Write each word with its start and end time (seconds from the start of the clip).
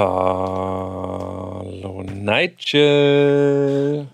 Hallo 0.00 2.00
Nigel. 2.04 4.08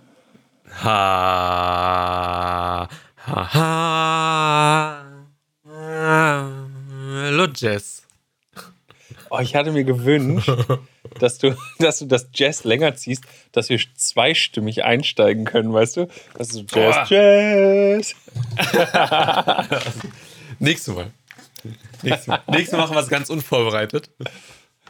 Ha, 0.83 2.89
ha, 3.25 3.55
ha. 3.55 5.05
Hallo 5.69 7.47
Jess. 7.55 8.03
Oh, 9.31 9.39
ich 9.39 9.55
hatte 9.55 9.71
mir 9.71 9.85
gewünscht, 9.85 10.51
dass 11.21 11.39
du, 11.39 11.57
dass 11.79 12.01
du 12.01 12.07
das 12.07 12.31
Jazz 12.35 12.65
länger 12.65 12.97
ziehst, 12.97 13.23
dass 13.53 13.69
wir 13.69 13.79
zweistimmig 13.95 14.83
einsteigen 14.83 15.45
können, 15.45 15.73
weißt 15.73 15.99
du? 15.99 16.09
Das 16.37 16.49
ist 16.49 16.65
Jazz, 16.75 16.97
Boah. 16.97 17.07
Jazz. 17.17 18.13
Nächstes 20.59 20.93
Mal. 20.93 21.13
Nächstes 22.03 22.27
Mal. 22.27 22.43
Nächstes 22.49 22.73
Mal 22.73 22.79
machen 22.79 22.97
wir 22.97 23.03
es 23.03 23.09
ganz 23.09 23.31
unvorbereitet. 23.31 24.11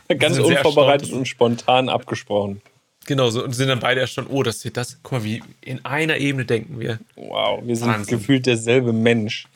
Ganz 0.18 0.38
unvorbereitet 0.38 1.12
und 1.12 1.26
spontan 1.26 1.88
abgesprochen. 1.88 2.62
Genau 3.06 3.30
so. 3.30 3.44
Und 3.44 3.52
sind 3.52 3.68
dann 3.68 3.80
beide 3.80 4.00
erst 4.00 4.14
schon, 4.14 4.26
oh, 4.26 4.42
das 4.42 4.60
sieht 4.60 4.76
das. 4.76 4.98
Guck 5.02 5.12
mal, 5.12 5.24
wie 5.24 5.42
in 5.60 5.84
einer 5.84 6.16
Ebene 6.16 6.44
denken 6.44 6.80
wir. 6.80 6.98
Wow, 7.14 7.60
wir 7.64 7.76
sind 7.76 7.88
Wahnsinn. 7.88 8.18
gefühlt 8.18 8.46
derselbe 8.46 8.92
Mensch. 8.92 9.46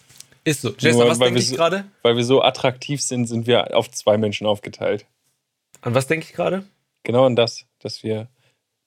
Ist 0.45 0.62
so. 0.62 0.69
An 0.71 0.74
was 1.09 1.19
denke 1.19 1.38
ich 1.41 1.48
so- 1.48 1.57
gerade? 1.57 1.84
Weil 2.02 2.16
wir 2.16 2.24
so 2.24 2.43
attraktiv 2.43 3.02
sind, 3.02 3.27
sind 3.27 3.47
wir 3.47 3.77
auf 3.77 3.91
zwei 3.91 4.16
Menschen 4.19 4.47
aufgeteilt. 4.47 5.05
An 5.83 5.95
was 5.95 6.07
denke 6.07 6.27
ich 6.29 6.33
gerade? 6.33 6.65
Genau 7.02 7.27
an 7.27 7.35
das, 7.37 7.65
dass 7.80 8.02
wir 8.02 8.29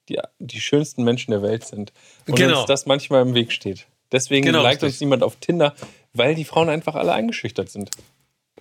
die, 0.10 0.20
die 0.40 0.62
schönsten 0.62 1.04
Menschen 1.04 1.32
der 1.32 1.42
Welt 1.42 1.66
sind. 1.66 1.92
Und 2.28 2.36
Genau. 2.36 2.60
uns 2.60 2.68
das 2.68 2.86
manchmal 2.86 3.22
im 3.22 3.34
Weg 3.36 3.52
steht. 3.52 3.88
Deswegen 4.12 4.46
Genau, 4.46 4.62
liked 4.62 4.84
richtig. 4.84 4.96
uns 4.96 5.02
niemand 5.02 5.24
auf 5.24 5.36
Tinder, 5.38 5.74
weil 6.14 6.36
die 6.36 6.44
Frauen 6.46 6.70
einfach 6.70 6.96
alle 6.96 7.14
eingeschüchtert 7.14 7.70
sind. 7.70 7.90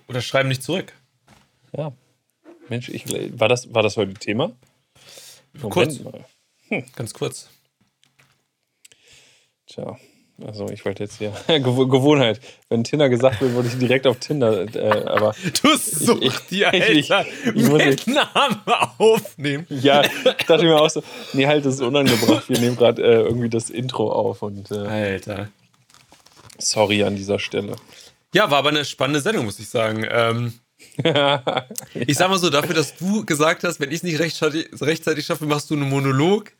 Oder 0.07 0.21
schreiben 0.21 0.49
nicht 0.49 0.63
zurück. 0.63 0.93
Ja. 1.77 1.93
Mensch, 2.69 2.89
ich, 2.89 3.05
war, 3.39 3.49
das, 3.49 3.73
war 3.73 3.83
das 3.83 3.97
heute 3.97 4.13
Thema? 4.13 4.51
Kurz. 5.69 5.99
mal. 5.99 6.25
Ganz 6.95 7.13
kurz. 7.13 7.49
Tja, 9.67 9.97
also 10.45 10.67
ich 10.69 10.83
wollte 10.85 11.03
jetzt 11.03 11.17
hier. 11.19 11.31
Gew 11.47 11.87
Gewohnheit. 11.87 12.39
Wenn 12.69 12.83
Tinder 12.83 13.09
gesagt 13.09 13.41
wird, 13.41 13.53
wollte 13.53 13.69
ich 13.69 13.77
direkt 13.77 14.07
auf 14.07 14.17
Tinder. 14.19 14.65
Äh, 14.75 15.05
aber 15.07 15.35
Du 15.61 15.75
such 15.77 16.21
ich- 16.21 16.39
dir, 16.49 16.73
ich- 16.73 17.11
Alter. 17.13 17.29
ich 17.53 17.63
muss 17.69 18.07
Namen 18.07 18.61
aufnehmen. 18.97 19.67
ja, 19.69 20.03
ich 20.03 20.45
dachte 20.47 20.63
mir 20.63 20.79
auch 20.81 20.89
so, 20.89 21.03
nee, 21.33 21.45
halt, 21.45 21.65
das 21.65 21.75
ist 21.75 21.81
unangebracht. 21.81 22.49
Wir 22.49 22.59
nehmen 22.59 22.75
gerade 22.75 23.01
äh, 23.03 23.21
irgendwie 23.21 23.49
das 23.49 23.69
Intro 23.69 24.11
auf 24.11 24.41
und 24.41 24.71
äh, 24.71 24.75
Alter. 24.75 25.49
sorry 26.57 27.03
an 27.03 27.15
dieser 27.15 27.39
Stelle. 27.39 27.75
Ja, 28.33 28.49
war 28.49 28.57
aber 28.59 28.69
eine 28.69 28.83
spannende 28.85 29.21
Sendung, 29.21 29.45
muss 29.45 29.59
ich 29.59 29.69
sagen. 29.69 30.05
Ähm, 30.09 30.53
ich 31.93 32.17
sag 32.17 32.29
mal 32.29 32.37
so, 32.37 32.49
dafür, 32.49 32.75
dass 32.75 32.95
du 32.95 33.25
gesagt 33.25 33.63
hast, 33.63 33.79
wenn 33.79 33.89
ich 33.89 33.97
es 33.97 34.03
nicht 34.03 34.19
rechtzeitig, 34.19 34.69
rechtzeitig 34.81 35.25
schaffe, 35.25 35.45
machst 35.45 35.69
du 35.69 35.75
einen 35.75 35.89
Monolog, 35.89 36.51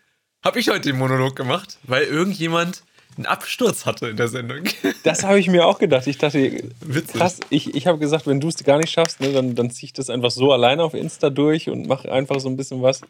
habe 0.43 0.59
ich 0.59 0.69
heute 0.69 0.89
den 0.89 0.97
Monolog 0.97 1.35
gemacht, 1.35 1.77
weil 1.83 2.03
irgendjemand 2.03 2.83
einen 3.15 3.25
Absturz 3.25 3.85
hatte 3.85 4.07
in 4.07 4.17
der 4.17 4.27
Sendung. 4.27 4.63
Das 5.03 5.23
habe 5.23 5.37
ich 5.37 5.49
mir 5.49 5.65
auch 5.65 5.79
gedacht. 5.79 6.07
Ich 6.07 6.17
dachte, 6.17 6.63
Witzig. 6.79 7.13
krass, 7.13 7.39
ich, 7.49 7.75
ich 7.75 7.87
habe 7.87 7.99
gesagt, 7.99 8.25
wenn 8.25 8.39
du 8.39 8.47
es 8.47 8.63
gar 8.63 8.77
nicht 8.77 8.89
schaffst, 8.89 9.19
ne, 9.19 9.33
dann, 9.33 9.53
dann 9.53 9.69
ziehe 9.69 9.87
ich 9.87 9.93
das 9.93 10.09
einfach 10.09 10.31
so 10.31 10.53
alleine 10.53 10.81
auf 10.81 10.93
Insta 10.93 11.29
durch 11.29 11.69
und 11.69 11.87
mache 11.87 12.09
einfach 12.09 12.39
so 12.39 12.47
ein 12.47 12.55
bisschen 12.55 12.81
was. 12.81 13.01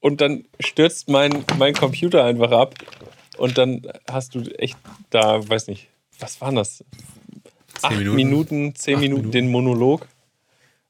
Und 0.00 0.20
dann 0.20 0.44
stürzt 0.58 1.08
mein, 1.08 1.44
mein 1.58 1.74
Computer 1.74 2.24
einfach 2.24 2.50
ab. 2.50 2.74
Und 3.38 3.56
dann 3.56 3.82
hast 4.10 4.34
du 4.34 4.40
echt 4.58 4.76
da, 5.10 5.48
weiß 5.48 5.68
nicht, 5.68 5.88
was 6.18 6.40
waren 6.40 6.56
das? 6.56 6.84
Acht 7.82 7.96
Minuten, 7.96 8.16
Minuten. 8.16 8.74
zehn 8.74 8.98
Minuten, 8.98 9.20
Minuten. 9.22 9.32
den 9.32 9.50
Monolog. 9.50 10.06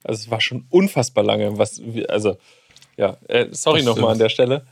Also 0.05 0.21
es 0.21 0.31
war 0.31 0.41
schon 0.41 0.67
unfassbar 0.71 1.25
lange. 1.25 1.59
Was, 1.59 1.81
also, 2.09 2.37
ja, 2.97 3.17
äh, 3.29 3.47
sorry 3.53 3.83
nochmal 3.83 4.13
an 4.13 4.19
der 4.19 4.29
Stelle. 4.29 4.67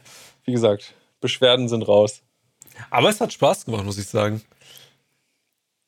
Wie 0.45 0.53
gesagt, 0.53 0.95
Beschwerden 1.21 1.69
sind 1.69 1.83
raus. 1.83 2.23
Aber 2.91 3.09
es 3.09 3.21
hat 3.21 3.33
Spaß 3.33 3.67
gemacht, 3.67 3.85
muss 3.85 3.99
ich 3.99 4.07
sagen. 4.07 4.43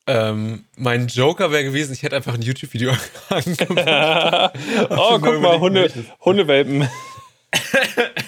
Ähm, 0.05 0.65
mein 0.75 1.07
Joker 1.07 1.51
wäre 1.51 1.63
gewesen, 1.63 1.93
ich 1.93 2.03
hätte 2.03 2.15
einfach 2.17 2.33
ein 2.33 2.41
YouTube-Video 2.41 2.91
angemacht. 3.29 4.53
Oh, 4.89 5.17
guck 5.19 5.39
mal, 5.41 5.59
Hunde. 5.59 5.91
Hundewelpen. 6.23 6.87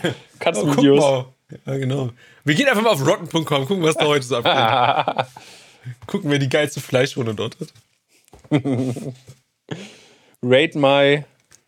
Oh, 0.04 0.12
Katzenvideos. 0.40 1.00
mal. 1.00 1.26
Ja, 1.66 1.78
genau. 1.78 2.12
Wir 2.44 2.54
gehen 2.54 2.68
einfach 2.68 2.84
mal 2.84 2.92
auf 2.92 3.06
rotten.com, 3.06 3.66
gucken, 3.66 3.82
was 3.84 3.96
da 3.96 4.06
heute 4.06 4.24
so 4.24 4.38
abgeht. 4.38 5.26
gucken, 6.06 6.30
wer 6.30 6.38
die 6.38 6.50
geilste 6.50 6.80
Fleischrunde 6.82 7.34
dort 7.34 7.58
hat. 7.60 8.62
Rate 10.48 10.78
my, 10.78 11.24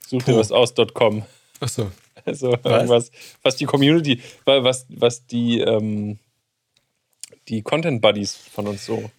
such 0.08 0.24
dir 0.24 0.38
was 0.38 0.52
aus.com. 0.52 1.24
Achso. 1.60 1.92
Also 2.26 2.52
irgendwas, 2.64 3.10
was 3.42 3.56
die 3.56 3.66
Community, 3.66 4.22
wa- 4.46 4.64
was, 4.64 4.86
was 4.90 5.26
die, 5.28 5.60
ähm, 5.62 6.20
die 7.48 7.62
Content 7.62 8.02
Buddies 8.02 8.36
von 8.36 8.68
uns 8.68 8.86
so. 8.86 9.10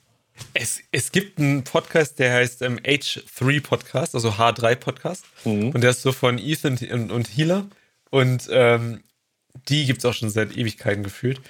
Es, 0.55 0.81
es 0.93 1.11
gibt 1.11 1.39
einen 1.39 1.65
Podcast, 1.65 2.19
der 2.19 2.35
heißt 2.35 2.63
ähm, 2.63 2.79
H3 2.79 3.61
Podcast, 3.63 4.15
also 4.15 4.31
H3 4.33 4.77
Podcast. 4.77 5.25
Und 5.73 5.81
der 5.81 5.91
ist 5.91 6.03
so 6.03 6.13
von 6.13 6.39
Ethan 6.39 6.79
und, 6.93 7.11
und 7.11 7.27
Healer. 7.37 7.67
Und 8.11 8.49
ähm, 8.53 9.03
die 9.69 9.87
gibt 9.87 9.99
es 10.01 10.05
auch 10.05 10.15
schon 10.15 10.31
seit 10.31 10.57
Ewigkeiten 10.57 11.03
gefühlt. 11.03 11.41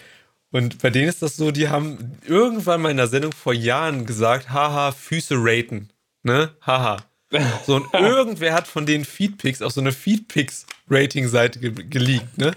Und 0.50 0.78
bei 0.80 0.88
denen 0.88 1.08
ist 1.08 1.20
das 1.20 1.36
so, 1.36 1.50
die 1.50 1.68
haben 1.68 2.18
irgendwann 2.26 2.80
mal 2.80 2.90
in 2.90 2.96
der 2.96 3.08
Sendung 3.08 3.32
vor 3.32 3.52
Jahren 3.52 4.06
gesagt, 4.06 4.48
haha, 4.50 4.92
Füße 4.92 5.34
raten. 5.36 5.90
Ne? 6.22 6.54
Haha. 6.64 7.04
So, 7.66 7.76
und 7.76 7.86
irgendwer 7.94 8.54
hat 8.54 8.66
von 8.66 8.86
den 8.86 9.04
Feedpicks 9.04 9.60
auf 9.62 9.72
so 9.72 9.80
eine 9.80 9.92
Feedpicks-Rating-Seite 9.92 11.58
ge 11.60 11.72
geleakt, 11.88 12.38
ne? 12.38 12.52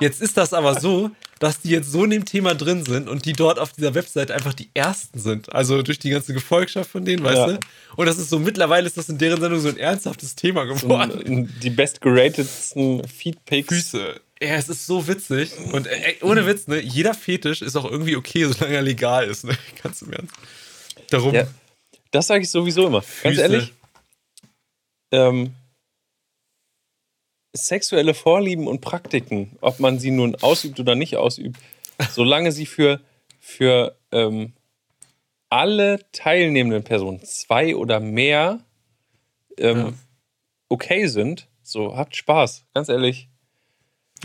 Jetzt 0.00 0.20
ist 0.20 0.36
das 0.36 0.52
aber 0.52 0.78
so, 0.80 1.10
dass 1.38 1.60
die 1.60 1.70
jetzt 1.70 1.90
so 1.90 2.04
in 2.04 2.10
dem 2.10 2.24
Thema 2.24 2.54
drin 2.54 2.84
sind 2.84 3.08
und 3.08 3.24
die 3.24 3.32
dort 3.32 3.58
auf 3.58 3.72
dieser 3.72 3.94
Webseite 3.94 4.34
einfach 4.34 4.54
die 4.54 4.68
ersten 4.74 5.18
sind. 5.18 5.52
Also 5.52 5.82
durch 5.82 5.98
die 5.98 6.10
ganze 6.10 6.32
Gefolgschaft 6.34 6.90
von 6.90 7.04
denen, 7.04 7.24
weißt 7.24 7.36
Ja. 7.36 7.46
du? 7.48 7.58
Und 7.96 8.06
das 8.06 8.18
ist 8.18 8.30
so, 8.30 8.38
mittlerweile 8.38 8.86
ist 8.86 8.96
das 8.96 9.08
in 9.08 9.18
deren 9.18 9.40
Sendung 9.40 9.60
so 9.60 9.68
ein 9.68 9.78
ernsthaftes 9.78 10.34
Thema 10.34 10.64
geworden. 10.64 11.52
Die 11.62 11.70
bestgeratedsten 11.70 13.06
Feedpics. 13.08 13.68
Füße. 13.68 14.20
Ja, 14.42 14.56
es 14.56 14.68
ist 14.68 14.86
so 14.86 15.06
witzig. 15.08 15.52
Und 15.72 15.86
ey, 15.86 16.16
ohne 16.20 16.46
Witz, 16.46 16.66
ne? 16.68 16.80
Jeder 16.80 17.14
Fetisch 17.14 17.62
ist 17.62 17.74
auch 17.76 17.90
irgendwie 17.90 18.16
okay, 18.16 18.44
solange 18.44 18.76
er 18.76 18.82
legal 18.82 19.26
ist, 19.26 19.44
ne? 19.44 19.56
Ganz 19.82 20.02
im 20.02 20.12
Ernst. 20.12 20.34
Darum. 21.10 21.34
Ja, 21.34 21.46
das 22.10 22.26
sage 22.26 22.42
ich 22.44 22.50
sowieso 22.50 22.86
immer. 22.86 23.00
Ganz 23.00 23.06
Füße. 23.36 23.40
ehrlich, 23.40 23.72
ähm, 25.12 25.54
sexuelle 27.52 28.14
Vorlieben 28.14 28.66
und 28.66 28.80
Praktiken, 28.80 29.56
ob 29.60 29.80
man 29.80 29.98
sie 29.98 30.10
nun 30.10 30.34
ausübt 30.36 30.78
oder 30.80 30.94
nicht 30.94 31.16
ausübt, 31.16 31.58
solange 32.10 32.52
sie 32.52 32.66
für, 32.66 33.00
für 33.40 33.96
ähm, 34.12 34.52
alle 35.48 36.00
teilnehmenden 36.12 36.84
Personen, 36.84 37.22
zwei 37.24 37.76
oder 37.76 38.00
mehr, 38.00 38.64
ähm, 39.58 39.76
Ja. 39.78 39.92
okay 40.68 41.06
sind, 41.06 41.48
so 41.62 41.96
habt 41.96 42.16
Spaß, 42.16 42.66
ganz 42.74 42.88
ehrlich. 42.88 43.28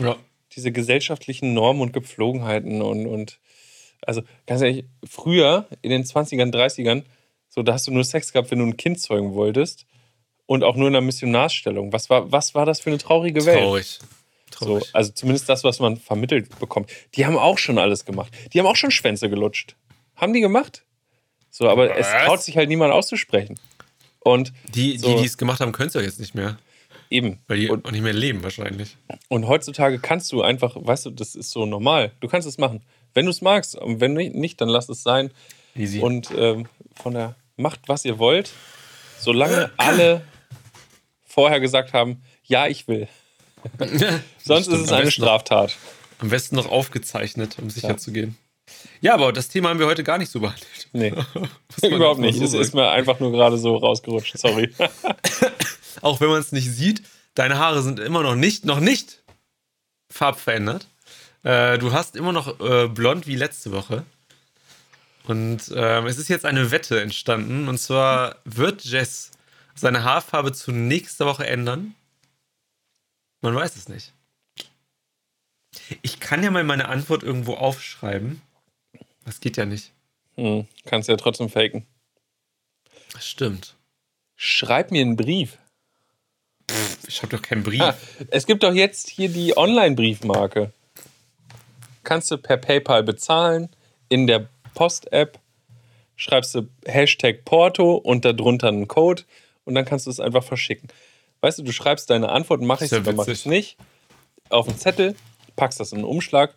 Ja. 0.00 0.16
Diese 0.52 0.72
gesellschaftlichen 0.72 1.54
Normen 1.54 1.80
und 1.80 1.92
Gepflogenheiten 1.92 2.82
und, 2.82 3.06
und 3.06 3.40
also 4.02 4.22
ganz 4.46 4.60
ehrlich, 4.60 4.84
früher 5.04 5.66
in 5.80 5.90
den 5.90 6.04
20ern, 6.04 6.52
30ern, 6.52 7.04
so 7.48 7.62
da 7.62 7.74
hast 7.74 7.86
du 7.86 7.92
nur 7.92 8.04
Sex 8.04 8.32
gehabt, 8.32 8.50
wenn 8.50 8.58
du 8.58 8.66
ein 8.66 8.76
Kind 8.76 9.00
zeugen 9.00 9.34
wolltest 9.34 9.86
und 10.46 10.64
auch 10.64 10.76
nur 10.76 10.88
in 10.88 10.94
einer 10.96 11.04
Missionarsstellung. 11.04 11.92
Was 11.92 12.10
war, 12.10 12.30
was 12.32 12.54
war 12.54 12.66
das 12.66 12.80
für 12.80 12.90
eine 12.90 12.98
traurige 12.98 13.44
Welt? 13.46 13.58
Traurig. 13.60 13.98
So, 14.58 14.66
Traurig. 14.66 14.90
also 14.92 15.12
zumindest 15.12 15.48
das, 15.48 15.64
was 15.64 15.80
man 15.80 15.96
vermittelt 15.96 16.58
bekommt. 16.58 16.90
Die 17.14 17.24
haben 17.26 17.36
auch 17.38 17.58
schon 17.58 17.78
alles 17.78 18.04
gemacht. 18.04 18.32
Die 18.52 18.58
haben 18.60 18.66
auch 18.66 18.76
schon 18.76 18.90
Schwänze 18.90 19.30
gelutscht. 19.30 19.76
Haben 20.16 20.32
die 20.34 20.40
gemacht? 20.40 20.84
So, 21.50 21.68
aber 21.68 21.96
es 21.96 22.06
Was? 22.06 22.24
traut 22.24 22.42
sich 22.42 22.56
halt 22.56 22.68
niemand 22.68 22.92
auszusprechen. 22.92 23.58
Und 24.20 24.52
Die, 24.74 24.98
so. 24.98 25.08
die, 25.14 25.20
die 25.22 25.26
es 25.26 25.36
gemacht 25.38 25.60
haben, 25.60 25.72
können 25.72 25.88
es 25.88 25.94
ja 25.94 26.00
jetzt 26.00 26.20
nicht 26.20 26.34
mehr. 26.34 26.58
eben. 27.10 27.40
Weil 27.48 27.58
die 27.58 27.68
Und, 27.70 27.84
auch 27.86 27.90
nicht 27.90 28.02
mehr 28.02 28.12
leben, 28.12 28.42
wahrscheinlich. 28.42 28.96
und 29.28 29.48
heutzutage 29.48 29.98
kannst 29.98 30.30
du 30.32 30.42
einfach, 30.42 30.76
weißt 30.78 31.06
du, 31.06 31.10
das 31.10 31.34
ist 31.34 31.50
so 31.50 31.66
normal. 31.66 32.12
Du 32.20 32.28
kannst 32.28 32.46
es 32.46 32.56
machen. 32.58 32.82
Wenn 33.14 33.24
du 33.24 33.30
es 33.30 33.40
magst. 33.42 33.74
Und 33.76 34.00
wenn 34.00 34.12
nicht, 34.14 34.60
dann 34.60 34.68
lass 34.68 34.88
es 34.88 35.02
sein. 35.02 35.30
Easy. 35.74 35.98
Und 36.00 36.30
ähm, 36.36 36.66
von 36.94 37.14
der 37.14 37.34
macht, 37.56 37.80
was 37.88 38.04
ihr 38.04 38.18
wollt, 38.18 38.52
solange 39.18 39.70
alle 39.76 40.22
vorher 41.32 41.60
gesagt 41.60 41.92
haben, 41.94 42.22
ja, 42.44 42.66
ich 42.66 42.86
will. 42.88 43.08
Sonst 44.44 44.66
ist 44.68 44.80
es 44.80 44.92
eine 44.92 45.06
noch- 45.06 45.12
Straftat. 45.12 45.76
Am 46.18 46.28
besten 46.28 46.56
noch 46.56 46.70
aufgezeichnet, 46.70 47.56
um 47.60 47.70
sicher 47.70 47.88
Ja. 47.88 47.96
zu 47.96 48.12
gehen. 48.12 48.36
Ja, 49.00 49.14
aber 49.14 49.32
das 49.32 49.48
Thema 49.48 49.70
haben 49.70 49.78
wir 49.80 49.86
heute 49.86 50.04
gar 50.04 50.18
nicht 50.18 50.30
so 50.30 50.40
behandelt. 50.40 50.88
Nee, 50.92 51.12
überhaupt 51.82 52.20
nicht. 52.20 52.38
so 52.38 52.44
es 52.44 52.52
ist 52.54 52.74
mir 52.74 52.90
einfach 52.90 53.18
nur 53.18 53.32
gerade 53.32 53.56
so 53.58 53.76
rausgerutscht. 53.76 54.38
Sorry. 54.38 54.72
Auch 56.00 56.20
wenn 56.20 56.28
man 56.28 56.40
es 56.40 56.52
nicht 56.52 56.70
sieht, 56.70 57.02
deine 57.34 57.58
Haare 57.58 57.82
sind 57.82 57.98
immer 57.98 58.22
noch 58.22 58.34
nicht, 58.34 58.64
noch 58.64 58.78
nicht 58.80 59.22
farbverändert. 60.10 60.86
Äh, 61.44 61.78
du 61.78 61.92
hast 61.92 62.14
immer 62.14 62.32
noch 62.32 62.60
äh, 62.60 62.88
blond 62.88 63.26
wie 63.26 63.36
letzte 63.36 63.72
Woche. 63.72 64.04
Und 65.24 65.72
ähm, 65.74 66.06
es 66.06 66.18
ist 66.18 66.28
jetzt 66.28 66.44
eine 66.44 66.70
Wette 66.70 67.00
entstanden. 67.00 67.68
Und 67.68 67.78
zwar 67.78 68.36
wird 68.44 68.84
Jess 68.84 69.30
seine 69.74 70.04
Haarfarbe 70.04 70.52
zu 70.52 70.72
nächster 70.72 71.26
Woche 71.26 71.46
ändern. 71.46 71.94
Man 73.40 73.54
weiß 73.54 73.76
es 73.76 73.88
nicht. 73.88 74.12
Ich 76.02 76.20
kann 76.20 76.42
ja 76.42 76.50
mal 76.50 76.64
meine 76.64 76.88
Antwort 76.88 77.22
irgendwo 77.22 77.54
aufschreiben. 77.54 78.42
Das 79.24 79.40
geht 79.40 79.56
ja 79.56 79.64
nicht. 79.64 79.92
Hm, 80.36 80.66
kannst 80.84 81.08
ja 81.08 81.16
trotzdem 81.16 81.48
faken. 81.48 81.86
Das 83.12 83.26
stimmt. 83.26 83.74
Schreib 84.36 84.90
mir 84.90 85.02
einen 85.02 85.16
Brief. 85.16 85.58
Ich 87.06 87.22
habe 87.22 87.36
doch 87.36 87.42
keinen 87.42 87.62
Brief. 87.62 87.82
Ah, 87.82 87.96
es 88.30 88.46
gibt 88.46 88.62
doch 88.62 88.72
jetzt 88.72 89.08
hier 89.08 89.28
die 89.28 89.56
Online-Briefmarke. 89.56 90.72
Kannst 92.04 92.30
du 92.30 92.38
per 92.38 92.56
PayPal 92.56 93.02
bezahlen, 93.02 93.68
in 94.08 94.26
der 94.26 94.48
Post-App 94.74 95.38
schreibst 96.16 96.54
du 96.54 96.68
Hashtag 96.86 97.44
Porto 97.44 97.94
und 97.94 98.24
darunter 98.24 98.68
einen 98.68 98.88
Code 98.88 99.22
und 99.64 99.74
dann 99.74 99.84
kannst 99.84 100.06
du 100.06 100.10
es 100.10 100.20
einfach 100.20 100.44
verschicken. 100.44 100.88
Weißt 101.40 101.58
du, 101.58 101.62
du 101.62 101.72
schreibst 101.72 102.10
deine 102.10 102.28
Antwort, 102.30 102.62
mache 102.62 102.84
ich 102.84 102.92
es 102.92 102.98
oder 102.98 103.12
mache 103.12 103.32
ich 103.32 103.40
es 103.40 103.46
nicht, 103.46 103.76
auf 104.48 104.68
einen 104.68 104.78
Zettel, 104.78 105.16
packst 105.56 105.80
das 105.80 105.92
in 105.92 105.98
einen 105.98 106.06
Umschlag, 106.06 106.54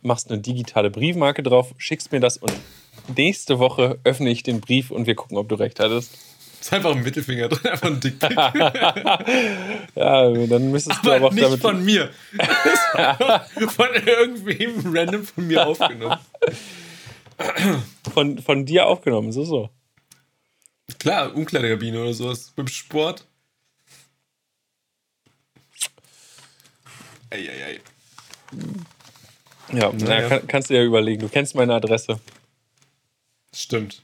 machst 0.00 0.30
eine 0.30 0.40
digitale 0.40 0.90
Briefmarke 0.90 1.42
drauf, 1.42 1.74
schickst 1.76 2.12
mir 2.12 2.20
das 2.20 2.38
und 2.38 2.52
nächste 3.16 3.58
Woche 3.58 3.98
öffne 4.04 4.30
ich 4.30 4.42
den 4.42 4.60
Brief 4.60 4.90
und 4.90 5.06
wir 5.06 5.14
gucken, 5.14 5.36
ob 5.36 5.48
du 5.48 5.56
recht 5.56 5.80
hattest. 5.80 6.18
Ist 6.60 6.72
einfach 6.72 6.94
ein 6.94 7.02
Mittelfinger 7.02 7.48
drin, 7.48 7.72
einfach 7.72 7.88
ein 7.88 7.98
Dickpick. 7.98 8.36
ja, 9.96 10.30
dann 10.46 10.70
müsstest 10.70 11.00
aber 11.00 11.08
du 11.08 11.16
aber 11.16 11.26
auch 11.26 11.32
nicht 11.32 11.44
damit 11.44 11.60
von 11.60 11.84
mir. 11.84 12.10
von 13.68 13.88
irgendwem 14.06 14.96
random 14.96 15.24
von 15.24 15.46
mir 15.48 15.66
aufgenommen. 15.66 16.18
Von, 18.14 18.38
von 18.38 18.64
dir 18.64 18.86
aufgenommen, 18.86 19.32
so, 19.32 19.42
so. 19.42 19.70
Klar, 20.98 21.34
Umkleidekabine 21.34 22.00
oder 22.00 22.14
sowas. 22.14 22.52
Beim 22.54 22.68
Sport. 22.68 23.26
Eieiei. 27.30 27.80
Ja, 29.72 29.92
naja. 29.92 30.28
kann, 30.28 30.46
kannst 30.46 30.70
du 30.70 30.74
ja 30.74 30.82
überlegen. 30.82 31.20
Du 31.22 31.28
kennst 31.28 31.54
meine 31.54 31.74
Adresse. 31.74 32.20
Stimmt. 33.54 34.02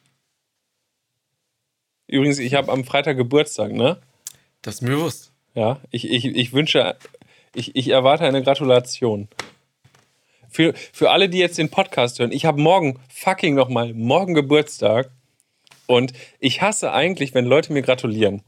Übrigens, 2.06 2.38
ich 2.38 2.55
habe 2.55 2.73
am 2.73 2.85
Freitag 2.85 3.19
Geburtstag, 3.19 3.73
ne? 3.73 4.00
Das 4.62 4.76
ist 4.76 4.81
mir 4.81 4.90
bewusst. 4.90 5.31
Ja, 5.55 5.81
ich, 5.90 6.11
ich, 6.11 6.25
ich 6.25 6.52
wünsche, 6.52 6.96
ich, 7.55 7.76
ich 7.76 7.88
erwarte 7.88 8.25
eine 8.25 8.43
Gratulation. 8.43 9.29
Für, 10.49 10.73
für 10.93 11.11
alle, 11.11 11.29
die 11.29 11.38
jetzt 11.38 11.58
den 11.58 11.70
Podcast 11.70 12.19
hören, 12.19 12.32
ich 12.32 12.46
habe 12.46 12.61
morgen 12.61 12.99
fucking 13.12 13.55
nochmal, 13.55 13.93
morgen 13.93 14.35
Geburtstag. 14.35 15.11
Und 15.88 16.12
ich 16.38 16.61
hasse 16.61 16.93
eigentlich, 16.93 17.35
wenn 17.35 17.46
Leute 17.46 17.73
mir 17.73 17.81
gratulieren. 17.82 18.43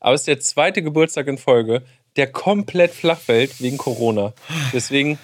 Aber 0.00 0.14
es 0.14 0.22
ist 0.22 0.28
der 0.28 0.40
zweite 0.40 0.82
Geburtstag 0.82 1.28
in 1.28 1.36
Folge, 1.36 1.82
der 2.16 2.26
komplett 2.26 2.92
flach 2.92 3.18
fällt 3.18 3.60
wegen 3.60 3.76
Corona. 3.76 4.32
Deswegen 4.72 5.18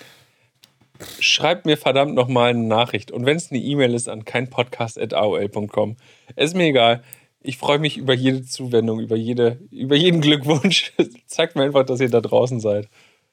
schreibt 1.18 1.64
mir 1.64 1.78
verdammt 1.78 2.14
nochmal 2.14 2.50
eine 2.50 2.64
Nachricht. 2.64 3.10
Und 3.10 3.24
wenn 3.24 3.38
es 3.38 3.50
eine 3.50 3.60
E-Mail 3.60 3.94
ist, 3.94 4.08
an 4.08 4.26
keinpodcast.aol.com. 4.26 5.96
ist 6.36 6.54
mir 6.54 6.66
egal. 6.66 7.02
Ich 7.40 7.56
freue 7.56 7.78
mich 7.78 7.96
über 7.96 8.12
jede 8.12 8.44
Zuwendung, 8.44 9.00
über, 9.00 9.16
jede, 9.16 9.58
über 9.70 9.96
jeden 9.96 10.20
Glückwunsch. 10.20 10.92
Zeigt 11.26 11.56
mir 11.56 11.62
einfach, 11.62 11.86
dass 11.86 12.00
ihr 12.00 12.10
da 12.10 12.20
draußen 12.20 12.60
seid. 12.60 12.88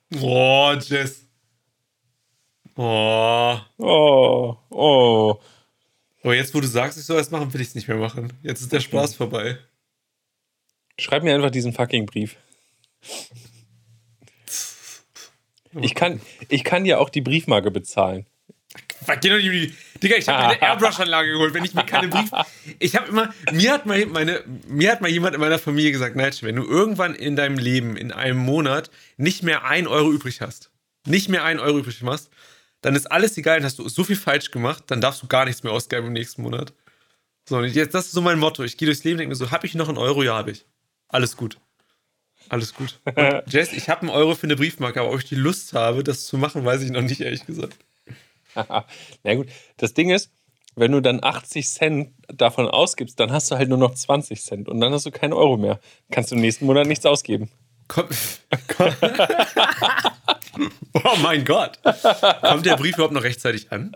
Boah, 0.09 0.77
Jess. 0.79 1.27
Oh. 2.77 3.57
Oh. 3.77 4.55
Oh. 4.69 5.35
Aber 6.23 6.35
jetzt, 6.35 6.53
wo 6.53 6.61
du 6.61 6.67
sagst, 6.67 6.97
ich 6.97 7.05
soll 7.05 7.19
es 7.19 7.31
machen, 7.31 7.53
will 7.53 7.61
ich 7.61 7.69
es 7.69 7.75
nicht 7.75 7.87
mehr 7.87 7.97
machen. 7.97 8.31
Jetzt 8.43 8.61
ist 8.61 8.71
der 8.71 8.79
Spaß 8.79 9.15
vorbei. 9.15 9.57
Schreib 10.99 11.23
mir 11.23 11.33
einfach 11.33 11.49
diesen 11.51 11.73
fucking 11.73 12.05
Brief. 12.05 12.35
Ich 15.81 15.95
kann, 15.95 16.21
ich 16.49 16.63
kann 16.63 16.85
ja 16.85 16.97
auch 16.97 17.09
die 17.09 17.21
Briefmarke 17.21 17.71
bezahlen. 17.71 18.25
Geh 19.19 19.29
doch 19.29 19.37
nicht 19.37 19.73
Digga, 20.01 20.15
ich 20.15 20.27
habe 20.27 20.49
eine 20.49 20.61
Airbrush-Anlage 20.61 21.31
geholt, 21.31 21.53
wenn 21.53 21.65
ich 21.65 21.73
mir 21.73 21.85
keine 21.85 22.07
Brief. 22.07 22.31
Ich 22.79 22.95
habe 22.95 23.07
immer, 23.07 23.33
mir 23.51 23.73
hat 23.73 23.85
mal 23.85 24.05
meine, 24.05 24.43
mir 24.67 24.91
hat 24.91 25.01
mal 25.01 25.09
jemand 25.09 25.35
in 25.35 25.41
meiner 25.41 25.59
Familie 25.59 25.91
gesagt, 25.91 26.15
Nigel, 26.15 26.41
wenn 26.41 26.55
du 26.55 26.63
irgendwann 26.63 27.15
in 27.15 27.35
deinem 27.35 27.57
Leben 27.57 27.97
in 27.97 28.11
einem 28.11 28.37
Monat 28.37 28.89
nicht 29.17 29.43
mehr 29.43 29.65
ein 29.65 29.87
Euro 29.87 30.11
übrig 30.11 30.41
hast, 30.41 30.71
nicht 31.05 31.29
mehr 31.29 31.43
ein 31.43 31.59
Euro 31.59 31.79
übrig 31.79 32.01
machst, 32.01 32.29
dann 32.81 32.95
ist 32.95 33.11
alles 33.11 33.37
egal, 33.37 33.57
dann 33.57 33.65
hast 33.65 33.79
du 33.79 33.87
so 33.87 34.03
viel 34.03 34.15
falsch 34.15 34.51
gemacht, 34.51 34.85
dann 34.87 35.01
darfst 35.01 35.21
du 35.23 35.27
gar 35.27 35.45
nichts 35.45 35.63
mehr 35.63 35.71
ausgeben 35.71 36.07
im 36.07 36.13
nächsten 36.13 36.41
Monat. 36.41 36.73
So, 37.47 37.57
und 37.57 37.73
jetzt, 37.73 37.93
das 37.93 38.07
ist 38.07 38.11
so 38.11 38.21
mein 38.21 38.39
Motto. 38.39 38.63
Ich 38.63 38.77
gehe 38.77 38.85
durchs 38.85 39.03
Leben 39.03 39.15
und 39.15 39.19
denke 39.19 39.29
mir 39.29 39.35
so, 39.35 39.51
habe 39.51 39.65
ich 39.65 39.75
noch 39.75 39.89
einen 39.89 39.97
Euro? 39.97 40.23
Ja, 40.23 40.35
habe 40.35 40.51
ich. 40.51 40.65
Alles 41.07 41.37
gut. 41.37 41.57
Alles 42.49 42.73
gut. 42.73 42.99
Jess, 43.47 43.73
ich 43.73 43.89
habe 43.89 44.01
einen 44.01 44.09
Euro 44.09 44.35
für 44.35 44.47
eine 44.47 44.55
Briefmarke, 44.55 45.01
aber 45.01 45.11
ob 45.11 45.19
ich 45.19 45.25
die 45.25 45.35
Lust 45.35 45.73
habe, 45.73 46.03
das 46.03 46.25
zu 46.25 46.37
machen, 46.37 46.65
weiß 46.65 46.81
ich 46.81 46.91
noch 46.91 47.01
nicht, 47.01 47.21
ehrlich 47.21 47.45
gesagt. 47.45 47.77
Na 49.23 49.35
gut, 49.35 49.47
das 49.77 49.93
Ding 49.93 50.09
ist, 50.09 50.31
wenn 50.75 50.91
du 50.91 51.01
dann 51.01 51.23
80 51.23 51.67
Cent 51.67 52.13
davon 52.27 52.67
ausgibst, 52.67 53.19
dann 53.19 53.31
hast 53.31 53.51
du 53.51 53.55
halt 53.55 53.69
nur 53.69 53.77
noch 53.77 53.93
20 53.93 54.41
Cent 54.41 54.69
und 54.69 54.79
dann 54.79 54.93
hast 54.93 55.05
du 55.05 55.11
keinen 55.11 55.33
Euro 55.33 55.57
mehr. 55.57 55.79
Kannst 56.11 56.31
du 56.31 56.35
im 56.35 56.41
nächsten 56.41 56.65
Monat 56.65 56.87
nichts 56.87 57.05
ausgeben. 57.05 57.49
Komm, 57.87 58.07
komm. 58.77 58.93
oh 60.93 61.17
mein 61.21 61.45
Gott. 61.45 61.79
Kommt 62.41 62.65
der 62.65 62.77
Brief 62.77 62.95
überhaupt 62.95 63.13
noch 63.13 63.23
rechtzeitig 63.23 63.71
an? 63.71 63.95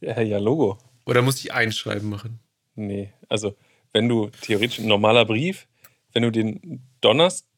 Ja, 0.00 0.20
ja, 0.20 0.38
Logo. 0.38 0.78
Oder 1.06 1.22
muss 1.22 1.40
ich 1.40 1.52
einschreiben 1.52 2.08
machen? 2.08 2.40
Nee, 2.74 3.12
also 3.28 3.56
wenn 3.92 4.08
du 4.08 4.30
theoretisch 4.40 4.78
ein 4.78 4.86
normaler 4.86 5.24
Brief, 5.24 5.66
wenn 6.12 6.22
du 6.22 6.30
den 6.30 6.82
Donnerstag, 7.00 7.48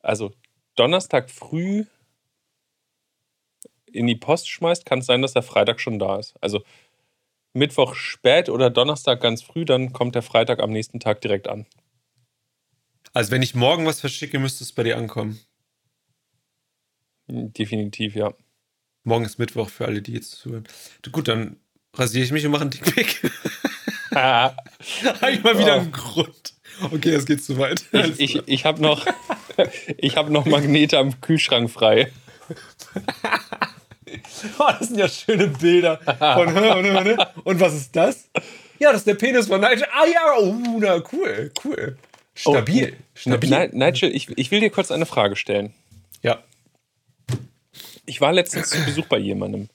also 0.00 0.32
Donnerstag 0.74 1.30
früh 1.30 1.84
in 3.86 4.06
die 4.06 4.16
Post 4.16 4.48
schmeißt, 4.48 4.84
kann 4.84 4.98
es 5.00 5.06
sein, 5.06 5.22
dass 5.22 5.32
der 5.32 5.42
Freitag 5.42 5.80
schon 5.80 5.98
da 5.98 6.18
ist. 6.18 6.34
Also 6.40 6.62
Mittwoch 7.52 7.94
spät 7.94 8.48
oder 8.48 8.68
Donnerstag 8.68 9.20
ganz 9.20 9.42
früh, 9.42 9.64
dann 9.64 9.92
kommt 9.92 10.14
der 10.14 10.22
Freitag 10.22 10.60
am 10.60 10.70
nächsten 10.70 11.00
Tag 11.00 11.20
direkt 11.20 11.48
an. 11.48 11.66
Also 13.16 13.30
wenn 13.30 13.40
ich 13.40 13.54
morgen 13.54 13.86
was 13.86 14.00
verschicke, 14.00 14.38
müsste 14.38 14.62
es 14.62 14.72
bei 14.72 14.82
dir 14.82 14.98
ankommen. 14.98 15.40
Definitiv, 17.28 18.14
ja. 18.14 18.34
Morgen 19.04 19.24
ist 19.24 19.38
Mittwoch 19.38 19.70
für 19.70 19.86
alle, 19.86 20.02
die 20.02 20.12
jetzt 20.12 20.32
zuhören. 20.32 20.68
Gut, 21.10 21.28
dann 21.28 21.56
rasiere 21.94 22.26
ich 22.26 22.32
mich 22.32 22.44
und 22.44 22.52
mache 22.52 22.60
einen 22.60 22.72
Dickpick. 22.72 23.22
Habe 24.14 25.32
ich 25.32 25.42
mal 25.42 25.58
wieder 25.58 25.76
oh. 25.76 25.80
einen 25.80 25.92
Grund. 25.92 26.52
Okay, 26.82 27.10
das 27.10 27.24
geht 27.24 27.42
zu 27.42 27.56
weit. 27.56 27.86
Ich, 27.90 28.20
ich, 28.20 28.48
ich 28.48 28.64
habe 28.66 28.82
noch, 28.82 29.06
hab 29.06 30.28
noch 30.28 30.44
Magnete 30.44 30.98
am 30.98 31.18
Kühlschrank 31.22 31.70
frei. 31.70 32.12
oh, 34.58 34.70
das 34.78 34.88
sind 34.88 34.98
ja 34.98 35.08
schöne 35.08 35.48
Bilder. 35.48 36.00
Von, 36.18 36.54
und 37.44 37.60
was 37.60 37.72
ist 37.72 37.96
das? 37.96 38.28
Ja, 38.78 38.92
das 38.92 39.00
ist 39.00 39.06
der 39.06 39.14
Penis 39.14 39.46
von 39.46 39.62
Nigel. 39.62 39.86
Ah 39.90 40.04
ja, 40.04 40.34
oh, 40.38 40.54
na, 40.78 41.02
cool, 41.12 41.50
cool. 41.64 41.96
Stabil. 42.36 42.94
Oh, 42.96 43.02
stabil. 43.14 43.70
Nigel, 43.72 44.14
ich, 44.14 44.28
ich 44.36 44.50
will 44.50 44.60
dir 44.60 44.70
kurz 44.70 44.90
eine 44.90 45.06
Frage 45.06 45.36
stellen. 45.36 45.72
Ja. 46.22 46.44
Ich 48.04 48.20
war 48.20 48.32
letztens 48.32 48.68
zu 48.68 48.84
Besuch 48.84 49.06
bei 49.06 49.18
jemandem. 49.18 49.68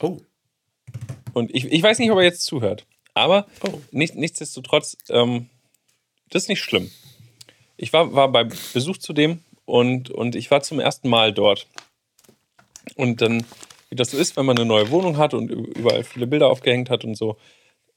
Oh. 0.00 0.18
Und 1.32 1.54
ich, 1.54 1.64
ich 1.64 1.82
weiß 1.82 1.98
nicht, 1.98 2.10
ob 2.10 2.18
er 2.18 2.24
jetzt 2.24 2.44
zuhört. 2.44 2.86
Aber 3.14 3.46
oh. 3.66 3.80
nicht, 3.90 4.14
nichtsdestotrotz, 4.14 4.98
ähm, 5.08 5.48
das 6.28 6.44
ist 6.44 6.48
nicht 6.48 6.62
schlimm. 6.62 6.90
Ich 7.78 7.92
war, 7.92 8.12
war 8.12 8.30
bei 8.30 8.44
Besuch 8.44 8.98
zu 8.98 9.14
dem 9.14 9.40
und, 9.64 10.10
und 10.10 10.36
ich 10.36 10.50
war 10.50 10.62
zum 10.62 10.80
ersten 10.80 11.08
Mal 11.08 11.32
dort. 11.32 11.66
Und 12.94 13.22
dann, 13.22 13.44
wie 13.88 13.96
das 13.96 14.10
so 14.10 14.18
ist, 14.18 14.36
wenn 14.36 14.46
man 14.46 14.58
eine 14.58 14.66
neue 14.66 14.90
Wohnung 14.90 15.16
hat 15.16 15.32
und 15.32 15.48
überall 15.50 16.04
viele 16.04 16.26
Bilder 16.26 16.48
aufgehängt 16.48 16.90
hat 16.90 17.04
und 17.04 17.16
so. 17.16 17.38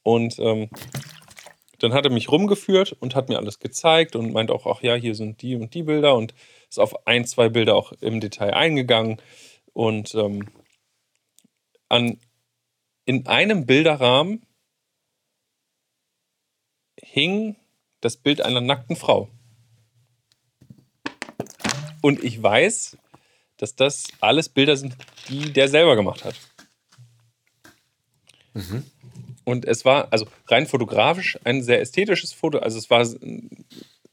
Und 0.04 0.40
ähm, 0.40 0.70
dann 1.80 1.94
hat 1.94 2.06
er 2.06 2.12
mich 2.12 2.32
rumgeführt 2.32 2.94
und 3.00 3.16
hat 3.16 3.30
mir 3.30 3.38
alles 3.38 3.60
gezeigt 3.60 4.16
und 4.16 4.34
meint 4.34 4.52
auch, 4.52 4.66
ach 4.66 4.82
ja, 4.82 4.96
hier 4.96 5.16
sind 5.16 5.42
die 5.42 5.56
und 5.56 5.74
die 5.74 5.84
Bilder 5.84 6.16
und 6.16 6.34
ist 6.70 6.80
auf 6.80 7.08
ein, 7.08 7.26
zwei 7.26 7.50
Bilder 7.50 7.76
auch 7.76 7.92
im 7.94 8.20
Detail 8.20 8.54
eingegangen. 8.54 9.22
Und 9.74 10.14
ähm, 10.16 10.50
an, 11.88 12.20
in 13.06 13.28
einem 13.28 13.66
Bilderrahmen 13.66 14.46
hing 17.02 17.56
das 18.02 18.18
Bild 18.18 18.42
einer 18.42 18.62
nackten 18.62 18.96
Frau. 18.96 19.30
Und 22.02 22.24
ich 22.24 22.42
weiß, 22.42 22.98
dass 23.58 23.76
das 23.76 24.08
alles 24.22 24.48
Bilder 24.50 24.78
sind, 24.78 24.96
die 25.28 25.52
der 25.52 25.68
selber 25.68 25.96
gemacht 25.96 26.24
hat. 26.24 26.36
Mhm. 28.54 28.86
Und 29.50 29.66
es 29.66 29.84
war, 29.84 30.14
also 30.14 30.28
rein 30.46 30.68
fotografisch, 30.68 31.40
ein 31.44 31.64
sehr 31.64 31.82
ästhetisches 31.82 32.34
Foto. 32.34 32.60
Also 32.60 32.78
es 32.78 32.92
war, 32.92 33.02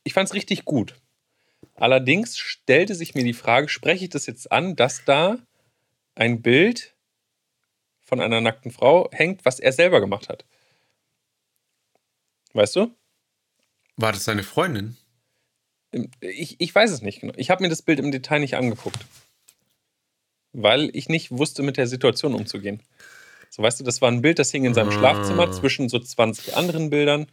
ich 0.02 0.14
fand 0.14 0.28
es 0.30 0.34
richtig 0.34 0.64
gut. 0.64 0.94
Allerdings 1.74 2.38
stellte 2.38 2.94
sich 2.94 3.14
mir 3.14 3.22
die 3.22 3.34
Frage, 3.34 3.68
spreche 3.68 4.04
ich 4.04 4.10
das 4.10 4.24
jetzt 4.24 4.50
an, 4.50 4.76
dass 4.76 5.04
da 5.04 5.36
ein 6.14 6.40
Bild 6.40 6.94
von 8.02 8.22
einer 8.22 8.40
nackten 8.40 8.70
Frau 8.70 9.10
hängt, 9.12 9.44
was 9.44 9.60
er 9.60 9.72
selber 9.72 10.00
gemacht 10.00 10.30
hat. 10.30 10.46
Weißt 12.54 12.74
du? 12.76 12.90
War 13.96 14.12
das 14.12 14.24
seine 14.24 14.42
Freundin? 14.42 14.96
ich, 16.20 16.58
ich 16.58 16.74
weiß 16.74 16.90
es 16.90 17.02
nicht 17.02 17.20
genau. 17.20 17.34
Ich 17.36 17.50
habe 17.50 17.62
mir 17.62 17.68
das 17.68 17.82
Bild 17.82 17.98
im 17.98 18.10
Detail 18.10 18.38
nicht 18.38 18.56
angeguckt. 18.56 19.04
Weil 20.54 20.88
ich 20.96 21.10
nicht 21.10 21.30
wusste, 21.30 21.62
mit 21.62 21.76
der 21.76 21.88
Situation 21.88 22.34
umzugehen. 22.34 22.82
So, 23.56 23.62
weißt 23.62 23.80
du, 23.80 23.84
das 23.84 24.02
war 24.02 24.10
ein 24.10 24.20
Bild, 24.20 24.38
das 24.38 24.50
hing 24.50 24.66
in 24.66 24.74
seinem 24.74 24.88
Ah. 24.88 24.92
Schlafzimmer 24.92 25.50
zwischen 25.50 25.88
so 25.88 25.98
20 25.98 26.54
anderen 26.54 26.90
Bildern. 26.90 27.26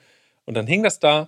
Und 0.46 0.54
dann 0.54 0.68
hing 0.68 0.82
das 0.82 1.00
da 1.00 1.28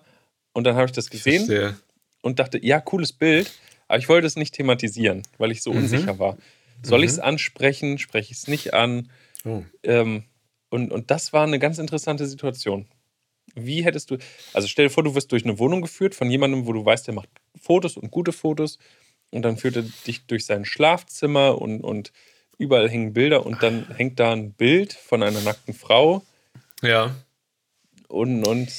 und 0.53 0.63
dann 0.63 0.75
habe 0.77 0.85
ich 0.85 0.93
das 0.93 1.09
gesehen 1.09 1.45
Verstehe. 1.45 1.75
und 2.21 2.39
dachte, 2.39 2.63
ja, 2.65 2.79
cooles 2.79 3.11
Bild, 3.11 3.51
aber 3.89 3.99
ich 3.99 4.07
wollte 4.07 4.25
es 4.25 4.37
nicht 4.37 4.53
thematisieren, 4.53 5.23
weil 5.37 5.51
ich 5.51 5.61
so 5.63 5.71
Mhm. 5.73 5.79
unsicher 5.79 6.17
war. 6.17 6.37
Soll 6.81 7.03
ich 7.03 7.11
es 7.11 7.19
ansprechen? 7.19 7.97
Spreche 7.97 8.31
ich 8.31 8.37
es 8.37 8.47
nicht 8.47 8.73
an? 8.73 9.09
Oh. 9.43 9.63
Ähm, 9.83 10.23
und, 10.69 10.93
und 10.93 11.11
das 11.11 11.33
war 11.33 11.43
eine 11.43 11.59
ganz 11.59 11.77
interessante 11.77 12.25
Situation. 12.25 12.85
Wie 13.53 13.83
hättest 13.83 14.11
du, 14.11 14.17
also 14.53 14.67
stell 14.69 14.85
dir 14.85 14.89
vor, 14.91 15.03
du 15.03 15.13
wirst 15.13 15.29
durch 15.33 15.43
eine 15.43 15.59
Wohnung 15.59 15.81
geführt 15.81 16.15
von 16.15 16.31
jemandem, 16.31 16.67
wo 16.67 16.73
du 16.73 16.85
weißt, 16.85 17.05
der 17.07 17.13
macht 17.13 17.29
Fotos 17.61 17.97
und 17.97 18.11
gute 18.11 18.31
Fotos 18.31 18.79
und 19.31 19.41
dann 19.41 19.57
führt 19.57 19.75
er 19.75 19.83
dich 20.07 20.25
durch 20.25 20.45
sein 20.45 20.63
Schlafzimmer 20.63 21.61
und, 21.61 21.81
und 21.81 22.13
überall 22.57 22.89
hängen 22.89 23.13
Bilder 23.13 23.45
und 23.45 23.61
dann 23.63 23.87
hängt 23.89 24.19
da 24.19 24.31
ein 24.31 24.53
Bild 24.53 24.93
von 24.93 25.23
einer 25.23 25.41
nackten 25.41 25.73
Frau 25.73 26.23
Ja. 26.81 27.15
und, 28.07 28.43
und 28.45 28.71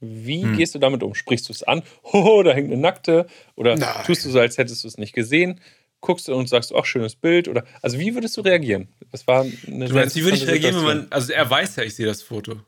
wie 0.00 0.42
Hm. 0.42 0.52
gehst 0.56 0.74
du 0.74 0.78
damit 0.78 1.02
um? 1.02 1.14
Sprichst 1.14 1.48
du 1.48 1.52
es 1.52 1.62
an? 1.62 1.82
Hoho, 2.04 2.42
da 2.42 2.52
hängt 2.52 2.70
eine 2.70 2.80
Nackte. 2.80 3.26
Oder 3.56 3.76
Nein. 3.76 4.04
tust 4.04 4.24
du 4.24 4.30
so, 4.30 4.38
als 4.38 4.58
hättest 4.58 4.84
du 4.84 4.88
es 4.88 4.98
nicht 4.98 5.14
gesehen? 5.14 5.60
Guckst 6.00 6.28
du 6.28 6.34
und 6.34 6.46
sagst, 6.48 6.74
ach, 6.74 6.84
schönes 6.84 7.16
Bild? 7.16 7.48
Oder 7.48 7.64
also 7.80 7.98
wie 7.98 8.12
würdest 8.14 8.36
du 8.36 8.42
reagieren? 8.42 8.88
Das 9.12 9.26
war 9.26 9.40
eine 9.66 9.88
Du 9.88 9.94
meinst, 9.94 10.14
wie 10.16 10.24
würde 10.24 10.36
ich 10.36 10.46
reagieren, 10.46 10.76
wenn 10.76 10.84
man. 10.84 11.06
Also 11.10 11.32
er 11.32 11.48
weiß 11.48 11.76
ja, 11.76 11.84
ich 11.84 11.94
sehe 11.94 12.04
das 12.04 12.22
Foto. 12.22 12.60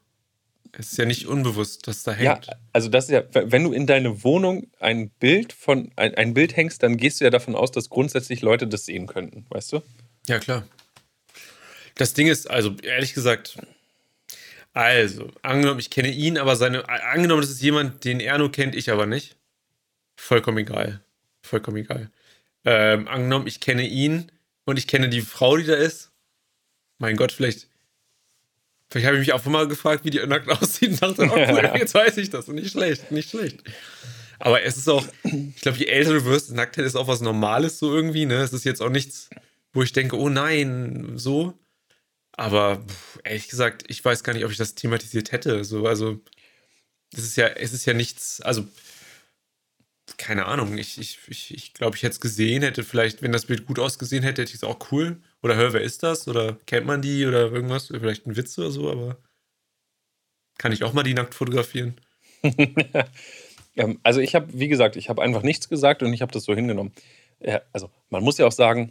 Es 0.72 0.92
ist 0.92 0.98
ja 0.98 1.04
nicht 1.04 1.26
unbewusst, 1.26 1.86
dass 1.86 2.02
da 2.02 2.12
Ja, 2.16 2.34
hängt. 2.34 2.48
also 2.72 2.88
das 2.88 3.04
ist 3.06 3.10
ja, 3.10 3.22
wenn 3.32 3.64
du 3.64 3.72
in 3.72 3.86
deine 3.86 4.24
Wohnung 4.24 4.68
ein 4.80 5.10
Bild 5.10 5.52
von 5.52 5.90
ein, 5.96 6.14
ein 6.14 6.32
Bild 6.32 6.56
hängst, 6.56 6.82
dann 6.82 6.96
gehst 6.96 7.20
du 7.20 7.24
ja 7.24 7.30
davon 7.30 7.54
aus, 7.54 7.70
dass 7.72 7.90
grundsätzlich 7.90 8.40
Leute 8.42 8.66
das 8.66 8.84
sehen 8.86 9.06
könnten, 9.06 9.44
weißt 9.50 9.72
du? 9.74 9.82
Ja, 10.26 10.38
klar. 10.38 10.66
Das 11.94 12.14
Ding 12.14 12.26
ist, 12.26 12.50
also 12.50 12.76
ehrlich 12.82 13.14
gesagt, 13.14 13.58
also, 14.76 15.30
angenommen, 15.40 15.80
ich 15.80 15.88
kenne 15.88 16.10
ihn, 16.10 16.36
aber 16.36 16.54
seine, 16.54 16.86
angenommen, 16.88 17.40
das 17.40 17.50
ist 17.50 17.62
jemand, 17.62 18.04
den 18.04 18.20
er 18.20 18.36
nur 18.36 18.52
kennt, 18.52 18.74
ich 18.74 18.90
aber 18.90 19.06
nicht. 19.06 19.36
Vollkommen 20.16 20.58
egal. 20.58 21.00
Vollkommen 21.42 21.78
egal. 21.78 22.10
Ähm, 22.64 23.08
angenommen, 23.08 23.46
ich 23.46 23.60
kenne 23.60 23.86
ihn 23.86 24.30
und 24.66 24.76
ich 24.76 24.86
kenne 24.86 25.08
die 25.08 25.22
Frau, 25.22 25.56
die 25.56 25.64
da 25.64 25.74
ist. 25.74 26.10
Mein 26.98 27.16
Gott, 27.16 27.32
vielleicht, 27.32 27.68
vielleicht 28.90 29.06
habe 29.06 29.16
ich 29.16 29.20
mich 29.20 29.32
auch 29.32 29.44
mal 29.46 29.66
gefragt, 29.66 30.04
wie 30.04 30.10
die 30.10 30.18
nackt 30.26 30.48
aussieht 30.62 30.90
und 30.90 31.02
dachte, 31.02 31.22
oh 31.22 31.34
cool, 31.34 31.72
jetzt 31.78 31.94
weiß 31.94 32.16
ich 32.18 32.28
das. 32.28 32.48
Nicht 32.48 32.72
schlecht, 32.72 33.10
nicht 33.10 33.30
schlecht. 33.30 33.62
Aber 34.38 34.62
es 34.62 34.76
ist 34.76 34.88
auch, 34.88 35.06
ich 35.22 35.62
glaube, 35.62 35.78
je 35.78 35.86
älter 35.86 36.12
du 36.12 36.24
wirst, 36.26 36.52
Nacktheit 36.52 36.84
ist 36.84 36.96
auch 36.96 37.08
was 37.08 37.22
Normales 37.22 37.78
so 37.78 37.94
irgendwie, 37.94 38.26
ne? 38.26 38.42
Es 38.42 38.52
ist 38.52 38.64
jetzt 38.64 38.82
auch 38.82 38.90
nichts, 38.90 39.30
wo 39.76 39.82
ich 39.82 39.92
denke, 39.92 40.18
oh 40.18 40.28
nein, 40.28 41.18
so. 41.18 41.54
Aber 42.32 42.84
ehrlich 43.24 43.48
gesagt, 43.48 43.84
ich 43.88 44.04
weiß 44.04 44.24
gar 44.24 44.32
nicht, 44.32 44.44
ob 44.44 44.50
ich 44.50 44.58
das 44.58 44.74
thematisiert 44.74 45.32
hätte. 45.32 45.64
So, 45.64 45.86
also, 45.86 46.20
es 47.14 47.24
ist 47.24 47.36
ja, 47.36 47.48
es 47.48 47.72
ist 47.72 47.86
ja 47.86 47.94
nichts, 47.94 48.40
also, 48.40 48.66
keine 50.16 50.46
Ahnung. 50.46 50.78
Ich, 50.78 50.98
ich, 50.98 51.18
ich, 51.28 51.54
ich 51.54 51.74
glaube, 51.74 51.96
ich 51.96 52.02
hätte 52.02 52.14
es 52.14 52.20
gesehen, 52.20 52.62
hätte 52.62 52.84
vielleicht, 52.84 53.22
wenn 53.22 53.32
das 53.32 53.46
Bild 53.46 53.66
gut 53.66 53.78
ausgesehen 53.78 54.22
hätte, 54.22 54.42
hätte 54.42 54.50
ich 54.50 54.56
es 54.56 54.64
auch 54.64 54.90
cool. 54.92 55.20
Oder 55.42 55.56
hör, 55.56 55.72
wer 55.72 55.82
ist 55.82 56.02
das? 56.02 56.28
Oder 56.28 56.58
kennt 56.66 56.86
man 56.86 57.02
die 57.02 57.26
oder 57.26 57.52
irgendwas? 57.52 57.88
Vielleicht 57.88 58.26
ein 58.26 58.36
Witz 58.36 58.58
oder 58.58 58.70
so, 58.70 58.90
aber 58.90 59.18
kann 60.58 60.72
ich 60.72 60.84
auch 60.84 60.92
mal 60.92 61.02
die 61.02 61.14
nackt 61.14 61.34
fotografieren? 61.34 62.00
Ähm, 63.78 64.00
also 64.02 64.20
ich 64.20 64.34
habe, 64.34 64.46
wie 64.58 64.68
gesagt, 64.68 64.96
ich 64.96 65.10
habe 65.10 65.20
einfach 65.20 65.42
nichts 65.42 65.68
gesagt 65.68 66.02
und 66.02 66.10
ich 66.14 66.22
habe 66.22 66.32
das 66.32 66.44
so 66.44 66.54
hingenommen. 66.54 66.94
Also 67.72 67.90
man 68.08 68.24
muss 68.24 68.38
ja 68.38 68.46
auch 68.46 68.52
sagen, 68.52 68.90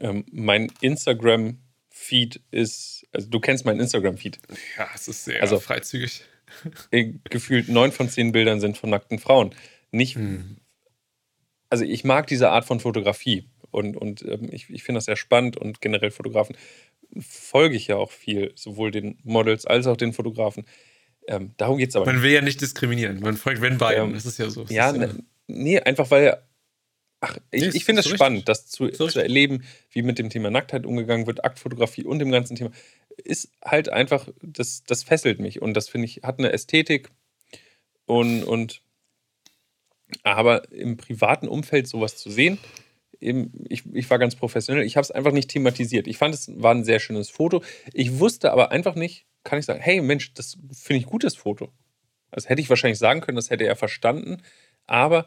ähm, 0.00 0.24
mein 0.30 0.70
Instagram-Feed 0.80 2.40
ist, 2.50 3.06
also 3.12 3.28
du 3.28 3.40
kennst 3.40 3.64
meinen 3.64 3.80
Instagram-Feed. 3.80 4.38
Ja, 4.78 4.88
es 4.94 5.08
ist 5.08 5.24
sehr 5.24 5.40
Also- 5.42 5.60
freizügig. 5.60 6.22
Äh, 6.90 7.14
Gefühlt 7.30 7.68
neun 7.68 7.90
von 7.90 8.08
zehn 8.08 8.30
Bildern 8.32 8.60
sind 8.60 8.76
von 8.78 8.90
nackten 8.90 9.18
Frauen. 9.18 9.54
Nicht, 9.90 10.16
also 11.70 11.84
ich 11.84 12.04
mag 12.04 12.26
diese 12.26 12.50
Art 12.50 12.64
von 12.64 12.78
Fotografie 12.80 13.48
und, 13.70 13.96
und 13.96 14.22
ähm, 14.22 14.48
ich, 14.52 14.70
ich 14.70 14.84
finde 14.84 14.98
das 14.98 15.06
sehr 15.06 15.16
spannend 15.16 15.56
und 15.56 15.80
generell 15.80 16.10
Fotografen 16.10 16.56
folge 17.20 17.76
ich 17.76 17.86
ja 17.88 17.96
auch 17.96 18.10
viel, 18.12 18.52
sowohl 18.54 18.90
den 18.90 19.18
Models 19.24 19.66
als 19.66 19.86
auch 19.86 19.96
den 19.96 20.12
Fotografen. 20.12 20.64
Ähm, 21.26 21.54
darum 21.56 21.78
geht 21.78 21.90
es 21.90 21.96
aber 21.96 22.06
Man 22.06 22.22
will 22.22 22.32
ja 22.32 22.40
nicht 22.42 22.60
diskriminieren. 22.60 23.20
Man 23.20 23.36
folgt 23.36 23.60
wenn 23.60 23.78
beiden. 23.78 24.08
Ähm, 24.08 24.14
das 24.14 24.26
ist 24.26 24.38
ja 24.38 24.50
so. 24.50 24.64
Ja, 24.68 24.90
ist 24.90 24.98
ne, 24.98 25.24
nee, 25.46 25.80
einfach 25.80 26.10
weil. 26.10 26.42
Ach, 27.24 27.38
ich, 27.50 27.62
Nee, 27.62 27.70
ich 27.72 27.84
finde 27.84 28.00
es 28.00 28.06
so 28.06 28.14
spannend, 28.14 28.48
das 28.48 28.66
zu, 28.66 28.92
So 28.92 29.08
zu 29.08 29.20
erleben, 29.20 29.64
wie 29.90 30.02
mit 30.02 30.18
dem 30.18 30.28
Thema 30.28 30.50
Nacktheit 30.50 30.84
umgegangen 30.84 31.26
wird, 31.26 31.44
Aktfotografie 31.44 32.04
und 32.04 32.18
dem 32.18 32.30
ganzen 32.30 32.56
Thema. 32.56 32.70
Ist 33.16 33.50
halt 33.64 33.88
einfach, 33.88 34.28
das, 34.42 34.84
das 34.84 35.04
fesselt 35.04 35.40
mich 35.40 35.62
und 35.62 35.74
das 35.74 35.88
finde 35.88 36.06
ich, 36.06 36.20
hat 36.22 36.38
eine 36.38 36.52
Ästhetik 36.52 37.10
und, 38.06 38.44
und 38.44 38.82
aber 40.22 40.70
im 40.70 40.96
privaten 40.96 41.48
Umfeld 41.48 41.88
sowas 41.88 42.16
zu 42.16 42.30
sehen, 42.30 42.58
eben, 43.20 43.52
ich, 43.68 43.84
ich 43.94 44.10
war 44.10 44.18
ganz 44.18 44.36
professionell, 44.36 44.84
ich 44.84 44.96
habe 44.96 45.04
es 45.04 45.10
einfach 45.10 45.32
nicht 45.32 45.50
thematisiert. 45.50 46.06
Ich 46.06 46.18
fand, 46.18 46.34
es 46.34 46.50
war 46.60 46.74
ein 46.74 46.84
sehr 46.84 47.00
schönes 47.00 47.30
Foto. 47.30 47.62
Ich 47.92 48.18
wusste 48.18 48.52
aber 48.52 48.70
einfach 48.70 48.94
nicht, 48.94 49.26
kann 49.44 49.58
ich 49.58 49.64
sagen, 49.64 49.80
hey 49.80 50.00
Mensch, 50.02 50.34
das 50.34 50.58
finde 50.72 51.00
ich 51.00 51.06
gutes 51.06 51.36
Foto. 51.36 51.72
Das 52.30 52.48
hätte 52.48 52.60
ich 52.60 52.68
wahrscheinlich 52.68 52.98
sagen 52.98 53.20
können, 53.20 53.36
das 53.36 53.50
hätte 53.50 53.64
er 53.64 53.76
verstanden. 53.76 54.42
Aber 54.86 55.26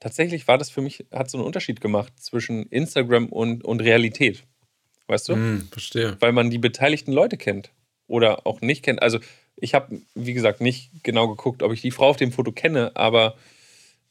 tatsächlich 0.00 0.48
war 0.48 0.58
das 0.58 0.70
für 0.70 0.80
mich, 0.80 1.06
hat 1.12 1.30
so 1.30 1.38
einen 1.38 1.46
Unterschied 1.46 1.80
gemacht 1.80 2.12
zwischen 2.20 2.66
Instagram 2.66 3.26
und, 3.28 3.64
und 3.64 3.80
Realität. 3.80 4.44
Weißt 5.06 5.28
du? 5.28 5.34
Hm, 5.34 5.68
verstehe. 5.70 6.16
Weil 6.20 6.32
man 6.32 6.50
die 6.50 6.58
beteiligten 6.58 7.12
Leute 7.12 7.36
kennt 7.36 7.70
oder 8.06 8.46
auch 8.46 8.60
nicht 8.60 8.82
kennt. 8.84 9.02
Also 9.02 9.18
ich 9.56 9.74
habe, 9.74 10.00
wie 10.14 10.34
gesagt, 10.34 10.60
nicht 10.60 10.90
genau 11.02 11.28
geguckt, 11.28 11.62
ob 11.62 11.72
ich 11.72 11.80
die 11.80 11.90
Frau 11.90 12.08
auf 12.10 12.16
dem 12.16 12.32
Foto 12.32 12.52
kenne, 12.52 12.92
aber 12.94 13.36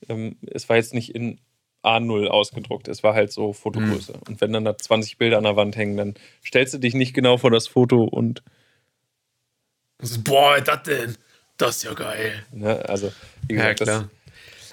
ähm, 0.09 0.37
es 0.41 0.67
war 0.69 0.75
jetzt 0.75 0.93
nicht 0.93 1.13
in 1.15 1.39
A0 1.83 2.27
ausgedruckt. 2.27 2.87
Es 2.87 3.03
war 3.03 3.13
halt 3.13 3.31
so 3.31 3.53
Fotogröße. 3.53 4.13
Und 4.27 4.41
wenn 4.41 4.51
dann 4.51 4.65
da 4.65 4.77
20 4.77 5.17
Bilder 5.17 5.37
an 5.37 5.43
der 5.43 5.55
Wand 5.55 5.75
hängen, 5.77 5.97
dann 5.97 6.15
stellst 6.45 6.73
du 6.73 6.79
dich 6.79 6.93
nicht 6.93 7.13
genau 7.13 7.37
vor 7.37 7.51
das 7.51 7.67
Foto 7.67 8.03
und, 8.03 8.43
boah, 10.23 10.59
das 10.59 10.83
denn? 10.83 11.17
Das 11.57 11.77
ist 11.77 11.83
ja 11.83 11.93
geil. 11.93 12.45
ne, 12.51 12.87
also, 12.87 13.11
wie 13.47 13.55
Ja, 13.55 13.73
gesagt, 13.73 13.81
das, 13.81 13.87
klar. 13.87 14.09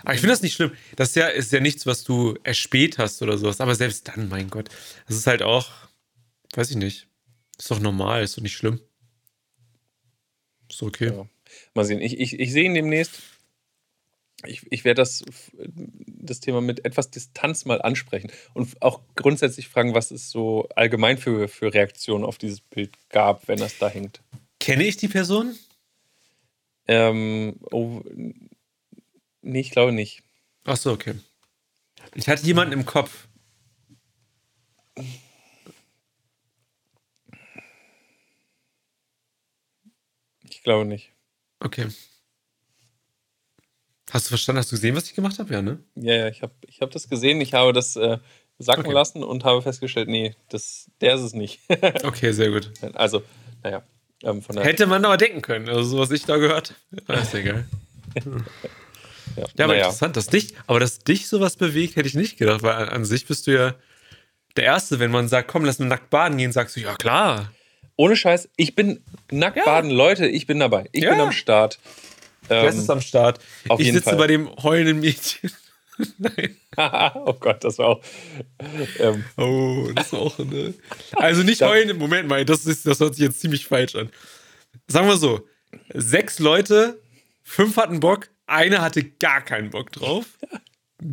Aber 0.04 0.14
ich 0.14 0.20
finde 0.20 0.32
das 0.32 0.42
nicht 0.42 0.54
schlimm. 0.54 0.72
Das 0.96 1.10
ist 1.10 1.16
ja, 1.16 1.28
ist 1.28 1.52
ja 1.52 1.60
nichts, 1.60 1.86
was 1.86 2.04
du 2.04 2.36
erspäht 2.42 2.98
hast 2.98 3.22
oder 3.22 3.38
sowas. 3.38 3.60
Aber 3.60 3.74
selbst 3.74 4.08
dann, 4.08 4.28
mein 4.28 4.50
Gott. 4.50 4.68
Das 5.06 5.16
ist 5.16 5.26
halt 5.26 5.42
auch, 5.42 5.70
weiß 6.54 6.70
ich 6.70 6.76
nicht. 6.76 7.08
Ist 7.58 7.70
doch 7.70 7.80
normal, 7.80 8.22
ist 8.22 8.36
doch 8.36 8.42
nicht 8.42 8.56
schlimm. 8.56 8.80
Ist 10.68 10.82
okay. 10.82 11.06
Ja. 11.06 11.26
Mal 11.74 11.84
sehen. 11.84 12.00
Ich, 12.00 12.18
ich, 12.18 12.38
ich 12.38 12.52
sehe 12.52 12.64
ihn 12.64 12.74
demnächst. 12.74 13.22
Ich, 14.46 14.66
ich 14.70 14.84
werde 14.84 15.00
das, 15.00 15.24
das 16.06 16.40
Thema 16.40 16.60
mit 16.60 16.84
etwas 16.84 17.10
Distanz 17.10 17.64
mal 17.64 17.80
ansprechen 17.80 18.30
und 18.52 18.82
auch 18.82 19.00
grundsätzlich 19.14 19.68
fragen, 19.68 19.94
was 19.94 20.10
es 20.10 20.30
so 20.30 20.68
allgemein 20.76 21.16
für, 21.16 21.48
für 21.48 21.72
Reaktionen 21.72 22.24
auf 22.24 22.36
dieses 22.36 22.60
Bild 22.60 22.92
gab, 23.08 23.48
wenn 23.48 23.58
das 23.58 23.78
da 23.78 23.88
hängt. 23.88 24.20
Kenne 24.60 24.84
ich 24.84 24.98
die 24.98 25.08
Person? 25.08 25.54
Ähm, 26.86 27.56
oh, 27.70 28.02
nee, 29.44 29.60
ich 29.60 29.70
glaube 29.70 29.92
nicht. 29.92 30.22
Ach 30.64 30.76
so, 30.76 30.92
okay. 30.92 31.14
Ich 32.14 32.28
hatte 32.28 32.44
jemanden 32.44 32.72
im 32.72 32.84
Kopf. 32.86 33.28
Ich 40.48 40.62
glaube 40.62 40.84
nicht. 40.84 41.12
Okay. 41.60 41.88
Hast 44.10 44.26
du 44.26 44.28
verstanden? 44.30 44.58
Hast 44.60 44.70
du 44.70 44.76
gesehen, 44.76 44.94
was 44.94 45.06
ich 45.08 45.14
gemacht 45.14 45.38
habe? 45.38 45.52
Ja, 45.52 45.62
ne? 45.62 45.82
Ja, 45.96 46.14
ja, 46.14 46.28
ich 46.28 46.42
habe 46.42 46.52
ich 46.66 46.80
hab 46.80 46.90
das 46.90 47.08
gesehen, 47.08 47.40
ich 47.40 47.54
habe 47.54 47.72
das 47.72 47.96
äh, 47.96 48.18
sacken 48.58 48.84
Okay. 48.86 48.94
lassen 48.94 49.22
und 49.24 49.44
habe 49.44 49.62
festgestellt, 49.62 50.08
nee, 50.08 50.36
das, 50.50 50.90
der 51.00 51.14
ist 51.14 51.22
es 51.22 51.32
nicht. 51.32 51.60
Okay, 52.04 52.32
sehr 52.32 52.50
gut. 52.50 52.70
also, 52.94 53.22
naja, 53.62 53.82
ähm, 54.22 54.42
von 54.42 54.56
der 54.56 54.64
Hätte 54.64 54.86
man 54.86 55.04
aber 55.04 55.16
denken 55.16 55.42
können. 55.42 55.68
Also, 55.68 55.82
so 55.82 55.98
was 55.98 56.10
ich 56.10 56.24
da 56.24 56.36
gehört. 56.36 56.74
Ja, 57.08 57.14
ist 57.20 57.34
egal. 57.34 57.66
ja, 59.36 59.44
Ja, 59.56 59.64
aber 59.64 59.74
naja. 59.74 59.86
interessant, 59.86 60.16
dass 60.16 60.26
dich, 60.26 60.54
aber 60.66 60.80
dass 60.80 60.98
dich 61.00 61.28
sowas 61.28 61.56
bewegt, 61.56 61.96
hätte 61.96 62.08
ich 62.08 62.14
nicht 62.14 62.38
gedacht, 62.38 62.62
weil 62.62 62.74
an, 62.74 62.88
an 62.88 63.04
sich 63.04 63.26
bist 63.26 63.46
du 63.46 63.52
ja 63.52 63.74
der 64.56 64.64
Erste, 64.64 64.98
wenn 65.00 65.10
man 65.10 65.28
sagt, 65.28 65.48
komm, 65.48 65.64
lass 65.64 65.78
mal 65.78 65.86
nackt 65.86 66.10
baden 66.10 66.38
gehen, 66.38 66.52
sagst 66.52 66.76
du, 66.76 66.80
ja 66.80 66.94
klar. 66.94 67.52
Ohne 67.96 68.16
Scheiß, 68.16 68.48
ich 68.56 68.74
bin 68.74 69.00
nackt 69.30 69.56
Ja. 69.56 69.64
baden, 69.64 69.90
Leute, 69.90 70.26
ich 70.26 70.46
bin 70.46 70.58
dabei. 70.60 70.88
Ich 70.92 71.02
Ja. 71.04 71.10
bin 71.10 71.20
am 71.20 71.32
Start. 71.32 71.78
Ähm, 72.50 72.64
Das 72.66 72.76
ist 72.76 72.90
am 72.90 73.00
Start. 73.00 73.40
auf 73.68 73.80
ich 73.80 73.86
jeden 73.86 73.96
sitze 73.98 74.10
Fall. 74.10 74.18
bei 74.18 74.26
dem 74.26 74.48
heulenden 74.62 75.00
Mädchen. 75.00 75.50
Nein. 76.18 76.56
oh 77.24 77.32
Gott, 77.34 77.62
das 77.64 77.78
war 77.78 77.86
auch. 77.86 78.02
Ähm, 78.98 79.24
Oh, 79.36 79.90
das 79.94 80.06
ist 80.08 80.14
auch 80.14 80.38
eine. 80.40 80.74
Also 81.16 81.42
nicht 81.44 81.62
heulen 81.62 81.88
im 81.88 81.98
Moment 81.98 82.28
mal, 82.28 82.44
das, 82.44 82.66
ist, 82.66 82.84
das 82.86 82.98
hört 83.00 83.14
sich 83.14 83.24
jetzt 83.24 83.40
ziemlich 83.40 83.66
falsch 83.66 83.94
an. 83.94 84.10
Sagen 84.88 85.06
wir 85.06 85.16
so: 85.16 85.46
sechs 85.94 86.38
Leute, 86.40 87.00
fünf 87.44 87.76
hatten 87.76 88.00
Bock, 88.00 88.28
einer 88.46 88.82
hatte 88.82 89.02
gar 89.04 89.42
keinen 89.42 89.70
Bock 89.70 89.92
drauf. 89.92 90.26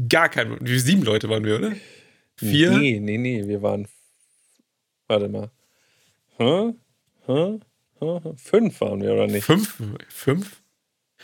Gar 0.10 0.30
keinen 0.30 0.52
Bock. 0.52 0.60
Wie 0.62 0.80
sieben 0.80 1.04
Leute 1.04 1.30
waren 1.30 1.44
wir, 1.44 1.58
oder? 1.58 1.74
Vier? 2.36 2.72
Nee, 2.72 3.00
nee, 3.00 3.18
nee, 3.18 3.48
wir 3.48 3.62
waren. 3.62 3.88
Warte 5.08 5.28
mal. 5.28 5.52
Hä? 6.38 6.74
Hä? 7.28 7.60
Hä? 8.00 8.20
Fünf 8.38 8.82
waren 8.82 9.02
wir, 9.02 9.14
oder 9.14 9.28
nicht? 9.28 9.44
Fünf? 9.46 9.76
Fünf? 10.10 10.62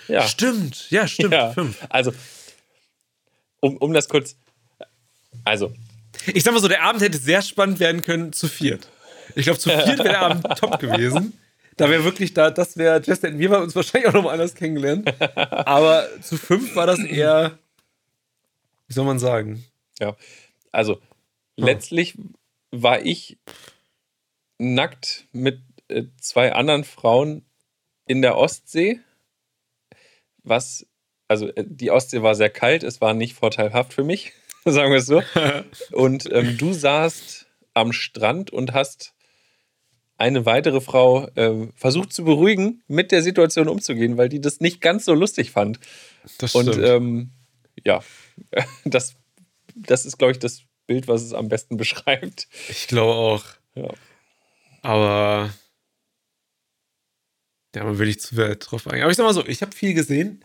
Ja. 0.07 0.27
Stimmt, 0.27 0.91
ja, 0.91 1.07
stimmt. 1.07 1.33
ja. 1.33 1.51
Fünf. 1.53 1.85
Also, 1.89 2.13
um, 3.61 3.77
um 3.77 3.93
das 3.93 4.07
kurz. 4.07 4.37
Also, 5.43 5.73
Ich 6.27 6.43
sag 6.43 6.53
mal 6.53 6.59
so, 6.59 6.67
der 6.67 6.83
Abend 6.83 7.01
hätte 7.01 7.17
sehr 7.17 7.41
spannend 7.41 7.79
werden 7.79 8.01
können 8.01 8.31
zu 8.33 8.47
viert. 8.47 8.89
Ich 9.35 9.45
glaube, 9.45 9.59
zu 9.59 9.69
viert 9.69 9.87
wäre 9.99 10.03
der 10.03 10.21
Abend 10.21 10.43
top 10.57 10.79
gewesen. 10.79 11.33
Da 11.77 11.89
wäre 11.89 12.03
wirklich 12.03 12.33
da, 12.33 12.49
das 12.49 12.77
wäre, 12.77 13.01
hätten 13.01 13.39
wir 13.39 13.49
bei 13.49 13.59
uns 13.59 13.75
wahrscheinlich 13.75 14.09
auch 14.09 14.13
noch 14.13 14.23
mal 14.23 14.33
anders 14.33 14.55
kennengelernt. 14.55 15.13
Aber 15.21 16.07
zu 16.21 16.37
fünf 16.37 16.75
war 16.75 16.87
das 16.87 16.99
eher, 16.99 17.59
wie 18.87 18.93
soll 18.93 19.05
man 19.05 19.19
sagen? 19.19 19.63
ja. 19.99 20.15
Also, 20.71 21.01
letztlich 21.55 22.15
war 22.71 23.01
ich 23.03 23.37
nackt 24.59 25.27
mit 25.31 25.61
äh, 25.87 26.03
zwei 26.19 26.53
anderen 26.53 26.83
Frauen 26.83 27.45
in 28.05 28.21
der 28.21 28.37
Ostsee. 28.37 28.99
Was, 30.43 30.85
also, 31.27 31.47
äh, 31.47 31.63
die 31.65 31.91
Ostsee 31.91 32.21
war 32.21 32.35
sehr 32.35 32.49
kalt, 32.49 32.83
es 32.83 33.01
war 33.01 33.13
nicht 33.13 33.33
vorteilhaft 33.33 33.93
für 33.93 34.03
mich, 34.03 34.33
sagen 34.65 34.91
wir 34.91 34.99
es 34.99 35.05
so. 35.05 35.21
Und 35.91 36.31
ähm, 36.31 36.57
du 36.57 36.73
saßt 36.73 37.47
am 37.73 37.93
Strand 37.93 38.51
und 38.51 38.73
hast 38.73 39.13
eine 40.17 40.45
weitere 40.45 40.81
Frau 40.81 41.29
ähm, 41.35 41.71
versucht 41.75 42.11
zu 42.11 42.23
beruhigen, 42.23 42.83
mit 42.87 43.11
der 43.11 43.21
Situation 43.21 43.67
umzugehen, 43.67 44.17
weil 44.17 44.29
die 44.29 44.41
das 44.41 44.59
nicht 44.59 44.81
ganz 44.81 45.05
so 45.05 45.13
lustig 45.13 45.51
fand. 45.51 45.79
Das 46.39 46.55
Und 46.55 46.77
ähm, 46.77 47.31
ja, 47.83 48.01
das, 48.85 49.15
das 49.75 50.05
ist, 50.05 50.17
glaube 50.17 50.31
ich, 50.33 50.39
das 50.39 50.63
Bild, 50.87 51.07
was 51.07 51.21
es 51.21 51.33
am 51.33 51.49
besten 51.49 51.77
beschreibt. 51.77 52.47
ich 52.69 52.87
glaube 52.87 53.13
auch. 53.13 53.45
Ja. 53.75 53.93
Aber 54.81 55.53
ja, 57.75 57.83
man 57.83 57.99
will 57.99 58.07
nicht 58.07 58.21
zu 58.21 58.35
weit 58.37 58.65
drauf 58.69 58.87
eingehen. 58.87 59.03
Aber 59.03 59.11
ich 59.11 59.17
sag 59.17 59.25
mal 59.25 59.33
so, 59.33 59.45
ich 59.45 59.61
habe 59.61 59.75
viel 59.75 59.93
gesehen. 59.93 60.43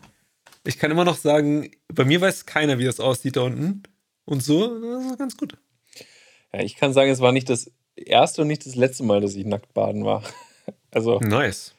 Ich 0.65 0.77
kann 0.77 0.91
immer 0.91 1.05
noch 1.05 1.17
sagen, 1.17 1.71
bei 1.87 2.05
mir 2.05 2.21
weiß 2.21 2.45
keiner, 2.45 2.77
wie 2.77 2.85
das 2.85 2.99
aussieht 2.99 3.37
da 3.37 3.41
unten. 3.41 3.83
Und 4.25 4.43
so, 4.43 4.79
das 4.79 5.05
ist 5.11 5.17
ganz 5.17 5.35
gut. 5.35 5.57
ja, 6.53 6.61
ich 6.61 6.75
kann 6.75 6.93
sagen, 6.93 7.11
es 7.11 7.19
war 7.19 7.31
nicht 7.31 7.49
das 7.49 7.71
erste 7.95 8.41
und 8.41 8.47
nicht 8.47 8.65
das 8.65 8.75
letzte 8.75 9.03
Mal, 9.03 9.21
dass 9.21 9.35
ich 9.35 9.45
nackt 9.45 9.73
baden 9.73 10.05
war. 10.05 10.23
Also, 10.91 11.19
Nice. 11.19 11.73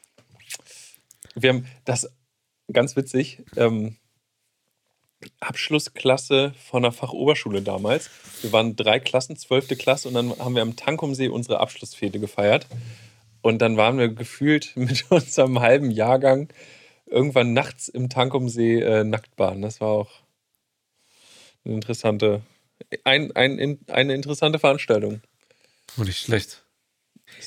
wir 1.36 1.50
haben 1.50 1.66
das 1.84 2.10
ganz 2.72 2.96
witzig. 2.96 3.42
Ähm, 3.56 3.96
Abschlussklasse 5.40 6.52
von 6.68 6.82
der 6.82 6.92
Fachoberschule 6.92 7.62
damals. 7.62 8.10
Wir 8.42 8.52
waren 8.52 8.76
drei 8.76 9.00
Klassen, 9.00 9.36
zwölfte 9.36 9.76
Klasse, 9.76 10.08
und 10.08 10.14
dann 10.14 10.38
haben 10.38 10.54
wir 10.54 10.62
am 10.62 10.76
Tankumsee 10.76 11.28
unsere 11.28 11.60
Abschlussfete 11.60 12.18
gefeiert. 12.18 12.66
Und 13.42 13.60
dann 13.60 13.76
waren 13.76 13.98
wir 13.98 14.08
gefühlt 14.08 14.72
mit 14.76 15.10
unserem 15.10 15.60
halben 15.60 15.90
Jahrgang 15.90 16.48
irgendwann 17.06 17.52
nachts 17.52 17.88
im 17.88 18.08
Tankumsee 18.08 18.80
äh, 18.80 19.04
nackt 19.04 19.36
baden. 19.36 19.62
Das 19.62 19.80
war 19.80 19.88
auch 19.88 20.10
eine 21.64 21.74
interessante, 21.74 22.42
ein, 23.04 23.34
ein, 23.36 23.58
in, 23.58 23.78
eine 23.88 24.14
interessante 24.14 24.58
Veranstaltung. 24.58 25.20
Oh, 25.98 26.02
nicht 26.02 26.18
schlecht. 26.18 26.62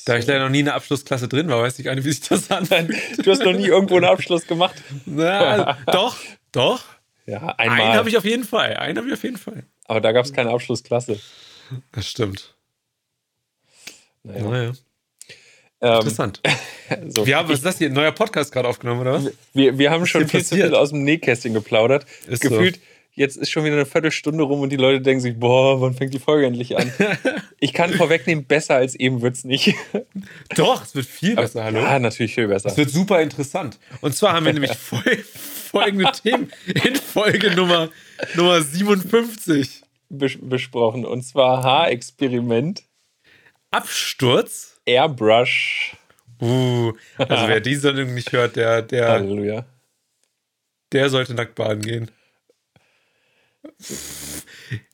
Da 0.06 0.17
ich 0.17 0.25
leider 0.27 0.44
noch 0.44 0.50
nie 0.50 0.60
in 0.60 0.65
der 0.65 0.75
Abschlussklasse 0.75 1.27
drin 1.27 1.48
war, 1.50 1.62
weiß 1.62 1.79
ich 1.79 1.86
gar 1.86 1.96
nicht, 1.96 2.06
wie 2.06 2.12
sich 2.12 2.27
das 2.27 2.50
anfühlt. 2.51 2.96
Du 3.24 3.32
hast 3.32 3.44
noch 3.44 3.53
nie 3.53 3.67
irgendwo 3.67 3.96
einen 3.96 4.06
Abschluss 4.06 4.48
gemacht? 4.48 4.75
Na, 5.06 5.77
doch, 5.88 6.17
doch. 6.51 6.84
Ja, 7.25 7.50
Einen 7.58 7.72
einmal. 7.72 7.98
habe 7.98 8.10
ich 8.10 8.17
auf 8.17 8.25
jeden 8.25 8.46
Fall. 8.46 8.77
Einen 8.77 8.98
habe 8.98 9.08
ich 9.08 9.13
auf 9.13 9.24
jeden 9.24 9.38
Fall. 9.38 9.63
Aber 9.86 10.00
da 10.00 10.12
gab 10.13 10.25
es 10.25 10.34
keine 10.34 10.50
Abschlussklasse. 10.51 11.20
Das 11.92 12.07
stimmt. 12.07 12.55
Naja. 14.24 14.44
Naja. 14.44 14.72
Ähm, 15.81 15.94
Interessant. 15.96 16.42
so. 17.09 17.27
Wir 17.27 17.38
haben, 17.38 17.50
was 17.50 17.57
ist 17.59 17.66
das 17.66 17.77
hier? 17.77 17.88
Ein 17.88 17.94
neuer 17.94 18.11
Podcast 18.11 18.51
gerade 18.51 18.68
aufgenommen, 18.68 19.01
oder 19.01 19.14
was? 19.14 19.31
Wir, 19.53 19.77
wir 19.77 19.92
haben 19.92 20.05
schon 20.05 20.27
viel 20.27 20.44
zu 20.44 20.51
passiert? 20.51 20.70
viel 20.70 20.75
aus 20.75 20.90
dem 20.90 21.03
Nähkästchen 21.03 21.53
geplaudert. 21.53 22.05
Ist 22.27 22.44
so. 22.44 22.61
Jetzt 23.18 23.36
ist 23.36 23.50
schon 23.50 23.64
wieder 23.64 23.74
eine 23.74 23.88
Viertelstunde 23.88 24.44
rum 24.44 24.62
und 24.62 24.70
die 24.70 24.75
Leute 24.75 25.01
denken 25.01 25.22
sich, 25.22 25.40
boah, 25.40 25.82
wann 25.82 25.96
fängt 25.96 26.14
die 26.14 26.20
Folge 26.20 26.46
endlich 26.46 26.77
an? 26.77 26.92
ich 27.60 27.74
kann 27.74 27.92
vorwegnehmen, 27.92 28.46
besser 28.46 28.75
als 28.75 28.94
eben 28.94 29.24
wird's 29.24 29.44
nicht. 29.44 29.74
Doch, 30.56 30.84
es 30.84 30.94
wird 30.94 31.08
viel 31.08 31.36
besser, 31.36 31.64
hallo. 31.64 31.80
Ja, 31.80 31.98
natürlich 31.98 32.36
viel 32.36 32.48
besser. 32.48 32.70
Es 32.70 32.77
wird 32.77 32.92
super 32.92 33.20
interessant. 33.20 33.80
Und 34.01 34.16
zwar 34.16 34.34
haben 34.34 34.46
wir 34.46 34.53
nämlich 34.53 34.72
fol 34.77 35.01
folgende 35.01 36.12
Themen 36.12 36.51
in 36.68 36.96
Folge 36.96 37.56
Nummer, 37.56 37.90
Nummer 38.36 38.62
57. 38.62 39.82
Bes 40.10 40.38
besprochen. 40.40 41.03
Und 41.03 41.24
zwar 41.24 41.64
Haarexperiment, 41.64 42.84
Absturz. 43.72 44.80
Airbrush. 44.86 45.98
Uh, 46.40 46.94
also 47.18 47.48
wer 47.48 47.60
die 47.62 47.75
Sendung 47.75 48.14
nicht 48.14 48.32
hört, 48.32 48.56
der, 48.58 48.84
der, 48.84 49.10
Halleluja. 49.10 49.66
der 50.94 51.10
sollte 51.10 51.34
nackt 51.34 51.56
baden 51.56 51.82
gehen. 51.82 52.12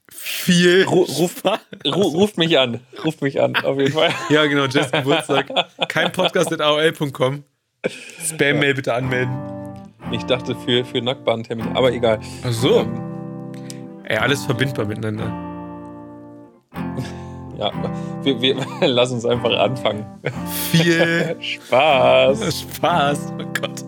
Viel 0.10 0.86
Ru 0.86 1.02
ruf, 1.04 1.44
ru 1.86 2.02
ruft 2.02 2.38
mich 2.38 2.58
an. 2.58 2.80
Ruft 3.04 3.22
mich 3.22 3.42
an, 3.42 3.56
auf 3.58 3.78
jeden 3.78 3.94
Fall. 3.94 4.12
Ja, 4.30 4.46
genau, 4.46 4.66
Jess 4.66 4.92
Geburtstag. 4.92 5.52
Kein 5.88 6.12
Podcast 6.12 6.52
at 6.54 6.62
aol.com. 6.62 7.44
Spam-Mail 8.26 8.74
bitte 8.74 8.94
anmelden. 8.94 9.34
Ich 10.12 10.24
dachte 10.24 10.56
für, 10.56 10.86
für 10.86 11.02
Nacktbahntermin, 11.02 11.76
aber 11.76 11.92
egal. 11.92 12.20
Ach 12.44 12.52
so. 12.52 12.86
Ey, 14.06 14.18
alles 14.18 14.46
verbindbar 14.46 14.86
miteinander. 14.86 15.26
Ja, 17.58 17.72
wir, 18.24 18.42
wir 18.42 18.56
lass 18.88 19.12
uns 19.12 19.26
einfach 19.26 19.52
anfangen. 19.58 20.06
Viel 20.72 21.36
Spaß. 21.42 22.62
Spaß. 22.62 23.34
Oh 23.40 23.46
Gott. 23.60 23.84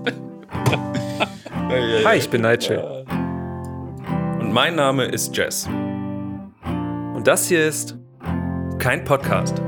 Hi, 2.06 2.18
ich 2.18 2.30
bin 2.30 2.42
Nigel. 2.42 3.05
Mein 4.56 4.76
Name 4.76 5.04
ist 5.04 5.36
Jess. 5.36 5.68
Und 5.68 7.24
das 7.26 7.50
hier 7.50 7.68
ist 7.68 7.98
kein 8.80 9.04
Podcast. 9.04 9.62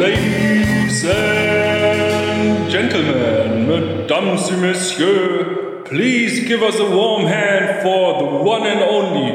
Ladies 0.00 1.06
and 1.06 2.68
gentlemen, 2.68 3.68
mesdames 3.68 4.50
et 4.50 4.58
messieurs, 4.58 5.84
please 5.84 6.44
give 6.44 6.60
us 6.64 6.80
a 6.80 6.92
warm 6.92 7.28
hand 7.28 7.82
for 7.82 8.18
the 8.18 8.24
one 8.24 8.66
and 8.66 8.82
only 8.82 9.32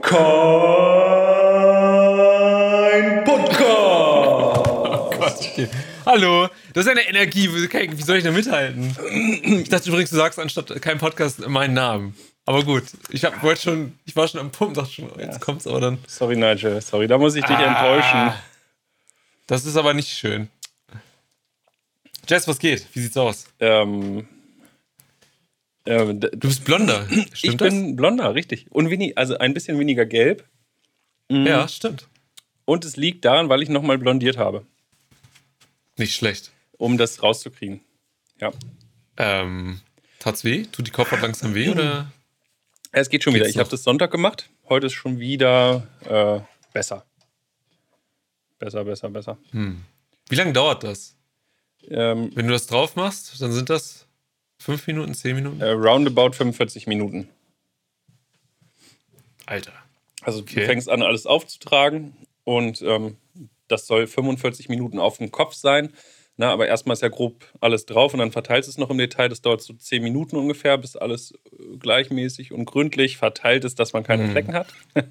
Kein 0.00 0.24
Podcast. 3.26 4.54
Hallo, 6.06 6.48
das 6.74 6.84
ist 6.86 6.90
eine 6.90 7.08
Energie. 7.08 7.48
Wie 7.52 8.02
soll 8.02 8.18
ich 8.18 8.24
da 8.24 8.30
mithalten? 8.30 8.94
Ich 9.42 9.68
dachte 9.70 9.88
übrigens, 9.88 10.10
du 10.10 10.16
sagst 10.16 10.38
anstatt 10.38 10.80
kein 10.82 10.98
Podcast 10.98 11.46
meinen 11.48 11.74
Namen. 11.74 12.14
Aber 12.44 12.62
gut, 12.62 12.84
ich 13.08 13.24
hab, 13.24 13.42
wollte 13.42 13.62
schon, 13.62 13.98
ich 14.04 14.14
war 14.14 14.28
schon 14.28 14.40
am 14.40 14.50
Pump, 14.52 14.74
dachte 14.74 14.92
schon, 14.92 15.10
jetzt 15.18 15.40
kommt's 15.40 15.66
aber 15.66 15.80
dann. 15.80 15.98
Sorry, 16.06 16.36
Nigel, 16.36 16.80
sorry, 16.82 17.06
da 17.06 17.16
muss 17.16 17.34
ich 17.36 17.44
dich 17.44 17.56
enttäuschen. 17.56 18.32
Das 19.46 19.64
ist 19.64 19.76
aber 19.76 19.94
nicht 19.94 20.10
schön. 20.10 20.48
Jess, 22.28 22.46
was 22.48 22.58
geht? 22.58 22.86
Wie 22.92 23.00
sieht's 23.00 23.16
aus? 23.16 23.46
Ähm, 23.60 24.28
ähm, 25.86 26.20
Du 26.20 26.28
bist 26.36 26.64
blonder. 26.64 27.06
ich 27.10 27.38
Stimmt 27.38 27.58
bin 27.58 27.96
blonder, 27.96 28.34
richtig. 28.34 28.66
Und 28.70 28.90
wenig, 28.90 29.16
also 29.16 29.38
ein 29.38 29.54
bisschen 29.54 29.78
weniger 29.78 30.04
gelb. 30.04 30.44
das? 31.28 31.38
Ja, 31.46 31.68
stimmt. 31.68 32.08
Und 32.66 32.84
es 32.84 32.96
liegt 32.96 33.24
daran, 33.24 33.48
weil 33.48 33.62
ich 33.62 33.68
nochmal 33.70 33.98
blondiert 33.98 34.36
habe, 34.38 34.66
Nicht 35.96 36.14
schlecht. 36.14 36.52
um 36.78 36.98
das 36.98 37.22
rauszukriegen. 37.22 37.80
Ja. 38.40 38.52
Ähm, 39.16 39.80
tat's 40.18 40.42
weh? 40.44 40.64
Tut 40.72 40.86
die 40.86 40.90
Kopfhaut 40.90 41.20
langsam 41.22 41.54
weh 41.54 41.68
oder? 41.70 42.10
Es 42.96 43.08
geht 43.10 43.24
schon 43.24 43.34
wieder. 43.34 43.44
Geht's 43.46 43.56
Ich 43.56 43.58
habe 43.60 43.68
das 43.70 43.82
Sonntag 43.82 44.12
gemacht. 44.12 44.50
Heute 44.68 44.86
ist 44.86 44.92
schon 44.92 45.18
wieder 45.18 45.88
äh, 46.04 46.40
besser. 46.72 47.04
Besser, 48.60 48.84
besser, 48.84 49.10
besser. 49.10 49.36
Wie 49.52 50.34
lange 50.36 50.52
dauert 50.52 50.84
das? 50.84 51.16
Ähm, 51.88 52.30
Wenn 52.36 52.46
du 52.46 52.52
das 52.52 52.68
drauf 52.68 52.94
machst, 52.94 53.40
dann 53.42 53.50
sind 53.52 53.68
das 53.68 54.06
fünf 54.60 54.86
Minuten, 54.86 55.12
zehn 55.14 55.34
Minuten? 55.34 55.60
äh, 55.60 55.70
roundabout 55.70 56.34
45 56.34 56.86
Minuten. 56.86 57.28
Alter. 59.46 59.72
Also 60.22 60.40
Okay. 60.40 60.60
du 60.60 60.66
fängst 60.66 60.88
an, 60.88 61.02
alles 61.02 61.26
aufzutragen 61.26 62.14
und 62.44 62.80
ähm, 62.82 63.16
das 63.68 63.86
soll 63.86 64.06
45 64.06 64.68
Minuten 64.68 64.98
auf 64.98 65.18
dem 65.18 65.30
Kopf 65.30 65.54
sein. 65.54 65.92
Na, 66.36 66.52
aber 66.52 66.66
erstmal 66.66 66.94
ist 66.94 67.02
ja 67.02 67.08
grob 67.08 67.44
alles 67.60 67.86
drauf 67.86 68.12
und 68.12 68.18
dann 68.18 68.32
verteilst 68.32 68.66
du 68.66 68.70
es 68.70 68.78
noch 68.78 68.90
im 68.90 68.98
Detail. 68.98 69.28
Das 69.28 69.40
dauert 69.40 69.62
so 69.62 69.72
10 69.72 70.02
Minuten 70.02 70.36
ungefähr, 70.36 70.76
bis 70.78 70.96
alles 70.96 71.32
äh, 71.32 71.76
gleichmäßig 71.78 72.52
und 72.52 72.64
gründlich 72.64 73.18
verteilt 73.18 73.64
ist, 73.64 73.78
dass 73.78 73.92
man 73.92 74.02
keine 74.02 74.28
Flecken 74.28 74.54
hat. 74.54 74.66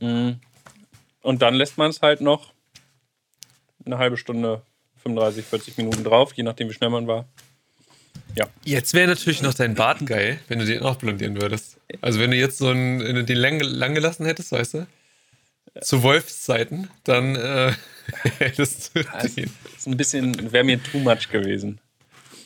Und 0.00 1.42
dann 1.42 1.54
lässt 1.54 1.78
man 1.78 1.90
es 1.90 2.02
halt 2.02 2.20
noch 2.20 2.52
eine 3.84 3.98
halbe 3.98 4.16
Stunde, 4.16 4.62
35, 5.02 5.44
40 5.44 5.76
Minuten 5.76 6.04
drauf, 6.04 6.32
je 6.34 6.42
nachdem, 6.42 6.68
wie 6.68 6.74
schnell 6.74 6.90
man 6.90 7.06
war. 7.06 7.26
Jetzt 8.64 8.94
wäre 8.94 9.08
natürlich 9.08 9.42
noch 9.42 9.54
dein 9.54 9.74
Bart 9.74 10.04
geil, 10.06 10.38
wenn 10.48 10.58
du 10.58 10.64
den 10.64 10.82
auch 10.82 10.96
blondieren 10.96 11.40
würdest. 11.40 11.78
Also 12.00 12.20
wenn 12.20 12.30
du 12.30 12.36
jetzt 12.36 12.58
so 12.58 12.68
einen, 12.68 13.26
den 13.26 13.36
lang, 13.36 13.60
lang 13.60 13.94
gelassen 13.94 14.26
hättest, 14.26 14.52
weißt 14.52 14.74
du? 14.74 14.86
Zu 15.82 16.02
Wolfszeiten, 16.02 16.88
dann 17.04 17.36
äh, 17.36 17.72
hättest 18.38 18.96
du 18.96 19.02
Das 19.04 19.34
den. 19.34 19.50
ist 19.76 19.86
ein 19.86 19.96
bisschen, 19.96 20.52
wäre 20.52 20.64
mir 20.64 20.82
too 20.82 20.98
much 20.98 21.28
gewesen. 21.30 21.80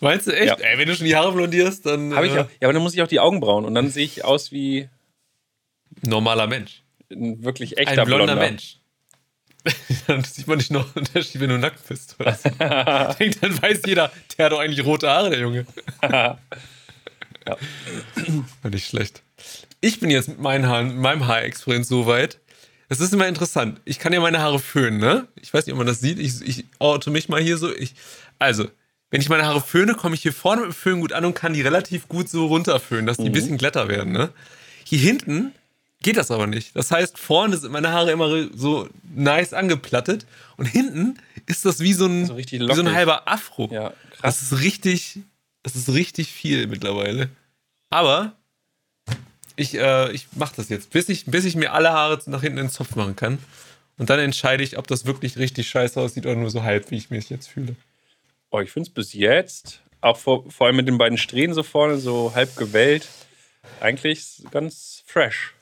Meinst 0.00 0.26
du 0.26 0.32
echt? 0.32 0.58
Ja. 0.58 0.66
Ey, 0.66 0.78
wenn 0.78 0.88
du 0.88 0.96
schon 0.96 1.06
die 1.06 1.14
Haare 1.14 1.32
blondierst, 1.32 1.86
dann 1.86 2.14
Hab 2.14 2.24
ich 2.24 2.32
äh, 2.34 2.40
auch, 2.40 2.48
ja, 2.60 2.66
aber 2.68 2.72
dann 2.72 2.82
muss 2.82 2.94
ich 2.94 3.02
auch 3.02 3.08
die 3.08 3.20
Augenbrauen 3.20 3.64
und 3.64 3.74
dann 3.74 3.88
sehe 3.90 4.04
ich 4.04 4.24
aus 4.24 4.50
wie 4.50 4.88
normaler 6.02 6.46
Mensch. 6.48 6.82
ein 7.10 7.44
wirklich 7.44 7.78
echter 7.78 8.02
Ein 8.02 8.06
blonder 8.06 8.26
Blonder. 8.34 8.42
Mensch. 8.42 8.78
dann 10.08 10.24
sieht 10.24 10.48
man 10.48 10.58
nicht 10.58 10.72
noch 10.72 10.84
einen 10.96 11.06
Unterschied, 11.06 11.40
wenn 11.40 11.50
du 11.50 11.58
nackt 11.58 11.86
bist. 11.88 12.16
Oder 12.18 12.34
so. 12.34 12.48
Ich 13.10 13.16
denk, 13.16 13.40
dann 13.40 13.62
weiß 13.62 13.82
jeder, 13.86 14.10
der 14.36 14.46
hat 14.46 14.52
doch 14.52 14.58
eigentlich 14.58 14.84
rote 14.84 15.08
Haare, 15.08 15.30
der 15.30 15.38
Junge. 15.38 15.66
ja. 16.02 16.38
War 18.62 18.70
nicht 18.70 18.88
schlecht. 18.88 19.22
Ich 19.80 20.00
bin 20.00 20.10
jetzt 20.10 20.28
mit 20.28 20.40
meinen 20.40 20.66
Haaren, 20.66 20.88
mit 20.88 20.96
meinem 20.98 21.26
Haarexperiment 21.26 21.86
so 21.86 22.06
weit. 22.06 22.40
Es 22.92 23.00
ist 23.00 23.14
immer 23.14 23.26
interessant. 23.26 23.80
Ich 23.84 23.98
kann 23.98 24.12
ja 24.12 24.20
meine 24.20 24.40
Haare 24.40 24.58
föhnen, 24.58 24.98
ne? 24.98 25.26
Ich 25.40 25.52
weiß 25.54 25.64
nicht, 25.66 25.72
ob 25.72 25.78
man 25.78 25.86
das 25.86 26.00
sieht. 26.00 26.18
Ich, 26.18 26.42
ich 26.42 26.64
orte 26.78 27.10
mich 27.10 27.28
mal 27.28 27.40
hier 27.40 27.56
so. 27.56 27.74
Ich, 27.74 27.94
also, 28.38 28.68
wenn 29.10 29.20
ich 29.22 29.28
meine 29.30 29.46
Haare 29.46 29.60
föhne, 29.62 29.94
komme 29.94 30.14
ich 30.14 30.22
hier 30.22 30.32
vorne 30.32 30.60
mit 30.62 30.70
dem 30.70 30.74
Föhn 30.74 31.00
gut 31.00 31.12
an 31.12 31.24
und 31.24 31.34
kann 31.34 31.54
die 31.54 31.62
relativ 31.62 32.06
gut 32.08 32.28
so 32.28 32.46
runterföhnen, 32.46 33.06
dass 33.06 33.16
die 33.16 33.24
ein 33.26 33.32
bisschen 33.32 33.56
glatter 33.56 33.88
werden, 33.88 34.12
ne? 34.12 34.28
Hier 34.84 34.98
hinten 34.98 35.52
geht 36.02 36.16
das 36.18 36.30
aber 36.30 36.46
nicht. 36.46 36.76
Das 36.76 36.90
heißt, 36.90 37.16
vorne 37.18 37.56
sind 37.56 37.72
meine 37.72 37.92
Haare 37.92 38.10
immer 38.12 38.48
so 38.54 38.88
nice 39.14 39.54
angeplattet 39.54 40.26
und 40.58 40.66
hinten 40.66 41.14
ist 41.46 41.64
das 41.64 41.80
wie 41.80 41.94
so 41.94 42.04
ein, 42.06 42.26
So 42.26 42.36
wie 42.36 42.44
so 42.74 42.82
ein 42.82 42.92
halber 42.92 43.26
Afro. 43.26 43.70
Ja, 43.72 43.94
Das 44.10 44.20
krass. 44.20 44.42
ist 44.42 44.60
richtig, 44.60 45.20
das 45.62 45.76
ist 45.76 45.88
richtig 45.88 46.30
viel 46.30 46.66
mittlerweile. 46.66 47.30
Aber 47.88 48.36
ich, 49.62 49.74
äh, 49.74 50.10
ich 50.12 50.26
mache 50.36 50.54
das 50.56 50.68
jetzt, 50.68 50.90
bis 50.90 51.08
ich, 51.08 51.26
bis 51.26 51.44
ich 51.44 51.56
mir 51.56 51.72
alle 51.72 51.92
Haare 51.92 52.20
nach 52.26 52.42
hinten 52.42 52.58
in 52.58 52.66
den 52.66 52.70
Zopf 52.70 52.94
machen 52.96 53.16
kann. 53.16 53.38
Und 53.98 54.10
dann 54.10 54.18
entscheide 54.18 54.62
ich, 54.62 54.78
ob 54.78 54.86
das 54.86 55.06
wirklich 55.06 55.38
richtig 55.38 55.68
scheiße 55.68 56.00
aussieht 56.00 56.26
oder 56.26 56.36
nur 56.36 56.50
so 56.50 56.62
halb, 56.62 56.90
wie 56.90 56.96
ich 56.96 57.10
mich 57.10 57.30
jetzt 57.30 57.48
fühle. 57.48 57.76
Oh, 58.50 58.60
ich 58.60 58.70
finde 58.70 58.88
es 58.88 58.94
bis 58.94 59.12
jetzt, 59.12 59.80
auch 60.00 60.16
vor, 60.18 60.50
vor 60.50 60.66
allem 60.66 60.76
mit 60.76 60.88
den 60.88 60.98
beiden 60.98 61.16
Strähnen 61.18 61.54
so 61.54 61.62
vorne, 61.62 61.98
so 61.98 62.34
halb 62.34 62.56
gewellt, 62.56 63.08
eigentlich 63.80 64.42
ganz 64.50 65.02
fresh. 65.06 65.54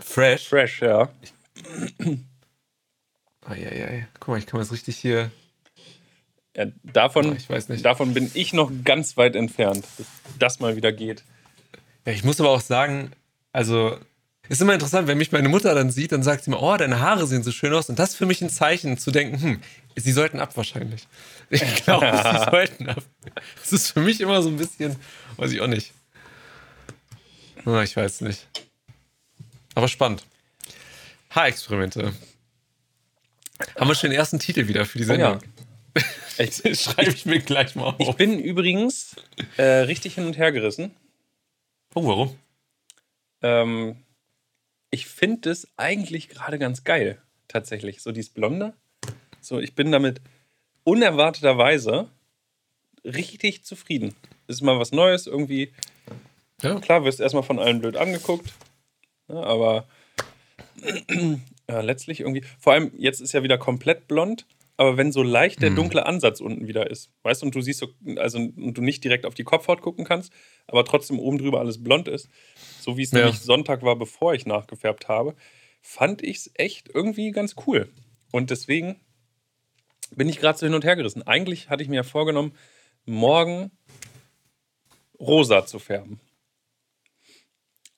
Fresh. 0.00 0.48
Fresh, 0.48 0.80
ja. 0.82 1.08
Eieiei. 3.46 4.08
Guck 4.18 4.28
mal, 4.28 4.38
ich 4.38 4.46
kann 4.46 4.58
das 4.60 4.72
richtig 4.72 4.96
hier. 4.96 5.30
ja 6.56 6.66
davon, 6.82 7.30
Oh, 7.30 7.34
ich 7.36 7.48
weiß 7.48 7.68
nicht. 7.68 7.84
davon 7.84 8.14
bin 8.14 8.30
ich 8.34 8.52
noch 8.52 8.70
ganz 8.84 9.16
weit 9.16 9.36
entfernt, 9.36 9.84
bis 9.96 10.06
das 10.38 10.60
mal 10.60 10.76
wieder 10.76 10.92
geht. 10.92 11.24
Ja, 12.06 12.12
ich 12.12 12.24
muss 12.24 12.40
aber 12.40 12.50
auch 12.50 12.60
sagen, 12.60 13.12
also. 13.52 13.98
Ist 14.50 14.60
immer 14.60 14.74
interessant, 14.74 15.08
wenn 15.08 15.16
mich 15.16 15.32
meine 15.32 15.48
Mutter 15.48 15.74
dann 15.74 15.90
sieht, 15.90 16.12
dann 16.12 16.22
sagt 16.22 16.44
sie 16.44 16.50
mir, 16.50 16.60
oh, 16.60 16.76
deine 16.76 17.00
Haare 17.00 17.26
sehen 17.26 17.42
so 17.42 17.50
schön 17.50 17.72
aus. 17.72 17.88
Und 17.88 17.98
das 17.98 18.10
ist 18.10 18.16
für 18.16 18.26
mich 18.26 18.42
ein 18.42 18.50
Zeichen 18.50 18.98
zu 18.98 19.10
denken, 19.10 19.40
hm, 19.40 19.60
sie 19.96 20.12
sollten 20.12 20.38
ab 20.38 20.54
wahrscheinlich. 20.54 21.08
Ich 21.48 21.62
glaube, 21.84 22.06
sie 22.12 22.50
sollten 22.50 22.90
ab. 22.90 23.02
Das 23.58 23.72
ist 23.72 23.90
für 23.92 24.00
mich 24.00 24.20
immer 24.20 24.42
so 24.42 24.50
ein 24.50 24.58
bisschen, 24.58 24.96
weiß 25.38 25.50
ich 25.50 25.62
auch 25.62 25.66
nicht. 25.66 25.92
Ah, 27.64 27.82
ich 27.82 27.96
weiß 27.96 28.20
nicht. 28.20 28.46
Aber 29.74 29.88
spannend. 29.88 30.26
Haarexperimente. 31.30 32.12
Haben 33.78 33.88
wir 33.88 33.94
schon 33.94 34.10
den 34.10 34.18
ersten 34.18 34.38
Titel 34.38 34.68
wieder 34.68 34.84
für 34.84 34.98
die 34.98 35.04
Sendung? 35.04 35.38
Ich, 36.38 36.56
Schreibe 36.80 37.10
ich 37.10 37.24
mir 37.24 37.40
gleich 37.40 37.74
mal 37.76 37.94
ich 37.98 38.08
auf. 38.08 38.16
bin 38.16 38.38
übrigens 38.38 39.16
äh, 39.56 39.62
richtig 39.62 40.14
hin 40.16 40.26
und 40.26 40.36
her 40.36 40.52
gerissen. 40.52 40.90
Oh, 41.94 42.04
warum? 42.06 42.36
Ähm, 43.42 43.96
ich 44.90 45.06
finde 45.06 45.50
das 45.50 45.68
eigentlich 45.76 46.28
gerade 46.28 46.58
ganz 46.58 46.84
geil, 46.84 47.20
tatsächlich. 47.48 48.02
So 48.02 48.10
dieses 48.10 48.30
Blonde. 48.30 48.74
So, 49.40 49.60
ich 49.60 49.74
bin 49.74 49.92
damit 49.92 50.20
unerwarteterweise 50.82 52.08
richtig 53.04 53.64
zufrieden. 53.64 54.14
Ist 54.48 54.62
mal 54.62 54.78
was 54.78 54.92
Neues, 54.92 55.26
irgendwie. 55.26 55.72
Ja. 56.62 56.80
Klar, 56.80 57.04
wirst 57.04 57.20
erstmal 57.20 57.42
von 57.42 57.58
allen 57.58 57.80
blöd 57.80 57.96
angeguckt. 57.96 58.52
Ja, 59.28 59.42
aber 59.42 59.86
ja, 61.68 61.80
letztlich 61.80 62.20
irgendwie. 62.20 62.44
Vor 62.58 62.72
allem, 62.72 62.92
jetzt 62.96 63.20
ist 63.20 63.32
ja 63.32 63.42
wieder 63.42 63.58
komplett 63.58 64.08
blond. 64.08 64.46
Aber 64.76 64.96
wenn 64.96 65.12
so 65.12 65.22
leicht 65.22 65.62
der 65.62 65.70
dunkle 65.70 66.04
Ansatz 66.04 66.40
unten 66.40 66.66
wieder 66.66 66.90
ist, 66.90 67.12
weißt 67.22 67.42
du, 67.42 67.46
und 67.46 67.54
du 67.54 67.60
siehst 67.60 67.78
so, 67.78 67.88
also 68.16 68.38
und 68.38 68.74
du 68.74 68.82
nicht 68.82 69.04
direkt 69.04 69.24
auf 69.24 69.34
die 69.34 69.44
Kopfhaut 69.44 69.80
gucken 69.82 70.04
kannst, 70.04 70.32
aber 70.66 70.84
trotzdem 70.84 71.20
oben 71.20 71.38
drüber 71.38 71.60
alles 71.60 71.82
blond 71.82 72.08
ist, 72.08 72.28
so 72.80 72.96
wie 72.96 73.02
es 73.02 73.12
Ja. 73.12 73.20
nämlich 73.20 73.38
Sonntag 73.40 73.82
war, 73.82 73.94
bevor 73.96 74.34
ich 74.34 74.46
nachgefärbt 74.46 75.06
habe, 75.08 75.36
fand 75.80 76.22
ich 76.22 76.38
es 76.38 76.50
echt 76.54 76.88
irgendwie 76.92 77.30
ganz 77.30 77.54
cool. 77.66 77.88
Und 78.32 78.50
deswegen 78.50 79.00
bin 80.16 80.28
ich 80.28 80.40
gerade 80.40 80.58
so 80.58 80.66
hin 80.66 80.74
und 80.74 80.84
her 80.84 80.96
gerissen. 80.96 81.22
Eigentlich 81.22 81.68
hatte 81.70 81.82
ich 81.84 81.88
mir 81.88 81.96
ja 81.96 82.02
vorgenommen, 82.02 82.54
morgen 83.04 83.70
rosa 85.20 85.66
zu 85.66 85.78
färben. 85.78 86.18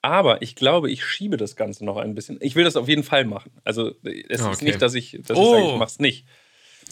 Aber 0.03 0.43
ich 0.43 0.55
glaube, 0.55 0.91
ich 0.91 1.05
schiebe 1.05 1.37
das 1.37 1.57
Ganze 1.57 1.85
noch 1.85 1.97
ein 1.97 2.15
bisschen. 2.15 2.39
Ich 2.41 2.55
will 2.55 2.65
das 2.65 2.77
auf 2.77 2.89
jeden 2.89 3.03
Fall 3.03 3.25
machen. 3.25 3.51
Also 3.65 3.93
es 4.05 4.41
Ah, 4.41 4.51
ist 4.51 4.57
okay. 4.59 4.65
nicht, 4.67 4.83
dass 4.83 4.95
ich, 4.95 5.19
dass 5.27 5.37
Oh. 5.37 5.43
ich 5.43 5.51
sage, 5.63 5.73
ich 5.73 5.79
mach's 5.79 5.99
nicht. 5.99 6.27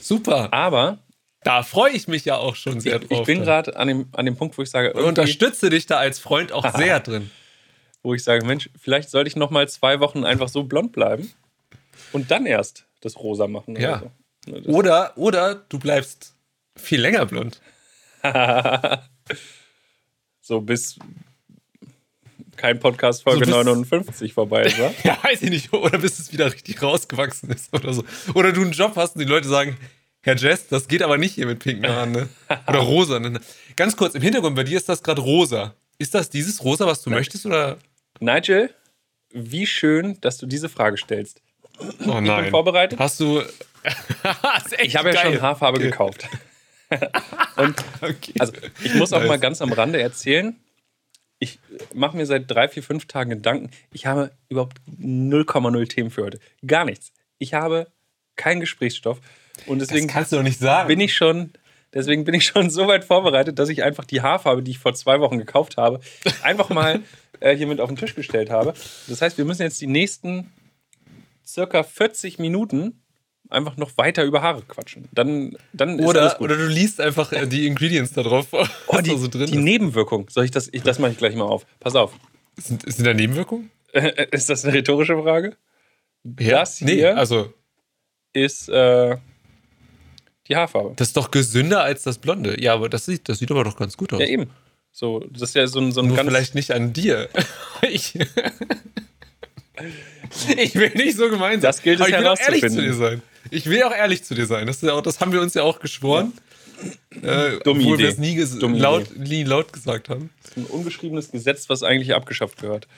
Super. 0.01 0.53
Aber 0.53 0.99
Da 1.43 1.63
freue 1.63 1.93
ich 1.93 2.09
mich 2.09 2.25
ja 2.25 2.37
auch 2.37 2.57
schon 2.57 2.81
sehr 2.81 3.01
ich, 3.03 3.09
drauf. 3.09 3.21
ich 3.21 3.27
bin 3.27 3.43
gerade 3.43 3.77
an 3.77 3.89
dem, 3.89 4.09
an 4.13 4.25
dem 4.27 4.37
Punkt, 4.37 4.57
wo 4.59 4.63
ich 4.63 4.71
sage, 4.71 4.89
und 4.93 4.97
irgendwie, 4.97 5.09
unterstütze 5.21 5.71
dich 5.71 5.87
da 5.87 5.99
als 5.99 6.19
Freund 6.19 6.53
auch 6.53 6.69
sehr 6.77 7.01
drin. 7.01 7.31
wo 8.03 8.15
ich 8.15 8.23
sage, 8.25 8.45
Mensch, 8.47 8.71
vielleicht 8.81 9.11
sollte 9.11 9.29
ich 9.29 9.37
noch 9.37 9.51
mal 9.51 9.69
zwei 9.69 10.01
Wochen 10.01 10.25
einfach 10.25 10.49
so 10.49 10.65
blond 10.65 10.93
bleiben 10.93 11.31
und 12.13 12.31
dann 12.31 12.47
erst 12.47 12.87
das 13.01 13.17
rosa 13.19 13.47
machen. 13.47 13.77
Ja. 13.77 13.97
Oder 13.97 14.01
so. 14.01 14.51
Ne, 14.51 14.61
das- 14.63 14.75
Oder, 14.75 15.13
oder 15.17 15.55
du 15.55 15.79
bleibst 15.79 16.35
viel 16.77 17.01
länger 17.01 17.27
blond. 17.27 17.61
So 20.47 20.61
bis 20.61 20.99
kein 22.65 22.79
Podcast 22.81 23.23
Folge 23.25 23.41
So 23.45 23.45
bis- 23.59 23.65
59 23.67 24.33
vorbei 24.33 24.63
ist, 24.67 24.79
wa? 24.79 24.91
Ja, 25.03 25.19
weiß 25.23 25.43
ich 25.43 25.51
nicht. 25.51 25.73
Oder 25.75 25.99
bis 25.99 26.19
es 26.19 26.33
wieder 26.33 26.51
richtig 26.51 26.81
rausgewachsen 26.83 27.51
ist 27.51 27.75
oder 27.75 27.93
so. 27.93 28.05
Oder 28.33 28.53
du 28.53 28.63
einen 28.63 28.73
Job 28.73 28.97
hast 28.97 29.17
und 29.17 29.21
die 29.21 29.29
Leute 29.29 29.49
sagen, 29.49 29.77
Herr 30.23 30.35
Jess, 30.37 30.69
das 30.69 30.89
geht 30.89 31.03
aber 31.03 31.19
nicht 31.19 31.35
hier 31.35 31.45
mit 31.45 31.59
pinken 31.59 31.87
Haaren, 31.87 32.13
ne? 32.13 32.29
Oder 32.67 32.79
rosa. 32.79 33.21
Ne? 33.21 33.39
Ganz 33.77 33.95
kurz, 33.99 34.15
im 34.15 34.23
Hintergrund, 34.23 34.57
bei 34.57 34.65
dir 34.65 34.79
ist 34.79 34.89
das 34.89 35.03
gerade 35.03 35.21
rosa. 35.21 35.75
Ist 35.99 36.15
das 36.15 36.31
dieses 36.31 36.65
rosa, 36.65 36.87
was 36.87 37.03
du 37.03 37.11
möchtest? 37.11 37.45
Oder? 37.45 37.77
Nigel, 38.21 38.71
wie 39.31 39.67
schön, 39.67 40.19
dass 40.23 40.39
du 40.39 40.47
diese 40.47 40.71
Frage 40.71 40.97
stellst. 40.97 41.43
Oh 42.07 42.21
nein. 42.23 42.49
vorbereitet. 42.51 42.99
Hast 42.99 43.21
du. 43.21 43.43
Ich 44.83 44.97
habe 44.97 45.11
ja 45.11 45.15
geil. 45.17 45.33
schon 45.35 45.43
Haarfarbe 45.43 45.77
Okay. 45.77 45.91
gekauft. 45.91 46.27
und 47.57 47.75
Okay. 48.01 48.33
also 48.39 48.53
ich 48.83 48.95
muss 48.95 49.13
auch 49.13 49.25
mal 49.27 49.39
ganz 49.39 49.61
am 49.61 49.73
Rande 49.73 50.01
erzählen, 50.01 50.57
ich 51.45 51.59
mache 51.93 52.17
mir 52.17 52.27
seit 52.27 52.51
drei, 52.51 52.69
vier, 52.69 52.83
fünf 52.83 53.07
Tagen 53.07 53.31
Gedanken. 53.31 53.71
Ich 53.93 54.07
habe 54.07 54.33
überhaupt 54.49 54.79
0,0 54.89 55.89
Themen 55.89 56.11
für 56.11 56.25
heute. 56.25 56.41
Gar 56.67 56.87
nichts. 56.87 57.13
Ich 57.39 57.55
habe 57.55 57.93
keinen 58.37 58.61
Gesprächsstoff. 58.61 59.21
Und 59.67 59.79
deswegen 59.79 60.09
das 60.09 60.15
kannst 60.15 60.33
du 60.33 60.37
doch 60.37 60.43
nicht 60.43 60.59
sagen. 60.59 60.89
bin 60.89 61.01
ich 61.01 61.15
schon, 61.15 61.53
deswegen 61.93 62.25
bin 62.25 62.35
ich 62.35 62.47
schon 62.47 62.71
so 62.79 62.89
weit 62.89 63.05
vorbereitet, 63.05 63.59
dass 63.59 63.69
ich 63.69 63.83
einfach 63.83 64.05
die 64.05 64.23
Haarfarbe, 64.23 64.63
die 64.63 64.73
ich 64.73 64.79
vor 64.79 64.95
zwei 64.95 65.21
Wochen 65.21 65.39
gekauft 65.39 65.77
habe, 65.77 66.01
einfach 66.43 66.71
mal 66.71 67.01
äh, 67.41 67.55
hier 67.55 67.67
mit 67.67 67.81
auf 67.81 67.89
den 67.89 67.97
Tisch 67.97 68.15
gestellt 68.15 68.51
habe. 68.51 68.75
Das 69.07 69.23
heißt, 69.23 69.39
wir 69.39 69.45
müssen 69.45 69.63
jetzt 69.63 69.81
die 69.81 69.87
nächsten 69.87 70.51
circa 71.47 71.83
40 71.83 72.39
Minuten 72.39 73.04
einfach 73.51 73.77
noch 73.77 73.97
weiter 73.97 74.25
über 74.25 74.43
Haare 74.43 74.63
quatschen. 74.63 75.09
Dann, 75.13 75.57
dann 75.73 76.01
oder, 76.01 76.31
gut. 76.31 76.41
oder 76.41 76.57
du 76.57 76.67
liest 76.67 77.01
einfach 77.01 77.33
äh, 77.33 77.47
die 77.47 77.67
Ingredients 77.67 78.13
da 78.13 78.23
drauf, 78.23 78.49
oh, 78.87 78.99
die, 79.01 79.17
so 79.17 79.29
drin 79.29 79.51
die. 79.51 79.59
Nebenwirkung. 79.59 80.29
Soll 80.31 80.45
ich 80.45 80.51
das? 80.51 80.69
Ich, 80.73 80.83
das 80.83 80.99
mache 80.99 81.13
ich 81.13 81.19
gleich 81.19 81.35
mal 81.35 81.45
auf. 81.45 81.67
Pass 81.81 81.95
auf. 81.95 82.13
Sind, 82.57 82.83
sind 82.91 83.05
da 83.05 83.15
Nebenwirkungen? 83.15 83.71
ist 84.31 84.51
das 84.51 84.65
eine 84.65 84.75
rhetorische 84.75 85.21
Frage? 85.23 85.57
Das 86.25 86.81
nee, 86.81 86.95
hier 86.95 87.19
also 87.19 87.53
ist 88.33 88.69
äh, 88.69 89.17
die 90.49 90.57
Haarfarbe. 90.57 90.95
das 90.97 91.09
ist 91.09 91.17
doch 91.17 91.31
gesünder 91.31 91.83
als 91.83 92.03
das 92.03 92.19
Blonde. 92.19 92.61
Ja, 92.61 92.75
aber 92.75 92.89
das 92.89 93.05
sieht, 93.07 93.29
das 93.29 93.39
sieht 93.39 93.51
aber 93.51 93.65
doch 93.65 93.77
ganz 93.77 93.97
gut 93.97 94.13
aus. 94.13 94.21
Ja, 94.21 94.27
eben. 94.27 94.51
So, 94.91 95.21
das 95.31 95.43
ist 95.43 95.55
ja 95.55 95.67
so 95.67 95.81
ein, 95.81 95.93
so 95.93 96.01
ein 96.01 96.09
Nur 96.09 96.17
ganz. 96.17 96.29
vielleicht 96.29 96.55
nicht 96.55 96.71
an 96.71 96.93
dir. 96.93 97.29
ich, 97.83 98.19
ich 100.57 100.75
will 100.75 100.91
nicht 100.95 101.17
so 101.17 101.29
gemein 101.29 101.61
sein. 101.61 101.63
Das 101.63 101.83
gilt 101.83 102.01
es 102.01 102.07
Aber 102.07 102.11
ich 102.11 102.19
will 102.19 102.27
auch 102.27 102.39
ehrlich 102.39 102.61
zu 102.61 102.69
herauszufinden. 102.69 102.85
dir 102.85 102.95
sein. 102.95 103.23
Ich 103.51 103.67
will 103.67 103.83
auch 103.83 103.95
ehrlich 103.95 104.25
zu 104.25 104.35
dir 104.35 104.47
sein. 104.47 104.67
Das, 104.67 104.77
ist 104.77 104.83
ja 104.83 104.93
auch, 104.93 105.03
das 105.03 105.21
haben 105.21 105.33
wir 105.33 105.41
uns 105.41 105.55
ja 105.55 105.63
auch 105.63 105.81
geschworen. 105.81 106.33
Äh, 107.23 107.59
Dumme 107.61 107.81
obwohl 107.81 107.99
wir 107.99 108.09
es 108.09 108.19
nie, 108.19 108.37
laut, 108.79 109.17
nie 109.17 109.45
laut 109.45 109.73
gesagt 109.73 110.09
haben. 110.09 110.31
ein 110.57 110.65
ungeschriebenes 110.65 111.31
Gesetz, 111.31 111.69
was 111.69 111.83
eigentlich 111.83 112.15
abgeschafft 112.15 112.61
gehört. 112.61 112.89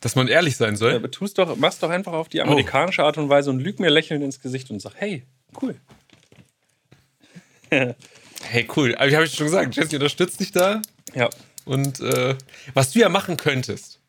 Dass 0.00 0.16
man 0.16 0.28
ehrlich 0.28 0.56
sein 0.56 0.76
soll. 0.76 0.94
Aber 0.94 1.10
tust 1.10 1.38
doch, 1.38 1.56
mach's 1.56 1.78
doch 1.78 1.90
einfach 1.90 2.12
auf 2.12 2.28
die 2.28 2.40
amerikanische 2.40 3.04
Art 3.04 3.18
und 3.18 3.28
Weise 3.28 3.50
und 3.50 3.60
lüg 3.60 3.80
mir 3.80 3.90
lächelnd 3.90 4.24
ins 4.24 4.40
Gesicht 4.40 4.70
und 4.70 4.80
sag, 4.80 4.94
hey, 4.96 5.24
cool. 5.60 5.74
Hey, 8.42 8.66
cool. 8.74 8.94
Aber 8.96 9.06
ich 9.06 9.14
habe 9.14 9.26
schon 9.26 9.46
gesagt, 9.46 9.76
Jesse 9.76 9.96
unterstützt 9.96 10.40
dich 10.40 10.50
da. 10.50 10.80
Ja. 11.14 11.28
Und 11.66 12.00
äh, 12.00 12.34
was 12.74 12.90
du 12.90 12.98
ja 12.98 13.08
machen 13.08 13.36
könntest, 13.36 13.99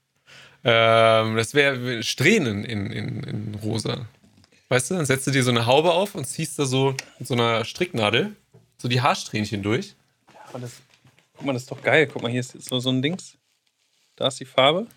ähm, 0.63 1.35
das 1.35 1.53
wäre 1.53 2.03
Strähnen 2.03 2.63
in, 2.63 2.91
in, 2.91 3.23
in 3.23 3.55
rosa. 3.63 4.05
Weißt 4.69 4.91
du, 4.91 4.95
dann 4.95 5.05
setzt 5.05 5.27
du 5.27 5.31
dir 5.31 5.43
so 5.43 5.51
eine 5.51 5.65
Haube 5.65 5.91
auf 5.91 6.15
und 6.15 6.25
ziehst 6.25 6.57
da 6.57 6.65
so 6.65 6.95
mit 7.19 7.27
so 7.27 7.33
einer 7.33 7.65
Stricknadel 7.65 8.35
so 8.77 8.87
die 8.87 9.01
Haarsträhnchen 9.01 9.61
durch. 9.63 9.95
Aber 10.49 10.59
das, 10.59 10.81
guck 11.33 11.45
mal, 11.45 11.53
das 11.53 11.63
ist 11.63 11.71
doch 11.71 11.81
geil. 11.81 12.07
Guck 12.07 12.21
mal, 12.21 12.31
hier 12.31 12.39
ist 12.39 12.51
so, 12.51 12.79
so 12.79 12.89
ein 12.89 13.01
Dings. 13.01 13.37
Da 14.15 14.27
ist 14.27 14.39
die 14.39 14.45
Farbe. 14.45 14.87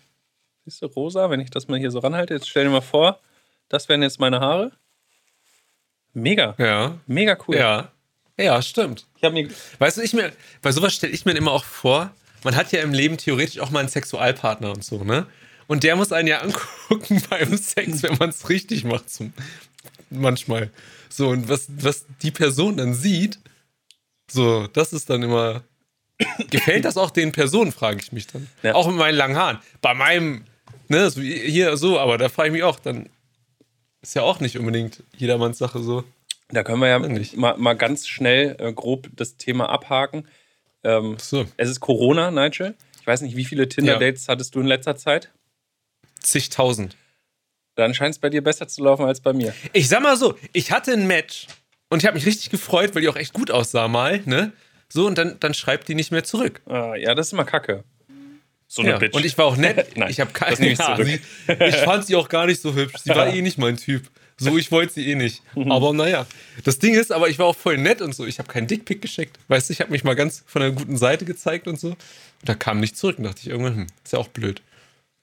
Siehst 0.65 0.81
du, 0.81 0.87
rosa, 0.87 1.29
wenn 1.29 1.39
ich 1.39 1.49
das 1.49 1.67
mal 1.67 1.79
hier 1.79 1.91
so 1.91 1.99
ranhalte. 1.99 2.33
Jetzt 2.33 2.49
stell 2.49 2.63
dir 2.63 2.71
mal 2.71 2.81
vor, 2.81 3.19
das 3.69 3.87
wären 3.89 4.01
jetzt 4.01 4.19
meine 4.19 4.39
Haare. 4.39 4.71
Mega. 6.13 6.55
Ja. 6.57 6.97
Mega 7.05 7.37
cool. 7.47 7.57
Ja. 7.57 7.91
Ja, 8.37 8.61
stimmt. 8.61 9.07
Ich 9.21 9.31
mir. 9.31 9.49
Weißt 9.79 9.97
du, 9.97 10.01
ich 10.01 10.13
mir, 10.13 10.31
bei 10.61 10.71
sowas 10.71 10.93
stelle 10.93 11.13
ich 11.13 11.25
mir 11.25 11.33
immer 11.33 11.51
auch 11.51 11.63
vor, 11.63 12.11
man 12.43 12.55
hat 12.55 12.71
ja 12.71 12.81
im 12.81 12.93
Leben 12.93 13.17
theoretisch 13.17 13.59
auch 13.59 13.71
mal 13.71 13.79
einen 13.79 13.89
Sexualpartner 13.89 14.71
und 14.71 14.83
so, 14.83 15.03
ne? 15.03 15.25
Und 15.67 15.83
der 15.83 15.95
muss 15.95 16.11
einen 16.11 16.27
ja 16.27 16.39
angucken 16.39 17.21
beim 17.29 17.57
Sex, 17.57 18.03
wenn 18.03 18.17
man 18.17 18.29
es 18.29 18.49
richtig 18.49 18.83
macht, 18.83 19.09
zum, 19.09 19.33
manchmal. 20.09 20.69
So, 21.09 21.29
und 21.29 21.49
was, 21.49 21.67
was 21.69 22.05
die 22.21 22.31
Person 22.31 22.77
dann 22.77 22.93
sieht, 22.93 23.39
so, 24.29 24.67
das 24.67 24.93
ist 24.93 25.09
dann 25.09 25.23
immer. 25.23 25.63
Gefällt 26.49 26.85
das 26.85 26.97
auch 26.97 27.09
den 27.09 27.31
Personen, 27.31 27.71
frage 27.71 27.99
ich 28.01 28.11
mich 28.11 28.27
dann. 28.27 28.47
Ja. 28.63 28.73
Auch 28.73 28.87
mit 28.87 28.95
meinen 28.95 29.15
langen 29.15 29.35
Haaren. 29.35 29.59
Bei 29.81 29.93
meinem, 29.93 30.45
ne, 30.87 31.09
so 31.09 31.21
hier 31.21 31.75
so, 31.75 31.99
aber 31.99 32.17
da 32.17 32.29
frage 32.29 32.49
ich 32.49 32.53
mich 32.53 32.63
auch, 32.63 32.79
dann 32.79 33.09
ist 34.01 34.15
ja 34.15 34.21
auch 34.21 34.39
nicht 34.39 34.57
unbedingt 34.57 35.03
jedermanns 35.17 35.57
Sache 35.57 35.79
so. 35.79 36.03
Da 36.49 36.63
können 36.63 36.79
wir 36.79 36.87
ja 36.87 36.99
mal, 37.35 37.57
mal 37.57 37.73
ganz 37.73 38.07
schnell 38.07 38.55
äh, 38.59 38.71
grob 38.71 39.09
das 39.15 39.35
Thema 39.35 39.69
abhaken. 39.69 40.27
Ähm, 40.83 41.17
So, 41.19 41.45
es 41.57 41.69
ist 41.69 41.79
Corona, 41.79 42.31
Nigel. 42.31 42.75
Ich 43.01 43.07
weiß 43.07 43.21
nicht, 43.21 43.35
wie 43.35 43.45
viele 43.45 43.67
Tinder-Dates 43.67 44.27
hattest 44.29 44.55
du 44.55 44.61
in 44.61 44.67
letzter 44.67 44.95
Zeit? 44.95 45.31
Zigtausend. 46.25 46.95
Dann 47.75 47.93
scheint 47.93 48.15
es 48.15 48.19
bei 48.19 48.29
dir 48.29 48.41
besser 48.43 48.67
zu 48.67 48.83
laufen 48.83 49.05
als 49.05 49.19
bei 49.19 49.33
mir. 49.33 49.53
Ich 49.73 49.89
sag 49.89 50.01
mal 50.01 50.15
so, 50.15 50.37
ich 50.53 50.71
hatte 50.71 50.93
ein 50.93 51.07
Match 51.07 51.47
und 51.89 52.01
ich 52.01 52.07
habe 52.07 52.15
mich 52.15 52.25
richtig 52.25 52.49
gefreut, 52.49 52.95
weil 52.95 53.01
die 53.01 53.09
auch 53.09 53.17
echt 53.17 53.33
gut 53.33 53.51
aussah 53.51 53.87
mal, 53.87 54.21
ne? 54.25 54.53
So, 54.87 55.07
und 55.07 55.17
dann, 55.17 55.37
dann 55.39 55.53
schreibt 55.53 55.87
die 55.87 55.95
nicht 55.95 56.11
mehr 56.11 56.23
zurück. 56.23 56.61
Ah, 56.67 56.95
ja, 56.95 57.15
das 57.15 57.27
ist 57.27 57.33
immer 57.33 57.43
kacke. 57.43 57.83
So 58.67 58.81
eine 58.81 58.91
Ja. 58.91 58.97
Bitch. 58.97 59.13
Und 59.15 59.25
ich 59.25 59.37
war 59.37 59.45
auch 59.45 59.57
nett. 59.57 59.89
Nein, 59.97 60.09
ich 60.09 60.19
habe 60.19 60.31
keine 60.31 60.51
das 60.51 60.59
nehme 60.59 60.73
ich 60.73 60.79
zurück. 60.79 61.05
Sie, 61.05 61.19
ich 61.65 61.75
fand 61.77 62.05
sie 62.05 62.15
auch 62.15 62.29
gar 62.29 62.45
nicht 62.45 62.61
so 62.61 62.73
hübsch. 62.73 62.95
Sie 63.03 63.09
war 63.09 63.27
eh 63.33 63.41
nicht 63.41 63.57
mein 63.57 63.77
Typ. 63.77 64.09
So, 64.37 64.57
ich 64.57 64.71
wollte 64.71 64.93
sie 64.93 65.09
eh 65.09 65.15
nicht. 65.15 65.41
Aber 65.55 65.93
naja. 65.93 66.25
Das 66.65 66.77
Ding 66.79 66.93
ist, 66.93 67.11
aber 67.11 67.29
ich 67.29 67.39
war 67.39 67.45
auch 67.45 67.55
voll 67.55 67.77
nett 67.77 68.01
und 68.01 68.13
so. 68.13 68.25
Ich 68.25 68.37
habe 68.39 68.49
keinen 68.49 68.67
Dickpick 68.67 69.01
geschickt. 69.01 69.39
Weißt 69.47 69.69
du, 69.69 69.73
ich 69.73 69.79
habe 69.79 69.91
mich 69.91 70.03
mal 70.03 70.15
ganz 70.15 70.43
von 70.45 70.61
der 70.61 70.71
guten 70.71 70.97
Seite 70.97 71.23
gezeigt 71.23 71.67
und 71.67 71.79
so. 71.79 71.89
Und 71.89 71.97
da 72.43 72.53
kam 72.53 72.79
nicht 72.81 72.97
zurück. 72.97 73.17
Und 73.17 73.23
dachte 73.23 73.39
ich 73.41 73.47
irgendwann, 73.47 73.75
hm, 73.75 73.87
ist 74.03 74.11
ja 74.13 74.19
auch 74.19 74.27
blöd. 74.27 74.61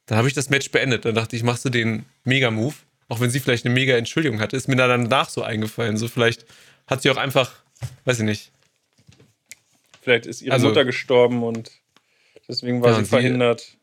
Dann 0.07 0.19
habe 0.19 0.29
ich 0.29 0.35
das 0.35 0.51
Match 0.51 0.71
beendet. 0.71 1.05
Dann 1.05 1.15
dachte 1.15 1.37
ich, 1.37 1.43
machst 1.43 1.65
du 1.65 1.71
den 1.71 2.05
Mega-Move. 2.25 2.75
Auch 3.09 3.21
wenn 3.21 3.31
sie 3.31 3.41
vielleicht 3.41 3.65
eine 3.67 3.75
mega 3.75 3.97
Entschuldigung 3.97 4.41
hatte, 4.41 4.57
ist 4.57 4.69
mir 4.69 4.77
dann 4.77 4.89
danach 5.09 5.29
so 5.29 5.43
eingefallen. 5.43 5.97
So, 5.97 6.09
vielleicht 6.09 6.47
hat 6.87 7.03
sie 7.03 7.11
auch 7.11 7.17
einfach, 7.19 7.53
weiß 8.05 8.19
ich 8.21 8.25
nicht, 8.25 8.53
Vielleicht 10.01 10.27
ist 10.27 10.43
ihre 10.43 10.55
Also- 10.55 10.69
Mutter 10.69 10.85
gestorben 10.85 11.45
und 11.45 11.71
deswegen 12.49 12.83
war 12.83 12.91
Ja, 12.91 12.99
sie 12.99 13.05
verhindert. 13.05 13.77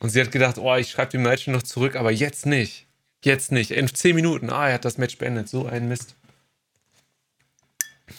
Und 0.00 0.10
sie 0.10 0.20
hat 0.20 0.32
gedacht, 0.32 0.58
oh, 0.58 0.74
ich 0.74 0.90
schreibe 0.90 1.12
dem 1.12 1.22
Nigel 1.22 1.52
noch 1.52 1.62
zurück, 1.62 1.94
aber 1.94 2.10
jetzt 2.10 2.46
nicht. 2.46 2.86
Jetzt 3.24 3.52
nicht. 3.52 3.70
In 3.70 3.86
10 3.86 4.16
Minuten. 4.16 4.50
Ah, 4.50 4.66
er 4.68 4.74
hat 4.74 4.84
das 4.84 4.98
Match 4.98 5.16
beendet. 5.18 5.48
So 5.48 5.66
ein 5.66 5.86
Mist. 5.88 6.16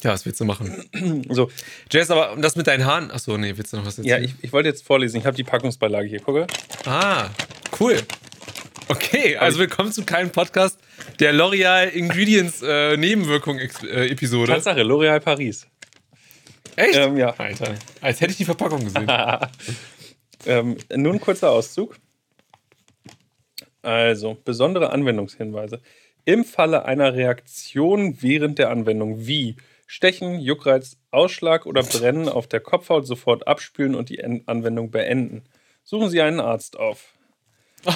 Ja, 0.04 0.12
was 0.12 0.26
willst 0.26 0.40
du 0.40 0.46
machen? 0.46 1.26
So, 1.30 1.50
Jess, 1.92 2.10
aber 2.10 2.36
das 2.40 2.56
mit 2.56 2.68
deinen 2.68 2.86
Haaren. 2.86 3.12
Achso, 3.12 3.38
nee, 3.38 3.54
willst 3.56 3.74
du 3.74 3.78
noch 3.78 3.86
was 3.86 3.98
ja, 3.98 4.16
erzählen? 4.16 4.36
ich, 4.40 4.44
ich 4.46 4.54
wollte 4.54 4.70
jetzt 4.70 4.86
vorlesen. 4.86 5.18
Ich 5.18 5.26
habe 5.26 5.36
die 5.36 5.44
Packungsbeilage 5.44 6.08
hier. 6.08 6.20
Gucke. 6.20 6.48
ah, 6.86 7.30
cool. 7.80 7.98
Okay, 8.90 9.38
also 9.38 9.60
willkommen 9.60 9.92
zu 9.92 10.04
keinem 10.04 10.32
Podcast 10.32 10.80
der 11.20 11.34
L'Oreal 11.34 11.88
Ingredients 11.88 12.62
äh, 12.62 12.98
Nebenwirkung 12.98 13.60
äh, 13.60 14.10
Episode. 14.10 14.52
Tatsache, 14.52 14.82
L'Oréal 14.82 15.20
Paris. 15.20 15.68
Echt? 16.76 16.96
Ähm, 16.96 17.18
ja. 17.18 17.34
Alter, 17.38 17.76
als 18.02 18.20
hätte 18.20 18.32
ich 18.32 18.38
die 18.38 18.46
Verpackung 18.46 18.84
gesehen. 18.84 19.08
Ähm, 20.46 20.78
nur 20.94 21.14
ein 21.14 21.22
kurzer 21.22 21.52
Auszug. 21.52 21.96
Also, 23.82 24.38
besondere 24.44 24.92
Anwendungshinweise. 24.92 25.82
Im 26.26 26.46
Falle 26.46 26.86
einer 26.86 27.14
Reaktion 27.14 28.22
während 28.22 28.60
der 28.60 28.70
Anwendung 28.70 29.26
wie 29.26 29.58
Stechen, 29.94 30.40
Juckreiz, 30.40 30.98
Ausschlag 31.12 31.68
oder 31.68 31.84
Brennen 31.84 32.28
auf 32.28 32.48
der 32.48 32.62
Kopfhaut 32.62 33.06
sofort 33.06 33.48
abspülen 33.48 33.94
und 33.94 34.10
die 34.10 34.18
En- 34.18 34.42
Anwendung 34.48 34.90
beenden. 34.90 35.44
Suchen 35.84 36.10
Sie 36.10 36.20
einen 36.20 36.40
Arzt 36.40 36.80
auf. 36.80 37.14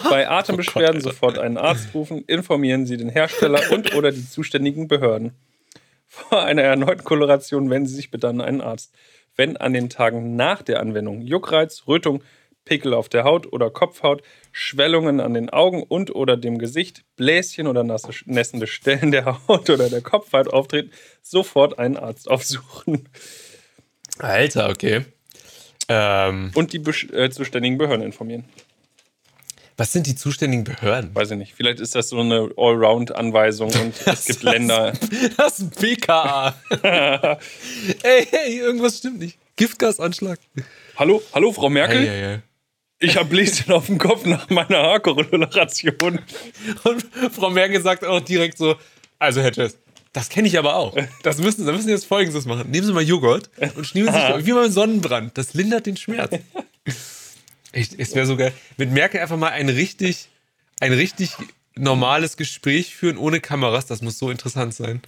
Bei 0.08 0.30
Atembeschwerden 0.30 1.02
Oh 1.02 1.04
Gott, 1.06 1.14
sofort 1.14 1.40
einen 1.40 1.58
Arzt 1.58 1.96
rufen, 1.96 2.24
informieren 2.28 2.86
Sie 2.86 2.98
den 2.98 3.10
Hersteller 3.10 3.72
und 3.72 3.96
oder 3.96 4.12
die 4.12 4.30
zuständigen 4.30 4.88
Behörden. 4.88 5.34
Vor 6.06 6.44
einer 6.44 6.62
erneuten 6.62 7.04
Koloration 7.04 7.72
wenden 7.72 7.88
Sie 7.88 7.96
sich 7.96 8.12
bitte 8.12 8.28
an 8.28 8.42
einen 8.42 8.62
Arzt. 8.62 8.94
Wenn 9.36 9.58
an 9.58 9.74
den 9.74 9.90
Tagen 9.90 10.36
nach 10.36 10.62
der 10.62 10.82
Anwendung 10.82 11.22
Juckreiz, 11.22 11.86
Rötung, 11.88 12.24
Pickel 12.68 12.94
auf 12.94 13.08
der 13.08 13.24
Haut 13.24 13.52
oder 13.52 13.70
Kopfhaut, 13.70 14.22
Schwellungen 14.52 15.22
an 15.22 15.34
den 15.34 15.50
Augen 15.50 15.84
und 15.84 16.14
oder 16.14 16.36
dem 16.36 16.58
Gesicht, 16.58 17.04
Bläschen 17.16 17.66
oder 17.66 17.84
nasse, 17.84 18.10
nässende 18.26 18.68
Stellen 18.68 19.12
der 19.12 19.26
Haut 19.26 19.70
oder 19.70 19.90
der 19.90 20.02
Kopfhaut 20.02 20.54
auftreten, 20.54 20.92
sofort 21.22 21.80
einen 21.80 21.98
Arzt 21.98 22.30
aufsuchen 22.30 23.08
Alter, 24.20 24.70
okay. 24.70 25.06
Ähm, 25.90 26.52
und 26.56 26.74
die 26.74 26.80
äh, 26.80 27.30
zuständigen 27.30 27.78
Behörden 27.78 28.04
informieren. 28.04 28.46
was 29.78 29.94
sind 29.94 30.08
die 30.08 30.16
zuständigen 30.16 30.64
Behörden? 30.64 31.16
Weiß 31.16 31.32
ich 31.32 31.38
nicht. 31.38 31.54
Vielleicht 31.56 31.80
ist 31.80 31.96
das 31.96 32.10
so 32.10 32.20
eine 32.20 32.50
Allround-Anweisung 32.58 33.70
und 33.70 33.94
es 34.06 34.26
gibt 34.26 34.44
Länder. 34.44 34.94
Das 35.38 35.60
ist 35.60 35.62
ein 35.62 35.70
BKA. 35.70 36.56
ey, 38.04 38.28
hey, 38.30 38.60
irgendwas 38.60 38.98
stimmt 38.98 39.20
nicht. 39.20 39.38
Giftgasanschlag. 39.56 40.40
Hallo, 40.98 41.22
hallo, 41.34 41.52
Frau 41.54 41.70
Merkel? 41.70 42.00
Hey, 42.00 42.08
hey. 42.08 42.40
Ich 43.00 43.16
habe 43.16 43.30
Bläschen 43.30 43.72
auf 43.72 43.86
dem 43.86 43.98
Kopf 43.98 44.26
nach 44.26 44.50
meiner 44.50 44.78
Haarkorrelation. 44.78 46.20
Und 46.84 47.06
Frau 47.32 47.50
Merkel 47.50 47.82
sagt 47.82 48.04
auch 48.04 48.22
direkt 48.22 48.58
so: 48.58 48.76
Also, 49.20 49.42
Herr 49.42 49.54
Jess, 49.54 49.78
das 50.14 50.30
kenne 50.30 50.48
ich 50.48 50.58
aber 50.58 50.76
auch. 50.76 50.98
Das 51.22 51.38
müssen, 51.38 51.66
da 51.66 51.72
müssen 51.72 51.86
Sie 51.86 51.92
jetzt 51.92 52.06
Folgendes 52.06 52.46
machen: 52.46 52.72
Nehmen 52.72 52.88
Sie 52.88 52.94
mal 52.94 53.04
Joghurt 53.04 53.50
und 53.76 53.86
schmieren 53.86 54.12
sich 54.12 54.46
wie 54.48 54.54
beim 54.54 54.72
Sonnenbrand. 54.72 55.38
Das 55.38 55.54
lindert 55.54 55.86
den 55.86 55.98
Schmerz. 55.98 56.40
Echt, 57.72 57.94
es 58.00 58.16
wäre 58.16 58.26
so 58.26 58.36
geil. 58.36 58.52
Mit 58.78 58.92
Merkel 58.92 59.22
einfach 59.22 59.38
mal 59.38 59.52
ein 59.52 59.70
richtig, 59.70 60.30
ein 60.80 60.94
richtig 60.94 61.32
normales 61.76 62.36
Gespräch 62.36 62.96
führen 62.96 63.18
ohne 63.18 63.40
Kameras. 63.40 63.86
Das 63.86 64.02
muss 64.02 64.18
so 64.18 64.32
interessant 64.32 64.74
sein. 64.74 65.02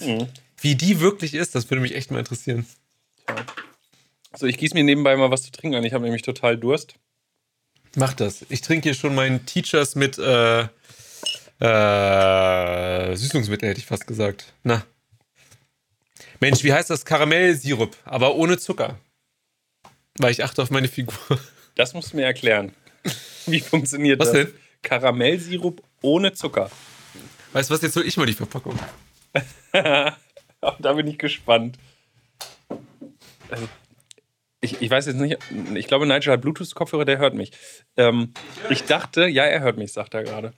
Wie 0.61 0.75
die 0.75 0.99
wirklich 0.99 1.33
ist, 1.33 1.55
das 1.55 1.69
würde 1.71 1.81
mich 1.81 1.95
echt 1.95 2.11
mal 2.11 2.19
interessieren. 2.19 2.67
So, 4.35 4.45
ich 4.45 4.59
gieße 4.59 4.75
mir 4.75 4.83
nebenbei 4.83 5.15
mal 5.15 5.31
was 5.31 5.41
zu 5.41 5.51
trinken 5.51 5.77
an. 5.77 5.83
Ich 5.83 5.93
habe 5.93 6.03
nämlich 6.03 6.21
total 6.21 6.57
Durst. 6.57 6.93
Mach 7.95 8.13
das. 8.13 8.45
Ich 8.49 8.61
trinke 8.61 8.89
hier 8.89 8.93
schon 8.93 9.15
meinen 9.15 9.45
Teachers 9.45 9.95
mit 9.95 10.17
äh, 10.17 10.61
äh, 11.59 13.15
Süßungsmittel, 13.15 13.69
hätte 13.69 13.79
ich 13.79 13.85
fast 13.85 14.07
gesagt. 14.07 14.53
Na. 14.63 14.85
Mensch, 16.39 16.63
wie 16.63 16.71
heißt 16.71 16.89
das? 16.89 17.03
Karamellsirup, 17.03 17.97
aber 18.05 18.35
ohne 18.35 18.57
Zucker. 18.57 18.97
Weil 20.17 20.31
ich 20.31 20.43
achte 20.43 20.61
auf 20.61 20.71
meine 20.71 20.87
Figur. 20.87 21.13
Das 21.75 21.93
musst 21.93 22.13
du 22.13 22.17
mir 22.17 22.25
erklären. 22.25 22.73
Wie 23.45 23.59
funktioniert 23.59 24.19
Was 24.19 24.31
das? 24.31 24.45
denn? 24.45 24.53
Karamellsirup 24.81 25.81
ohne 26.01 26.33
Zucker. 26.33 26.69
Weißt 27.53 27.69
du 27.69 27.73
was, 27.73 27.81
jetzt 27.81 27.95
hol 27.95 28.05
ich 28.05 28.17
mal 28.17 28.25
die 28.25 28.33
Verpackung. 28.33 28.77
Da 30.79 30.91
bin 30.93 31.07
ich 31.07 31.17
gespannt. 31.17 31.77
Also, 33.49 33.69
Ich, 34.61 34.81
ich 34.81 34.89
weiß 34.89 35.05
jetzt 35.05 35.15
nicht, 35.15 35.37
ich 35.75 35.87
glaube, 35.87 36.05
Nigel 36.05 36.33
hat 36.33 36.41
Bluetooth-Kopfhörer, 36.41 37.05
der 37.05 37.17
hört 37.17 37.33
mich. 37.33 37.51
Ähm, 37.95 38.33
ich 38.69 38.83
dachte, 38.83 39.27
ja, 39.27 39.45
er 39.45 39.61
hört 39.61 39.77
mich, 39.77 39.93
sagt 39.93 40.13
er 40.13 40.23
gerade. 40.23 40.53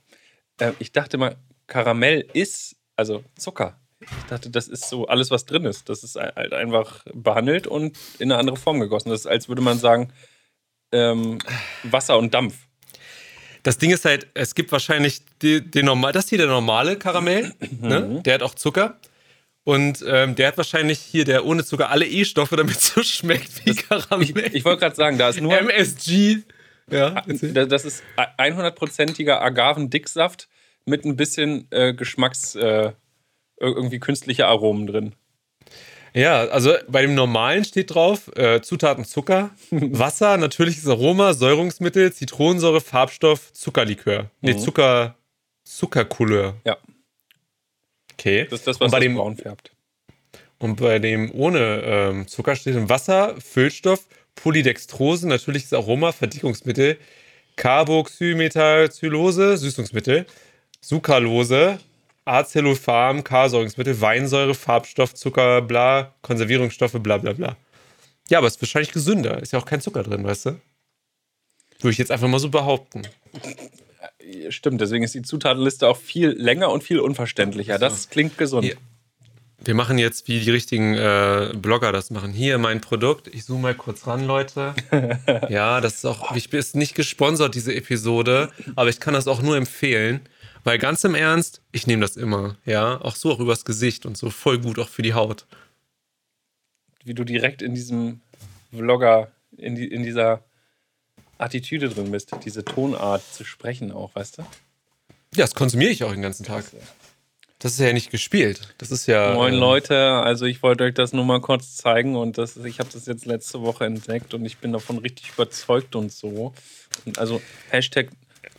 Ähm, 0.58 0.74
ich 0.78 0.92
dachte 0.92 1.18
mal, 1.18 1.36
Karamell 1.68 2.26
ist, 2.32 2.76
also 2.96 3.22
Zucker. 3.36 3.78
Ich 4.00 4.08
dachte, 4.28 4.50
das 4.50 4.66
ist 4.66 4.88
so 4.88 5.06
alles, 5.06 5.30
was 5.30 5.46
drin 5.46 5.64
ist. 5.64 5.88
Das 5.88 6.02
ist 6.02 6.16
halt 6.16 6.52
einfach 6.52 7.04
behandelt 7.14 7.68
und 7.68 7.96
in 8.18 8.32
eine 8.32 8.40
andere 8.40 8.56
Form 8.56 8.80
gegossen. 8.80 9.10
Das 9.10 9.20
ist, 9.20 9.26
als 9.26 9.48
würde 9.48 9.62
man 9.62 9.78
sagen, 9.78 10.12
ähm, 10.90 11.38
Wasser 11.84 12.18
und 12.18 12.34
Dampf. 12.34 12.66
Das 13.62 13.78
Ding 13.78 13.90
ist 13.90 14.04
halt, 14.04 14.26
es 14.34 14.56
gibt 14.56 14.72
wahrscheinlich 14.72 15.22
die, 15.40 15.60
den 15.60 15.86
normal, 15.86 16.12
das 16.12 16.28
hier 16.28 16.38
der 16.38 16.48
normale 16.48 16.98
Karamell, 16.98 17.54
ne? 17.80 18.20
der 18.24 18.34
hat 18.34 18.42
auch 18.42 18.54
Zucker. 18.56 18.98
Und 19.64 20.04
ähm, 20.08 20.34
der 20.34 20.48
hat 20.48 20.56
wahrscheinlich 20.56 20.98
hier 20.98 21.24
der 21.24 21.44
ohne 21.46 21.64
Zucker 21.64 21.90
alle 21.90 22.06
E-Stoffe, 22.06 22.56
damit 22.56 22.76
es 22.76 22.88
so 22.94 23.02
schmeckt 23.02 23.64
wie 23.64 23.74
Karamell. 23.74 24.50
Ich 24.52 24.64
wollte 24.64 24.80
gerade 24.80 24.96
sagen, 24.96 25.18
da 25.18 25.28
ist 25.28 25.40
nur, 25.40 25.56
MSG. 25.56 26.38
Ja, 26.90 27.22
Da- 27.26 27.64
Das 27.66 27.84
ist 27.84 28.02
100%iger 28.38 29.40
Agavendicksaft 29.40 30.48
mit 30.84 31.04
ein 31.04 31.14
bisschen 31.16 31.68
äh, 31.70 31.94
Geschmacks, 31.94 32.56
äh, 32.56 32.92
irgendwie 33.60 34.00
künstliche 34.00 34.46
Aromen 34.48 34.88
drin. 34.88 35.14
Ja, 36.14 36.40
also 36.48 36.74
bei 36.88 37.02
dem 37.02 37.14
normalen 37.14 37.64
steht 37.64 37.94
drauf, 37.94 38.30
äh, 38.36 38.60
Zutaten 38.60 39.04
Zucker, 39.04 39.50
Wasser, 39.70 40.36
natürliches 40.38 40.88
Aroma, 40.88 41.32
Säurungsmittel, 41.34 42.12
Zitronensäure, 42.12 42.80
Farbstoff, 42.80 43.52
Zuckerlikör. 43.52 44.28
Nee, 44.40 44.56
Zucker, 44.56 45.14
Zuckercouleur. 45.64 46.56
Ja, 46.66 46.76
Okay. 48.22 48.46
das 48.48 48.60
ist 48.60 48.68
das, 48.68 48.76
und 48.76 48.86
was 48.86 48.92
bei 48.92 48.98
das 48.98 49.06
dem, 49.06 49.16
braun 49.16 49.36
färbt. 49.36 49.72
Und 50.58 50.76
bei 50.76 51.00
dem 51.00 51.32
ohne 51.34 51.82
ähm, 51.84 52.28
Zucker 52.28 52.54
steht 52.54 52.76
im 52.76 52.88
Wasser, 52.88 53.34
Füllstoff, 53.40 54.06
Polydextrose, 54.36 55.26
natürliches 55.26 55.72
Aroma, 55.72 56.12
Verdickungsmittel, 56.12 56.98
Carboxymetallcellulose, 57.56 59.56
Süßungsmittel, 59.56 60.26
Sucralose, 60.80 61.80
Acellopharm, 62.24 63.24
K-Säurungsmittel, 63.24 64.00
Weinsäure, 64.00 64.54
Farbstoff, 64.54 65.14
Zucker, 65.14 65.60
bla, 65.60 66.14
Konservierungsstoffe, 66.22 67.00
bla 67.00 67.18
bla 67.18 67.32
bla. 67.32 67.56
Ja, 68.28 68.38
aber 68.38 68.46
ist 68.46 68.62
wahrscheinlich 68.62 68.92
gesünder. 68.92 69.42
Ist 69.42 69.52
ja 69.52 69.58
auch 69.58 69.66
kein 69.66 69.80
Zucker 69.80 70.04
drin, 70.04 70.24
weißt 70.24 70.46
du? 70.46 70.50
Würde 71.80 71.90
ich 71.90 71.98
jetzt 71.98 72.12
einfach 72.12 72.28
mal 72.28 72.38
so 72.38 72.48
behaupten. 72.48 73.02
Stimmt, 74.50 74.80
deswegen 74.80 75.04
ist 75.04 75.14
die 75.14 75.22
Zutatenliste 75.22 75.88
auch 75.88 75.96
viel 75.96 76.30
länger 76.30 76.70
und 76.70 76.82
viel 76.82 77.00
unverständlicher. 77.00 77.78
Das 77.78 78.08
klingt 78.08 78.38
gesund. 78.38 78.66
Ja. 78.66 78.74
Wir 79.64 79.74
machen 79.74 79.96
jetzt, 79.98 80.26
wie 80.26 80.40
die 80.40 80.50
richtigen 80.50 80.94
äh, 80.94 81.52
Blogger 81.54 81.92
das 81.92 82.10
machen. 82.10 82.32
Hier 82.32 82.58
mein 82.58 82.80
Produkt. 82.80 83.28
Ich 83.28 83.44
zoome 83.44 83.62
mal 83.62 83.74
kurz 83.74 84.08
ran, 84.08 84.26
Leute. 84.26 84.74
ja, 85.48 85.80
das 85.80 85.96
ist 85.96 86.04
auch, 86.04 86.34
ich 86.34 86.50
bin 86.50 86.58
ist 86.58 86.74
nicht 86.74 86.96
gesponsert, 86.96 87.54
diese 87.54 87.72
Episode, 87.72 88.50
aber 88.74 88.88
ich 88.88 88.98
kann 88.98 89.14
das 89.14 89.28
auch 89.28 89.40
nur 89.40 89.56
empfehlen, 89.56 90.20
weil 90.64 90.78
ganz 90.78 91.04
im 91.04 91.14
Ernst, 91.14 91.60
ich 91.70 91.86
nehme 91.86 92.02
das 92.02 92.16
immer. 92.16 92.56
Ja, 92.64 93.00
auch 93.02 93.14
so 93.14 93.30
auch 93.30 93.38
übers 93.38 93.64
Gesicht 93.64 94.04
und 94.04 94.16
so 94.16 94.30
voll 94.30 94.58
gut, 94.58 94.80
auch 94.80 94.88
für 94.88 95.02
die 95.02 95.14
Haut. 95.14 95.46
Wie 97.04 97.14
du 97.14 97.22
direkt 97.22 97.62
in 97.62 97.74
diesem 97.74 98.20
Vlogger, 98.76 99.30
in, 99.56 99.76
die, 99.76 99.86
in 99.86 100.02
dieser 100.02 100.42
Attitüde 101.42 101.88
drin 101.88 102.10
bist, 102.10 102.30
diese 102.44 102.64
Tonart 102.64 103.22
zu 103.32 103.44
sprechen 103.44 103.92
auch, 103.92 104.14
weißt 104.14 104.38
du? 104.38 104.42
Ja, 105.34 105.44
das 105.44 105.54
konsumiere 105.54 105.90
ich 105.90 106.04
auch 106.04 106.12
den 106.12 106.22
ganzen 106.22 106.44
Tag. 106.44 106.64
Das 107.58 107.72
ist 107.72 107.80
ja 107.80 107.92
nicht 107.92 108.10
gespielt. 108.10 108.74
Das 108.78 108.90
ist 108.90 109.06
ja. 109.06 109.34
Moin 109.34 109.54
äh, 109.54 109.56
Leute, 109.56 109.96
also 109.96 110.46
ich 110.46 110.62
wollte 110.62 110.84
euch 110.84 110.94
das 110.94 111.12
nur 111.12 111.24
mal 111.24 111.40
kurz 111.40 111.76
zeigen 111.76 112.16
und 112.16 112.36
das, 112.36 112.56
ich 112.56 112.80
habe 112.80 112.90
das 112.92 113.06
jetzt 113.06 113.24
letzte 113.24 113.62
Woche 113.62 113.84
entdeckt 113.84 114.34
und 114.34 114.44
ich 114.44 114.58
bin 114.58 114.72
davon 114.72 114.98
richtig 114.98 115.30
überzeugt 115.32 115.94
und 115.94 116.12
so. 116.12 116.52
Und 117.06 117.18
also 117.18 117.40
Hashtag 117.70 118.08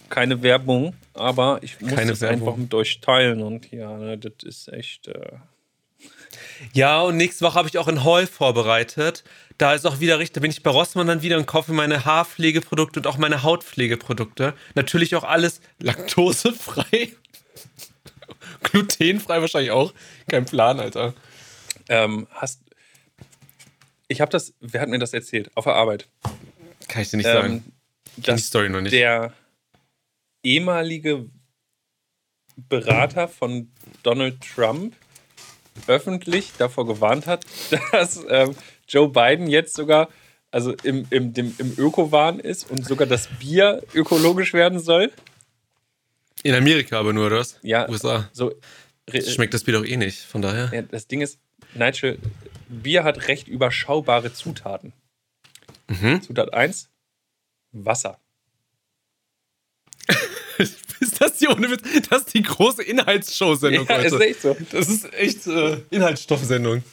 keine 0.10 0.42
Werbung, 0.42 0.96
aber 1.14 1.60
ich 1.62 1.82
muss 1.82 1.96
das 1.96 2.22
Werbung. 2.22 2.48
einfach 2.48 2.56
mit 2.56 2.74
euch 2.74 3.02
teilen 3.02 3.42
und 3.42 3.72
ja, 3.72 3.98
ne, 3.98 4.18
das 4.18 4.44
ist 4.44 4.68
echt. 4.72 5.08
Äh, 5.08 5.34
Ja, 6.74 7.02
und 7.02 7.18
nächste 7.18 7.46
Woche 7.46 7.56
habe 7.56 7.68
ich 7.68 7.78
auch 7.78 7.88
ein 7.88 8.04
Haul 8.04 8.28
vorbereitet. 8.28 9.24
Da 9.58 9.74
ist 9.74 9.86
auch 9.86 10.00
wieder 10.00 10.18
richtig, 10.20 10.34
da 10.34 10.40
bin 10.42 10.52
ich 10.52 10.64
bei 10.64 10.72
Rossmann 10.72 11.08
dann 11.08 11.22
wieder 11.22 11.38
und 11.38 11.46
kaufe 11.46 11.74
meine 11.74 12.06
Haarpflegeprodukte 12.06 13.00
und 13.00 13.08
auch 13.08 13.18
meine 13.18 13.44
Hautpflegeprodukte. 13.44 14.54
Natürlich 14.76 15.16
auch 15.16 15.24
alles 15.24 15.62
laktosefrei. 15.80 17.14
Glutenfrei 18.64 19.42
wahrscheinlich 19.42 19.72
auch. 19.72 19.94
Kein 20.28 20.46
Plan, 20.46 20.80
Alter. 20.80 21.14
ähm, 21.90 22.28
hast. 22.32 22.62
Ich 24.08 24.22
habe 24.22 24.32
das, 24.32 24.54
wer 24.60 24.82
hat 24.82 24.90
mir 24.90 25.00
das 25.00 25.14
erzählt? 25.14 25.50
Auf 25.56 25.66
der 25.66 25.76
Arbeit. 25.76 26.08
Kann 26.88 27.02
ich 27.02 27.10
dir 27.10 27.18
nicht 27.18 27.26
sagen. 27.26 27.54
Ähm, 27.54 27.64
Kenn 27.64 27.74
die 28.18 28.22
dass 28.24 28.48
Story 28.48 28.70
noch 28.70 28.82
nicht. 28.82 28.94
der 28.94 29.34
ehemalige 30.44 31.26
Berater 32.56 33.28
von 33.28 33.72
Donald 34.04 34.40
Trump 34.42 34.96
öffentlich 35.88 36.52
davor 36.58 36.86
gewarnt 36.86 37.28
hat, 37.28 37.46
dass 37.92 38.24
ähm, 38.30 38.56
Joe 38.88 39.10
Biden 39.10 39.48
jetzt 39.48 39.76
sogar 39.76 40.10
also 40.54 40.74
im, 40.84 41.08
im, 41.10 41.34
dem, 41.34 41.54
im 41.58 41.74
Öko-Wahn 41.78 42.40
ist 42.40 42.70
und 42.70 42.86
sogar 42.86 43.08
das 43.08 43.28
Bier 43.40 43.82
ökologisch 43.96 44.54
werden 44.54 44.80
soll. 44.80 45.12
In 46.44 46.54
Amerika 46.54 47.00
aber 47.00 47.12
nur, 47.12 47.26
oder 47.26 47.40
was? 47.40 47.58
Ja, 47.64 47.90
USA. 47.90 48.30
so. 48.34 48.54
Schmeckt 49.10 49.54
das 49.54 49.64
Bier 49.64 49.74
doch 49.74 49.86
eh 49.86 49.98
nicht, 49.98 50.20
von 50.20 50.44
daher. 50.44 50.70
Ja, 50.72 50.82
das 50.84 51.08
Ding 51.08 51.22
ist, 51.22 51.40
Nigel, 51.74 52.20
Bier 52.70 53.04
hat 53.04 53.28
recht 53.28 53.48
überschaubare 53.48 54.32
Zutaten. 54.32 54.94
Mhm. 55.88 56.22
Zutat 56.22 56.54
1, 56.54 56.90
Wasser. 57.72 58.20
Ist 61.00 61.22
das 61.22 61.38
die 61.38 61.48
ohne 61.48 61.70
Witz? 61.70 61.82
Das 62.10 62.24
ist 62.24 62.34
die 62.34 62.42
große 62.44 62.84
Inhaltsshow-Sendung 62.84 63.86
Ja, 63.90 63.98
heute. 63.98 64.08
ist 64.08 64.22
echt 64.22 64.42
so. 64.42 64.56
Das 64.72 64.90
ist 64.90 65.14
echt 65.14 65.48
äh, 65.48 65.78
Inhaltsstoffsendung. 65.90 66.84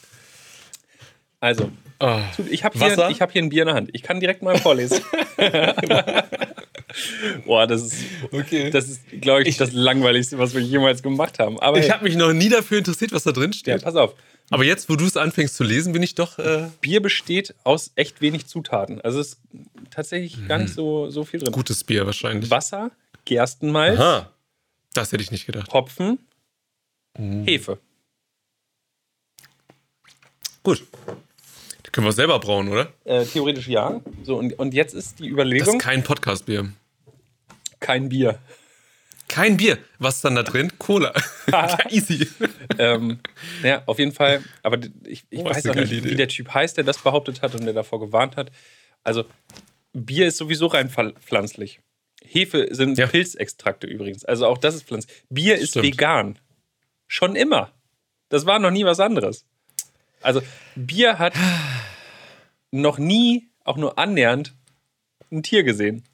Also, 1.41 1.71
Oh. 2.03 2.19
ich 2.49 2.65
habe 2.65 2.79
hier, 2.79 3.11
ich 3.11 3.21
hab 3.21 3.31
hier 3.31 3.43
ein 3.43 3.51
Bier 3.51 3.63
in 3.63 3.67
der 3.67 3.75
Hand. 3.75 3.91
Ich 3.93 4.03
kann 4.03 4.21
direkt 4.21 4.41
mal 4.43 4.57
vorlesen. 4.59 5.01
Boah, 7.45 7.67
das 7.67 7.83
ist, 7.83 8.05
Okay. 8.33 8.71
das 8.71 8.89
ist 8.89 9.03
glaube 9.21 9.43
ich, 9.45 9.57
das 9.59 9.73
Langweiligste, 9.73 10.39
was 10.39 10.55
wir 10.55 10.63
jemals 10.63 11.03
gemacht 11.03 11.39
haben. 11.39 11.61
Aber 11.61 11.77
ich 11.79 11.85
hey, 11.85 11.91
habe 11.91 12.05
mich 12.05 12.17
noch 12.17 12.33
nie 12.33 12.49
dafür 12.49 12.79
interessiert, 12.79 13.13
was 13.13 13.25
da 13.25 13.33
drin 13.33 13.51
ja, 13.53 13.59
steht. 13.59 13.83
pass 13.83 13.97
auf. 13.97 14.15
Aber 14.51 14.65
jetzt, 14.65 14.89
wo 14.89 14.97
du 14.97 15.05
es 15.05 15.17
anfängst 15.17 15.55
zu 15.57 15.63
lesen, 15.63 15.93
bin 15.93 16.03
ich 16.03 16.15
doch. 16.15 16.39
Äh, 16.39 16.69
Bier 16.81 17.01
besteht 17.01 17.55
aus 17.65 17.93
echt 17.95 18.21
wenig 18.21 18.47
Zutaten. 18.47 19.01
Also 19.03 19.21
es 19.21 19.29
ist 19.35 19.41
tatsächlich 19.91 20.49
gar 20.49 20.59
nicht 20.59 20.75
so, 20.75 21.11
so 21.11 21.25
viel 21.25 21.41
drin. 21.41 21.53
gutes 21.53 21.85
Bier 21.85 22.07
wahrscheinlich. 22.07 22.51
Wasser, 22.51 22.91
Gerstenmalz, 23.31 24.01
Aha. 24.01 24.29
Das 24.93 25.13
hätte 25.13 25.23
ich 25.23 25.31
nicht 25.31 25.47
gedacht. 25.47 25.73
Hopfen, 25.73 26.19
Mhm. 27.17 27.45
Hefe. 27.45 27.79
Gut. 30.65 30.85
Die 31.87 31.91
können 31.91 32.07
wir 32.07 32.13
selber 32.13 32.39
brauen, 32.41 32.69
oder? 32.69 32.93
Äh, 33.05 33.25
theoretisch 33.25 33.69
ja. 33.69 34.01
So, 34.25 34.37
und, 34.37 34.59
und 34.59 34.75
jetzt 34.75 34.95
ist 34.95 35.19
die 35.19 35.25
Das 35.25 35.31
Überlegung, 35.33 35.77
ist 35.77 35.83
kein 35.83 36.03
Podcast-Bier. 36.05 36.73
kein 37.81 38.09
Bier. 38.09 38.39
Kein 39.29 39.57
Bier. 39.57 39.79
Was 40.01 40.17
ist 40.17 40.25
dann 40.25 40.35
da 40.35 40.43
drin? 40.43 40.73
Cola. 40.79 41.13
easy. 41.91 42.27
ähm, 42.79 43.21
ja, 43.63 43.83
auf 43.87 43.99
jeden 44.01 44.13
Fall. 44.13 44.43
Aber 44.65 44.79
ich, 45.05 45.25
ich 45.31 45.39
Oh, 45.41 45.45
weiß 45.45 45.67
auch 45.69 45.75
nicht, 45.77 45.91
geile 45.91 45.91
wie 45.91 45.99
Idee. 45.99 46.15
der 46.17 46.29
Typ 46.29 46.53
heißt, 46.53 46.77
der 46.77 46.85
das 46.85 46.99
behauptet 46.99 47.41
hat 47.43 47.55
und 47.55 47.65
der 47.65 47.75
davor 47.75 48.01
gewarnt 48.01 48.37
hat. 48.37 48.51
Also, 49.05 49.25
Bier 49.93 50.27
ist 50.27 50.37
sowieso 50.37 50.67
rein 50.67 50.91
pfl- 50.91 51.15
pflanzlich. 51.21 51.81
Hefe 52.33 52.69
sind 52.71 52.97
Ja. 52.97 53.07
Pilzextrakte 53.09 53.87
übrigens. 53.87 54.25
Also 54.25 54.47
auch 54.47 54.59
das 54.59 54.77
ist 54.77 54.85
pflanzlich. 54.87 55.25
Bier 55.31 55.57
ist 55.57 55.71
Stimmt. 55.71 55.87
vegan. 55.87 56.39
Schon 57.09 57.35
immer. 57.35 57.73
Das 58.29 58.47
war 58.47 58.61
noch 58.61 58.71
nie 58.71 58.85
was 58.85 59.01
anderes. 59.01 59.45
Also, 60.23 60.41
Bier 60.77 61.19
hat 61.19 61.35
noch 62.71 62.99
nie, 62.99 63.49
auch 63.65 63.77
nur 63.77 63.99
annähernd, 63.99 64.55
ein 65.33 65.43
Tier 65.43 65.65
gesehen. 65.65 66.05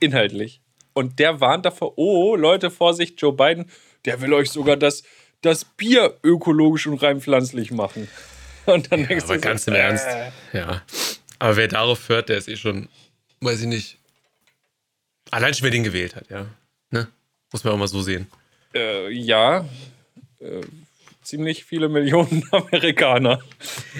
Inhaltlich. 0.00 0.60
Und 0.92 1.18
der 1.18 1.40
warnt 1.40 1.64
davor, 1.64 1.96
oh, 1.96 2.36
Leute, 2.36 2.70
Vorsicht, 2.70 3.20
Joe 3.22 3.32
Biden, 3.32 3.70
der 4.04 4.20
will 4.20 4.34
euch 4.34 4.50
sogar 4.50 4.76
das, 4.76 5.02
das 5.40 5.64
Bier 5.64 6.18
ökologisch 6.22 6.86
und 6.86 7.02
rein 7.02 7.20
pflanzlich 7.20 7.70
machen. 7.70 8.08
Und 8.66 8.92
dann 8.92 9.08
denkst 9.08 9.24
Aber 9.24 9.34
du 9.34 9.40
so, 9.40 9.48
ganz 9.48 9.66
im 9.66 9.74
äh, 9.74 9.78
Ernst. 9.78 10.06
Ja. 10.52 10.82
Aber 11.40 11.56
wer 11.56 11.66
darauf 11.66 12.08
hört, 12.08 12.28
der 12.28 12.38
ist 12.38 12.46
eh 12.48 12.56
schon, 12.56 12.88
weiß 13.40 13.62
ich 13.62 13.66
nicht. 13.66 13.98
Allein 15.32 15.54
schon, 15.54 15.64
wer 15.64 15.70
den 15.70 15.82
gewählt 15.82 16.14
hat, 16.14 16.28
ja. 16.28 16.44
Ne? 16.90 17.08
Muss 17.50 17.64
man 17.64 17.72
auch 17.72 17.78
mal 17.78 17.88
so 17.88 18.02
sehen. 18.02 18.26
Äh, 18.74 19.10
ja, 19.10 19.66
äh, 20.40 20.60
ziemlich 21.22 21.64
viele 21.64 21.88
Millionen 21.88 22.46
Amerikaner. 22.52 23.40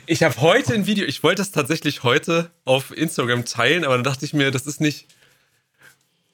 Ich 0.05 0.23
habe 0.23 0.39
heute 0.43 0.75
ein 0.75 0.87
Video, 0.87 1.07
ich 1.07 1.23
wollte 1.23 1.41
das 1.41 1.51
tatsächlich 1.51 2.03
heute 2.03 2.51
auf 2.67 2.95
Instagram 2.95 3.47
teilen, 3.47 3.85
aber 3.85 3.95
dann 3.95 4.05
dachte 4.05 4.27
ich 4.27 4.35
mir, 4.35 4.51
das 4.51 4.67
ist 4.67 4.83
nicht, 4.83 5.07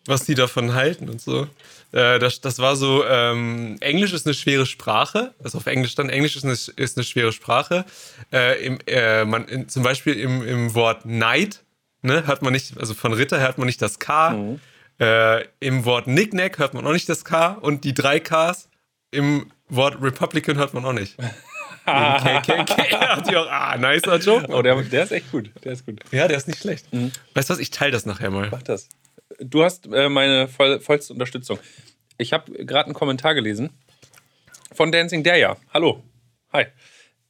was 0.04 0.24
die 0.24 0.34
davon 0.34 0.74
halten 0.74 1.08
und 1.08 1.20
so. 1.20 1.44
Äh, 1.92 2.18
das, 2.18 2.40
das 2.40 2.58
war 2.58 2.74
so, 2.74 3.04
ähm, 3.06 3.76
Englisch 3.78 4.12
ist 4.12 4.26
eine 4.26 4.34
schwere 4.34 4.66
Sprache, 4.66 5.32
also 5.44 5.58
auf 5.58 5.66
Englisch 5.66 5.94
dann, 5.94 6.08
Englisch 6.08 6.34
ist 6.34 6.44
eine, 6.44 6.54
ist 6.54 6.96
eine 6.96 7.04
schwere 7.04 7.30
Sprache. 7.30 7.84
Äh, 8.32 8.66
im, 8.66 8.78
äh, 8.88 9.24
man, 9.24 9.46
in, 9.46 9.68
zum 9.68 9.84
Beispiel 9.84 10.14
im, 10.14 10.44
im 10.44 10.74
Wort 10.74 11.02
Knight, 11.02 11.62
ne, 12.02 12.26
hört 12.26 12.42
man 12.42 12.52
nicht, 12.52 12.76
also 12.78 12.94
von 12.94 13.12
Ritter 13.12 13.38
hört 13.38 13.58
man 13.58 13.66
nicht 13.66 13.80
das 13.80 14.00
K. 14.00 14.58
Äh, 15.00 15.44
Im 15.60 15.84
Wort 15.84 16.04
Knickknack 16.04 16.58
hört 16.58 16.74
man 16.74 16.86
auch 16.86 16.92
nicht 16.92 17.08
das 17.08 17.24
K 17.24 17.52
und 17.52 17.84
die 17.84 17.94
drei 17.94 18.20
Ks. 18.20 18.68
Im 19.10 19.50
Wort 19.68 20.00
Republican 20.02 20.56
hört 20.56 20.74
man 20.74 20.84
auch 20.84 20.92
nicht. 20.92 21.16
KKK 21.86 23.00
hat 23.00 23.30
die 23.30 23.36
auch, 23.36 23.48
ah, 23.48 23.76
nicer 23.76 24.18
Joke. 24.18 24.52
Oh, 24.52 24.60
der, 24.60 24.82
der 24.82 25.04
ist 25.04 25.12
echt 25.12 25.30
gut. 25.30 25.50
Der 25.64 25.72
ist 25.72 25.86
gut. 25.86 26.00
Ja, 26.10 26.28
der 26.28 26.36
ist 26.36 26.46
nicht 26.46 26.60
schlecht. 26.60 26.86
Weißt 27.34 27.48
du 27.48 27.54
was, 27.54 27.58
ich 27.60 27.70
teile 27.70 27.92
das 27.92 28.04
nachher 28.04 28.30
mal. 28.30 28.48
Mach 28.50 28.62
das. 28.62 28.88
Du 29.40 29.64
hast 29.64 29.86
äh, 29.92 30.08
meine 30.08 30.48
voll, 30.48 30.80
vollste 30.80 31.12
Unterstützung. 31.12 31.58
Ich 32.18 32.32
habe 32.32 32.52
gerade 32.64 32.86
einen 32.86 32.94
Kommentar 32.94 33.34
gelesen 33.34 33.70
von 34.72 34.92
Dancing 34.92 35.22
Daya. 35.22 35.56
Hallo. 35.72 36.02
Hi. 36.52 36.66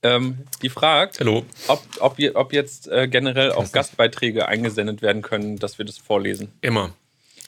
Ähm, 0.02 0.38
die 0.62 0.68
fragt, 0.68 1.20
Hallo. 1.20 1.44
ob, 1.66 1.82
ob, 2.00 2.16
ob 2.34 2.52
jetzt 2.52 2.88
äh, 2.88 3.08
generell 3.08 3.52
auch 3.52 3.70
Gastbeiträge 3.72 4.46
eingesendet 4.46 5.02
werden 5.02 5.22
können, 5.22 5.58
dass 5.58 5.78
wir 5.78 5.84
das 5.84 5.98
vorlesen. 5.98 6.52
Immer. 6.60 6.94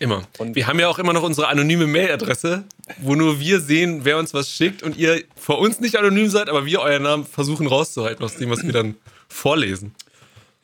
Immer. 0.00 0.26
Und- 0.38 0.56
wir 0.56 0.66
haben 0.66 0.80
ja 0.80 0.88
auch 0.88 0.98
immer 0.98 1.12
noch 1.12 1.22
unsere 1.22 1.46
anonyme 1.48 1.86
Mailadresse, 1.86 2.64
wo 2.98 3.14
nur 3.14 3.38
wir 3.38 3.60
sehen, 3.60 4.04
wer 4.04 4.16
uns 4.18 4.34
was 4.34 4.50
schickt 4.50 4.82
und 4.82 4.96
ihr 4.96 5.22
vor 5.36 5.58
uns 5.60 5.78
nicht 5.78 5.94
anonym 5.96 6.28
seid, 6.28 6.48
aber 6.48 6.64
wir 6.66 6.80
euren 6.80 7.02
Namen 7.04 7.24
versuchen 7.26 7.66
rauszuhalten 7.68 8.24
aus 8.24 8.34
dem, 8.36 8.50
was 8.50 8.64
wir 8.64 8.72
dann 8.72 8.96
vorlesen. 9.28 9.94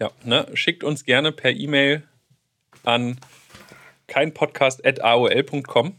Ja, 0.01 0.11
ne? 0.25 0.47
Schickt 0.55 0.83
uns 0.83 1.05
gerne 1.05 1.31
per 1.33 1.53
E-Mail 1.53 2.03
an 2.83 3.19
keinpodcast.aol.com 4.09 5.95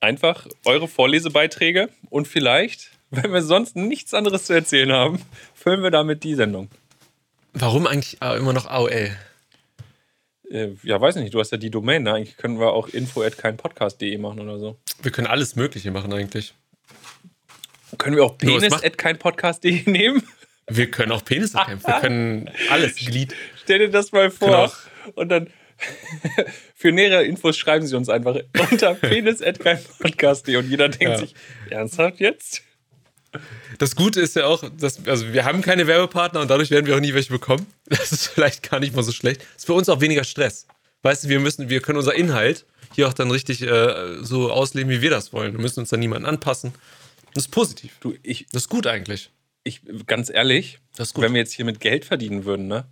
einfach 0.00 0.46
eure 0.64 0.88
Vorlesebeiträge 0.88 1.88
und 2.10 2.28
vielleicht, 2.28 2.90
wenn 3.10 3.32
wir 3.32 3.42
sonst 3.42 3.76
nichts 3.76 4.12
anderes 4.14 4.44
zu 4.44 4.52
erzählen 4.52 4.92
haben, 4.92 5.20
füllen 5.54 5.82
wir 5.82 5.90
damit 5.90 6.24
die 6.24 6.34
Sendung. 6.34 6.68
Warum 7.52 7.86
eigentlich 7.86 8.20
immer 8.20 8.52
noch 8.52 8.66
AOL? 8.66 9.16
Äh, 10.54 10.70
ja, 10.84 11.00
weiß 11.00 11.16
nicht, 11.16 11.34
du 11.34 11.40
hast 11.40 11.50
ja 11.52 11.58
die 11.58 11.70
Domain, 11.70 12.02
ne? 12.04 12.14
Eigentlich 12.14 12.36
können 12.36 12.58
wir 12.60 12.72
auch 12.72 12.88
info 12.88 13.22
at 13.22 13.36
keinpodcast.de 13.36 14.16
machen 14.18 14.40
oder 14.40 14.58
so. 14.58 14.78
Wir 15.02 15.10
können 15.10 15.26
alles 15.26 15.56
Mögliche 15.56 15.90
machen 15.90 16.12
eigentlich. 16.12 16.54
Können 17.98 18.16
wir 18.16 18.24
auch 18.24 18.36
Nur, 18.40 18.56
es 18.56 18.60
penis 18.62 18.70
macht- 18.70 18.84
at 18.84 18.98
keinpodcast.de 18.98 19.82
nehmen? 19.90 20.22
Wir 20.68 20.90
können 20.90 21.12
auch 21.12 21.24
Penisse 21.24 21.58
kämpfen. 21.58 21.86
Wir 21.86 22.00
können 22.00 22.50
alles. 22.70 22.96
Glied. 22.96 23.34
Stell 23.62 23.80
dir 23.80 23.90
das 23.90 24.12
mal 24.12 24.30
vor. 24.30 24.48
Genau. 25.04 25.12
Und 25.16 25.28
dann 25.28 25.50
für 26.74 26.92
nähere 26.92 27.24
Infos 27.24 27.56
schreiben 27.58 27.86
sie 27.86 27.96
uns 27.96 28.08
einfach 28.08 28.36
unter 28.70 28.94
penis.keinpodcast.de 29.64 30.56
und 30.56 30.70
jeder 30.70 30.88
denkt 30.88 31.02
Ja. 31.14 31.18
sich, 31.18 31.34
ernsthaft 31.68 32.20
jetzt? 32.20 32.62
Das 33.78 33.96
Gute 33.96 34.20
ist 34.20 34.36
ja 34.36 34.46
auch, 34.46 34.64
dass, 34.78 35.06
also 35.06 35.32
wir 35.32 35.44
haben 35.44 35.62
keine 35.62 35.86
Werbepartner 35.86 36.40
und 36.40 36.48
dadurch 36.50 36.70
werden 36.70 36.86
wir 36.86 36.96
auch 36.96 37.00
nie 37.00 37.14
welche 37.14 37.32
bekommen. 37.32 37.66
Das 37.86 38.12
ist 38.12 38.28
vielleicht 38.28 38.68
gar 38.70 38.80
nicht 38.80 38.94
mal 38.94 39.02
so 39.02 39.12
schlecht. 39.12 39.40
Das 39.42 39.62
ist 39.62 39.66
für 39.66 39.74
uns 39.74 39.88
auch 39.88 40.00
weniger 40.00 40.24
Stress. 40.24 40.66
Weißt 41.02 41.24
du, 41.24 41.28
wir 41.28 41.40
müssen, 41.40 41.68
wir 41.68 41.80
können 41.80 41.98
unser 41.98 42.14
Inhalt 42.14 42.64
hier 42.94 43.08
auch 43.08 43.12
dann 43.12 43.30
richtig 43.30 43.62
äh, 43.62 44.22
so 44.22 44.50
ausleben, 44.50 44.90
wie 44.90 45.02
wir 45.02 45.10
das 45.10 45.32
wollen. 45.32 45.52
Wir 45.52 45.60
müssen 45.60 45.80
uns 45.80 45.90
dann 45.90 46.00
niemanden 46.00 46.26
anpassen. 46.26 46.72
Das 47.34 47.44
ist 47.46 47.50
positiv. 47.50 47.96
Du, 48.00 48.14
ich, 48.22 48.46
Das 48.52 48.62
ist 48.62 48.68
gut 48.68 48.86
eigentlich. 48.86 49.30
ich, 49.64 49.80
ganz 50.06 50.30
ehrlich, 50.30 50.78
wenn 51.16 51.32
wir 51.34 51.40
jetzt 51.40 51.52
hier 51.52 51.64
mit 51.64 51.80
Geld 51.80 52.04
verdienen 52.04 52.44
würden, 52.44 52.68
ne? 52.68 52.86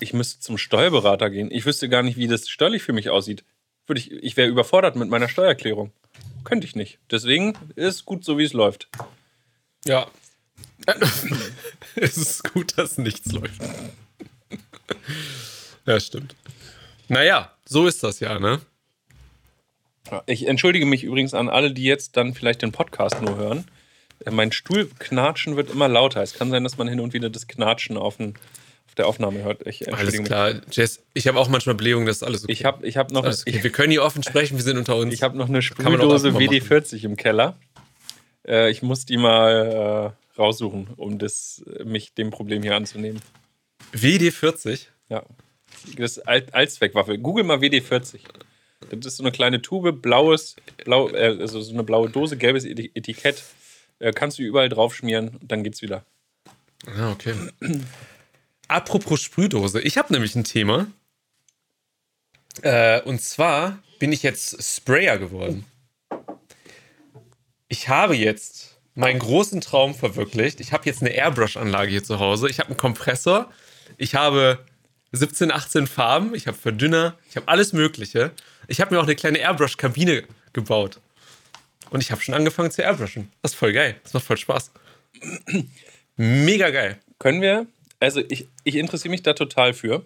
Ich 0.00 0.12
müsste 0.12 0.40
zum 0.40 0.58
Steuerberater 0.58 1.30
gehen. 1.30 1.50
Ich 1.50 1.64
wüsste 1.64 1.88
gar 1.88 2.02
nicht, 2.02 2.16
wie 2.16 2.26
das 2.26 2.48
steuerlich 2.48 2.82
für 2.82 2.92
mich 2.92 3.10
aussieht. 3.10 3.44
Würde 3.86 4.00
ich 4.00 4.10
ich 4.10 4.36
wäre 4.36 4.48
überfordert 4.48 4.96
mit 4.96 5.08
meiner 5.08 5.28
Steuererklärung. 5.28 5.92
Könnte 6.44 6.66
ich 6.66 6.76
nicht. 6.76 6.98
Deswegen 7.10 7.54
ist 7.76 7.94
es 7.94 8.04
gut, 8.04 8.24
so 8.24 8.38
wie 8.38 8.44
es 8.44 8.52
läuft. 8.52 8.88
Ja. 9.86 10.06
es 11.96 12.16
ist 12.16 12.52
gut, 12.52 12.76
dass 12.76 12.98
nichts 12.98 13.32
läuft. 13.32 13.60
ja, 15.86 16.00
stimmt. 16.00 16.34
Naja, 17.08 17.52
so 17.64 17.86
ist 17.86 18.02
das 18.02 18.20
ja, 18.20 18.38
ne? 18.38 18.60
Ich 20.26 20.46
entschuldige 20.46 20.86
mich 20.86 21.02
übrigens 21.02 21.34
an 21.34 21.48
alle, 21.48 21.72
die 21.72 21.82
jetzt 21.84 22.16
dann 22.16 22.34
vielleicht 22.34 22.62
den 22.62 22.72
Podcast 22.72 23.20
nur 23.22 23.36
hören. 23.36 23.64
Äh, 24.24 24.30
Mein 24.30 24.52
Stuhlknatschen 24.52 25.56
wird 25.56 25.70
immer 25.70 25.88
lauter. 25.88 26.22
Es 26.22 26.34
kann 26.34 26.50
sein, 26.50 26.62
dass 26.62 26.78
man 26.78 26.88
hin 26.88 27.00
und 27.00 27.12
wieder 27.12 27.28
das 27.30 27.48
Knatschen 27.48 27.96
auf, 27.96 28.16
den, 28.18 28.34
auf 28.86 28.94
der 28.96 29.08
Aufnahme 29.08 29.42
hört. 29.42 29.66
Ich 29.66 29.80
Alles 29.88 30.14
entschuldige 30.14 30.22
mich. 30.22 30.28
klar. 30.28 30.54
Jess, 30.70 31.00
ich 31.14 31.26
habe 31.26 31.40
auch 31.40 31.48
manchmal 31.48 31.74
Blähungen, 31.74 32.06
das 32.06 32.18
ist 32.18 32.22
alles 32.22 32.44
okay. 32.44 32.52
Ich 32.52 32.64
habe 32.64 32.86
ich 32.86 32.96
hab 32.96 33.10
noch, 33.10 33.24
alles 33.24 33.42
okay. 33.42 33.56
ich, 33.56 33.64
Wir 33.64 33.70
können 33.70 33.90
hier 33.90 34.04
offen 34.04 34.22
sprechen, 34.22 34.56
wir 34.56 34.62
sind 34.64 34.78
unter 34.78 34.96
uns. 34.96 35.12
ich 35.12 35.22
hab 35.22 35.34
noch 35.34 35.48
eine 35.48 35.60
Sprühdose 35.62 36.28
einfach 36.28 36.40
mal 36.40 36.48
WD-40 36.48 37.02
im 37.04 37.16
Keller. 37.16 37.56
Äh, 38.46 38.70
ich 38.70 38.82
muss 38.82 39.04
die 39.06 39.16
mal 39.16 40.14
äh, 40.36 40.38
raussuchen, 40.40 40.88
um 40.96 41.18
das, 41.18 41.62
äh, 41.78 41.84
mich 41.84 42.14
dem 42.14 42.30
Problem 42.30 42.62
hier 42.62 42.76
anzunehmen. 42.76 43.20
WD40. 43.92 44.86
Ja. 45.08 45.24
Das 45.96 46.16
ist 46.16 46.28
Al- 46.28 46.46
Allzweckwaffe. 46.52 47.18
Google 47.18 47.44
mal 47.44 47.58
WD-40. 47.58 48.20
Das 48.90 49.06
ist 49.06 49.16
so 49.16 49.22
eine 49.22 49.32
kleine 49.32 49.62
Tube, 49.62 50.00
blaues, 50.00 50.56
blau, 50.84 51.08
äh, 51.10 51.36
also 51.40 51.60
so 51.60 51.72
eine 51.72 51.82
blaue 51.84 52.08
Dose, 52.10 52.36
gelbes 52.36 52.64
Eti- 52.64 52.90
Etikett. 52.94 53.42
Äh, 53.98 54.12
kannst 54.12 54.38
du 54.38 54.42
überall 54.42 54.68
drauf 54.68 54.94
schmieren 54.94 55.28
und 55.40 55.50
dann 55.50 55.64
geht's 55.64 55.82
wieder. 55.82 56.04
Ah, 56.86 57.10
okay. 57.10 57.34
Apropos 58.68 59.20
Sprühdose, 59.22 59.80
ich 59.80 59.96
habe 59.96 60.12
nämlich 60.12 60.34
ein 60.36 60.44
Thema. 60.44 60.86
Äh, 62.62 63.00
und 63.02 63.20
zwar 63.20 63.78
bin 63.98 64.12
ich 64.12 64.22
jetzt 64.22 64.62
Sprayer 64.62 65.18
geworden. 65.18 65.64
Ich 67.68 67.88
habe 67.88 68.14
jetzt 68.16 68.78
meinen 68.94 69.18
großen 69.18 69.60
Traum 69.60 69.94
verwirklicht. 69.94 70.60
Ich 70.60 70.72
habe 70.72 70.84
jetzt 70.86 71.02
eine 71.02 71.10
Airbrush-Anlage 71.10 71.90
hier 71.90 72.04
zu 72.04 72.18
Hause. 72.18 72.48
Ich 72.48 72.58
habe 72.60 72.68
einen 72.70 72.76
Kompressor. 72.76 73.50
Ich 73.98 74.14
habe 74.14 74.58
17, 75.12 75.50
18 75.52 75.86
Farben. 75.86 76.34
Ich 76.34 76.46
habe 76.46 76.56
Verdünner. 76.56 77.16
Ich 77.28 77.36
habe 77.36 77.48
alles 77.48 77.72
Mögliche. 77.72 78.32
Ich 78.68 78.80
habe 78.80 78.94
mir 78.94 79.00
auch 79.00 79.04
eine 79.04 79.16
kleine 79.16 79.38
Airbrush-Kabine 79.38 80.24
gebaut. 80.52 81.00
Und 81.90 82.00
ich 82.02 82.10
habe 82.10 82.20
schon 82.20 82.34
angefangen 82.34 82.70
zu 82.70 82.82
airbrushen. 82.82 83.30
Das 83.42 83.52
ist 83.52 83.58
voll 83.58 83.72
geil. 83.72 83.96
Das 84.02 84.12
macht 84.12 84.24
voll 84.24 84.36
Spaß. 84.36 84.72
Mega 86.16 86.70
geil. 86.70 86.98
Können 87.18 87.40
wir, 87.42 87.66
also 88.00 88.20
ich, 88.28 88.48
ich 88.64 88.76
interessiere 88.76 89.10
mich 89.10 89.22
da 89.22 89.34
total 89.34 89.72
für. 89.74 90.04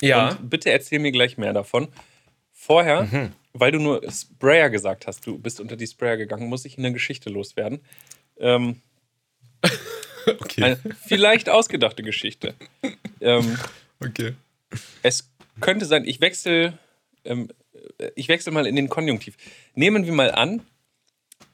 Ja. 0.00 0.30
Und 0.30 0.50
bitte 0.50 0.70
erzähl 0.70 0.98
mir 0.98 1.12
gleich 1.12 1.36
mehr 1.38 1.52
davon. 1.52 1.88
Vorher, 2.52 3.02
Mhm. 3.04 3.32
Weil 3.52 3.72
du 3.72 3.78
nur 3.78 4.02
Sprayer 4.10 4.70
gesagt 4.70 5.06
hast, 5.06 5.26
du 5.26 5.38
bist 5.38 5.60
unter 5.60 5.76
die 5.76 5.86
Sprayer 5.86 6.16
gegangen, 6.16 6.48
muss 6.48 6.64
ich 6.64 6.78
eine 6.78 6.92
Geschichte 6.92 7.30
loswerden. 7.30 7.80
Ähm, 8.38 8.80
okay. 10.26 10.62
eine 10.62 10.78
vielleicht 11.04 11.48
ausgedachte 11.48 12.02
Geschichte. 12.02 12.54
Ähm, 13.20 13.58
okay. 14.02 14.34
es 15.02 15.30
könnte 15.60 15.84
sein, 15.84 16.06
ich 16.06 16.20
wechsle, 16.20 16.78
ähm, 17.24 17.48
ich 18.14 18.28
wechsle 18.28 18.52
mal 18.52 18.66
in 18.66 18.76
den 18.76 18.88
Konjunktiv. 18.88 19.36
Nehmen 19.74 20.06
wir 20.06 20.12
mal 20.12 20.30
an, 20.30 20.62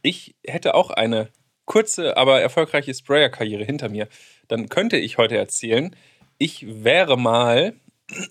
ich 0.02 0.36
hätte 0.46 0.74
auch 0.74 0.90
eine 0.90 1.28
kurze, 1.64 2.16
aber 2.16 2.40
erfolgreiche 2.40 2.94
Sprayer-Karriere 2.94 3.64
hinter 3.64 3.88
mir. 3.88 4.08
Dann 4.48 4.68
könnte 4.68 4.96
ich 4.96 5.18
heute 5.18 5.36
erzählen, 5.36 5.94
ich 6.38 6.84
wäre 6.84 7.18
mal 7.18 7.74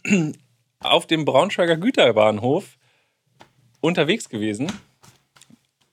auf 0.79 1.07
dem 1.07 1.25
Braunschweiger 1.25 1.75
Güterbahnhof 1.75 2.77
unterwegs 3.85 4.29
gewesen, 4.29 4.71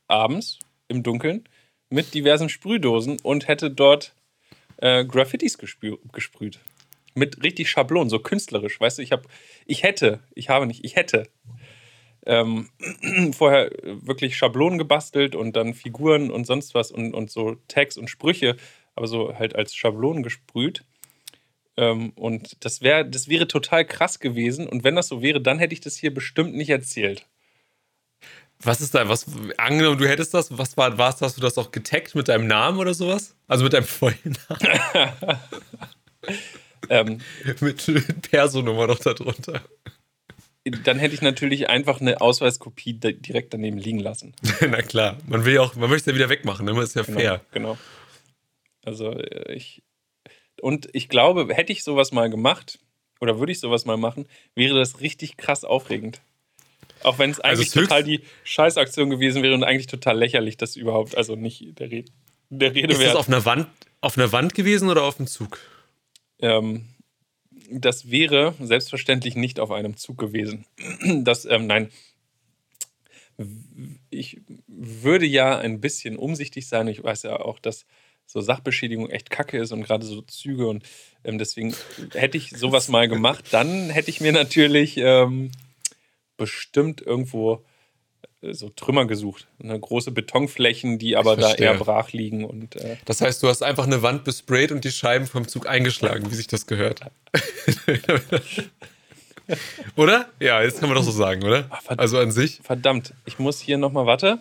abends 0.09 0.59
im 0.89 1.03
Dunkeln, 1.03 1.45
mit 1.91 2.15
diversen 2.15 2.49
Sprühdosen 2.49 3.19
und 3.23 3.49
hätte 3.49 3.71
dort 3.71 4.15
äh, 4.79 5.05
Graffitis 5.05 5.59
gesprüht. 5.59 6.61
Mit 7.15 7.43
richtig 7.43 7.69
Schablonen, 7.69 8.09
so 8.09 8.19
künstlerisch, 8.19 8.81
weißt 8.81 8.99
du, 8.99 9.03
ich 9.03 9.13
habe, 9.13 9.25
ich 9.67 9.83
hätte, 9.83 10.21
ich 10.35 10.49
habe 10.49 10.67
nicht, 10.67 10.85
ich 10.85 10.97
hätte 10.97 11.29
ähm, 12.25 12.71
vorher 13.33 13.71
wirklich 13.83 14.37
Schablonen 14.37 14.79
gebastelt 14.79 15.35
und 15.35 15.55
dann 15.55 15.75
Figuren 15.75 16.31
und 16.31 16.47
sonst 16.47 16.75
was 16.75 16.91
und, 16.91 17.13
und 17.13 17.31
so 17.31 17.57
Tags 17.69 17.99
und 17.99 18.09
Sprüche, 18.09 18.57
aber 18.95 19.07
so 19.07 19.39
halt 19.39 19.55
als 19.55 19.75
Schablonen 19.75 20.23
gesprüht. 20.23 20.85
Ähm, 21.77 22.11
und 22.17 22.65
das, 22.65 22.81
wär, 22.81 23.05
das 23.05 23.29
wäre 23.29 23.49
total 23.49 23.85
krass 23.85 24.19
gewesen. 24.19 24.67
Und 24.67 24.85
wenn 24.85 24.97
das 24.97 25.09
so 25.09 25.23
wäre, 25.23 25.41
dann 25.41 25.59
hätte 25.59 25.75
ich 25.75 25.81
das 25.81 25.97
hier 25.97 26.13
bestimmt 26.13 26.55
nicht 26.55 26.71
erzählt. 26.71 27.27
Was 28.65 28.81
ist 28.81 28.95
da? 28.95 29.09
Was, 29.09 29.27
angenommen, 29.59 29.99
du 29.99 30.09
hättest 30.09 30.35
das, 30.35 30.57
was 30.57 30.77
war, 30.77 30.97
war's, 30.99 31.21
hast 31.21 31.37
du 31.37 31.41
das 31.41 31.59
auch 31.59 31.71
getaggt 31.73 32.15
mit 32.15 32.29
deinem 32.29 32.47
Namen 32.47 32.79
oder 32.79 32.95
sowas? 32.95 33.35
Also 33.49 33.65
mit 33.65 33.73
deinem 33.73 33.85
vollen 33.85 34.37
Namen? 34.49 35.39
Ähm, 36.89 37.19
mit, 37.61 37.87
mit 37.89 38.31
Personummer 38.31 38.89
noch 38.89 38.99
darunter. 38.99 39.63
dann 40.85 40.99
hätte 40.99 41.15
ich 41.15 41.23
natürlich 41.23 41.71
einfach 41.71 42.01
eine 42.01 42.21
Ausweiskopie 42.21 42.95
di- 42.95 43.15
direkt 43.21 43.55
daneben 43.55 43.79
liegen 43.79 44.01
lassen. 44.01 44.35
Na 44.61 44.83
klar, 44.83 45.17
man 45.29 45.45
will 45.45 45.55
ja 45.55 45.61
auch, 45.61 45.77
man 45.77 45.89
möchte 45.91 46.11
es 46.11 46.15
ja 46.15 46.19
wieder 46.19 46.29
wegmachen, 46.29 46.67
ne? 46.67 46.75
Das 46.75 46.89
ist 46.91 46.95
ja 46.97 47.03
Genau, 47.05 47.19
fair. 47.19 47.41
Genau. 47.53 47.79
Also 48.85 49.13
äh, 49.13 49.55
ich 49.55 49.83
und 50.61 50.89
ich 50.93 51.09
glaube, 51.09 51.55
hätte 51.55 51.73
ich 51.73 51.85
sowas 51.85 52.11
mal 52.13 52.29
gemacht 52.31 52.81
oder 53.21 53.39
würde 53.39 53.53
ich 53.53 53.61
sowas 53.61 53.85
mal 53.85 53.97
machen, 53.97 54.27
wäre 54.57 54.77
das 54.77 55.01
richtig 55.01 55.37
krass 55.37 55.65
aufregend. 55.65 56.21
Auch 57.05 57.19
wenn 57.19 57.31
es 57.31 57.41
Also 57.41 57.61
eigentlich 57.63 57.69
es 57.69 57.75
ist 57.75 57.81
höchst- 57.81 57.89
total 57.91 58.05
die 58.05 58.21
Scheißaktion 58.45 59.11
gewesen 59.11 59.43
wäre 59.43 59.55
und 59.55 59.65
eigentlich 59.65 59.87
total 59.87 60.19
lächerlich, 60.19 60.57
dass 60.57 60.77
überhaupt, 60.77 61.17
also 61.17 61.37
nicht 61.37 61.79
der, 61.79 61.91
Red, 61.91 62.11
der 62.51 62.75
Rede 62.75 62.93
Ist 62.95 63.03
das 63.03 63.17
auf 63.17 63.29
einer 63.29 63.45
Wand, 63.45 63.67
auf 64.01 64.17
einer 64.19 64.33
Wand 64.33 64.55
gewesen 64.55 64.89
oder 64.91 65.03
auf 65.05 65.17
dem 65.17 65.27
Zug? 65.27 65.59
Ähm, 66.41 66.87
das 67.71 68.11
wäre 68.11 68.55
selbstverständlich 68.61 69.35
nicht 69.37 69.59
auf 69.61 69.71
einem 69.71 69.97
Zug 69.97 70.19
gewesen. 70.19 70.67
Das, 71.25 71.45
ähm, 71.45 71.67
nein. 71.67 71.91
Ich 74.11 74.41
würde 74.69 75.27
ja 75.27 75.59
ein 75.59 75.81
bisschen 75.81 76.17
umsichtig 76.17 76.69
sein. 76.69 76.87
Ich 76.89 77.03
weiß 77.03 77.23
ja 77.25 77.41
auch, 77.41 77.59
dass 77.59 77.87
so 78.27 78.41
Sachbeschädigung 78.41 79.11
echt 79.11 79.31
kacke 79.31 79.59
ist 79.59 79.73
und 79.73 79.83
gerade 79.83 80.07
so 80.07 80.23
Züge 80.23 80.67
und 80.69 80.85
ähm, 81.25 81.39
deswegen 81.39 81.75
hätte 82.15 82.37
ich 82.37 82.51
sowas 82.51 82.89
mal 82.89 83.09
gemacht, 83.09 83.47
dann 83.51 83.91
hätte 83.91 84.11
ich 84.11 84.21
mir 84.21 84.33
natürlich 84.33 84.97
ähm, 84.97 85.51
bestimmt 86.43 87.01
irgendwo 87.01 87.65
äh, 88.43 88.53
so 88.53 88.69
Trümmer 88.69 89.07
gesucht. 89.07 89.47
Ne, 89.59 89.79
große 89.79 90.11
Betonflächen, 90.11 90.99
die 90.99 91.17
aber 91.17 91.37
da 91.37 91.55
eher 91.55 91.75
brach 91.75 92.13
liegen. 92.13 92.45
Und, 92.45 92.77
äh 92.77 92.97
das 93.05 93.21
heißt, 93.21 93.43
du 93.43 93.49
hast 93.49 93.63
einfach 93.63 93.87
eine 93.87 94.03
Wand 94.03 94.25
besprayt 94.25 94.73
und 94.73 94.85
die 94.85 94.91
Scheiben 94.91 95.27
vom 95.27 95.47
Zug 95.47 95.69
eingeschlagen, 95.69 96.31
wie 96.31 96.35
sich 96.35 96.49
das 96.49 96.67
gehört. 96.67 97.01
oder? 99.97 100.29
Ja, 100.41 100.63
jetzt 100.63 100.81
kann 100.81 100.89
man 100.89 100.97
doch 100.97 101.05
so 101.05 101.13
sagen, 101.13 101.45
oder? 101.45 101.67
Ach, 101.71 101.83
also 101.97 102.19
an 102.19 102.33
sich. 102.33 102.61
Verdammt, 102.63 103.15
ich 103.25 103.39
muss 103.39 103.61
hier 103.61 103.79
nochmal, 103.79 104.07
warte. 104.07 104.39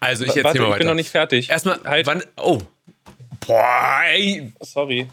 Also 0.00 0.24
ich 0.24 0.36
erzähle 0.36 0.44
mal 0.44 0.66
weiter. 0.66 0.70
Ich 0.72 0.78
bin 0.78 0.86
noch 0.86 0.94
nicht 0.94 1.10
fertig. 1.10 1.50
Erstmal, 1.50 1.80
halt. 1.84 2.06
Wann, 2.06 2.22
oh. 2.36 2.60
Boah, 3.46 4.02
ey. 4.06 4.52
Sorry. 4.60 5.08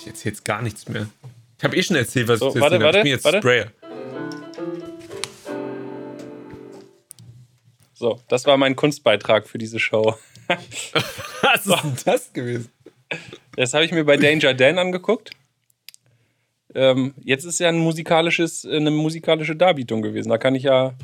Ich 0.00 0.06
erzähle 0.06 0.34
jetzt 0.34 0.44
gar 0.44 0.62
nichts 0.62 0.88
mehr. 0.88 1.08
Ich 1.58 1.64
habe 1.64 1.76
eh 1.76 1.82
schon 1.82 1.96
erzählt, 1.96 2.28
was 2.28 2.40
so, 2.40 2.48
ich 2.54 2.60
warte, 2.60 2.80
warte, 2.80 2.98
Ich 2.98 3.04
bin 3.04 3.12
jetzt 3.12 3.24
warte. 3.24 3.38
Sprayer. 3.38 3.72
So, 7.94 8.20
das 8.28 8.44
war 8.46 8.56
mein 8.56 8.76
Kunstbeitrag 8.76 9.48
für 9.48 9.58
diese 9.58 9.78
Show. 9.78 10.16
was 10.48 11.66
ist 11.66 11.82
denn 11.82 11.96
das 12.04 12.32
gewesen? 12.32 12.70
Das 13.56 13.72
habe 13.72 13.84
ich 13.84 13.92
mir 13.92 14.04
bei 14.04 14.16
Danger 14.16 14.52
Dan 14.52 14.78
angeguckt. 14.78 15.30
Ähm, 16.74 17.14
jetzt 17.22 17.44
ist 17.44 17.60
ja 17.60 17.68
ein 17.68 17.78
musikalisches, 17.78 18.66
eine 18.66 18.90
musikalische 18.90 19.54
Darbietung 19.54 20.02
gewesen. 20.02 20.28
Da 20.28 20.38
kann 20.38 20.54
ich 20.54 20.64
ja 20.64 20.94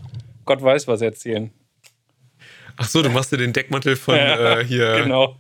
Gott 0.45 0.63
weiß 0.63 0.89
was 0.89 1.01
erzählen. 1.01 1.51
Ach 2.77 2.89
so, 2.89 3.03
du 3.03 3.11
machst 3.11 3.31
dir 3.31 3.37
den 3.37 3.53
Deckmantel 3.53 3.95
von 3.95 4.17
ja, 4.17 4.59
äh, 4.59 4.65
hier. 4.65 5.03
Genau. 5.03 5.37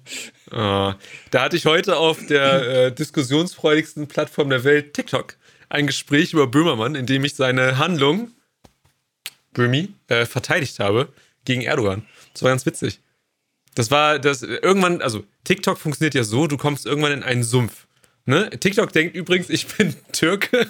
Oh. 0.53 0.93
Da 1.31 1.43
hatte 1.43 1.57
ich 1.57 1.67
heute 1.67 1.97
auf 1.97 2.27
der 2.27 2.87
äh, 2.87 2.93
diskussionsfreudigsten 2.93 4.09
Plattform 4.09 4.51
der 4.51 4.65
Welt, 4.65 4.95
TikTok, 4.95 5.37
ein 5.69 5.87
Gespräch 5.87 6.33
über 6.33 6.47
Böhmermann, 6.47 6.95
in 6.95 7.07
dem 7.07 7.25
ich 7.25 7.35
seine 7.37 7.79
Handlung, 7.79 8.33
Böhmi, 9.53 9.95
äh, 10.09 10.27
verteidigt 10.27 10.81
habe 10.81 11.13
gegen 11.45 11.63
Erdogan. 11.63 12.07
Das 12.33 12.43
war 12.43 12.51
ganz 12.51 12.67
witzig. 12.67 13.01
Das 13.75 13.91
war 13.91 14.19
das 14.19 14.43
irgendwann, 14.43 15.01
also 15.01 15.25
TikTok 15.45 15.79
funktioniert 15.79 16.15
ja 16.15 16.25
so, 16.25 16.49
du 16.49 16.57
kommst 16.57 16.87
irgendwann 16.87 17.13
in 17.13 17.23
einen 17.23 17.45
Sumpf. 17.45 17.87
Ne? 18.27 18.51
TikTok 18.51 18.93
denkt 18.93 19.15
übrigens, 19.15 19.49
ich 19.51 19.67
bin 19.67 19.95
Türke. 20.13 20.67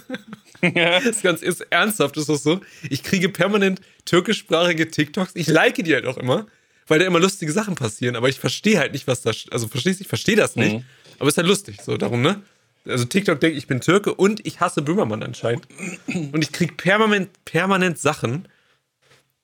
das 0.60 1.04
ist 1.06 1.22
ganz 1.22 1.40
ist, 1.40 1.62
ernsthaft, 1.70 2.18
ist 2.18 2.28
das 2.28 2.42
so. 2.42 2.60
Ich 2.90 3.02
kriege 3.02 3.30
permanent 3.30 3.80
türkischsprachige 4.04 4.90
TikToks. 4.90 5.32
Ich 5.34 5.46
like 5.46 5.76
die 5.76 5.94
halt 5.94 6.04
auch 6.04 6.18
immer 6.18 6.46
weil 6.90 6.98
da 6.98 7.06
immer 7.06 7.20
lustige 7.20 7.52
Sachen 7.52 7.76
passieren. 7.76 8.16
Aber 8.16 8.28
ich 8.28 8.40
verstehe 8.40 8.78
halt 8.78 8.92
nicht, 8.92 9.06
was 9.06 9.22
da. 9.22 9.30
Also 9.52 9.68
verstehst 9.68 10.00
ich 10.00 10.08
verstehe 10.08 10.34
das 10.34 10.56
nicht. 10.56 10.74
Mhm. 10.74 10.84
Aber 11.20 11.28
es 11.28 11.34
ist 11.34 11.38
halt 11.38 11.46
lustig. 11.46 11.78
So, 11.82 11.96
darum, 11.96 12.20
ne? 12.20 12.42
Also 12.84 13.04
TikTok 13.04 13.38
denkt, 13.38 13.56
ich 13.56 13.68
bin 13.68 13.80
Türke 13.80 14.12
und 14.14 14.44
ich 14.44 14.60
hasse 14.60 14.82
Böhmermann 14.82 15.22
anscheinend. 15.22 15.68
Und 16.08 16.42
ich 16.42 16.50
krieg 16.50 16.76
permanent, 16.76 17.30
permanent 17.44 17.98
Sachen, 17.98 18.48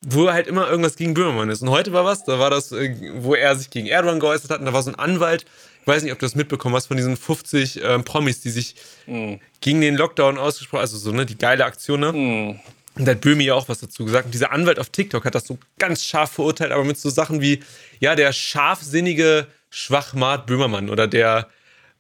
wo 0.01 0.31
halt 0.33 0.49
immer 0.49 0.69
irgendwas 0.69 0.97
gegen 0.97 1.15
Böhmermann 1.15 1.49
ist. 1.49 1.63
Und 1.63 1.71
heute 1.71 1.93
war 1.93 2.05
was, 2.05 2.25
da 2.25 2.39
war 2.41 2.51
das, 2.51 2.73
äh, 2.73 3.13
wo 3.19 3.35
er 3.35 3.55
sich 3.55 3.71
gegen 3.71 3.87
Erdogan 3.87 4.19
geäußert 4.19 4.51
hat. 4.51 4.59
Und 4.59 4.67
da 4.67 4.73
war 4.73 4.83
so 4.83 4.91
ein 4.91 4.99
Anwalt, 4.99 5.45
ich 5.83 5.87
weiß 5.87 6.03
nicht, 6.03 6.13
ob 6.13 6.19
du 6.19 6.27
das 6.27 6.35
mitbekommen 6.35 6.75
hast, 6.75 6.87
von 6.87 6.97
diesen 6.97 7.17
50 7.17 7.81
ähm, 7.85 8.03
Promis, 8.03 8.41
die 8.41 8.51
sich 8.51 8.75
mhm. 9.07 9.39
gegen 9.61 9.81
den 9.81 9.95
Lockdown 9.95 10.37
ausgesprochen 10.37 10.81
also 10.81 10.99
so, 10.99 11.13
ne, 11.13 11.27
die 11.27 11.39
geile 11.39 11.65
Aktion, 11.65 12.01
ne? 12.01 12.13
Mhm. 12.13 12.61
Und 12.97 13.05
da 13.05 13.13
hat 13.13 13.21
Böhmi 13.21 13.45
ja 13.45 13.55
auch 13.55 13.69
was 13.69 13.79
dazu 13.79 14.05
gesagt. 14.05 14.27
Und 14.27 14.35
dieser 14.35 14.53
Anwalt 14.53 14.79
auf 14.79 14.89
TikTok 14.89 15.25
hat 15.25 15.35
das 15.35 15.47
so 15.47 15.59
ganz 15.79 16.05
scharf 16.05 16.33
verurteilt, 16.33 16.73
aber 16.73 16.85
mit 16.85 16.99
so 16.99 17.11
Sachen 17.11 17.41
wie, 17.41 17.63
ja, 18.01 18.15
der 18.15 18.33
scharfsinnige 18.33 19.47
Schwachmat 19.71 20.47
Böhmermann 20.47 20.89
oder 20.89 21.07
der 21.07 21.49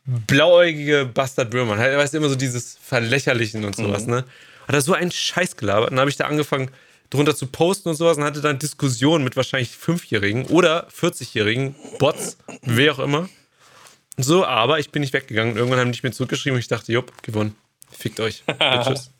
blauäugige 0.06 1.04
Bastard 1.04 1.50
Böhmermann. 1.50 1.78
Er 1.78 1.98
weiß 1.98 2.14
immer 2.14 2.28
so 2.28 2.36
dieses 2.36 2.78
Verlächerlichen 2.82 3.64
und 3.64 3.76
sowas, 3.76 4.06
mhm. 4.06 4.12
ne? 4.12 4.24
Hat 4.66 4.74
er 4.74 4.80
so 4.80 4.94
einen 4.94 5.12
Scheiß 5.12 5.56
gelabert. 5.56 5.90
Und 5.90 5.96
dann 5.96 6.00
habe 6.00 6.10
ich 6.10 6.16
da 6.16 6.26
angefangen, 6.26 6.70
drunter 7.10 7.36
zu 7.36 7.46
posten 7.46 7.90
und 7.90 7.96
sowas 7.96 8.16
und 8.16 8.24
hatte 8.24 8.40
dann 8.40 8.58
Diskussionen 8.58 9.22
mit 9.22 9.36
wahrscheinlich 9.36 9.70
Fünfjährigen 9.70 10.46
oder 10.46 10.88
40-Jährigen, 10.88 11.76
Bots, 11.98 12.38
wer 12.62 12.92
auch 12.92 12.98
immer. 12.98 13.28
So, 14.16 14.44
aber 14.44 14.78
ich 14.78 14.90
bin 14.90 15.00
nicht 15.00 15.12
weggegangen. 15.12 15.56
Irgendwann 15.56 15.78
haben 15.78 15.88
die 15.88 15.92
nicht 15.92 16.02
mehr 16.02 16.12
zurückgeschrieben 16.12 16.56
und 16.56 16.60
ich 16.60 16.68
dachte, 16.68 16.90
jupp, 16.90 17.22
gewonnen. 17.22 17.54
Fickt 17.90 18.18
euch. 18.18 18.42
Tschüss. 18.82 19.10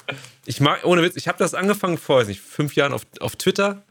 Ich 0.45 0.61
mag, 0.61 0.85
ohne 0.85 1.03
Witz, 1.03 1.17
ich 1.17 1.29
habe 1.29 1.39
das 1.39 1.55
angefangen 1.55 1.99
vor, 1.99 2.21
weiß 2.21 2.29
nicht, 2.29 2.41
fünf 2.41 2.75
Jahren 2.77 2.93
auf, 2.93 3.03
auf 3.21 3.37
Twitter 3.37 3.83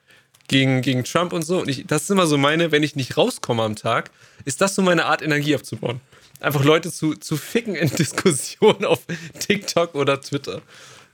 gegen, 0.48 0.82
gegen 0.82 1.04
Trump 1.04 1.34
und 1.34 1.44
so. 1.44 1.60
Und 1.60 1.70
ich, 1.70 1.86
das 1.86 2.04
ist 2.04 2.12
immer 2.12 2.28
so 2.28 2.38
meine, 2.38 2.72
wenn 2.72 2.84
ich 2.84 2.96
nicht 2.96 3.18
rauskomme 3.18 3.64
am 3.64 3.76
Tag, 3.76 4.12
ist 4.46 4.62
das 4.62 4.76
so 4.76 4.82
meine 4.82 5.06
Art, 5.06 5.22
Energie 5.22 5.56
aufzubauen. 5.56 6.02
Einfach 6.40 6.64
Leute 6.64 6.92
zu, 6.92 7.16
zu 7.16 7.38
ficken 7.38 7.76
in 7.76 7.90
Diskussionen 7.96 8.86
auf 8.86 9.06
TikTok 9.40 9.96
oder 9.96 10.22
Twitter. 10.22 10.62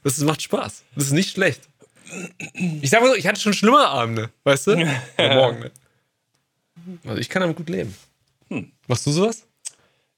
Das 0.04 0.18
macht 0.20 0.42
Spaß. 0.42 0.84
Das 0.96 1.06
ist 1.06 1.12
nicht 1.12 1.32
schlecht. 1.32 1.62
Ich 2.82 2.90
sag 2.90 3.02
mal 3.02 3.10
so, 3.10 3.16
ich 3.16 3.28
hatte 3.28 3.40
schon 3.40 3.54
schlimmere 3.54 3.88
Abende, 3.88 4.30
weißt 4.44 4.68
du? 4.68 4.76
Morgen, 5.18 5.60
ne? 5.60 5.72
Also 7.06 7.20
ich 7.20 7.30
kann 7.30 7.42
damit 7.42 7.56
gut 7.56 7.70
leben. 7.70 7.96
Hm. 8.50 8.72
Machst 8.88 9.06
du 9.06 9.12
sowas? 9.12 9.46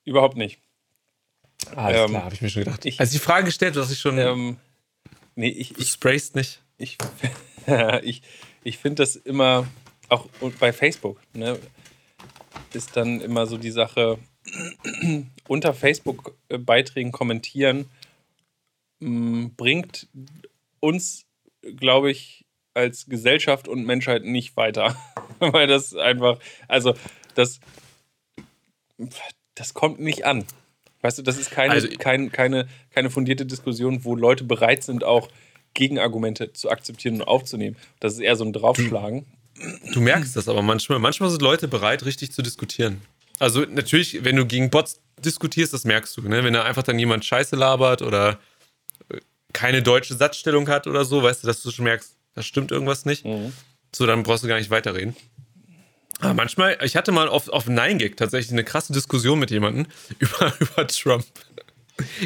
Überhaupt 0.05 0.37
nicht. 0.37 0.59
Alles 1.75 2.01
ähm, 2.01 2.09
klar, 2.09 2.23
habe 2.23 2.33
ich 2.33 2.41
mir 2.41 2.49
schon 2.49 2.63
gedacht. 2.63 2.85
Ich, 2.85 2.99
Als 2.99 3.11
die 3.11 3.19
Frage 3.19 3.45
gestellt, 3.45 3.75
dass 3.75 3.91
ich 3.91 3.99
schon. 3.99 4.17
Ähm, 4.17 4.57
nee, 5.35 5.49
ich, 5.49 5.77
ich 5.77 5.89
sprayst 5.89 6.35
nicht. 6.35 6.61
Ich, 6.77 6.97
ich, 8.03 8.21
ich 8.63 8.77
finde 8.77 9.03
das 9.03 9.15
immer, 9.15 9.67
auch 10.09 10.27
bei 10.59 10.73
Facebook, 10.73 11.19
ne, 11.33 11.59
ist 12.73 12.95
dann 12.97 13.21
immer 13.21 13.45
so 13.45 13.57
die 13.57 13.71
Sache, 13.71 14.17
unter 15.47 15.73
Facebook-Beiträgen 15.73 17.11
kommentieren, 17.11 17.89
mh, 18.99 19.51
bringt 19.57 20.07
uns, 20.79 21.25
glaube 21.61 22.11
ich, 22.11 22.45
als 22.73 23.05
Gesellschaft 23.05 23.67
und 23.67 23.85
Menschheit 23.85 24.23
nicht 24.23 24.57
weiter. 24.57 24.97
Weil 25.39 25.67
das 25.67 25.95
einfach, 25.95 26.39
also 26.67 26.95
das, 27.35 27.59
das 29.55 29.73
kommt 29.73 29.99
nicht 29.99 30.25
an. 30.25 30.45
Weißt 31.03 31.17
du, 31.17 31.21
das 31.21 31.37
ist 31.37 31.51
keine, 31.51 31.73
also, 31.73 31.87
kein, 31.99 32.31
keine, 32.31 32.65
keine 32.95 33.09
fundierte 33.09 33.45
Diskussion, 33.45 34.05
wo 34.05 34.15
Leute 34.15 34.45
bereit 34.45 34.83
sind, 34.83 35.03
auch 35.03 35.27
Gegenargumente 35.73 36.53
zu 36.53 36.69
akzeptieren 36.69 37.15
und 37.15 37.23
aufzunehmen. 37.23 37.75
Das 37.99 38.13
ist 38.13 38.19
eher 38.19 38.37
so 38.37 38.45
ein 38.45 38.53
Draufschlagen. 38.53 39.25
Du, 39.55 39.93
du 39.95 40.01
merkst 40.01 40.35
das 40.35 40.47
aber 40.47 40.61
manchmal. 40.61 40.99
Manchmal 40.99 41.29
sind 41.29 41.41
Leute 41.41 41.67
bereit, 41.67 42.05
richtig 42.05 42.31
zu 42.31 42.41
diskutieren. 42.41 43.01
Also 43.37 43.65
natürlich, 43.69 44.23
wenn 44.23 44.37
du 44.37 44.45
gegen 44.45 44.69
Bots 44.69 45.01
diskutierst, 45.19 45.73
das 45.73 45.83
merkst 45.83 46.15
du. 46.15 46.21
Ne? 46.21 46.43
Wenn 46.45 46.53
da 46.53 46.63
einfach 46.63 46.83
dann 46.83 46.97
jemand 46.97 47.25
Scheiße 47.25 47.57
labert 47.57 48.01
oder 48.01 48.39
äh, 49.09 49.17
keine 49.51 49.83
deutsche 49.83 50.15
Satzstellung 50.15 50.69
hat 50.69 50.87
oder 50.87 51.03
so, 51.03 51.21
weißt 51.21 51.43
du, 51.43 51.47
dass 51.47 51.61
du 51.61 51.71
schon 51.71 51.83
merkst, 51.83 52.15
da 52.33 52.41
stimmt 52.41 52.71
irgendwas 52.71 53.03
nicht. 53.03 53.25
Mhm. 53.25 53.51
So, 53.93 54.05
dann 54.05 54.23
brauchst 54.23 54.45
du 54.45 54.47
gar 54.47 54.57
nicht 54.57 54.69
weiterreden. 54.69 55.17
Aber 56.23 56.33
manchmal, 56.33 56.77
ich 56.83 56.95
hatte 56.95 57.11
mal 57.11 57.27
auf, 57.27 57.49
auf 57.49 57.67
9gag 57.67 58.15
tatsächlich 58.15 58.51
eine 58.51 58.63
krasse 58.63 58.93
Diskussion 58.93 59.39
mit 59.39 59.51
jemandem 59.51 59.87
über, 60.19 60.53
über 60.59 60.87
Trump, 60.87 61.25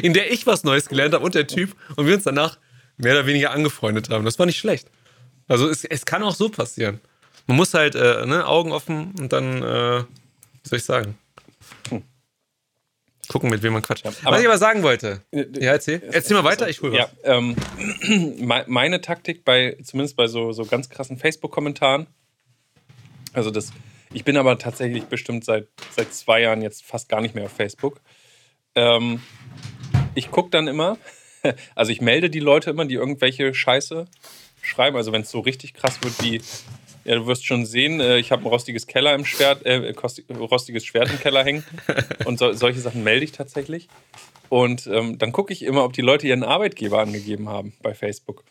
in 0.00 0.14
der 0.14 0.32
ich 0.32 0.46
was 0.46 0.64
Neues 0.64 0.88
gelernt 0.88 1.14
habe 1.14 1.24
und 1.24 1.34
der 1.34 1.46
Typ 1.46 1.74
und 1.96 2.06
wir 2.06 2.14
uns 2.14 2.24
danach 2.24 2.58
mehr 2.96 3.14
oder 3.14 3.26
weniger 3.26 3.50
angefreundet 3.50 4.08
haben. 4.10 4.24
Das 4.24 4.38
war 4.38 4.46
nicht 4.46 4.58
schlecht. 4.58 4.88
Also 5.48 5.68
es, 5.68 5.84
es 5.84 6.04
kann 6.04 6.22
auch 6.22 6.34
so 6.34 6.48
passieren. 6.48 7.00
Man 7.46 7.56
muss 7.56 7.74
halt 7.74 7.94
äh, 7.94 8.26
ne, 8.26 8.46
Augen 8.46 8.72
offen 8.72 9.14
und 9.18 9.32
dann, 9.32 9.62
äh, 9.62 10.00
wie 10.02 10.68
soll 10.68 10.78
ich 10.78 10.84
sagen, 10.84 11.16
gucken, 13.28 13.50
mit 13.50 13.62
wem 13.62 13.72
man 13.72 13.82
quatscht. 13.82 14.04
Ja, 14.04 14.12
was 14.24 14.40
ich 14.40 14.46
aber 14.46 14.58
sagen 14.58 14.82
wollte. 14.82 15.22
Äh, 15.30 15.46
ja, 15.54 15.72
erzähl. 15.72 16.02
Erzähl 16.12 16.36
mal 16.36 16.44
weiter, 16.44 16.68
ich 16.68 16.80
hol 16.82 16.92
was. 16.92 16.98
Ja, 16.98 17.08
ähm, 17.24 17.56
meine 18.66 19.00
Taktik 19.00 19.44
bei, 19.44 19.76
zumindest 19.82 20.16
bei 20.16 20.26
so, 20.26 20.52
so 20.52 20.64
ganz 20.64 20.88
krassen 20.88 21.18
Facebook-Kommentaren, 21.18 22.06
also 23.32 23.50
das, 23.50 23.72
ich 24.12 24.24
bin 24.24 24.36
aber 24.36 24.58
tatsächlich 24.58 25.04
bestimmt 25.04 25.44
seit, 25.44 25.68
seit 25.94 26.12
zwei 26.14 26.42
Jahren 26.42 26.62
jetzt 26.62 26.84
fast 26.84 27.08
gar 27.08 27.20
nicht 27.20 27.34
mehr 27.34 27.44
auf 27.44 27.52
Facebook. 27.52 28.00
Ähm, 28.74 29.20
ich 30.14 30.30
gucke 30.30 30.50
dann 30.50 30.68
immer, 30.68 30.98
also 31.74 31.92
ich 31.92 32.00
melde 32.00 32.30
die 32.30 32.40
Leute 32.40 32.70
immer, 32.70 32.84
die 32.84 32.94
irgendwelche 32.94 33.54
Scheiße 33.54 34.06
schreiben. 34.62 34.96
Also 34.96 35.12
wenn 35.12 35.22
es 35.22 35.30
so 35.30 35.40
richtig 35.40 35.74
krass 35.74 35.98
wird 36.02 36.22
wie, 36.22 36.40
ja, 37.04 37.16
du 37.16 37.26
wirst 37.26 37.46
schon 37.46 37.66
sehen, 37.66 38.00
äh, 38.00 38.18
ich 38.18 38.32
habe 38.32 38.42
ein 38.42 38.48
rostiges 38.48 38.86
Keller 38.86 39.14
im 39.14 39.24
Schwert, 39.24 39.64
äh, 39.64 39.94
rostiges 40.30 40.84
Schwert 40.84 41.10
im 41.10 41.18
Keller 41.18 41.44
hängen. 41.44 41.64
Und 42.24 42.38
so, 42.38 42.52
solche 42.52 42.80
Sachen 42.80 43.02
melde 43.02 43.24
ich 43.24 43.32
tatsächlich. 43.32 43.88
Und 44.48 44.86
ähm, 44.86 45.18
dann 45.18 45.32
gucke 45.32 45.52
ich 45.52 45.62
immer, 45.62 45.84
ob 45.84 45.92
die 45.92 46.00
Leute 46.00 46.26
ihren 46.26 46.42
Arbeitgeber 46.42 47.00
angegeben 47.00 47.48
haben 47.48 47.74
bei 47.82 47.94
Facebook. 47.94 48.44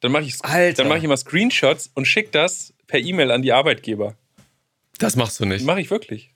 Dann 0.00 0.12
mache 0.12 0.24
ich, 0.24 0.36
mach 0.42 0.96
ich 0.96 1.04
immer 1.04 1.16
Screenshots 1.16 1.90
und 1.94 2.06
schicke 2.06 2.30
das 2.30 2.74
per 2.86 3.00
E-Mail 3.00 3.30
an 3.30 3.42
die 3.42 3.52
Arbeitgeber. 3.52 4.16
Das 4.98 5.16
machst 5.16 5.40
du 5.40 5.44
nicht. 5.44 5.64
Mach 5.64 5.76
ich 5.76 5.90
wirklich. 5.90 6.34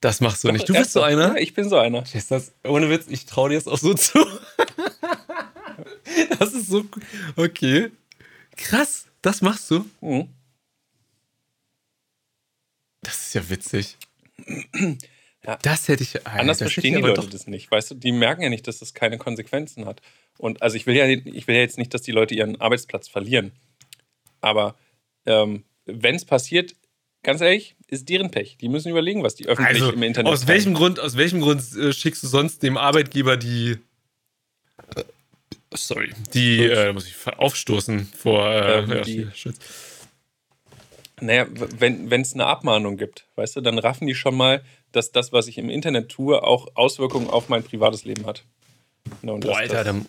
Das 0.00 0.20
machst 0.20 0.44
du 0.44 0.52
nicht. 0.52 0.68
Du 0.68 0.74
bist 0.74 0.92
so 0.92 1.02
einer? 1.02 1.28
Ja, 1.28 1.36
ich 1.36 1.54
bin 1.54 1.68
so 1.68 1.78
einer. 1.78 2.04
Ist 2.12 2.30
das, 2.30 2.52
ohne 2.62 2.90
Witz, 2.90 3.06
ich 3.08 3.24
traue 3.24 3.50
dir 3.50 3.56
das 3.56 3.66
auch 3.66 3.78
so 3.78 3.94
zu. 3.94 4.18
das 6.38 6.52
ist 6.52 6.68
so. 6.68 6.84
Okay. 7.36 7.90
Krass, 8.56 9.06
das 9.22 9.40
machst 9.40 9.70
du. 9.70 9.86
Mhm. 10.00 10.28
Das 13.02 13.26
ist 13.26 13.34
ja 13.34 13.48
witzig. 13.48 13.96
Ja. 15.46 15.58
Das 15.60 15.88
hätte 15.88 16.02
ich. 16.02 16.16
Alter, 16.26 16.40
Anders 16.40 16.56
verstehen 16.58 16.94
die 16.94 17.02
Leute 17.02 17.20
doch. 17.20 17.28
das 17.28 17.46
nicht. 17.46 17.70
Weißt 17.70 17.90
du, 17.90 17.94
die 17.94 18.12
merken 18.12 18.40
ja 18.40 18.48
nicht, 18.48 18.66
dass 18.66 18.78
das 18.78 18.94
keine 18.94 19.18
Konsequenzen 19.18 19.84
hat. 19.84 20.00
Und 20.38 20.62
also 20.62 20.76
ich 20.76 20.86
will 20.86 20.96
ja, 20.96 21.06
ich 21.06 21.46
will 21.46 21.54
ja 21.54 21.60
jetzt 21.60 21.76
nicht, 21.76 21.92
dass 21.92 22.00
die 22.00 22.12
Leute 22.12 22.34
ihren 22.34 22.58
Arbeitsplatz 22.62 23.08
verlieren. 23.08 23.52
Aber 24.40 24.74
ähm, 25.26 25.64
wenn 25.84 26.14
es 26.14 26.24
passiert, 26.24 26.74
ganz 27.22 27.42
ehrlich, 27.42 27.76
ist 27.94 28.08
deren 28.08 28.30
Pech. 28.30 28.56
Die 28.60 28.68
müssen 28.68 28.88
überlegen, 28.88 29.22
was 29.22 29.34
die 29.34 29.46
öffentlich 29.46 29.82
also, 29.82 29.92
im 29.92 30.02
Internet 30.02 30.32
aus 30.32 30.46
welchem 30.46 30.74
Grund 30.74 31.00
Aus 31.00 31.16
welchem 31.16 31.40
Grund 31.40 31.62
äh, 31.76 31.92
schickst 31.92 32.22
du 32.22 32.26
sonst 32.26 32.62
dem 32.62 32.76
Arbeitgeber 32.76 33.36
die. 33.36 33.78
Äh, 34.96 35.04
sorry, 35.72 36.12
die 36.34 36.64
äh, 36.64 36.92
muss 36.92 37.06
ich 37.06 37.14
aufstoßen 37.26 38.06
vor. 38.16 38.48
Äh, 38.48 38.78
ähm, 38.80 39.02
die, 39.04 39.28
naja, 41.20 41.46
wenn 41.48 42.20
es 42.20 42.34
eine 42.34 42.46
Abmahnung 42.46 42.96
gibt, 42.96 43.26
weißt 43.36 43.56
du, 43.56 43.60
dann 43.60 43.78
raffen 43.78 44.06
die 44.06 44.14
schon 44.14 44.36
mal, 44.36 44.62
dass 44.92 45.12
das, 45.12 45.32
was 45.32 45.46
ich 45.46 45.58
im 45.58 45.70
Internet 45.70 46.08
tue, 46.08 46.42
auch 46.42 46.68
Auswirkungen 46.74 47.28
auf 47.28 47.48
mein 47.48 47.62
privates 47.62 48.04
Leben 48.04 48.26
hat. 48.26 48.44
Ja, 49.22 49.32
Boah, 49.32 49.40
das, 49.40 49.56
Alter, 49.56 49.84
dann, 49.84 50.06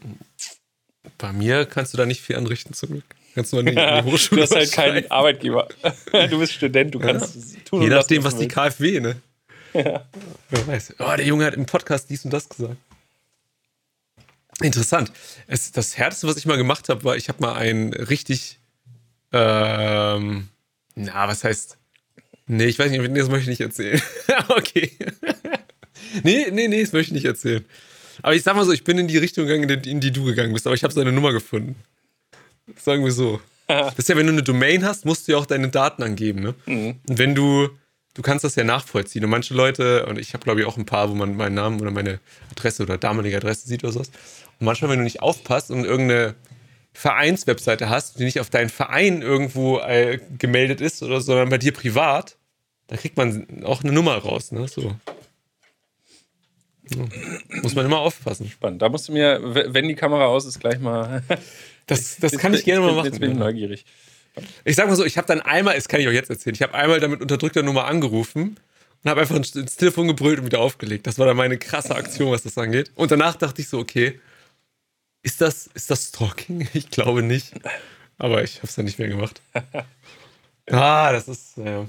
bei 1.17 1.31
mir 1.33 1.65
kannst 1.65 1.93
du 1.93 1.97
da 1.97 2.05
nicht 2.05 2.21
viel 2.21 2.35
anrichten, 2.35 2.73
zum 2.73 2.89
Glück. 2.89 3.05
Kannst 3.35 3.51
du, 3.51 3.61
nicht 3.61 3.77
in 3.77 4.05
die 4.05 4.11
Hochschule 4.11 4.41
du 4.41 4.43
hast 4.43 4.55
halt 4.55 4.71
keinen 4.71 5.11
Arbeitgeber. 5.11 5.67
du 6.29 6.39
bist 6.39 6.53
Student, 6.53 6.95
du 6.95 6.99
kannst 6.99 7.35
ja. 7.35 7.59
tun. 7.65 7.81
Je 7.81 7.89
nachdem, 7.89 8.23
was, 8.23 8.37
die 8.37 8.47
KfW, 8.47 9.01
ne? 9.01 9.17
Ja. 9.73 10.05
Wer 10.49 10.67
weiß. 10.67 10.95
Oh, 10.99 11.13
der 11.17 11.25
Junge 11.25 11.43
hat 11.43 11.53
im 11.53 11.65
Podcast 11.65 12.09
dies 12.09 12.23
und 12.23 12.31
das 12.31 12.47
gesagt. 12.47 12.77
Interessant. 14.61 15.11
Es, 15.47 15.73
das 15.73 15.97
Härteste, 15.97 16.27
was 16.27 16.37
ich 16.37 16.45
mal 16.45 16.55
gemacht 16.55 16.87
habe, 16.87 17.03
war, 17.03 17.17
ich 17.17 17.27
habe 17.27 17.41
mal 17.41 17.55
ein 17.55 17.91
richtig, 17.93 18.57
ähm, 19.33 20.47
na, 20.95 21.27
was 21.27 21.43
heißt, 21.43 21.77
nee, 22.47 22.65
ich 22.67 22.79
weiß 22.79 22.89
nicht, 22.89 23.17
das 23.17 23.27
möchte 23.27 23.51
ich 23.51 23.59
nicht 23.59 23.61
erzählen. 23.61 24.01
okay. 24.47 24.93
nee, 26.23 26.47
nee, 26.51 26.69
nee, 26.69 26.81
das 26.81 26.93
möchte 26.93 27.09
ich 27.09 27.15
nicht 27.15 27.25
erzählen. 27.25 27.65
Aber 28.21 28.33
ich 28.33 28.43
sag 28.43 28.55
mal 28.55 28.63
so, 28.63 28.71
ich 28.71 28.85
bin 28.85 28.97
in 28.97 29.09
die 29.09 29.17
Richtung 29.17 29.45
gegangen, 29.45 29.69
in 29.83 29.99
die 29.99 30.11
du 30.11 30.23
gegangen 30.23 30.53
bist, 30.53 30.65
aber 30.67 30.75
ich 30.75 30.85
habe 30.85 30.93
seine 30.93 31.11
Nummer 31.11 31.33
gefunden. 31.33 31.75
Sagen 32.77 33.03
wir 33.03 33.11
so. 33.11 33.39
Das 33.67 33.97
ist 33.97 34.09
ja, 34.09 34.15
wenn 34.15 34.27
du 34.27 34.33
eine 34.33 34.43
Domain 34.43 34.85
hast, 34.85 35.05
musst 35.05 35.27
du 35.27 35.33
ja 35.33 35.37
auch 35.37 35.45
deine 35.45 35.69
Daten 35.69 36.03
angeben. 36.03 36.41
Ne? 36.41 36.55
Mhm. 36.65 36.99
Und 37.07 37.17
wenn 37.17 37.33
du, 37.33 37.69
du 38.13 38.21
kannst 38.21 38.43
das 38.43 38.55
ja 38.55 38.63
nachvollziehen. 38.63 39.23
Und 39.23 39.31
manche 39.31 39.53
Leute, 39.53 40.05
und 40.05 40.19
ich 40.19 40.33
habe 40.33 40.43
glaube 40.43 40.61
ich 40.61 40.67
auch 40.67 40.77
ein 40.77 40.85
paar, 40.85 41.09
wo 41.09 41.15
man 41.15 41.35
meinen 41.35 41.55
Namen 41.55 41.81
oder 41.81 41.91
meine 41.91 42.19
Adresse 42.51 42.83
oder 42.83 42.97
damalige 42.97 43.37
Adresse 43.37 43.67
sieht 43.67 43.83
oder 43.83 43.93
sowas. 43.93 44.11
Und 44.59 44.65
manchmal, 44.65 44.91
wenn 44.91 44.99
du 44.99 45.03
nicht 45.03 45.21
aufpasst 45.21 45.71
und 45.71 45.83
irgendeine 45.83 46.35
Vereinswebseite 46.93 47.89
hast, 47.89 48.19
die 48.19 48.23
nicht 48.23 48.39
auf 48.39 48.49
deinen 48.49 48.69
Verein 48.69 49.21
irgendwo 49.21 49.79
äh, 49.79 50.19
gemeldet 50.37 50.79
ist 50.79 51.03
oder 51.03 51.19
sondern 51.19 51.49
bei 51.49 51.57
dir 51.57 51.73
privat, 51.73 52.37
da 52.87 52.97
kriegt 52.97 53.17
man 53.17 53.63
auch 53.63 53.83
eine 53.83 53.91
Nummer 53.91 54.15
raus. 54.15 54.51
Ne? 54.51 54.67
So. 54.67 54.95
Muss 57.61 57.75
man 57.75 57.85
immer 57.85 57.99
aufpassen. 57.99 58.49
Spannend. 58.49 58.81
Da 58.81 58.89
musst 58.89 59.07
du 59.07 59.13
mir, 59.13 59.39
wenn 59.43 59.87
die 59.87 59.95
Kamera 59.95 60.25
aus 60.25 60.45
ist, 60.45 60.59
gleich 60.59 60.79
mal. 60.79 61.23
Das, 61.87 62.17
das 62.17 62.31
kann 62.39 62.51
ich 62.55 62.65
gerne 62.65 62.83
mal 62.83 62.93
machen. 62.95 63.05
Jetzt 63.05 63.19
bin 63.19 63.33
ich 63.33 63.37
neugierig. 63.37 63.85
Ich 64.63 64.75
sag 64.75 64.87
mal 64.87 64.95
so, 64.95 65.05
ich 65.05 65.19
habe 65.19 65.27
dann 65.27 65.41
einmal, 65.41 65.75
das 65.75 65.87
kann 65.87 65.99
ich 66.01 66.07
euch 66.07 66.15
jetzt 66.15 66.31
erzählen, 66.31 66.55
ich 66.55 66.63
habe 66.63 66.73
einmal 66.73 66.99
damit 66.99 67.21
unterdrückter 67.21 67.61
Nummer 67.61 67.85
angerufen 67.85 68.57
und 69.03 69.09
habe 69.09 69.21
einfach 69.21 69.35
ins 69.35 69.51
Telefon 69.51 70.07
gebrüllt 70.07 70.39
und 70.39 70.45
wieder 70.45 70.61
aufgelegt. 70.61 71.05
Das 71.05 71.19
war 71.19 71.27
dann 71.27 71.37
meine 71.37 71.59
krasse 71.59 71.95
Aktion, 71.95 72.31
was 72.31 72.41
das 72.41 72.57
angeht. 72.57 72.91
Und 72.95 73.11
danach 73.11 73.35
dachte 73.35 73.61
ich 73.61 73.69
so, 73.69 73.77
okay, 73.77 74.19
ist 75.21 75.41
das, 75.41 75.67
ist 75.73 75.91
das 75.91 76.07
Stalking? 76.07 76.67
Ich 76.73 76.89
glaube 76.89 77.21
nicht. 77.21 77.53
Aber 78.17 78.43
ich 78.43 78.57
habe 78.57 78.67
es 78.67 78.75
dann 78.75 78.85
nicht 78.85 78.97
mehr 78.99 79.07
gemacht. 79.07 79.41
ah, 80.71 81.11
das 81.11 81.27
ist. 81.27 81.57
Ja. 81.57 81.85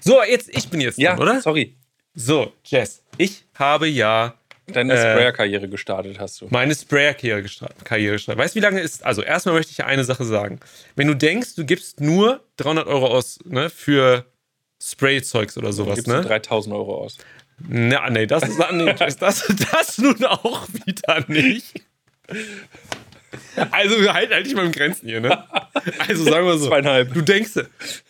So, 0.00 0.22
jetzt, 0.22 0.48
ich 0.48 0.68
bin 0.70 0.80
jetzt 0.80 0.98
ja, 0.98 1.14
dran, 1.14 1.28
oder? 1.28 1.40
Sorry. 1.40 1.76
So, 2.14 2.52
Jess, 2.64 3.02
ich 3.18 3.44
habe 3.54 3.88
ja. 3.88 4.34
Deine 4.66 4.94
äh, 4.94 4.96
Sprayer-Karriere 4.96 5.68
gestartet, 5.68 6.18
hast 6.18 6.40
du. 6.40 6.46
Meine 6.48 6.74
Sprayer-Karriere 6.74 7.42
gestartet, 7.42 7.84
gestartet. 7.84 8.38
Weißt 8.42 8.54
du, 8.54 8.60
wie 8.60 8.62
lange 8.62 8.80
ist. 8.80 9.04
Also, 9.04 9.22
erstmal 9.22 9.56
möchte 9.56 9.72
ich 9.72 9.84
eine 9.84 10.04
Sache 10.04 10.24
sagen. 10.24 10.60
Wenn 10.96 11.08
du 11.08 11.14
denkst, 11.14 11.54
du 11.56 11.64
gibst 11.64 12.00
nur 12.00 12.42
300 12.56 12.86
Euro 12.86 13.08
aus 13.08 13.40
ne, 13.44 13.68
für 13.68 14.24
Spray-Zeugs 14.80 15.58
oder 15.58 15.72
sowas, 15.72 15.96
gibst 15.96 16.08
ne? 16.08 16.22
Du 16.22 16.28
3000 16.28 16.74
Euro 16.74 16.96
aus. 16.96 17.18
Na, 17.58 18.08
nee, 18.10 18.26
das 18.26 18.42
ist 18.44 18.58
nee, 18.72 18.94
das, 18.94 19.16
das 19.72 19.98
nun 19.98 20.24
auch 20.24 20.66
wieder 20.86 21.24
nicht. 21.28 21.82
Also 23.70 24.12
halt, 24.12 24.32
halt 24.32 24.46
dich 24.46 24.54
mal 24.54 24.64
im 24.64 24.72
Grenzen 24.72 25.08
hier, 25.08 25.20
ne? 25.20 25.44
Also 26.06 26.24
sagen 26.24 26.46
wir 26.46 26.58
so. 26.58 26.68
Zweieinhalb. 26.68 27.12
Du 27.12 27.20
denkst, 27.20 27.52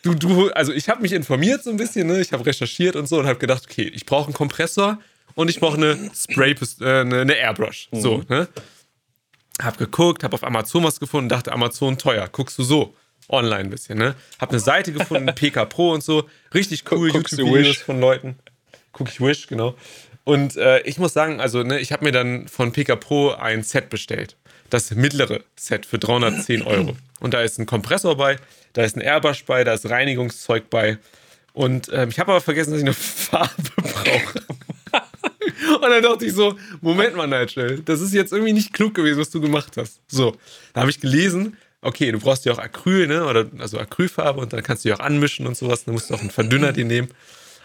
du, 0.02 0.14
du, 0.14 0.50
also 0.50 0.72
ich 0.72 0.88
habe 0.88 1.02
mich 1.02 1.12
informiert 1.12 1.62
so 1.64 1.70
ein 1.70 1.76
bisschen, 1.76 2.06
ne? 2.06 2.20
Ich 2.20 2.32
habe 2.32 2.44
recherchiert 2.44 2.96
und 2.96 3.08
so 3.08 3.18
und 3.18 3.26
habe 3.26 3.38
gedacht, 3.38 3.64
okay, 3.68 3.90
ich 3.94 4.06
brauche 4.06 4.26
einen 4.26 4.34
Kompressor 4.34 4.98
und 5.34 5.48
ich 5.48 5.60
brauche 5.60 5.76
eine 5.76 6.10
Spray, 6.14 6.52
äh, 6.52 6.84
eine, 6.84 7.20
eine 7.20 7.34
Airbrush. 7.34 7.88
Mhm. 7.90 8.00
So, 8.00 8.22
ne? 8.28 8.48
Hab 9.62 9.78
geguckt, 9.78 10.24
hab 10.24 10.32
auf 10.34 10.44
Amazon 10.44 10.84
was 10.84 10.98
gefunden, 11.00 11.28
dachte 11.28 11.52
Amazon 11.52 11.98
teuer. 11.98 12.28
Guckst 12.30 12.58
du 12.58 12.64
so 12.64 12.94
online 13.28 13.60
ein 13.60 13.70
bisschen, 13.70 13.98
ne? 13.98 14.14
Hab 14.38 14.50
eine 14.50 14.60
Seite 14.60 14.92
gefunden, 14.92 15.26
PK 15.34 15.64
Pro 15.66 15.92
und 15.92 16.02
so, 16.02 16.28
richtig 16.52 16.84
cool 16.90 17.08
YouTube-Videos 17.08 17.78
von 17.78 18.00
Leuten. 18.00 18.36
Guck 18.92 19.08
ich 19.08 19.20
Wish, 19.20 19.46
genau. 19.46 19.76
Und 20.24 20.56
äh, 20.56 20.80
ich 20.80 20.98
muss 20.98 21.12
sagen, 21.12 21.40
also 21.40 21.62
ne, 21.62 21.78
ich 21.78 21.92
habe 21.92 22.04
mir 22.04 22.12
dann 22.12 22.48
von 22.48 22.72
PK 22.72 22.96
Pro 22.96 23.30
ein 23.32 23.62
Set 23.62 23.90
bestellt. 23.90 24.36
Das 24.70 24.90
mittlere 24.92 25.40
Set 25.56 25.86
für 25.86 25.98
310 25.98 26.62
Euro. 26.66 26.96
Und 27.20 27.34
da 27.34 27.42
ist 27.42 27.58
ein 27.58 27.66
Kompressor 27.66 28.16
bei, 28.16 28.36
da 28.72 28.82
ist 28.82 28.96
ein 28.96 29.00
Airbrush 29.00 29.44
bei, 29.44 29.64
da 29.64 29.74
ist 29.74 29.88
Reinigungszeug 29.88 30.68
bei. 30.70 30.98
Und 31.52 31.88
ähm, 31.92 32.08
ich 32.10 32.18
habe 32.18 32.32
aber 32.32 32.40
vergessen, 32.40 32.72
dass 32.72 32.80
ich 32.80 32.84
eine 32.84 32.94
Farbe 32.94 33.52
brauche. 33.76 34.42
Und 35.74 35.90
dann 35.90 36.02
dachte 36.02 36.26
ich 36.26 36.32
so, 36.32 36.58
Moment 36.80 37.16
mal, 37.16 37.26
Nigel, 37.26 37.80
das 37.84 38.00
ist 38.00 38.12
jetzt 38.12 38.32
irgendwie 38.32 38.52
nicht 38.52 38.72
klug 38.72 38.94
gewesen, 38.94 39.20
was 39.20 39.30
du 39.30 39.40
gemacht 39.40 39.76
hast. 39.76 40.00
So, 40.08 40.36
da 40.72 40.80
habe 40.80 40.90
ich 40.90 41.00
gelesen, 41.00 41.56
okay, 41.80 42.10
du 42.10 42.18
brauchst 42.18 42.44
ja 42.44 42.52
auch 42.52 42.58
Acryl, 42.58 43.06
ne? 43.06 43.24
Oder 43.24 43.46
also 43.58 43.78
Acrylfarbe 43.78 44.40
und 44.40 44.52
dann 44.52 44.62
kannst 44.62 44.84
du 44.84 44.88
die 44.88 44.94
auch 44.94 45.00
anmischen 45.00 45.46
und 45.46 45.56
sowas. 45.56 45.84
Dann 45.84 45.94
musst 45.94 46.10
du 46.10 46.14
auch 46.14 46.20
einen 46.20 46.30
Verdünner 46.30 46.72
dir 46.72 46.84
nehmen. 46.84 47.08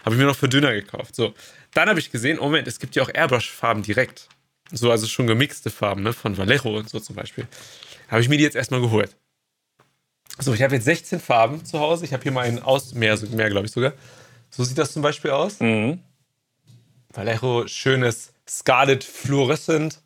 Habe 0.04 0.14
ich 0.14 0.20
mir 0.20 0.26
noch 0.26 0.36
Verdünner 0.36 0.72
gekauft. 0.72 1.16
So, 1.16 1.34
dann 1.74 1.88
habe 1.88 1.98
ich 1.98 2.10
gesehen, 2.10 2.38
oh 2.38 2.44
Moment, 2.44 2.68
es 2.68 2.78
gibt 2.78 2.96
ja 2.96 3.02
auch 3.02 3.10
Airbrush-Farben 3.12 3.82
direkt. 3.82 4.28
So, 4.72 4.90
also 4.90 5.06
schon 5.06 5.26
gemixte 5.26 5.70
Farben, 5.70 6.02
ne? 6.02 6.12
Von 6.12 6.36
Vallejo 6.36 6.78
und 6.78 6.88
so 6.88 7.00
zum 7.00 7.16
Beispiel. 7.16 7.46
Habe 8.08 8.20
ich 8.20 8.28
mir 8.28 8.36
die 8.36 8.44
jetzt 8.44 8.56
erstmal 8.56 8.80
geholt. 8.80 9.16
So, 10.38 10.54
ich 10.54 10.62
habe 10.62 10.74
jetzt 10.74 10.84
16 10.84 11.20
Farben 11.20 11.64
zu 11.64 11.80
Hause. 11.80 12.04
Ich 12.04 12.12
habe 12.12 12.22
hier 12.22 12.32
mal 12.32 12.46
einen 12.46 12.60
aus, 12.60 12.94
mehr, 12.94 13.18
mehr 13.30 13.50
glaube 13.50 13.66
ich 13.66 13.72
sogar. 13.72 13.92
So 14.50 14.64
sieht 14.64 14.78
das 14.78 14.92
zum 14.92 15.02
Beispiel 15.02 15.32
aus. 15.32 15.60
Mhm. 15.60 16.00
Vallejo, 17.12 17.66
schönes 17.66 18.32
Scarlet 18.48 19.04
Fluorescent. 19.04 20.00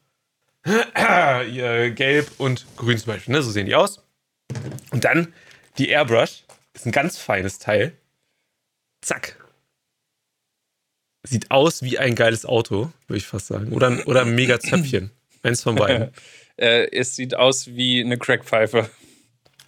Gelb 0.65 2.31
und 2.39 2.67
grün 2.77 2.99
zum 2.99 3.13
Beispiel, 3.13 3.35
ne? 3.35 3.43
So 3.43 3.51
sehen 3.51 3.67
die 3.67 3.75
aus. 3.75 4.03
Und 4.91 5.05
dann 5.05 5.33
die 5.79 5.89
Airbrush. 5.89 6.45
Ist 6.73 6.87
ein 6.87 6.93
ganz 6.93 7.19
feines 7.19 7.59
Teil. 7.59 7.97
Zack, 9.01 9.37
sieht 11.25 11.51
aus 11.51 11.83
wie 11.83 11.99
ein 11.99 12.15
geiles 12.15 12.47
Auto, 12.47 12.93
würde 13.07 13.19
ich 13.19 13.27
fast 13.27 13.49
sagen. 13.49 13.73
Oder, 13.73 14.07
oder 14.07 14.23
ein 14.23 14.35
mega 14.35 14.61
Zöpfchen. 14.61 15.11
Eins 15.43 15.63
von 15.63 15.75
beiden. 15.75 16.11
äh, 16.57 16.91
es 16.93 17.17
sieht 17.17 17.35
aus 17.35 17.69
wie 17.69 18.03
eine 18.03 18.19
Crackpfeife. 18.19 18.89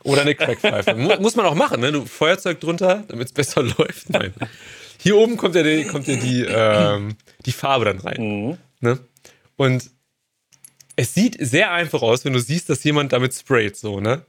Oder 0.02 0.22
eine 0.22 0.34
Crackpfeife. 0.34 0.94
muss 0.94 1.34
man 1.34 1.46
auch 1.46 1.54
machen, 1.54 1.80
ne? 1.80 1.90
Du 1.90 2.04
Feuerzeug 2.04 2.60
drunter, 2.60 3.04
damit 3.08 3.28
es 3.28 3.32
besser 3.32 3.62
läuft. 3.78 4.10
Nein. 4.10 4.32
Hier 4.98 5.16
oben 5.16 5.36
kommt 5.36 5.54
ja 5.54 5.62
die, 5.62 5.84
kommt 5.84 6.06
ja 6.06 6.16
die, 6.16 6.44
ähm, 6.48 7.16
die 7.44 7.52
Farbe 7.52 7.86
dann 7.86 7.98
rein. 7.98 8.20
Mhm. 8.20 8.58
Ne? 8.80 8.98
Und 9.56 9.90
es 10.94 11.14
sieht 11.14 11.36
sehr 11.40 11.72
einfach 11.72 12.02
aus, 12.02 12.24
wenn 12.24 12.32
du 12.32 12.38
siehst, 12.38 12.70
dass 12.70 12.84
jemand 12.84 13.12
damit 13.12 13.34
sprayt, 13.34 13.76
so, 13.76 14.00
ne? 14.00 14.24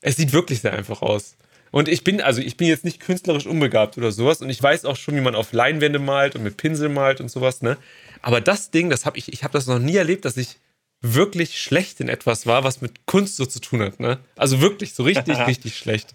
Es 0.00 0.16
sieht 0.16 0.32
wirklich 0.32 0.60
sehr 0.60 0.72
einfach 0.72 1.00
aus. 1.00 1.36
Und 1.74 1.88
ich 1.88 2.04
bin, 2.04 2.20
also 2.20 2.40
ich 2.40 2.56
bin 2.56 2.68
jetzt 2.68 2.84
nicht 2.84 3.00
künstlerisch 3.00 3.46
unbegabt 3.46 3.98
oder 3.98 4.12
sowas 4.12 4.40
und 4.40 4.48
ich 4.48 4.62
weiß 4.62 4.84
auch 4.84 4.94
schon, 4.94 5.16
wie 5.16 5.20
man 5.20 5.34
auf 5.34 5.52
Leinwände 5.52 5.98
malt 5.98 6.36
und 6.36 6.44
mit 6.44 6.56
Pinsel 6.56 6.88
malt 6.88 7.20
und 7.20 7.32
sowas, 7.32 7.62
ne? 7.62 7.76
Aber 8.22 8.40
das 8.40 8.70
Ding, 8.70 8.90
das 8.90 9.04
habe 9.06 9.18
ich, 9.18 9.32
ich 9.32 9.42
habe 9.42 9.54
das 9.54 9.66
noch 9.66 9.80
nie 9.80 9.96
erlebt, 9.96 10.24
dass 10.24 10.36
ich 10.36 10.60
wirklich 11.00 11.60
schlecht 11.60 11.98
in 11.98 12.08
etwas 12.08 12.46
war, 12.46 12.62
was 12.62 12.80
mit 12.80 13.06
Kunst 13.06 13.34
so 13.34 13.44
zu 13.44 13.58
tun 13.60 13.82
hat, 13.82 13.98
ne? 13.98 14.20
Also 14.36 14.60
wirklich 14.60 14.94
so 14.94 15.02
richtig, 15.02 15.36
richtig 15.48 15.76
schlecht. 15.76 16.14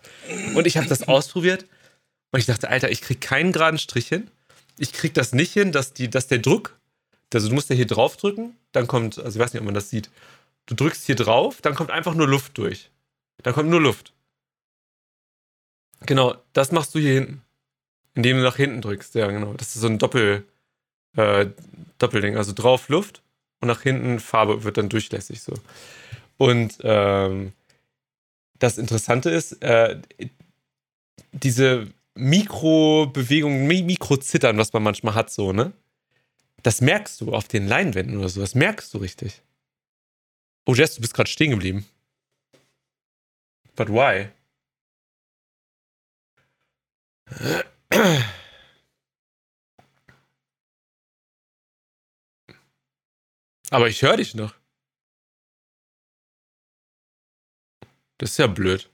Und 0.55 0.66
ich 0.66 0.78
habe 0.78 0.88
das 0.88 1.10
ausprobiert 1.10 1.66
und 2.32 2.39
ich 2.39 2.45
dachte, 2.45 2.70
Alter, 2.70 2.89
ich 2.89 3.01
krieg 3.01 3.20
keinen 3.20 3.51
geraden 3.51 3.80
Strich 3.80 4.07
hin. 4.07 4.32
Ich 4.78 4.93
krieg 4.93 5.14
das 5.14 5.34
nicht 5.34 5.51
hin, 5.51 5.74
dass 5.74 5.91
die, 5.91 6.10
dass 6.10 6.28
der 6.28 6.38
Druck, 6.38 6.80
also 7.34 7.49
du 7.49 7.53
musst 7.53 7.70
ja 7.70 7.76
hier 7.76 7.86
drauf 7.86 8.16
drücken, 8.16 8.55
dann 8.72 8.88
kommt, 8.88 9.20
also 9.20 9.38
ich 9.38 9.43
weiß 9.43 9.51
nicht, 9.51 9.60
ob 9.60 9.66
man 9.66 9.76
das 9.76 9.89
sieht. 9.89 10.10
Du 10.68 10.76
drückst 10.76 11.05
hier 11.05 11.16
drauf, 11.16 11.60
dann 11.62 11.76
kommt 11.76 11.91
einfach 11.91 12.16
nur 12.16 12.30
Luft 12.30 12.57
durch. 12.57 12.91
Da 13.43 13.51
kommt 13.51 13.70
nur 13.70 13.82
Luft. 13.82 14.14
Genau, 16.06 16.36
das 16.54 16.72
machst 16.72 16.95
du 16.95 17.00
hier 17.00 17.14
hinten. 17.14 17.41
Indem 18.16 18.38
du 18.38 18.43
nach 18.43 18.56
hinten 18.56 18.82
drückst, 18.82 19.16
ja, 19.16 19.28
genau. 19.28 19.54
Das 19.54 19.76
ist 19.76 19.82
so 19.82 19.88
ein 19.88 20.00
Doppel, 20.00 20.45
äh, 21.16 21.47
Doppelding. 22.00 22.38
Also 22.38 22.54
drauf 22.54 22.89
Luft 22.89 23.22
und 23.62 23.68
nach 23.68 23.82
hinten 23.82 24.20
Farbe 24.20 24.64
wird 24.64 24.78
dann 24.78 24.89
durchlässig 24.89 25.41
so. 25.41 25.54
Und 26.38 26.78
ähm, 26.84 27.54
das 28.58 28.78
Interessante 28.78 29.30
ist, 29.30 29.62
äh, 29.62 30.02
diese 31.32 31.88
Mikrobewegungen, 32.16 33.68
Mikrozittern, 33.68 34.58
was 34.58 34.74
man 34.74 34.84
manchmal 34.84 35.16
hat, 35.16 35.32
so, 35.32 35.54
ne? 35.54 35.72
Das 36.64 36.82
merkst 36.82 37.22
du 37.22 37.34
auf 37.34 37.47
den 37.47 37.68
Leinwänden 37.68 38.18
oder 38.18 38.28
so. 38.28 38.41
Das 38.41 38.56
merkst 38.56 38.93
du 38.93 38.97
richtig. 38.97 39.41
Oh, 40.66 40.76
Jess, 40.76 40.95
du 40.95 41.02
bist 41.02 41.14
gerade 41.14 41.30
stehen 41.30 41.52
geblieben. 41.52 41.86
But 43.76 43.89
why? 43.89 44.30
Aber 53.72 53.88
ich 53.88 54.02
höre 54.02 54.18
dich 54.18 54.34
noch. 54.36 54.56
Das 58.18 58.32
ist 58.32 58.38
ja 58.38 58.48
blöd. 58.48 58.90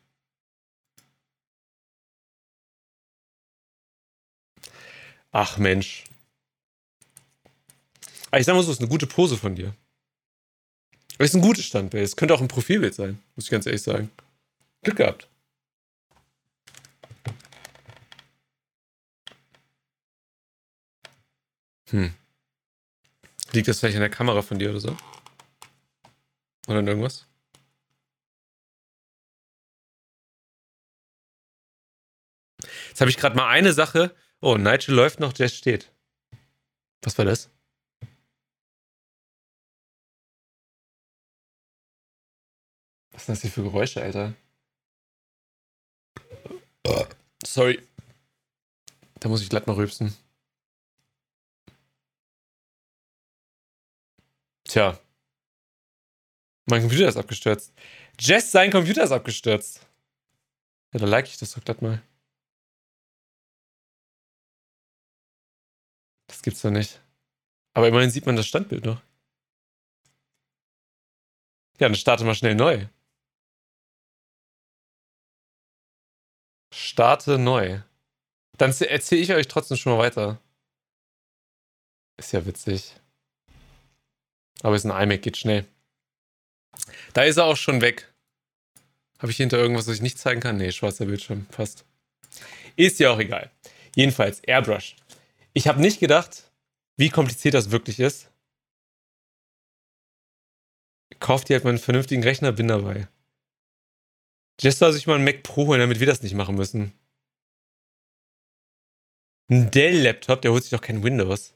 Ach 5.32 5.58
Mensch. 5.58 6.04
Aber 8.32 8.40
ich 8.40 8.46
sag 8.46 8.54
mal 8.54 8.64
so, 8.64 8.72
ist 8.72 8.80
eine 8.80 8.90
gute 8.90 9.08
Pose 9.08 9.38
von 9.38 9.56
dir. 9.56 9.74
Ist 11.20 11.36
ein 11.36 11.42
gutes 11.42 11.66
Standbild. 11.66 12.04
Es 12.04 12.16
könnte 12.16 12.34
auch 12.34 12.42
ein 12.42 12.48
Profilbild 12.48 12.94
sein, 12.94 13.22
muss 13.36 13.46
ich 13.46 13.52
ganz 13.52 13.66
ehrlich 13.66 13.82
sagen. 13.82 14.12
Glück 14.84 14.98
gehabt. 14.98 15.28
Hm. 21.90 22.14
Liegt 23.54 23.68
das 23.68 23.80
vielleicht 23.80 23.96
an 23.96 24.02
der 24.02 24.10
Kamera 24.10 24.42
von 24.42 24.60
dir 24.60 24.70
oder 24.72 24.80
so? 24.80 24.98
Oder 26.68 26.80
an 26.80 26.88
irgendwas? 26.88 27.28
Jetzt 32.90 33.02
habe 33.02 33.10
ich 33.10 33.18
gerade 33.18 33.36
mal 33.36 33.48
eine 33.48 33.74
Sache. 33.74 34.16
Oh, 34.42 34.58
Nigel 34.58 34.96
läuft 34.96 35.20
noch, 35.20 35.38
Jess 35.38 35.56
steht. 35.56 35.92
Was 37.02 37.18
war 37.18 37.26
das? 37.26 37.50
Was 43.12 43.26
sind 43.26 43.36
das 43.36 43.42
hier 43.42 43.52
für 43.52 43.64
Geräusche, 43.64 44.02
Alter? 44.02 44.34
Sorry. 47.46 47.82
Da 49.20 49.30
muss 49.30 49.42
ich 49.42 49.50
glatt 49.50 49.68
mal 49.68 49.74
rülpsen. 49.74 50.16
Tja. 54.68 55.00
Mein 56.68 56.82
Computer 56.82 57.08
ist 57.08 57.18
abgestürzt. 57.18 57.74
Jess, 58.20 58.52
sein 58.52 58.72
Computer 58.72 59.04
ist 59.04 59.12
abgestürzt. 59.12 59.86
Ja, 60.94 61.00
da 61.00 61.06
like 61.06 61.28
ich 61.28 61.38
das 61.38 61.54
doch 61.54 61.64
glatt 61.64 61.82
mal. 61.82 62.02
Das 66.28 66.42
gibt's 66.42 66.62
doch 66.62 66.72
nicht. 66.72 67.02
Aber 67.74 67.88
immerhin 67.88 68.10
sieht 68.10 68.26
man 68.26 68.36
das 68.36 68.48
Standbild 68.48 68.86
noch. 68.86 69.02
Ja, 71.80 71.88
dann 71.88 71.96
starte 71.96 72.24
mal 72.24 72.36
schnell 72.36 72.56
neu. 72.56 72.88
Starte 76.74 77.38
neu. 77.38 77.82
Dann 78.58 78.72
erzähle 78.72 79.22
ich 79.22 79.34
euch 79.34 79.48
trotzdem 79.48 79.78
schon 79.78 79.94
mal 79.94 80.00
weiter. 80.00 80.42
Ist 82.18 82.32
ja 82.32 82.46
witzig. 82.46 82.96
Aber 84.62 84.76
ist 84.76 84.86
ein 84.86 85.04
iMac, 85.04 85.22
geht 85.22 85.38
schnell. 85.38 85.66
Da 87.14 87.24
ist 87.24 87.38
er 87.38 87.46
auch 87.46 87.58
schon 87.58 87.82
weg. 87.82 88.12
Habe 89.20 89.32
ich 89.32 89.38
hinter 89.38 89.58
irgendwas, 89.58 89.88
was 89.88 89.96
ich 89.96 90.02
nicht 90.02 90.20
zeigen 90.20 90.42
kann? 90.42 90.58
Nee, 90.58 90.72
schwarzer 90.72 91.06
Bildschirm, 91.06 91.48
fast. 91.50 91.86
Ist 92.76 93.00
ja 93.00 93.12
auch 93.12 93.20
egal. 93.20 93.50
Jedenfalls, 93.96 94.42
Airbrush. 94.42 94.96
Ich 95.54 95.68
habe 95.68 95.82
nicht 95.82 96.00
gedacht, 96.00 96.52
wie 96.98 97.10
kompliziert 97.10 97.54
das 97.54 97.72
wirklich 97.72 98.00
ist. 98.00 98.30
Kauft 101.20 101.48
dir 101.48 101.56
halt 101.56 101.64
mal 101.64 101.70
einen 101.72 101.80
vernünftigen 101.80 102.24
Rechner, 102.24 102.52
bin 102.52 102.68
dabei. 102.68 103.08
Jess 104.60 104.80
soll 104.80 104.94
sich 104.94 105.08
mal 105.08 105.16
einen 105.16 105.24
Mac 105.24 105.44
Pro 105.44 105.68
holen, 105.68 105.80
damit 105.80 106.00
wir 106.00 106.08
das 106.08 106.22
nicht 106.22 106.36
machen 106.36 106.56
müssen. 106.56 106.94
Ein 109.50 109.72
Dell-Laptop, 109.72 110.42
der 110.42 110.52
holt 110.52 110.64
sich 110.64 110.72
doch 110.72 110.82
kein 110.82 111.04
Windows. 111.04 111.55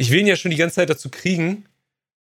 Ich 0.00 0.10
will 0.10 0.20
ihn 0.20 0.26
ja 0.28 0.36
schon 0.36 0.52
die 0.52 0.56
ganze 0.56 0.76
Zeit 0.76 0.90
dazu 0.90 1.10
kriegen, 1.10 1.68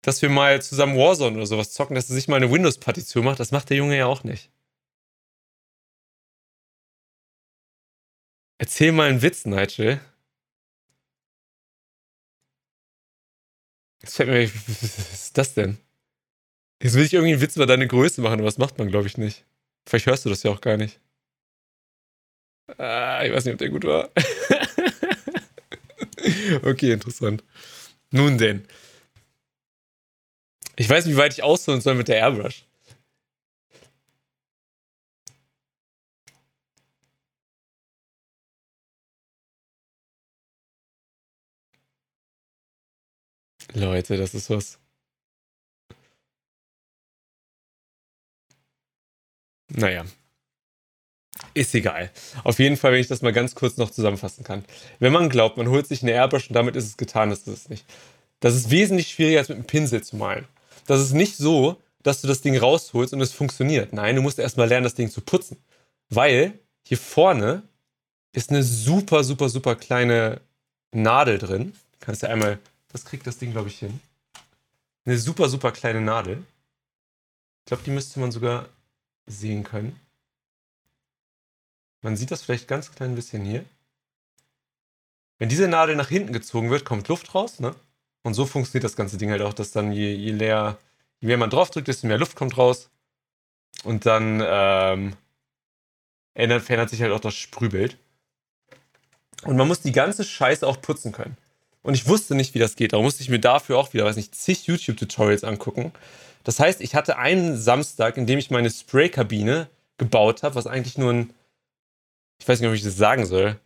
dass 0.02 0.22
wir 0.22 0.30
mal 0.30 0.62
zusammen 0.62 0.98
Warzone 0.98 1.36
oder 1.36 1.46
sowas 1.46 1.74
zocken, 1.74 1.96
dass 1.96 2.10
er 2.10 2.16
sich 2.16 2.28
mal 2.28 2.38
eine 2.38 2.52
Windows-Partition 2.52 3.26
macht. 3.26 3.40
Das 3.40 3.52
macht 3.52 3.70
der 3.70 3.78
Junge 3.78 3.98
ja 3.98 4.06
auch 4.06 4.24
nicht. 4.24 4.50
Erzähl 8.58 8.94
mal 8.94 9.10
einen 9.10 9.22
Witz, 9.22 9.46
Nigel. 9.46 10.00
Jetzt 14.02 14.16
fällt 14.16 14.30
mir, 14.30 14.48
was 14.68 15.14
ist 15.14 15.38
das 15.38 15.54
denn? 15.54 15.78
Jetzt 16.82 16.94
will 16.96 17.04
ich 17.04 17.14
irgendwie 17.14 17.34
einen 17.34 17.42
Witz 17.42 17.58
über 17.58 17.66
deine 17.66 17.88
Größe 17.88 18.22
machen, 18.22 18.36
aber 18.40 18.46
das 18.46 18.58
macht 18.58 18.78
man, 18.78 18.88
glaube 18.88 19.08
ich, 19.08 19.18
nicht. 19.18 19.44
Vielleicht 19.88 20.06
hörst 20.06 20.24
du 20.26 20.30
das 20.30 20.44
ja 20.44 20.52
auch 20.52 20.62
gar 20.62 20.78
nicht. 20.78 21.00
Ah, 22.78 23.24
ich 23.24 23.34
weiß 23.34 23.46
nicht, 23.46 23.54
ob 23.54 23.60
der 23.60 23.70
gut 23.70 23.84
war. 23.84 24.10
okay, 26.64 26.92
interessant. 26.92 27.44
Nun 28.12 28.38
denn. 28.38 28.68
Ich 30.78 30.90
weiß 30.90 31.06
nicht, 31.06 31.16
wie 31.16 31.20
weit 31.20 31.34
ich 31.34 31.44
ausholen 31.44 31.82
soll 31.82 31.96
mit 31.96 32.08
der 32.08 32.18
Airbrush. 32.18 32.66
Leute, 43.74 44.18
das 44.18 44.34
ist 44.34 44.50
was. 44.50 44.80
Naja. 49.70 50.06
Ist 51.56 51.74
egal. 51.74 52.12
Auf 52.44 52.60
jeden 52.60 52.76
Fall, 52.76 52.92
wenn 52.92 53.00
ich 53.00 53.08
das 53.08 53.22
mal 53.22 53.32
ganz 53.32 53.56
kurz 53.56 53.78
noch 53.78 53.90
zusammenfassen 53.90 54.44
kann. 54.44 54.66
Wenn 55.00 55.14
man 55.14 55.30
glaubt, 55.30 55.56
man 55.56 55.70
holt 55.70 55.88
sich 55.88 56.04
eine 56.04 56.12
Airbrush 56.12 56.50
und 56.50 56.54
damit 56.54 56.76
ist 56.76 56.86
es 56.86 56.98
getan, 56.98 57.32
ist 57.32 57.48
es 57.48 57.70
nicht. 57.70 57.86
Das 58.42 58.56
ist 58.56 58.70
wesentlich 58.70 59.08
schwieriger 59.08 59.40
als 59.40 59.48
mit 59.48 59.56
einem 59.58 59.66
Pinsel 59.66 60.04
zu 60.04 60.18
malen. 60.18 60.46
Das 60.86 61.00
ist 61.00 61.14
nicht 61.14 61.38
so, 61.38 61.82
dass 62.04 62.20
du 62.20 62.28
das 62.28 62.42
Ding 62.42 62.58
rausholst 62.58 63.14
und 63.14 63.22
es 63.22 63.32
funktioniert. 63.32 63.94
Nein, 63.94 64.18
du 64.18 64.22
musst 64.22 64.38
erstmal 64.38 64.68
lernen, 64.68 64.84
das 64.84 64.96
Ding 64.96 65.10
zu 65.10 65.22
putzen. 65.22 65.58
Weil 66.10 66.60
hier 66.84 66.98
vorne 66.98 67.64
ist 68.34 68.50
eine 68.50 68.62
super, 68.62 69.24
super, 69.24 69.48
super 69.48 69.78
kleine 69.78 70.42
Nadel 70.92 71.38
drin. 71.38 71.72
Du 71.72 71.98
kannst 72.02 72.22
ja 72.22 72.28
einmal, 72.30 72.60
das 72.92 73.06
kriegt 73.06 73.26
das 73.26 73.38
Ding, 73.38 73.54
glaube 73.54 73.70
ich, 73.70 73.80
hin. 73.80 74.02
Eine 75.06 75.18
super, 75.18 75.48
super 75.48 75.72
kleine 75.72 76.02
Nadel. 76.02 76.44
Ich 77.62 77.68
glaube, 77.68 77.84
die 77.84 77.92
müsste 77.92 78.20
man 78.20 78.34
sogar 78.34 78.68
sehen 79.26 79.64
können. 79.64 79.98
Man 82.06 82.16
sieht 82.16 82.30
das 82.30 82.44
vielleicht 82.44 82.68
ganz 82.68 82.92
klein 82.92 83.16
bisschen 83.16 83.44
hier. 83.44 83.66
Wenn 85.40 85.50
diese 85.50 85.68
Nadel 85.68 85.96
nach 85.96 86.10
hinten 86.10 86.34
gezogen 86.34 86.70
wird, 86.70 86.86
kommt 86.86 87.08
Luft 87.08 87.34
raus, 87.34 87.60
ne? 87.60 87.74
Und 88.22 88.36
so 88.36 88.46
funktioniert 88.46 88.84
das 88.84 88.96
ganze 88.96 89.18
Ding 89.18 89.32
halt 89.32 89.42
auch, 89.42 89.54
dass 89.54 89.72
dann 89.72 89.92
je, 89.92 90.14
je 90.14 90.32
leer, 90.32 90.78
je 91.20 91.28
mehr 91.30 91.38
man 91.38 91.50
drauf 91.50 91.72
drückt, 91.72 91.88
desto 91.88 92.06
mehr 92.06 92.20
Luft 92.20 92.36
kommt 92.36 92.60
raus. 92.60 92.92
Und 93.84 94.06
dann 94.06 94.40
ähm, 94.46 95.16
ändert, 96.36 96.62
verändert 96.62 96.92
sich 96.92 97.02
halt 97.02 97.12
auch 97.12 97.20
das 97.20 97.34
Sprühbild. 97.34 97.98
Und 99.42 99.58
man 99.58 99.68
muss 99.68 99.82
die 99.82 99.92
ganze 99.92 100.24
Scheiße 100.24 100.68
auch 100.68 100.80
putzen 100.82 101.12
können. 101.12 101.38
Und 101.82 101.96
ich 101.96 102.08
wusste 102.08 102.36
nicht, 102.36 102.54
wie 102.54 102.60
das 102.60 102.76
geht. 102.76 102.94
Darum 102.94 103.06
musste 103.06 103.24
ich 103.24 103.30
mir 103.30 103.40
dafür 103.40 103.80
auch 103.80 103.94
wieder, 103.94 104.06
weiß 104.06 104.18
nicht, 104.18 104.36
zig 104.36 104.68
YouTube-Tutorials 104.68 105.44
angucken. 105.44 105.92
Das 106.44 106.60
heißt, 106.60 106.82
ich 106.82 106.94
hatte 106.94 107.18
einen 107.18 107.58
Samstag, 107.58 108.18
in 108.18 108.28
dem 108.28 108.38
ich 108.38 108.52
meine 108.52 108.70
Spraykabine 108.70 109.70
gebaut 109.98 110.44
habe, 110.44 110.54
was 110.54 110.68
eigentlich 110.68 111.00
nur 111.00 111.12
ein, 111.12 111.34
ich 112.40 112.48
weiß 112.48 112.60
nicht, 112.60 112.70
ob 112.70 112.76
ich 112.76 112.84
das 112.84 112.98
sagen 112.98 113.26
soll. 113.26 113.60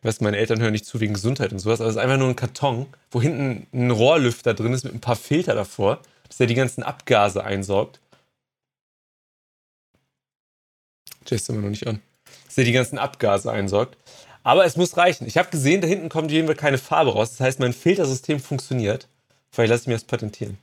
Ich 0.00 0.08
weiß, 0.08 0.20
meine 0.20 0.36
Eltern 0.36 0.60
hören 0.60 0.72
nicht 0.72 0.86
zu 0.86 1.00
wegen 1.00 1.14
Gesundheit 1.14 1.52
und 1.52 1.58
sowas, 1.58 1.80
aber 1.80 1.88
es 1.88 1.96
ist 1.96 2.02
einfach 2.02 2.18
nur 2.18 2.28
ein 2.28 2.36
Karton, 2.36 2.86
wo 3.10 3.22
hinten 3.22 3.66
ein 3.72 3.90
Rohrlüfter 3.90 4.54
drin 4.54 4.72
ist 4.72 4.84
mit 4.84 4.94
ein 4.94 5.00
paar 5.00 5.16
Filter 5.16 5.54
davor, 5.54 6.00
dass 6.28 6.36
der 6.36 6.46
die 6.46 6.54
ganzen 6.54 6.82
Abgase 6.82 7.42
einsaugt. 7.42 8.00
Jay 11.26 11.36
ist 11.36 11.48
immer 11.48 11.62
noch 11.62 11.70
nicht 11.70 11.86
an. 11.86 12.00
Dass 12.44 12.56
der 12.56 12.64
die 12.64 12.72
ganzen 12.72 12.98
Abgase 12.98 13.50
einsaugt. 13.50 13.96
Aber 14.42 14.66
es 14.66 14.76
muss 14.76 14.96
reichen. 14.98 15.26
Ich 15.26 15.38
habe 15.38 15.50
gesehen, 15.50 15.80
da 15.80 15.86
hinten 15.86 16.10
kommt 16.10 16.30
jedenfalls 16.30 16.60
keine 16.60 16.78
Farbe 16.78 17.12
raus. 17.12 17.30
Das 17.30 17.40
heißt, 17.40 17.60
mein 17.60 17.72
Filtersystem 17.72 18.40
funktioniert. 18.40 19.08
Vielleicht 19.50 19.70
lasse 19.70 19.82
ich 19.82 19.86
mir 19.88 19.94
das 19.94 20.04
patentieren. 20.04 20.58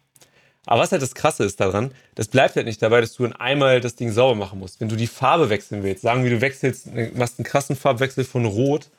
Aber 0.65 0.81
was 0.81 0.91
halt 0.91 1.01
das 1.01 1.15
Krasse 1.15 1.43
ist 1.43 1.59
daran, 1.59 1.91
das 2.15 2.27
bleibt 2.27 2.55
halt 2.55 2.67
nicht 2.67 2.81
dabei, 2.81 3.01
dass 3.01 3.13
du 3.13 3.25
in 3.25 3.33
einmal 3.33 3.81
das 3.81 3.95
Ding 3.95 4.11
sauber 4.11 4.35
machen 4.35 4.59
musst. 4.59 4.79
Wenn 4.79 4.89
du 4.89 4.95
die 4.95 5.07
Farbe 5.07 5.49
wechseln 5.49 5.83
willst, 5.83 6.03
sagen 6.03 6.23
wir, 6.23 6.29
du 6.29 6.41
wechselst, 6.41 6.87
machst 7.15 7.39
einen 7.39 7.45
krassen 7.45 7.75
Farbwechsel 7.75 8.23
von 8.23 8.45
Rot 8.45 8.89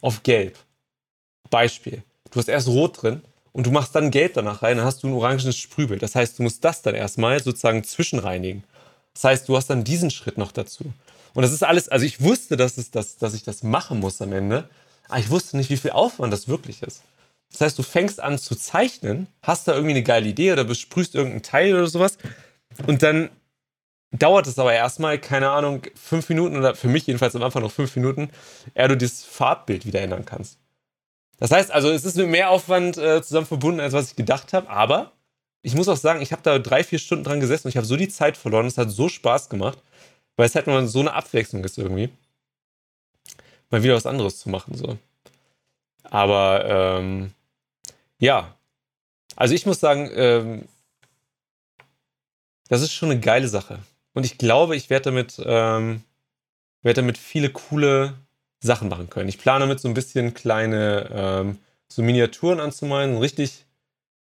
auf 0.00 0.22
Gelb. 0.24 0.58
Beispiel. 1.50 2.02
Du 2.30 2.40
hast 2.40 2.48
erst 2.48 2.68
Rot 2.68 3.02
drin 3.02 3.22
und 3.52 3.66
du 3.66 3.70
machst 3.70 3.94
dann 3.94 4.10
Gelb 4.10 4.34
danach 4.34 4.62
rein, 4.62 4.78
dann 4.78 4.86
hast 4.86 5.02
du 5.02 5.08
ein 5.08 5.12
orangenes 5.12 5.56
Sprühbild. 5.56 6.02
Das 6.02 6.14
heißt, 6.14 6.38
du 6.38 6.42
musst 6.42 6.64
das 6.64 6.82
dann 6.82 6.94
erstmal 6.94 7.40
sozusagen 7.42 7.84
zwischenreinigen. 7.84 8.64
Das 9.14 9.24
heißt, 9.24 9.48
du 9.48 9.56
hast 9.56 9.68
dann 9.68 9.84
diesen 9.84 10.10
Schritt 10.10 10.38
noch 10.38 10.50
dazu. 10.50 10.92
Und 11.34 11.42
das 11.42 11.52
ist 11.52 11.62
alles, 11.62 11.88
also 11.88 12.04
ich 12.04 12.20
wusste, 12.20 12.56
dass, 12.56 12.78
es 12.78 12.90
das, 12.90 13.18
dass 13.18 13.34
ich 13.34 13.44
das 13.44 13.62
machen 13.62 14.00
muss 14.00 14.20
am 14.20 14.32
Ende, 14.32 14.68
aber 15.08 15.18
ich 15.18 15.30
wusste 15.30 15.56
nicht, 15.56 15.70
wie 15.70 15.76
viel 15.76 15.92
Aufwand 15.92 16.32
das 16.32 16.48
wirklich 16.48 16.82
ist. 16.82 17.02
Das 17.52 17.60
heißt, 17.60 17.78
du 17.78 17.82
fängst 17.82 18.20
an 18.20 18.38
zu 18.38 18.56
zeichnen, 18.56 19.28
hast 19.42 19.68
da 19.68 19.72
irgendwie 19.74 19.92
eine 19.92 20.02
geile 20.02 20.28
Idee 20.28 20.52
oder 20.52 20.64
besprühst 20.64 21.14
irgendein 21.14 21.42
Teil 21.42 21.74
oder 21.74 21.86
sowas 21.86 22.18
und 22.86 23.02
dann 23.02 23.30
dauert 24.10 24.46
es 24.46 24.58
aber 24.58 24.72
erstmal, 24.72 25.18
keine 25.18 25.50
Ahnung, 25.50 25.82
fünf 25.94 26.28
Minuten 26.28 26.56
oder 26.56 26.74
für 26.74 26.88
mich 26.88 27.06
jedenfalls 27.06 27.36
am 27.36 27.42
Anfang 27.42 27.62
noch 27.62 27.72
fünf 27.72 27.94
Minuten, 27.96 28.30
ehe 28.74 28.88
du 28.88 28.96
das 28.96 29.24
Farbbild 29.24 29.86
wieder 29.86 30.00
ändern 30.00 30.24
kannst. 30.24 30.58
Das 31.38 31.50
heißt 31.50 31.70
also, 31.70 31.90
es 31.90 32.04
ist 32.04 32.16
mit 32.16 32.28
mehr 32.28 32.50
Aufwand 32.50 32.96
äh, 32.98 33.22
zusammen 33.22 33.46
verbunden, 33.46 33.80
als 33.80 33.92
was 33.92 34.10
ich 34.10 34.16
gedacht 34.16 34.52
habe, 34.52 34.68
aber 34.70 35.12
ich 35.62 35.74
muss 35.74 35.88
auch 35.88 35.96
sagen, 35.96 36.20
ich 36.20 36.32
habe 36.32 36.42
da 36.42 36.58
drei, 36.58 36.84
vier 36.84 36.98
Stunden 36.98 37.24
dran 37.24 37.40
gesessen 37.40 37.66
und 37.66 37.70
ich 37.70 37.76
habe 37.76 37.86
so 37.86 37.96
die 37.96 38.08
Zeit 38.08 38.36
verloren. 38.36 38.66
Es 38.66 38.78
hat 38.78 38.90
so 38.90 39.08
Spaß 39.08 39.48
gemacht, 39.48 39.78
weil 40.36 40.46
es 40.46 40.54
halt 40.54 40.66
mal 40.66 40.86
so 40.86 41.00
eine 41.00 41.14
Abwechslung 41.14 41.64
ist 41.64 41.78
irgendwie. 41.78 42.10
Mal 43.70 43.82
wieder 43.82 43.94
was 43.94 44.06
anderes 44.06 44.38
zu 44.38 44.50
machen, 44.50 44.74
so. 44.74 44.98
Aber, 46.04 46.64
ähm, 46.98 47.32
ja. 48.22 48.56
Also 49.34 49.54
ich 49.54 49.66
muss 49.66 49.80
sagen, 49.80 50.10
ähm, 50.14 50.68
das 52.68 52.80
ist 52.82 52.92
schon 52.92 53.10
eine 53.10 53.20
geile 53.20 53.48
Sache. 53.48 53.80
Und 54.14 54.24
ich 54.24 54.38
glaube, 54.38 54.76
ich 54.76 54.90
werde 54.90 55.06
damit, 55.06 55.42
ähm, 55.44 56.02
werde 56.82 57.00
damit 57.00 57.18
viele 57.18 57.50
coole 57.50 58.14
Sachen 58.60 58.88
machen 58.88 59.10
können. 59.10 59.28
Ich 59.28 59.38
plane 59.38 59.60
damit 59.60 59.80
so 59.80 59.88
ein 59.88 59.94
bisschen 59.94 60.34
kleine 60.34 61.10
ähm, 61.12 61.58
so 61.88 62.02
Miniaturen 62.02 62.60
anzumalen, 62.60 63.16
richtig 63.18 63.66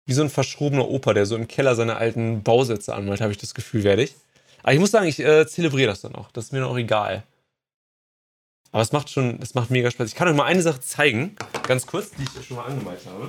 wie 0.06 0.12
so 0.14 0.22
ein 0.22 0.30
verschrobener 0.30 0.88
Opa, 0.88 1.12
der 1.12 1.26
so 1.26 1.36
im 1.36 1.48
Keller 1.48 1.74
seine 1.74 1.96
alten 1.96 2.42
Bausätze 2.42 2.94
anmalt, 2.94 3.20
habe 3.20 3.32
ich 3.32 3.38
das 3.38 3.54
Gefühl, 3.54 3.84
werde 3.84 4.04
ich. 4.04 4.14
Aber 4.62 4.72
ich 4.72 4.80
muss 4.80 4.92
sagen, 4.92 5.06
ich 5.06 5.18
äh, 5.18 5.46
zelebriere 5.46 5.90
das 5.90 6.00
dann 6.00 6.14
auch. 6.14 6.30
Das 6.30 6.46
ist 6.46 6.52
mir 6.52 6.60
dann 6.60 6.68
auch 6.68 6.78
egal. 6.78 7.24
Aber 8.70 8.82
es 8.82 8.92
macht 8.92 9.10
schon, 9.10 9.40
es 9.42 9.54
macht 9.54 9.70
mega 9.70 9.90
Spaß. 9.90 10.08
Ich 10.08 10.14
kann 10.14 10.28
euch 10.28 10.36
mal 10.36 10.44
eine 10.44 10.62
Sache 10.62 10.80
zeigen, 10.80 11.36
ganz 11.66 11.86
kurz, 11.86 12.10
die 12.12 12.22
ich 12.22 12.46
schon 12.46 12.56
mal 12.56 12.66
angemalt 12.66 13.00
habe. 13.06 13.28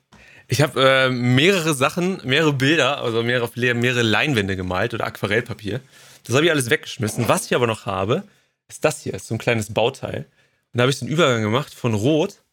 Ich 0.51 0.61
habe 0.61 0.83
äh, 0.83 1.09
mehrere 1.09 1.73
Sachen, 1.73 2.19
mehrere 2.25 2.51
Bilder, 2.51 2.97
also 2.97 3.23
mehrere, 3.23 3.73
mehrere 3.73 4.01
Leinwände 4.01 4.57
gemalt 4.57 4.93
oder 4.93 5.05
Aquarellpapier. 5.05 5.79
Das 6.25 6.35
habe 6.35 6.43
ich 6.43 6.51
alles 6.51 6.69
weggeschmissen. 6.69 7.29
Was 7.29 7.45
ich 7.45 7.55
aber 7.55 7.67
noch 7.67 7.85
habe, 7.85 8.27
ist 8.67 8.83
das 8.83 9.01
hier, 9.01 9.13
ist 9.13 9.27
so 9.27 9.35
ein 9.35 9.37
kleines 9.37 9.73
Bauteil. 9.73 10.25
Und 10.73 10.77
da 10.77 10.81
habe 10.81 10.91
ich 10.91 10.99
den 10.99 11.07
Übergang 11.07 11.41
gemacht 11.41 11.73
von 11.73 11.93
Rot. 11.93 12.43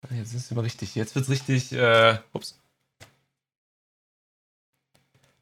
Ah, 0.00 0.14
jetzt 0.14 0.32
ist 0.32 0.46
es 0.46 0.52
aber 0.52 0.62
richtig. 0.62 0.94
Jetzt 0.94 1.14
wird 1.14 1.26
es 1.26 1.30
richtig. 1.30 1.72
Äh, 1.72 2.18
ups. 2.32 2.58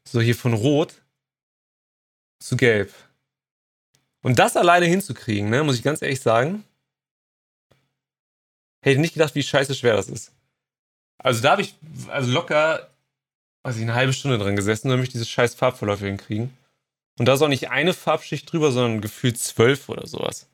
So, 0.05 0.21
hier 0.21 0.35
von 0.35 0.55
Rot 0.55 1.03
zu 2.41 2.57
Gelb. 2.57 2.93
Und 4.23 4.41
das 4.41 4.57
alleine 4.57 4.87
hinzukriegen, 4.87 5.51
ne, 5.51 5.63
muss 5.63 5.77
ich 5.77 5.85
ganz 5.85 6.03
ehrlich 6.03 6.21
sagen, 6.21 6.65
Hätte 8.85 9.01
nicht 9.01 9.15
gedacht, 9.15 9.35
wie 9.37 9.43
scheiße 9.43 9.75
schwer 9.77 9.95
das 9.95 10.09
ist. 10.09 10.33
Also 11.19 11.43
da 11.43 11.53
habe 11.53 11.63
ich 11.63 11.75
also 12.09 12.31
locker, 12.31 12.89
weiß 13.63 13.77
ich, 13.77 13.83
eine 13.83 13.95
halbe 13.95 14.13
Stunde 14.13 14.39
dran 14.39 14.57
gesessen, 14.57 14.89
damit 14.89 15.07
ich 15.07 15.13
diese 15.13 15.25
scheiß 15.25 15.55
Farbverläufe 15.55 16.07
hinkriegen. 16.07 16.57
Und 17.19 17.27
da 17.27 17.35
ist 17.35 17.43
auch 17.43 17.49
nicht 17.49 17.71
eine 17.71 17.93
Farbschicht 17.93 18.51
drüber, 18.51 18.73
sondern 18.73 19.01
gefühlt 19.01 19.39
zwölf 19.39 19.89
oder 19.89 20.07
sowas. 20.07 20.49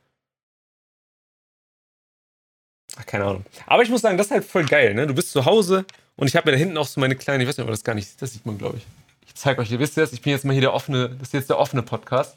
Ach, 2.97 3.07
keine 3.07 3.25
Ahnung. 3.25 3.45
Aber 3.67 3.83
ich 3.83 3.91
muss 3.91 4.01
sagen, 4.01 4.19
das 4.19 4.27
ist 4.27 4.33
halt 4.33 4.45
voll 4.45 4.65
geil, 4.65 4.95
ne? 4.95 5.07
Du 5.07 5.15
bist 5.15 5.31
zu 5.31 5.45
Hause 5.45 5.85
und 6.17 6.27
ich 6.27 6.37
habe 6.37 6.47
mir 6.47 6.53
da 6.53 6.59
hinten 6.59 6.77
auch 6.77 6.87
so 6.87 7.01
meine 7.01 7.17
kleine, 7.17 7.45
ich 7.45 7.49
weiß 7.49 7.57
nicht, 7.57 7.65
ob 7.65 7.71
das 7.71 7.85
gar 7.85 7.95
nicht 7.95 8.21
das 8.21 8.33
sieht 8.33 8.45
man, 8.45 8.59
glaube 8.59 8.79
ich. 8.79 8.87
Ich 9.27 9.35
zeige 9.35 9.61
euch, 9.61 9.71
ihr 9.71 9.79
wisst 9.79 9.97
das, 9.97 10.13
ich 10.13 10.21
bin 10.21 10.33
jetzt 10.33 10.45
mal 10.45 10.53
hier 10.53 10.63
der 10.63 10.75
offene, 10.75 11.11
das 11.11 11.29
ist 11.29 11.35
jetzt 11.35 11.51
der 11.51 11.59
offene 11.59 11.83
Podcast. 11.83 12.37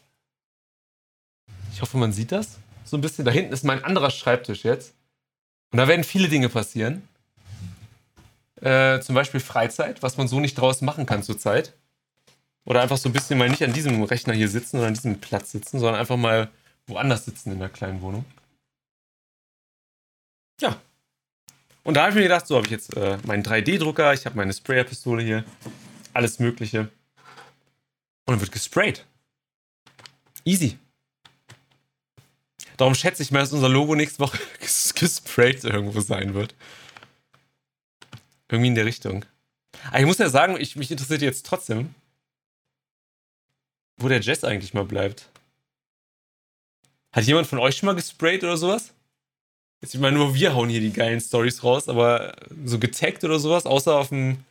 Ich 1.73 1.81
hoffe, 1.81 1.97
man 1.97 2.13
sieht 2.13 2.31
das 2.31 2.59
so 2.91 2.97
ein 2.97 3.01
bisschen. 3.01 3.25
Da 3.25 3.31
hinten 3.31 3.53
ist 3.53 3.63
mein 3.63 3.83
anderer 3.83 4.11
Schreibtisch 4.11 4.63
jetzt. 4.63 4.93
Und 5.71 5.77
da 5.77 5.87
werden 5.87 6.03
viele 6.03 6.27
Dinge 6.27 6.49
passieren. 6.49 7.07
Äh, 8.61 8.99
zum 9.01 9.15
Beispiel 9.15 9.39
Freizeit, 9.39 10.03
was 10.03 10.17
man 10.17 10.27
so 10.27 10.39
nicht 10.39 10.55
draußen 10.55 10.85
machen 10.85 11.05
kann 11.05 11.23
zurzeit. 11.23 11.73
Oder 12.63 12.81
einfach 12.81 12.97
so 12.97 13.09
ein 13.09 13.13
bisschen 13.13 13.39
mal 13.39 13.49
nicht 13.49 13.63
an 13.63 13.73
diesem 13.73 14.03
Rechner 14.03 14.33
hier 14.33 14.47
sitzen 14.47 14.77
oder 14.77 14.87
an 14.87 14.93
diesem 14.93 15.19
Platz 15.19 15.51
sitzen, 15.51 15.79
sondern 15.79 15.99
einfach 15.99 16.17
mal 16.17 16.49
woanders 16.85 17.25
sitzen 17.25 17.51
in 17.51 17.59
der 17.59 17.69
kleinen 17.69 18.01
Wohnung. 18.01 18.23
Ja. 20.61 20.79
Und 21.83 21.95
da 21.95 22.01
habe 22.01 22.11
ich 22.11 22.15
mir 22.15 22.23
gedacht, 22.23 22.45
so 22.45 22.55
habe 22.55 22.67
ich 22.67 22.71
jetzt 22.71 22.95
äh, 22.95 23.17
meinen 23.25 23.43
3D-Drucker, 23.43 24.13
ich 24.13 24.27
habe 24.27 24.37
meine 24.37 24.53
Sprayerpistole 24.53 25.23
hier, 25.23 25.43
alles 26.13 26.37
Mögliche. 26.37 26.81
Und 26.81 28.35
dann 28.35 28.41
wird 28.41 28.51
gesprayt. 28.51 29.05
Easy. 30.45 30.77
Darum 32.77 32.93
schätze 32.93 33.23
ich 33.23 33.31
mal, 33.31 33.39
dass 33.39 33.53
unser 33.53 33.69
Logo 33.69 33.95
nächste 33.95 34.19
Woche 34.19 34.37
gesprayt 34.95 35.63
irgendwo 35.63 35.99
sein 36.01 36.35
wird. 36.35 36.53
Irgendwie 38.51 38.67
in 38.67 38.75
der 38.75 38.85
Richtung. 38.85 39.25
Aber 39.87 39.99
ich 39.99 40.05
muss 40.05 40.17
ja 40.17 40.29
sagen, 40.29 40.57
ich, 40.59 40.75
mich 40.75 40.91
interessiert 40.91 41.21
jetzt 41.21 41.45
trotzdem, 41.45 41.95
wo 43.97 44.09
der 44.09 44.19
Jess 44.19 44.43
eigentlich 44.43 44.73
mal 44.73 44.83
bleibt. 44.83 45.29
Hat 47.13 47.23
jemand 47.23 47.47
von 47.47 47.59
euch 47.59 47.77
schon 47.77 47.87
mal 47.87 47.95
gesprayt 47.95 48.43
oder 48.43 48.57
sowas? 48.57 48.93
Jetzt, 49.81 49.95
ich 49.95 50.01
meine, 50.01 50.17
nur 50.17 50.35
wir 50.35 50.53
hauen 50.53 50.69
hier 50.69 50.81
die 50.81 50.93
geilen 50.93 51.21
Stories 51.21 51.63
raus, 51.63 51.87
aber 51.87 52.35
so 52.65 52.77
getaggt 52.77 53.23
oder 53.23 53.39
sowas, 53.39 53.65
außer 53.65 53.95
auf 53.95 54.09
dem. 54.09 54.43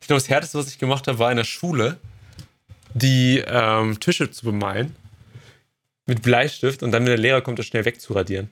Ich 0.00 0.06
glaube, 0.06 0.20
das 0.20 0.30
Härteste, 0.30 0.58
was 0.58 0.68
ich 0.68 0.78
gemacht 0.78 1.06
habe, 1.08 1.18
war 1.18 1.30
in 1.30 1.36
der 1.36 1.44
Schule, 1.44 1.98
die 2.94 3.42
ähm, 3.46 4.00
Tische 4.00 4.30
zu 4.30 4.46
bemalen 4.46 4.96
mit 6.06 6.22
Bleistift 6.22 6.82
und 6.82 6.92
dann, 6.92 7.02
wenn 7.02 7.10
der 7.10 7.18
Lehrer 7.18 7.42
kommt, 7.42 7.58
das 7.58 7.66
schnell 7.66 7.84
wegzuradieren. 7.84 8.50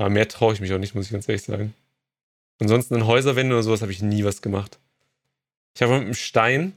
Aber 0.00 0.08
mehr 0.08 0.26
traue 0.28 0.54
ich 0.54 0.62
mich 0.62 0.72
auch 0.72 0.78
nicht, 0.78 0.94
muss 0.94 1.04
ich 1.04 1.12
ganz 1.12 1.28
ehrlich 1.28 1.42
sagen. 1.42 1.74
Ansonsten 2.58 2.94
in 2.94 3.06
Häuserwände 3.06 3.54
oder 3.54 3.62
sowas 3.62 3.82
habe 3.82 3.92
ich 3.92 4.00
nie 4.00 4.24
was 4.24 4.40
gemacht. 4.40 4.78
Ich 5.74 5.82
habe 5.82 5.92
mit 5.92 6.04
einem 6.04 6.14
Stein 6.14 6.72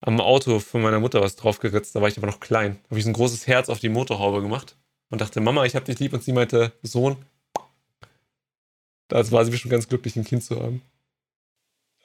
am 0.00 0.20
Auto 0.20 0.58
von 0.58 0.82
meiner 0.82 0.98
Mutter 0.98 1.20
was 1.20 1.36
draufgeritzt, 1.36 1.94
da 1.94 2.00
war 2.00 2.08
ich 2.08 2.18
aber 2.18 2.26
noch 2.26 2.40
klein. 2.40 2.80
Da 2.82 2.90
habe 2.90 2.98
ich 2.98 3.04
so 3.04 3.10
ein 3.10 3.14
großes 3.14 3.46
Herz 3.46 3.68
auf 3.68 3.78
die 3.78 3.88
Motorhaube 3.88 4.42
gemacht 4.42 4.74
und 5.10 5.20
dachte, 5.20 5.40
Mama, 5.40 5.64
ich 5.64 5.76
habe 5.76 5.84
dich 5.84 6.00
lieb. 6.00 6.12
Und 6.12 6.24
sie 6.24 6.32
meinte, 6.32 6.72
Sohn. 6.82 7.24
Da 9.06 9.30
war 9.30 9.44
sie 9.44 9.52
bestimmt 9.52 9.70
ganz 9.70 9.86
glücklich, 9.86 10.16
ein 10.16 10.24
Kind 10.24 10.42
zu 10.42 10.60
haben. 10.60 10.82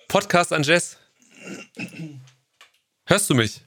Podcast 0.10 0.54
an 0.54 0.62
Jess. 0.62 1.00
Hörst 3.08 3.28
du 3.32 3.34
mich? 3.34 3.62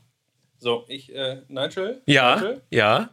So, 0.59 0.85
ich, 0.87 1.13
äh, 1.13 1.43
Nigel? 1.49 2.03
Ja, 2.07 2.37
Nigel? 2.37 2.63
ja. 2.71 3.11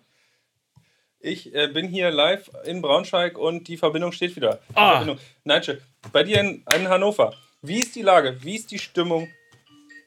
Ich 1.24 1.54
äh, 1.54 1.68
bin 1.68 1.88
hier 1.88 2.10
live 2.10 2.50
in 2.66 2.82
Braunschweig 2.82 3.38
und 3.38 3.68
die 3.68 3.78
Verbindung 3.78 4.12
steht 4.12 4.36
wieder. 4.36 4.60
Ah. 4.74 4.94
Verbindung. 4.94 5.20
Nigel, 5.44 5.82
bei 6.12 6.24
dir 6.24 6.40
in, 6.40 6.64
in 6.76 6.88
Hannover. 6.90 7.34
Wie 7.62 7.80
ist 7.80 7.96
die 7.96 8.02
Lage? 8.02 8.38
Wie 8.42 8.56
ist 8.56 8.72
die 8.72 8.80
Stimmung? 8.80 9.30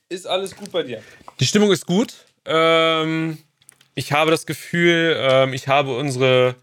Ist 0.08 0.26
alles 0.26 0.56
gut 0.56 0.72
bei 0.72 0.82
dir? 0.82 1.02
Die 1.38 1.46
Stimmung 1.46 1.70
ist 1.70 1.86
gut. 1.86 2.14
Ähm, 2.44 3.38
ich 3.94 4.12
habe 4.12 4.32
das 4.32 4.44
Gefühl, 4.44 5.16
ähm, 5.18 5.52
ich 5.52 5.68
habe 5.68 5.96
unsere 5.96 6.56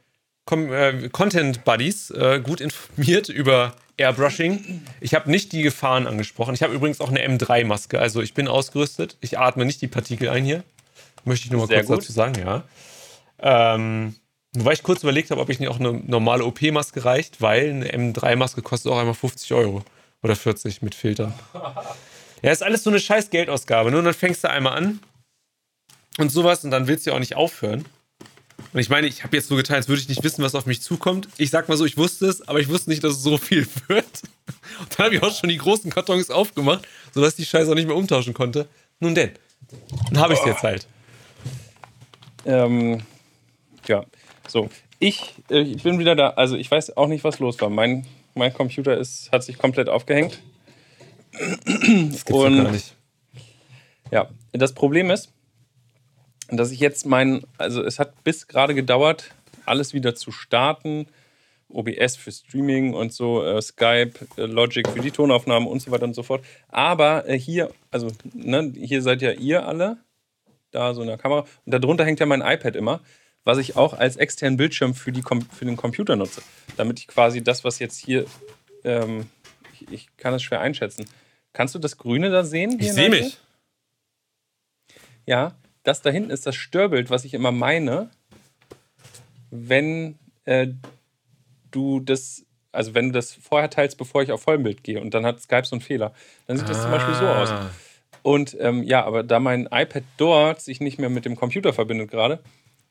äh, 0.50 1.10
Content 1.10 1.64
Buddies 1.64 2.10
äh, 2.10 2.42
gut 2.44 2.60
informiert 2.60 3.30
über 3.30 3.74
Airbrushing. 3.96 4.86
Ich 5.00 5.14
habe 5.14 5.32
nicht 5.32 5.54
die 5.54 5.62
Gefahren 5.62 6.08
angesprochen. 6.08 6.54
Ich 6.56 6.62
habe 6.62 6.74
übrigens 6.74 7.00
auch 7.00 7.10
eine 7.10 7.26
M3-Maske. 7.26 8.00
Also 8.00 8.22
ich 8.22 8.34
bin 8.34 8.50
ausgerüstet. 8.50 9.16
Ich 9.22 9.40
atme 9.40 9.64
nicht 9.64 9.82
die 9.82 9.88
Partikel 9.88 10.28
ein 10.28 10.44
hier. 10.44 10.64
Möchte 11.24 11.46
ich 11.46 11.52
nur 11.52 11.62
mal 11.62 11.68
Sehr 11.68 11.86
kurz 11.86 11.88
gut. 11.88 11.98
dazu 12.00 12.12
sagen, 12.12 12.36
ja. 12.38 12.64
Ähm, 13.40 14.16
wobei 14.54 14.74
ich 14.74 14.84
kurz 14.84 15.04
überlegt 15.04 15.32
habe, 15.32 15.42
ob 15.42 15.50
ich 15.50 15.60
nicht 15.60 15.70
auch 15.70 15.80
eine 15.80 15.94
normale 15.94 16.46
OP-Maske 16.46 17.06
reicht, 17.06 17.42
weil 17.42 17.70
eine 17.70 17.92
M3-Maske 17.92 18.62
kostet 18.62 18.92
auch 18.92 18.98
einmal 18.98 19.14
50 19.14 19.54
Euro. 19.54 19.84
Oder 20.24 20.36
40 20.36 20.82
mit 20.82 20.96
Filtern. 20.96 21.34
Ja, 22.44 22.52
ist 22.52 22.64
alles 22.64 22.82
so 22.82 22.90
eine 22.90 23.00
scheiß 23.00 23.30
Geldausgabe. 23.30 23.92
Nur 23.92 24.02
dann 24.02 24.16
fängst 24.16 24.44
du 24.44 24.50
einmal 24.50 24.76
an 24.76 25.00
und 26.18 26.32
sowas 26.32 26.64
und 26.64 26.72
dann 26.72 26.88
willst 26.88 27.06
du 27.06 27.12
ja 27.12 27.16
auch 27.16 27.20
nicht 27.20 27.36
aufhören. 27.36 27.86
Und 28.74 28.80
ich 28.80 28.90
meine, 28.90 29.08
ich 29.08 29.24
habe 29.24 29.36
jetzt 29.36 29.48
so 29.48 29.56
getan, 29.56 29.76
als 29.76 29.88
würde 29.88 30.02
ich 30.02 30.10
nicht 30.10 30.24
wissen, 30.24 30.44
was 30.44 30.56
auf 30.56 30.66
mich 30.66 30.82
zukommt. 30.82 31.28
Ich 31.38 31.50
sag 31.50 31.68
mal 31.68 31.78
so, 31.78 31.86
ich 31.86 31.98
wusste 31.98 32.26
es, 32.28 32.48
aber 32.48 32.60
ich 32.60 32.70
wusste 32.70 32.90
nicht, 32.90 33.04
dass 33.04 33.14
es 33.14 33.24
so 33.24 33.38
viel 33.38 33.68
wird. 33.88 34.06
Und 34.80 34.98
dann 34.98 35.06
habe 35.06 35.16
ich 35.16 35.24
auch 35.24 35.36
schon 35.36 35.50
die 35.50 35.58
großen 35.58 35.92
Kartons 35.92 36.30
aufgemacht, 36.30 36.88
sodass 37.14 37.34
ich 37.34 37.46
die 37.46 37.46
Scheiße 37.46 37.70
auch 37.70 37.76
nicht 37.76 37.88
mehr 37.88 37.96
umtauschen 37.96 38.34
konnte. 38.34 38.68
Nun 39.00 39.14
denn, 39.14 39.32
dann 40.12 40.20
habe 40.20 40.34
ich 40.34 40.40
es 40.40 40.46
jetzt 40.46 40.64
halt. 40.64 40.88
Ähm, 42.46 43.02
ja, 43.88 44.04
so. 44.52 44.70
Ich, 45.00 45.34
äh, 45.50 45.62
ich 45.62 45.84
bin 45.84 46.00
wieder 46.00 46.16
da. 46.16 46.30
Also, 46.32 46.56
ich 46.56 46.70
weiß 46.70 46.98
auch 46.98 47.08
nicht, 47.08 47.24
was 47.24 47.40
los 47.40 47.60
war. 47.62 47.70
Mein, 47.70 48.06
mein 48.36 48.54
Computer 48.54 48.98
ist, 48.98 49.32
hat 49.32 49.44
sich 49.44 49.58
komplett 49.58 49.90
aufgehängt. 49.90 50.42
Das 51.32 52.26
gibt's 52.26 52.32
Und- 52.32 52.64
gar 52.64 52.72
nicht. 52.72 52.96
Ja, 54.12 54.30
das 54.52 54.74
Problem 54.74 55.10
ist, 55.10 55.32
dass 56.50 56.72
ich 56.72 56.82
jetzt 56.82 57.06
mein, 57.06 57.44
also 57.58 57.82
es 57.82 57.98
hat 57.98 58.24
bis 58.26 58.48
gerade 58.48 58.76
gedauert, 58.76 59.32
alles 59.66 59.94
wieder 59.94 60.16
zu 60.16 60.32
starten. 60.32 61.08
OBS 61.74 62.18
für 62.18 62.34
Streaming 62.34 62.94
und 62.94 63.14
so, 63.14 63.42
äh, 63.46 63.62
Skype, 63.62 64.12
äh, 64.36 64.42
Logic 64.42 64.86
für 64.90 65.00
die 65.00 65.12
Tonaufnahmen 65.12 65.70
und 65.70 65.82
so 65.82 65.90
weiter 65.90 66.04
und 66.04 66.14
so 66.14 66.22
fort. 66.22 66.44
Aber 66.68 67.26
äh, 67.30 67.40
hier, 67.40 67.72
also 67.92 68.08
ne, 68.34 68.74
hier 68.76 69.02
seid 69.02 69.22
ja 69.22 69.32
ihr 69.32 69.66
alle, 69.66 69.98
da 70.72 70.94
so 70.94 71.00
in 71.02 71.08
der 71.08 71.18
Kamera. 71.18 71.46
Und 71.66 71.74
darunter 71.74 72.04
hängt 72.04 72.20
ja 72.20 72.26
mein 72.26 72.42
iPad 72.42 72.76
immer, 72.76 73.00
was 73.44 73.58
ich 73.58 73.76
auch 73.76 73.94
als 73.94 74.18
externen 74.18 74.58
Bildschirm 74.58 74.94
für, 74.94 75.12
die 75.12 75.24
für 75.24 75.66
den 75.66 75.78
Computer 75.78 76.16
nutze. 76.16 76.42
Damit 76.78 77.00
ich 77.00 77.08
quasi 77.08 77.44
das, 77.44 77.64
was 77.64 77.80
jetzt 77.80 77.98
hier, 77.98 78.26
ähm, 78.84 79.28
ich, 79.74 79.92
ich 79.92 80.18
kann 80.18 80.34
es 80.34 80.44
schwer 80.44 80.62
einschätzen. 80.62 81.06
Kannst 81.54 81.76
du 81.76 81.80
das 81.80 81.98
Grüne 81.98 82.30
da 82.30 82.44
sehen? 82.44 82.78
Ich 82.80 82.94
sehe 82.94 83.10
mich. 83.10 83.40
Ja, 85.26 85.56
das 85.84 86.02
da 86.02 86.10
hinten 86.10 86.30
ist 86.30 86.46
das 86.46 86.56
Störbild, 86.56 87.10
was 87.10 87.26
ich 87.26 87.34
immer 87.34 87.52
meine, 87.52 88.10
wenn 89.50 90.18
äh, 90.46 90.68
du 91.72 92.00
das, 92.00 92.46
also 92.72 92.94
wenn 92.94 93.08
du 93.08 93.14
das 93.14 93.34
vorher 93.34 93.70
teilst, 93.70 93.98
bevor 93.98 94.22
ich 94.22 94.32
auf 94.32 94.44
Vollbild 94.44 94.84
gehe 94.84 95.02
und 95.02 95.14
dann 95.14 95.26
hat 95.26 95.42
Skype 95.42 95.66
so 95.66 95.76
einen 95.76 95.82
Fehler. 95.82 96.14
Dann 96.48 96.58
sieht 96.58 96.70
das 96.70 96.82
zum 96.82 96.92
Beispiel 96.92 97.16
so 97.16 97.26
aus. 97.28 97.50
Ah. 97.50 97.70
Und 98.24 98.56
ähm, 98.60 98.84
ja, 98.84 99.04
aber 99.04 99.24
da 99.24 99.40
mein 99.40 99.68
iPad 99.72 100.04
dort 100.18 100.62
sich 100.62 100.80
nicht 100.80 101.00
mehr 101.00 101.10
mit 101.10 101.26
dem 101.26 101.36
Computer 101.36 101.74
verbindet 101.74 102.12
gerade, 102.12 102.40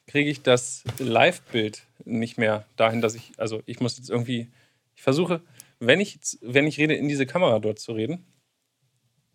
kriege 0.07 0.31
ich 0.31 0.43
das 0.43 0.85
Live-Bild 0.99 1.83
nicht 2.05 2.39
mehr 2.39 2.65
dahin, 2.77 3.01
dass 3.01 3.15
ich, 3.15 3.33
also 3.37 3.63
ich 3.67 3.81
muss 3.81 3.97
jetzt 3.99 4.11
irgendwie, 4.11 4.49
ich 4.97 5.03
versuche, 5.03 5.41
wenn 5.79 6.01
ich, 6.01 6.19
wenn 6.43 6.67
ich 6.67 6.79
rede, 6.79 6.95
in 6.95 7.09
diese 7.09 7.27
Kamera 7.27 7.59
dort 7.59 7.79
zu 7.79 7.93
reden, 7.93 8.25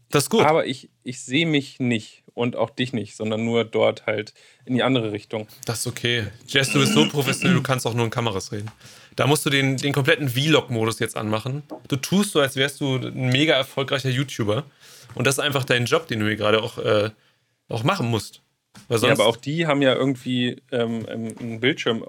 Das 0.09 0.23
ist 0.25 0.29
gut. 0.29 0.45
aber 0.45 0.65
ich, 0.67 0.89
ich 1.03 1.21
sehe 1.21 1.45
mich 1.45 1.79
nicht 1.79 2.23
und 2.33 2.55
auch 2.55 2.69
dich 2.69 2.91
nicht, 2.93 3.15
sondern 3.15 3.45
nur 3.45 3.63
dort 3.65 4.05
halt 4.05 4.33
in 4.65 4.75
die 4.75 4.83
andere 4.83 5.11
Richtung. 5.11 5.47
Das 5.65 5.79
ist 5.79 5.87
okay. 5.87 6.27
Jess, 6.47 6.71
du 6.71 6.79
bist 6.79 6.93
so 6.93 7.07
professionell, 7.07 7.55
du 7.55 7.63
kannst 7.63 7.87
auch 7.87 7.93
nur 7.93 8.05
in 8.05 8.11
Kameras 8.11 8.51
reden. 8.51 8.69
Da 9.15 9.25
musst 9.27 9.45
du 9.45 9.49
den, 9.49 9.77
den 9.77 9.93
kompletten 9.93 10.27
Vlog-Modus 10.27 10.99
jetzt 10.99 11.15
anmachen. 11.15 11.63
Du 11.87 11.95
tust 11.95 12.31
so, 12.31 12.41
als 12.41 12.57
wärst 12.57 12.81
du 12.81 12.97
ein 12.97 13.29
mega 13.29 13.53
erfolgreicher 13.53 14.09
YouTuber. 14.09 14.65
Und 15.15 15.25
das 15.25 15.35
ist 15.35 15.39
einfach 15.39 15.63
dein 15.63 15.85
Job, 15.85 16.07
den 16.09 16.19
du 16.19 16.27
hier 16.27 16.35
gerade 16.35 16.61
auch, 16.61 16.77
äh, 16.77 17.09
auch 17.69 17.83
machen 17.83 18.07
musst. 18.09 18.41
Ja, 18.89 19.11
aber 19.11 19.25
auch 19.25 19.37
die 19.37 19.67
haben 19.67 19.81
ja 19.81 19.93
irgendwie 19.93 20.61
ähm, 20.71 21.05
ähm, 21.09 21.35
einen 21.39 21.59
Bildschirm, 21.59 22.05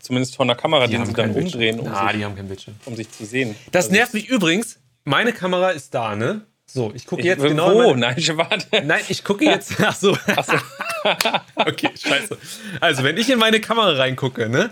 zumindest 0.00 0.36
von 0.36 0.46
der 0.48 0.56
Kamera, 0.56 0.86
den 0.86 1.04
sie 1.06 1.12
dann 1.12 1.32
umdrehen, 1.32 1.80
um, 1.80 1.86
Na, 1.90 2.08
sich, 2.08 2.18
die 2.18 2.24
haben 2.24 2.36
keinen 2.36 2.48
Bildschirm. 2.48 2.74
um 2.84 2.96
sich 2.96 3.10
zu 3.10 3.24
sehen. 3.24 3.54
Das 3.72 3.86
Also 3.86 3.96
nervt 3.96 4.14
mich 4.14 4.28
übrigens. 4.28 4.78
Meine 5.04 5.32
Kamera 5.32 5.70
ist 5.70 5.94
da, 5.94 6.14
ne? 6.16 6.42
So, 6.66 6.92
ich 6.94 7.06
gucke 7.06 7.22
ich, 7.22 7.26
jetzt 7.26 7.42
wo? 7.42 7.48
genau. 7.48 7.78
meine- 7.78 7.96
Nein, 8.00 8.14
ich 8.18 8.36
warte. 8.36 8.66
Nein, 8.84 9.00
ich 9.08 9.24
gucke 9.24 9.44
jetzt. 9.46 9.72
Ach 9.82 9.94
so. 9.94 10.12
okay, 11.56 11.90
scheiße. 11.96 12.36
Also, 12.80 13.04
wenn 13.04 13.16
ich 13.16 13.30
in 13.30 13.38
meine 13.38 13.60
Kamera 13.60 13.92
reingucke, 13.92 14.48
ne? 14.48 14.70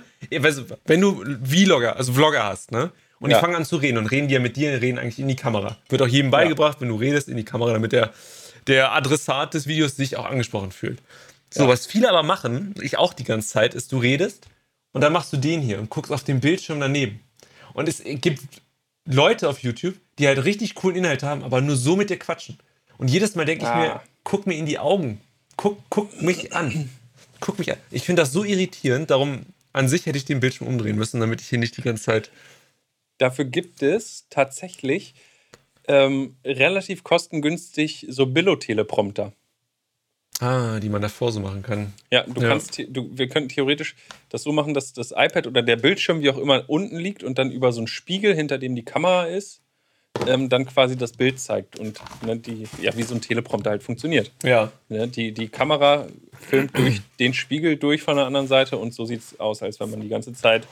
Wenn 0.84 1.00
du 1.00 1.24
Vlogger, 1.44 1.96
also 1.96 2.12
Vlogger 2.12 2.44
hast, 2.44 2.70
ne? 2.72 2.90
Und 3.18 3.30
Ja. 3.30 3.36
ich 3.38 3.40
fange 3.40 3.56
an 3.56 3.64
zu 3.64 3.76
reden 3.76 3.96
und 3.96 4.06
reden 4.10 4.28
die 4.28 4.34
ja 4.34 4.40
mit 4.40 4.56
dir, 4.56 4.80
reden 4.82 4.98
eigentlich 4.98 5.18
in 5.18 5.28
die 5.28 5.36
Kamera. 5.36 5.78
Wird 5.88 6.02
auch 6.02 6.06
jedem 6.06 6.30
beigebracht, 6.30 6.80
wenn 6.82 6.88
du 6.88 6.96
redest, 6.96 7.28
in 7.30 7.36
die 7.38 7.44
Kamera, 7.46 7.72
damit 7.72 7.92
der, 7.92 8.12
der 8.66 8.92
Adressat 8.92 9.54
des 9.54 9.66
Videos 9.66 9.96
sich 9.96 10.18
auch 10.18 10.26
angesprochen 10.26 10.70
fühlt. 10.72 10.98
So, 11.56 11.62
Ja. 11.64 11.68
was 11.68 11.86
viele 11.86 12.08
aber 12.08 12.22
machen, 12.22 12.74
ich 12.82 12.98
auch 12.98 13.12
die 13.14 13.24
ganze 13.24 13.48
Zeit, 13.48 13.74
ist, 13.74 13.92
du 13.92 13.98
redest 13.98 14.46
und 14.92 15.00
dann 15.00 15.12
machst 15.12 15.32
du 15.32 15.36
den 15.36 15.60
hier 15.62 15.78
und 15.78 15.90
guckst 15.90 16.12
auf 16.12 16.22
den 16.24 16.40
Bildschirm 16.40 16.80
daneben. 16.80 17.20
Und 17.72 17.88
es 17.88 18.02
gibt 18.04 18.42
Leute 19.04 19.48
auf 19.48 19.60
YouTube, 19.60 19.94
die 20.18 20.26
halt 20.26 20.44
richtig 20.44 20.74
coolen 20.74 20.96
Inhalt 20.96 21.22
haben, 21.22 21.42
aber 21.42 21.60
nur 21.60 21.76
so 21.76 21.96
mit 21.96 22.10
dir 22.10 22.18
quatschen. 22.18 22.58
Und 22.98 23.08
jedes 23.08 23.34
Mal 23.34 23.44
denke 23.44 23.64
ich 23.64 23.70
Ah. 23.70 23.78
mir, 23.78 24.00
guck 24.24 24.46
mir 24.46 24.54
in 24.54 24.66
die 24.66 24.78
Augen. 24.78 25.20
Guck, 25.56 25.78
guck 25.90 26.20
mich 26.22 26.52
an. 26.54 26.90
Guck 27.40 27.58
mich 27.58 27.70
an. 27.72 27.78
Ich 27.90 28.04
finde 28.04 28.22
das 28.22 28.32
so 28.32 28.44
irritierend, 28.44 29.10
darum 29.10 29.46
an 29.72 29.88
sich 29.88 30.06
hätte 30.06 30.18
ich 30.18 30.24
den 30.24 30.40
Bildschirm 30.40 30.66
umdrehen 30.68 30.96
müssen, 30.96 31.20
damit 31.20 31.40
ich 31.40 31.48
hier 31.48 31.58
nicht 31.58 31.76
die 31.76 31.82
ganze 31.82 32.02
Zeit. 32.04 32.30
Dafür 33.18 33.44
gibt 33.46 33.82
es 33.82 34.26
tatsächlich 34.30 35.14
ähm, 35.88 36.36
relativ 36.44 37.04
kostengünstig 37.04 38.06
so 38.08 38.26
Billo-Teleprompter. 38.26 39.32
Ah, 40.40 40.78
die 40.80 40.88
man 40.90 41.00
davor 41.00 41.32
so 41.32 41.40
machen 41.40 41.62
kann. 41.62 41.94
Ja, 42.10 42.24
du 42.24 42.42
Ja. 42.42 42.48
kannst, 42.48 42.78
du, 42.78 43.08
wir 43.16 43.28
könnten 43.28 43.48
theoretisch 43.48 43.96
das 44.28 44.42
so 44.42 44.52
machen, 44.52 44.74
dass 44.74 44.92
das 44.92 45.12
iPad 45.12 45.46
oder 45.46 45.62
der 45.62 45.76
Bildschirm, 45.76 46.20
wie 46.20 46.28
auch 46.30 46.36
immer, 46.36 46.64
unten 46.68 46.96
liegt 46.98 47.22
und 47.22 47.38
dann 47.38 47.50
über 47.50 47.72
so 47.72 47.80
einen 47.80 47.86
Spiegel, 47.86 48.34
hinter 48.34 48.58
dem 48.58 48.74
die 48.76 48.84
Kamera 48.84 49.24
ist, 49.26 49.62
ähm, 50.26 50.48
dann 50.50 50.66
quasi 50.66 50.96
das 50.96 51.12
Bild 51.12 51.40
zeigt 51.40 51.78
und 51.78 52.00
ne, 52.24 52.36
die, 52.36 52.66
ja, 52.82 52.94
wie 52.96 53.02
so 53.02 53.14
ein 53.14 53.20
Teleprompter 53.22 53.70
halt 53.70 53.82
funktioniert. 53.82 54.30
Ja. 54.42 54.72
Ne, 54.88 55.08
die, 55.08 55.32
die 55.32 55.48
Kamera 55.48 56.06
filmt 56.38 56.76
durch 56.76 57.00
den 57.18 57.32
Spiegel 57.32 57.76
durch 57.76 58.02
von 58.02 58.16
der 58.16 58.26
anderen 58.26 58.46
Seite 58.46 58.76
und 58.76 58.92
so 58.92 59.06
sieht 59.06 59.20
es 59.20 59.40
aus, 59.40 59.62
als 59.62 59.80
wenn 59.80 59.90
man 59.90 60.00
die 60.00 60.08
ganze 60.08 60.32
Zeit 60.34 60.66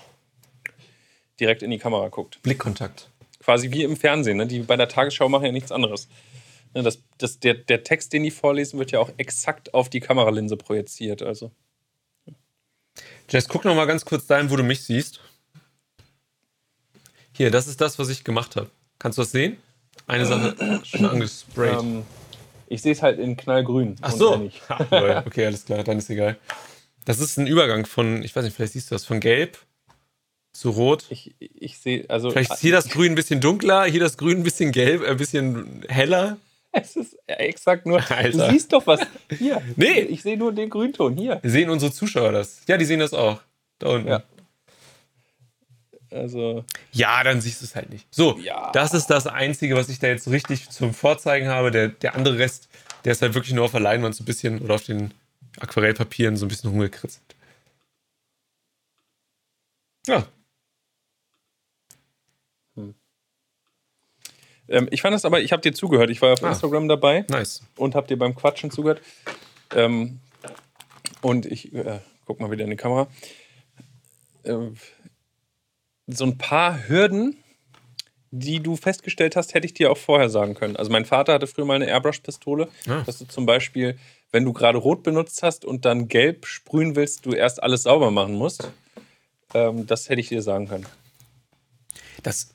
direkt 1.41 1.63
in 1.63 1.71
die 1.71 1.79
Kamera 1.79 2.09
guckt. 2.09 2.41
Blickkontakt. 2.43 3.09
Quasi 3.41 3.71
wie 3.71 3.83
im 3.83 3.97
Fernsehen. 3.97 4.37
Ne? 4.39 4.47
Die 4.47 4.61
bei 4.61 4.77
der 4.77 4.89
Tagesschau 4.89 5.29
machen 5.29 5.45
ja 5.47 5.53
nichts 5.53 5.73
anderes. 5.73 6.09
Ne, 6.75 6.83
das, 6.83 6.99
das, 7.19 7.39
der, 7.39 7.55
der 7.55 7.85
Text, 7.85 8.13
den 8.13 8.25
die 8.25 8.31
vorlesen, 8.31 8.79
wird 8.79 8.91
ja 8.91 8.99
auch 8.99 9.11
exakt 9.17 9.73
auf 9.75 9.89
die 9.89 10.01
Kameralinse 10.01 10.57
projiziert. 10.57 11.23
Also. 11.23 11.53
Jess, 13.31 13.49
guck 13.49 13.65
noch 13.65 13.75
mal 13.75 13.87
ganz 13.87 14.05
kurz 14.05 14.27
dahin, 14.27 14.51
wo 14.51 14.57
du 14.57 14.65
mich 14.65 14.83
siehst. 14.83 15.21
Hier, 17.33 17.51
das 17.51 17.69
ist 17.69 17.81
das, 17.81 17.99
was 17.99 18.09
ich 18.09 18.25
gemacht 18.25 18.57
habe. 18.57 18.71
Kannst 18.99 19.19
du 19.19 19.23
das 19.23 19.31
sehen? 19.31 19.57
Eine 20.07 20.27
Sache 20.27 20.81
schon 20.85 21.05
angesprayt. 21.07 21.81
Ähm, 21.81 22.03
ich 22.67 22.83
sehe 22.83 22.93
es 22.93 23.03
halt 23.03 23.19
in 23.19 23.37
knallgrün. 23.37 23.97
Ach 24.03 24.13
so. 24.13 24.51
okay, 24.91 25.47
alles 25.47 25.65
klar, 25.65 25.85
dann 25.85 25.99
ist 25.99 26.11
egal. 26.11 26.37
Das 27.05 27.21
ist 27.21 27.37
ein 27.37 27.47
Übergang 27.47 27.87
von, 27.87 28.23
ich 28.23 28.35
weiß 28.35 28.45
nicht, 28.45 28.55
vielleicht 28.55 28.73
siehst 28.73 28.91
du 28.91 28.95
das, 28.95 29.05
von 29.05 29.21
gelb 29.21 29.59
zu 30.53 30.71
rot. 30.71 31.07
Ich, 31.11 31.35
ich 31.39 31.79
sehe, 31.79 32.09
also. 32.09 32.31
Vielleicht 32.31 32.53
ist 32.53 32.61
hier 32.61 32.73
das 32.73 32.89
Grün 32.89 33.13
ein 33.13 33.15
bisschen 33.15 33.41
dunkler, 33.41 33.85
hier 33.85 34.01
das 34.01 34.17
Grün 34.17 34.39
ein 34.39 34.43
bisschen 34.43 34.73
gelb, 34.73 35.03
ein 35.03 35.17
bisschen 35.17 35.85
heller. 35.89 36.39
Es 36.81 36.97
ist 36.97 37.17
exakt 37.27 37.87
nur. 37.87 37.99
Alter. 38.11 38.31
Du 38.47 38.51
siehst 38.51 38.73
doch 38.73 38.87
was. 38.87 39.01
Hier. 39.39 39.63
Nee. 39.77 40.01
Ich 40.01 40.23
sehe 40.23 40.37
nur 40.37 40.53
den 40.53 40.69
Grünton. 40.71 41.17
Hier. 41.17 41.41
Sehen 41.45 41.71
unsere 41.71 41.93
Zuschauer 41.93 42.33
das? 42.33 42.63
Ja, 42.67 42.77
die 42.77 42.85
sehen 42.85 43.01
das 43.01 43.15
auch. 43.15 43.41
Da 43.79 43.89
unten. 43.89 44.09
Ja. 44.09 44.23
Also. 46.11 46.65
Ja, 46.93 47.23
dann 47.25 47.41
siehst 47.41 47.61
du 47.61 47.65
es 47.67 47.75
halt 47.75 47.91
nicht. 47.91 48.07
So, 48.11 48.39
Ja. 48.39 48.71
das 48.73 48.95
ist 48.95 49.07
das 49.07 49.27
Einzige, 49.27 49.75
was 49.77 49.89
ich 49.89 49.99
da 49.99 50.07
jetzt 50.09 50.29
richtig 50.29 50.69
zum 50.71 50.95
Vorzeigen 50.95 51.49
habe. 51.49 51.71
Der, 51.71 51.89
der 51.89 52.15
andere 52.15 52.39
Rest, 52.39 52.69
der 53.05 53.13
ist 53.13 53.23
halt 53.23 53.35
wirklich 53.35 53.53
nur 53.55 53.65
auf 53.65 53.73
der 53.73 53.81
Leinwand 53.81 54.15
so 54.15 54.23
ein 54.23 54.27
bisschen 54.27 54.61
oder 54.61 54.75
auf 54.77 54.85
den 54.85 55.13
Aquarellpapieren 55.61 56.37
so 56.37 56.47
ein 56.47 56.49
bisschen 56.49 56.71
rumgekritzelt. 56.71 57.23
Ja, 60.07 60.27
Ähm, 64.69 64.89
ich 64.91 65.03
fand 65.03 65.15
es 65.15 65.25
aber, 65.25 65.41
ich 65.41 65.53
habe 65.53 65.63
dir 65.63 65.73
zugehört. 65.75 66.11
Ich 66.11 66.23
war 66.23 66.33
auf 66.33 66.43
Ah. 66.43 66.49
Instagram 66.51 66.89
dabei 66.89 67.25
nice. 67.29 67.63
und 67.77 67.95
habe 67.95 68.07
dir 68.07 68.19
beim 68.19 68.35
Quatschen 68.35 68.71
zugehört. 68.71 69.01
Ähm, 69.75 70.21
und 71.21 71.47
ich 71.47 71.73
äh, 71.75 72.01
guck 72.27 72.41
mal 72.41 72.51
wieder 72.51 72.65
in 72.65 72.71
die 72.71 72.77
Kamera. 72.77 73.07
Ähm, 74.45 74.77
so 76.07 76.25
ein 76.25 76.37
paar 76.39 76.87
Hürden, 76.89 77.37
die 78.31 78.61
du 78.61 78.77
festgestellt 78.77 79.37
hast, 79.37 79.55
hätte 79.55 79.67
ich 79.67 79.75
dir 79.75 79.91
auch 79.91 79.97
vorher 79.97 80.29
sagen 80.29 80.55
können. 80.55 80.77
Also 80.77 80.91
mein 80.91 81.05
Vater 81.05 81.33
hatte 81.35 81.47
früher 81.47 81.65
mal 81.65 81.75
eine 81.77 81.87
Airbrush-Pistole, 81.87 82.69
Ah. 82.89 83.03
dass 83.07 83.19
du 83.19 83.27
zum 83.27 83.47
Beispiel, 83.47 83.99
wenn 84.33 84.45
du 84.45 84.53
gerade 84.53 84.79
rot 84.79 85.03
benutzt 85.03 85.43
hast 85.43 85.65
und 85.65 85.85
dann 85.85 86.09
gelb 86.09 86.47
sprühen 86.47 86.97
willst, 86.97 87.25
du 87.27 87.33
erst 87.33 87.63
alles 87.63 87.85
sauber 87.85 88.11
machen 88.11 88.35
musst. 88.35 88.69
Ähm, 89.55 89.87
das 89.87 90.09
hätte 90.09 90.21
ich 90.21 90.29
dir 90.29 90.43
sagen 90.43 90.69
können. 90.69 90.87
Das, 92.23 92.54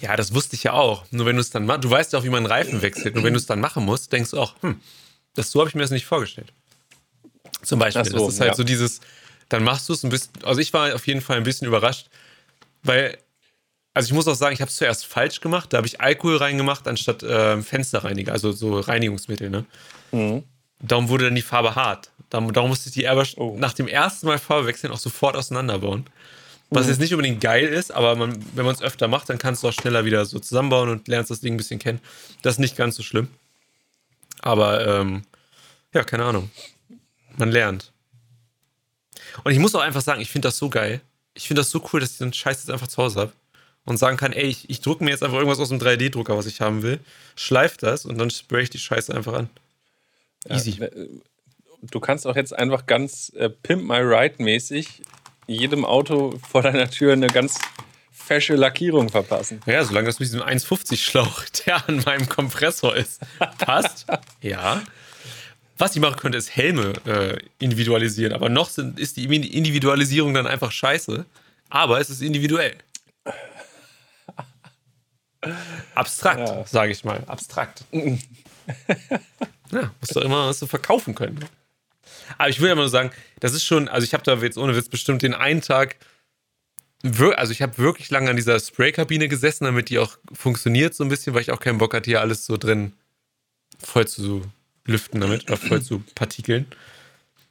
ja, 0.00 0.16
das 0.16 0.34
wusste 0.34 0.56
ich 0.56 0.64
ja 0.64 0.72
auch. 0.72 1.04
Nur 1.10 1.26
wenn 1.26 1.36
du 1.36 1.40
es 1.40 1.50
dann 1.50 1.64
machst, 1.64 1.84
du 1.84 1.90
weißt 1.90 2.12
ja 2.12 2.18
auch, 2.18 2.24
wie 2.24 2.28
man 2.28 2.38
einen 2.38 2.46
Reifen 2.46 2.82
wechselt. 2.82 3.14
Nur 3.14 3.24
wenn 3.24 3.32
du 3.32 3.38
es 3.38 3.46
dann 3.46 3.60
machen 3.60 3.84
musst, 3.84 4.12
denkst 4.12 4.30
du 4.32 4.40
auch, 4.40 4.54
hm, 4.62 4.80
das, 5.34 5.50
so 5.50 5.60
habe 5.60 5.68
ich 5.68 5.74
mir 5.74 5.82
das 5.82 5.90
nicht 5.90 6.06
vorgestellt. 6.06 6.52
Zum 7.62 7.78
Beispiel. 7.78 8.04
So, 8.04 8.18
das 8.18 8.34
ist 8.34 8.40
halt 8.40 8.50
ja. 8.50 8.56
so 8.56 8.64
dieses, 8.64 9.00
dann 9.48 9.62
machst 9.62 9.88
du 9.88 9.92
es 9.92 10.02
ein 10.02 10.10
bisschen, 10.10 10.32
also 10.42 10.60
ich 10.60 10.72
war 10.72 10.94
auf 10.94 11.06
jeden 11.06 11.20
Fall 11.20 11.36
ein 11.36 11.44
bisschen 11.44 11.68
überrascht, 11.68 12.08
weil, 12.82 13.16
also 13.94 14.08
ich 14.08 14.12
muss 14.12 14.26
auch 14.26 14.34
sagen, 14.34 14.54
ich 14.54 14.60
habe 14.60 14.70
es 14.70 14.76
zuerst 14.76 15.06
falsch 15.06 15.40
gemacht. 15.40 15.72
Da 15.72 15.76
habe 15.76 15.86
ich 15.86 16.00
Alkohol 16.00 16.36
reingemacht 16.36 16.88
anstatt 16.88 17.22
äh, 17.22 17.62
Fensterreiniger, 17.62 18.32
also 18.32 18.50
so 18.52 18.80
Reinigungsmittel, 18.80 19.50
ne? 19.50 19.64
Mhm. 20.10 20.42
Darum 20.80 21.08
wurde 21.08 21.26
dann 21.26 21.36
die 21.36 21.42
Farbe 21.42 21.76
hart. 21.76 22.10
Darum, 22.28 22.52
darum 22.52 22.70
musste 22.70 22.88
ich 22.88 22.94
die 22.94 23.04
Airbrush 23.04 23.36
Oh. 23.36 23.54
nach 23.56 23.72
dem 23.72 23.86
ersten 23.86 24.26
Mal 24.26 24.38
Farbe 24.38 24.66
wechseln 24.66 24.92
auch 24.92 24.98
sofort 24.98 25.36
auseinanderbauen. 25.36 26.06
Was 26.74 26.88
jetzt 26.88 27.00
nicht 27.00 27.12
unbedingt 27.12 27.40
geil 27.40 27.66
ist, 27.66 27.90
aber 27.90 28.16
man, 28.16 28.42
wenn 28.54 28.64
man 28.64 28.74
es 28.74 28.82
öfter 28.82 29.08
macht, 29.08 29.28
dann 29.28 29.38
kannst 29.38 29.62
du 29.62 29.68
auch 29.68 29.72
schneller 29.72 30.04
wieder 30.04 30.24
so 30.24 30.38
zusammenbauen 30.38 30.88
und 30.88 31.06
lernst 31.08 31.30
das 31.30 31.40
Ding 31.40 31.54
ein 31.54 31.58
bisschen 31.58 31.78
kennen. 31.78 32.00
Das 32.42 32.54
ist 32.54 32.58
nicht 32.58 32.76
ganz 32.76 32.96
so 32.96 33.02
schlimm. 33.02 33.28
Aber 34.40 34.86
ähm, 34.86 35.22
ja, 35.92 36.02
keine 36.04 36.24
Ahnung. 36.24 36.50
Man 37.36 37.50
lernt. 37.50 37.92
Und 39.44 39.52
ich 39.52 39.58
muss 39.58 39.74
auch 39.74 39.80
einfach 39.80 40.02
sagen, 40.02 40.20
ich 40.20 40.30
finde 40.30 40.48
das 40.48 40.58
so 40.58 40.68
geil. 40.68 41.00
Ich 41.34 41.46
finde 41.46 41.60
das 41.60 41.70
so 41.70 41.82
cool, 41.92 42.00
dass 42.00 42.12
ich 42.12 42.18
den 42.18 42.32
Scheiß 42.32 42.58
jetzt 42.58 42.70
einfach 42.70 42.88
zu 42.88 43.02
Hause 43.02 43.20
habe. 43.20 43.32
und 43.84 43.98
sagen 43.98 44.16
kann, 44.16 44.32
ey, 44.32 44.46
ich, 44.46 44.68
ich 44.70 44.80
drucke 44.80 45.04
mir 45.04 45.10
jetzt 45.10 45.22
einfach 45.22 45.38
irgendwas 45.38 45.58
aus 45.58 45.70
dem 45.70 45.78
3D-Drucker, 45.78 46.36
was 46.36 46.46
ich 46.46 46.60
haben 46.60 46.82
will, 46.82 47.00
schleife 47.36 47.78
das 47.80 48.04
und 48.04 48.18
dann 48.18 48.30
spray 48.30 48.62
ich 48.62 48.70
die 48.70 48.78
Scheiße 48.78 49.14
einfach 49.14 49.34
an. 49.34 49.50
Easy. 50.48 50.70
Ja, 50.78 50.88
du 51.82 52.00
kannst 52.00 52.26
auch 52.26 52.36
jetzt 52.36 52.52
einfach 52.52 52.86
ganz 52.86 53.32
äh, 53.34 53.48
Pimp 53.48 53.84
My 53.84 53.98
Ride 53.98 54.36
mäßig 54.38 55.02
jedem 55.46 55.84
Auto 55.84 56.38
vor 56.48 56.62
deiner 56.62 56.90
Tür 56.90 57.12
eine 57.12 57.26
ganz 57.26 57.58
fesche 58.10 58.54
Lackierung 58.54 59.08
verpassen. 59.08 59.60
Ja, 59.66 59.84
solange 59.84 60.06
das 60.06 60.20
mit 60.20 60.28
diesem 60.28 60.42
1,50 60.42 60.96
Schlauch, 60.96 61.44
der 61.66 61.88
an 61.88 62.02
meinem 62.04 62.28
Kompressor 62.28 62.96
ist, 62.96 63.20
passt. 63.58 64.06
ja. 64.40 64.82
Was 65.78 65.96
ich 65.96 66.00
machen 66.00 66.16
könnte, 66.16 66.38
ist 66.38 66.54
Helme 66.54 66.92
äh, 67.06 67.38
individualisieren. 67.58 68.32
Aber 68.32 68.48
noch 68.48 68.68
sind, 68.68 69.00
ist 69.00 69.16
die 69.16 69.24
Individualisierung 69.24 70.34
dann 70.34 70.46
einfach 70.46 70.70
scheiße. 70.70 71.24
Aber 71.70 71.98
es 72.00 72.10
ist 72.10 72.22
individuell. 72.22 72.76
Abstrakt, 75.94 76.48
ja. 76.48 76.64
sage 76.66 76.92
ich 76.92 77.04
mal. 77.04 77.24
Abstrakt. 77.26 77.84
ja, 77.92 79.90
musst 80.00 80.14
du 80.14 80.20
immer 80.20 80.48
was 80.48 80.60
du 80.60 80.66
verkaufen 80.66 81.14
können. 81.14 81.44
Aber 82.38 82.48
ich 82.48 82.60
will 82.60 82.68
ja 82.68 82.74
mal 82.74 82.82
nur 82.82 82.90
sagen, 82.90 83.10
das 83.40 83.54
ist 83.54 83.64
schon, 83.64 83.88
also 83.88 84.04
ich 84.04 84.14
habe 84.14 84.22
da 84.24 84.34
jetzt 84.36 84.58
ohne 84.58 84.76
Witz 84.76 84.88
bestimmt 84.88 85.22
den 85.22 85.34
einen 85.34 85.60
Tag, 85.60 85.96
also 87.34 87.52
ich 87.52 87.62
habe 87.62 87.78
wirklich 87.78 88.10
lange 88.10 88.30
an 88.30 88.36
dieser 88.36 88.60
Spraykabine 88.60 89.28
gesessen, 89.28 89.64
damit 89.64 89.90
die 89.90 89.98
auch 89.98 90.18
funktioniert 90.32 90.94
so 90.94 91.02
ein 91.02 91.08
bisschen, 91.08 91.34
weil 91.34 91.42
ich 91.42 91.50
auch 91.50 91.60
keinen 91.60 91.78
Bock 91.78 91.94
hatte, 91.94 92.10
hier 92.10 92.20
alles 92.20 92.46
so 92.46 92.56
drin 92.56 92.92
voll 93.80 94.06
zu 94.06 94.42
lüften 94.84 95.20
damit 95.20 95.44
oder 95.44 95.56
voll 95.56 95.82
zu 95.82 96.04
partikeln. 96.14 96.66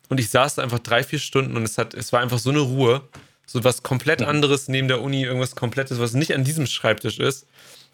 Und 0.09 0.19
ich 0.19 0.29
saß 0.29 0.55
da 0.55 0.63
einfach 0.63 0.79
drei, 0.79 1.03
vier 1.03 1.19
Stunden 1.19 1.55
und 1.55 1.63
es, 1.63 1.77
hat, 1.77 1.93
es 1.93 2.11
war 2.13 2.21
einfach 2.21 2.39
so 2.39 2.49
eine 2.49 2.59
Ruhe. 2.59 3.01
So 3.45 3.63
was 3.65 3.83
komplett 3.83 4.21
anderes 4.21 4.69
neben 4.69 4.87
der 4.87 5.01
Uni, 5.01 5.23
irgendwas 5.23 5.55
komplettes, 5.55 5.99
was 5.99 6.13
nicht 6.13 6.33
an 6.33 6.45
diesem 6.45 6.67
Schreibtisch 6.67 7.19
ist, 7.19 7.47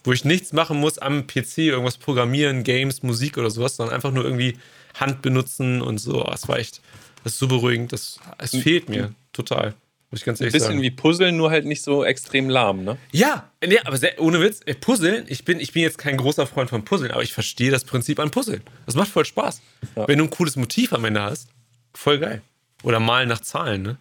wo 0.08 0.14
ich 0.14 0.26
nichts 0.26 0.54
machen 0.54 0.80
muss 0.80 0.98
am 0.98 1.28
PC, 1.28 1.58
irgendwas 1.60 1.98
programmieren, 1.98 2.64
Games, 2.64 3.04
Musik 3.04 3.38
oder 3.38 3.52
sowas, 3.52 3.76
sondern 3.76 3.94
einfach 3.94 4.12
nur 4.12 4.24
irgendwie 4.24 4.58
Hand 4.96 5.22
benutzen 5.22 5.82
und 5.82 5.98
so. 6.00 6.26
Oh, 6.26 6.32
es 6.34 6.48
war 6.48 6.58
echt, 6.58 6.82
das 7.24 7.34
ist 7.34 7.40
so 7.40 7.48
beruhigend. 7.48 7.92
Das, 7.92 8.20
es 8.38 8.52
fehlt 8.52 8.90
mir 8.90 9.14
total. 9.34 9.76
Muss 10.10 10.22
ich 10.22 10.26
ganz 10.26 10.40
ehrlich 10.40 10.54
Ein 10.54 10.58
bisschen 10.60 10.72
sagen. 10.76 10.82
wie 10.82 10.92
Puzzeln, 10.92 11.36
nur 11.36 11.52
halt 11.52 11.66
nicht 11.66 11.84
so 11.84 12.06
extrem 12.06 12.50
lahm, 12.50 12.86
ne? 12.86 12.98
Ja, 13.12 13.52
nee, 13.62 13.78
aber 13.84 13.98
sehr, 13.98 14.22
ohne 14.22 14.40
Witz, 14.40 14.62
Puzzeln, 14.80 15.26
ich 15.28 15.44
bin, 15.44 15.60
ich 15.60 15.74
bin 15.74 15.82
jetzt 15.82 15.98
kein 15.98 16.16
großer 16.16 16.48
Freund 16.48 16.70
von 16.70 16.86
Puzzeln, 16.86 17.12
aber 17.12 17.24
ich 17.24 17.34
verstehe 17.34 17.70
das 17.70 17.84
Prinzip 17.84 18.20
an 18.20 18.32
Puzzeln. 18.32 18.62
Das 18.86 18.96
macht 18.96 19.10
voll 19.10 19.26
Spaß. 19.26 19.62
Ja. 19.98 20.08
Wenn 20.08 20.20
du 20.20 20.24
ein 20.24 20.30
cooles 20.30 20.56
Motiv 20.56 20.94
am 20.94 21.04
Ende 21.04 21.22
hast, 21.22 21.50
voll 21.94 22.20
geil. 22.20 22.42
Oder 22.84 23.02
malen 23.02 23.28
nach 23.28 23.42
Zahlen, 23.42 23.82
ne? 23.82 23.98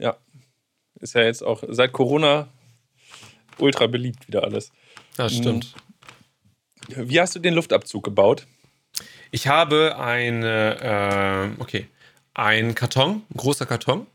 Ja. 0.00 0.16
Ist 0.98 1.14
ja 1.14 1.22
jetzt 1.22 1.44
auch 1.44 1.62
seit 1.68 1.92
Corona 1.92 2.48
ultra 3.58 3.86
beliebt 3.86 4.26
wieder 4.28 4.44
alles. 4.44 4.70
Ja, 5.16 5.28
stimmt. 5.28 5.74
Wie 6.88 7.20
hast 7.20 7.34
du 7.34 7.38
den 7.38 7.54
Luftabzug 7.54 8.04
gebaut? 8.04 8.46
Ich 9.30 9.46
habe 9.46 9.96
eine, 9.98 11.54
äh, 11.58 11.60
okay, 11.62 11.86
ein 12.34 12.74
Karton, 12.74 13.22
ein 13.30 13.36
großer 13.36 13.66
Karton, 13.66 14.06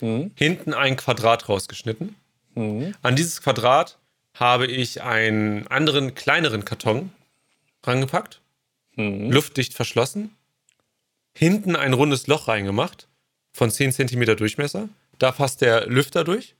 mhm. 0.00 0.32
hinten 0.34 0.74
ein 0.74 0.96
Quadrat 0.96 1.48
rausgeschnitten. 1.48 2.16
Mhm. 2.54 2.94
An 3.02 3.14
dieses 3.14 3.42
Quadrat 3.42 3.98
habe 4.34 4.66
ich 4.66 5.02
einen 5.02 5.66
anderen, 5.68 6.14
kleineren 6.14 6.64
Karton 6.64 7.12
rangepackt, 7.84 8.40
mhm. 8.96 9.30
luftdicht 9.30 9.74
verschlossen, 9.74 10.34
hinten 11.34 11.76
ein 11.76 11.92
rundes 11.92 12.26
Loch 12.26 12.48
reingemacht 12.48 13.06
von 13.52 13.70
10 13.70 13.92
cm 13.92 14.36
Durchmesser. 14.36 14.88
Da 15.18 15.32
passt 15.32 15.60
der 15.60 15.86
Lüfter 15.86 16.24
durch. 16.24 16.54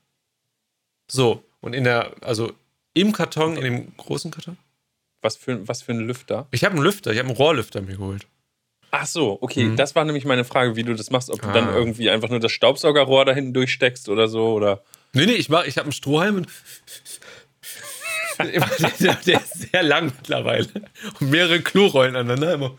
So, 1.09 1.43
und 1.67 1.73
in 1.73 1.83
der, 1.83 2.13
also 2.21 2.51
im 2.93 3.11
Karton, 3.11 3.57
in 3.57 3.63
dem 3.63 3.97
großen 3.97 4.31
Karton. 4.31 4.57
Was 5.21 5.35
für, 5.35 5.67
was 5.67 5.81
für 5.81 5.91
ein 5.91 5.99
Lüfter? 5.99 6.47
Ich 6.51 6.63
habe 6.63 6.75
einen 6.75 6.83
Lüfter, 6.83 7.11
ich 7.11 7.19
habe 7.19 7.27
einen 7.27 7.37
Rohrlüfter 7.37 7.81
mir 7.81 7.97
geholt. 7.97 8.25
Ach 8.91 9.05
so, 9.05 9.37
okay. 9.41 9.65
Mhm. 9.65 9.75
Das 9.75 9.95
war 9.95 10.05
nämlich 10.05 10.25
meine 10.25 10.45
Frage, 10.45 10.75
wie 10.75 10.83
du 10.83 10.93
das 10.93 11.11
machst. 11.11 11.29
Ob 11.29 11.41
du 11.41 11.49
ah. 11.49 11.53
dann 11.53 11.73
irgendwie 11.73 12.09
einfach 12.09 12.29
nur 12.29 12.39
das 12.39 12.51
Staubsaugerrohr 12.51 13.25
da 13.25 13.33
hinten 13.33 13.53
durchsteckst 13.53 14.09
oder 14.09 14.27
so, 14.27 14.53
oder? 14.53 14.81
Nee, 15.13 15.25
nee, 15.25 15.33
ich, 15.33 15.49
ich 15.49 15.77
habe 15.77 15.83
einen 15.83 15.91
Strohhalm 15.91 16.37
und. 16.37 16.47
der, 18.39 19.15
der, 19.25 19.41
ist 19.41 19.71
sehr 19.71 19.83
lang 19.83 20.05
mittlerweile. 20.05 20.67
Und 21.19 21.29
mehrere 21.29 21.61
Klorollen 21.61 22.15
aneinander 22.15 22.53
immer. 22.53 22.77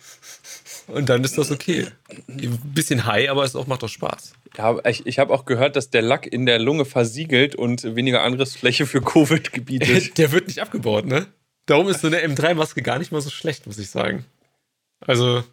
Und 0.88 1.08
dann 1.08 1.22
ist 1.22 1.36
das 1.36 1.50
okay. 1.50 1.86
Ein 2.28 2.58
bisschen 2.74 3.04
high, 3.04 3.28
aber 3.28 3.44
es 3.44 3.54
auch, 3.54 3.66
macht 3.66 3.82
doch 3.82 3.88
Spaß. 3.88 4.32
Ja, 4.56 4.78
ich, 4.86 5.06
ich 5.06 5.18
habe 5.18 5.32
auch 5.32 5.44
gehört, 5.44 5.76
dass 5.76 5.90
der 5.90 6.02
Lack 6.02 6.26
in 6.26 6.46
der 6.46 6.58
Lunge 6.58 6.84
versiegelt 6.84 7.54
und 7.54 7.94
weniger 7.94 8.22
Angriffsfläche 8.22 8.86
für 8.86 9.02
Covid-Gebiete. 9.02 10.10
der 10.16 10.32
wird 10.32 10.48
nicht 10.48 10.60
abgebaut, 10.60 11.06
ne? 11.06 11.26
Darum 11.66 11.88
ist 11.88 12.00
so 12.00 12.06
eine 12.06 12.24
M3-Maske 12.24 12.80
gar 12.80 12.98
nicht 12.98 13.12
mal 13.12 13.20
so 13.20 13.28
schlecht, 13.28 13.66
muss 13.66 13.78
ich 13.78 13.90
sagen. 13.90 14.24
Also, 15.00 15.44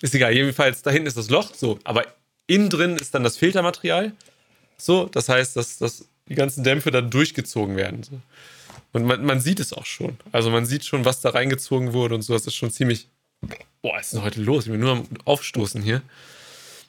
ist 0.00 0.14
egal. 0.14 0.34
Jedenfalls, 0.34 0.82
da 0.82 0.90
hinten 0.90 1.06
ist 1.06 1.16
das 1.16 1.30
Loch, 1.30 1.54
so. 1.54 1.78
Aber 1.84 2.04
innen 2.48 2.68
drin 2.68 2.96
ist 2.96 3.14
dann 3.14 3.22
das 3.22 3.36
Filtermaterial. 3.36 4.12
So, 4.76 5.06
das 5.06 5.28
heißt, 5.28 5.56
dass, 5.56 5.78
dass 5.78 6.08
die 6.28 6.34
ganzen 6.34 6.64
Dämpfe 6.64 6.90
dann 6.90 7.10
durchgezogen 7.10 7.76
werden. 7.76 8.02
So. 8.02 8.20
Und 8.92 9.04
man, 9.04 9.24
man 9.24 9.40
sieht 9.40 9.60
es 9.60 9.72
auch 9.72 9.86
schon. 9.86 10.18
Also, 10.32 10.50
man 10.50 10.66
sieht 10.66 10.84
schon, 10.84 11.04
was 11.04 11.20
da 11.20 11.30
reingezogen 11.30 11.92
wurde 11.92 12.16
und 12.16 12.22
so. 12.22 12.32
Das 12.32 12.48
ist 12.48 12.56
schon 12.56 12.72
ziemlich. 12.72 13.08
Boah, 13.82 13.94
was 13.94 14.06
ist 14.06 14.14
denn 14.14 14.22
heute 14.22 14.40
los? 14.40 14.66
Ich 14.66 14.70
bin 14.70 14.80
nur 14.80 14.92
am 14.92 15.08
Aufstoßen 15.24 15.82
hier. 15.82 16.02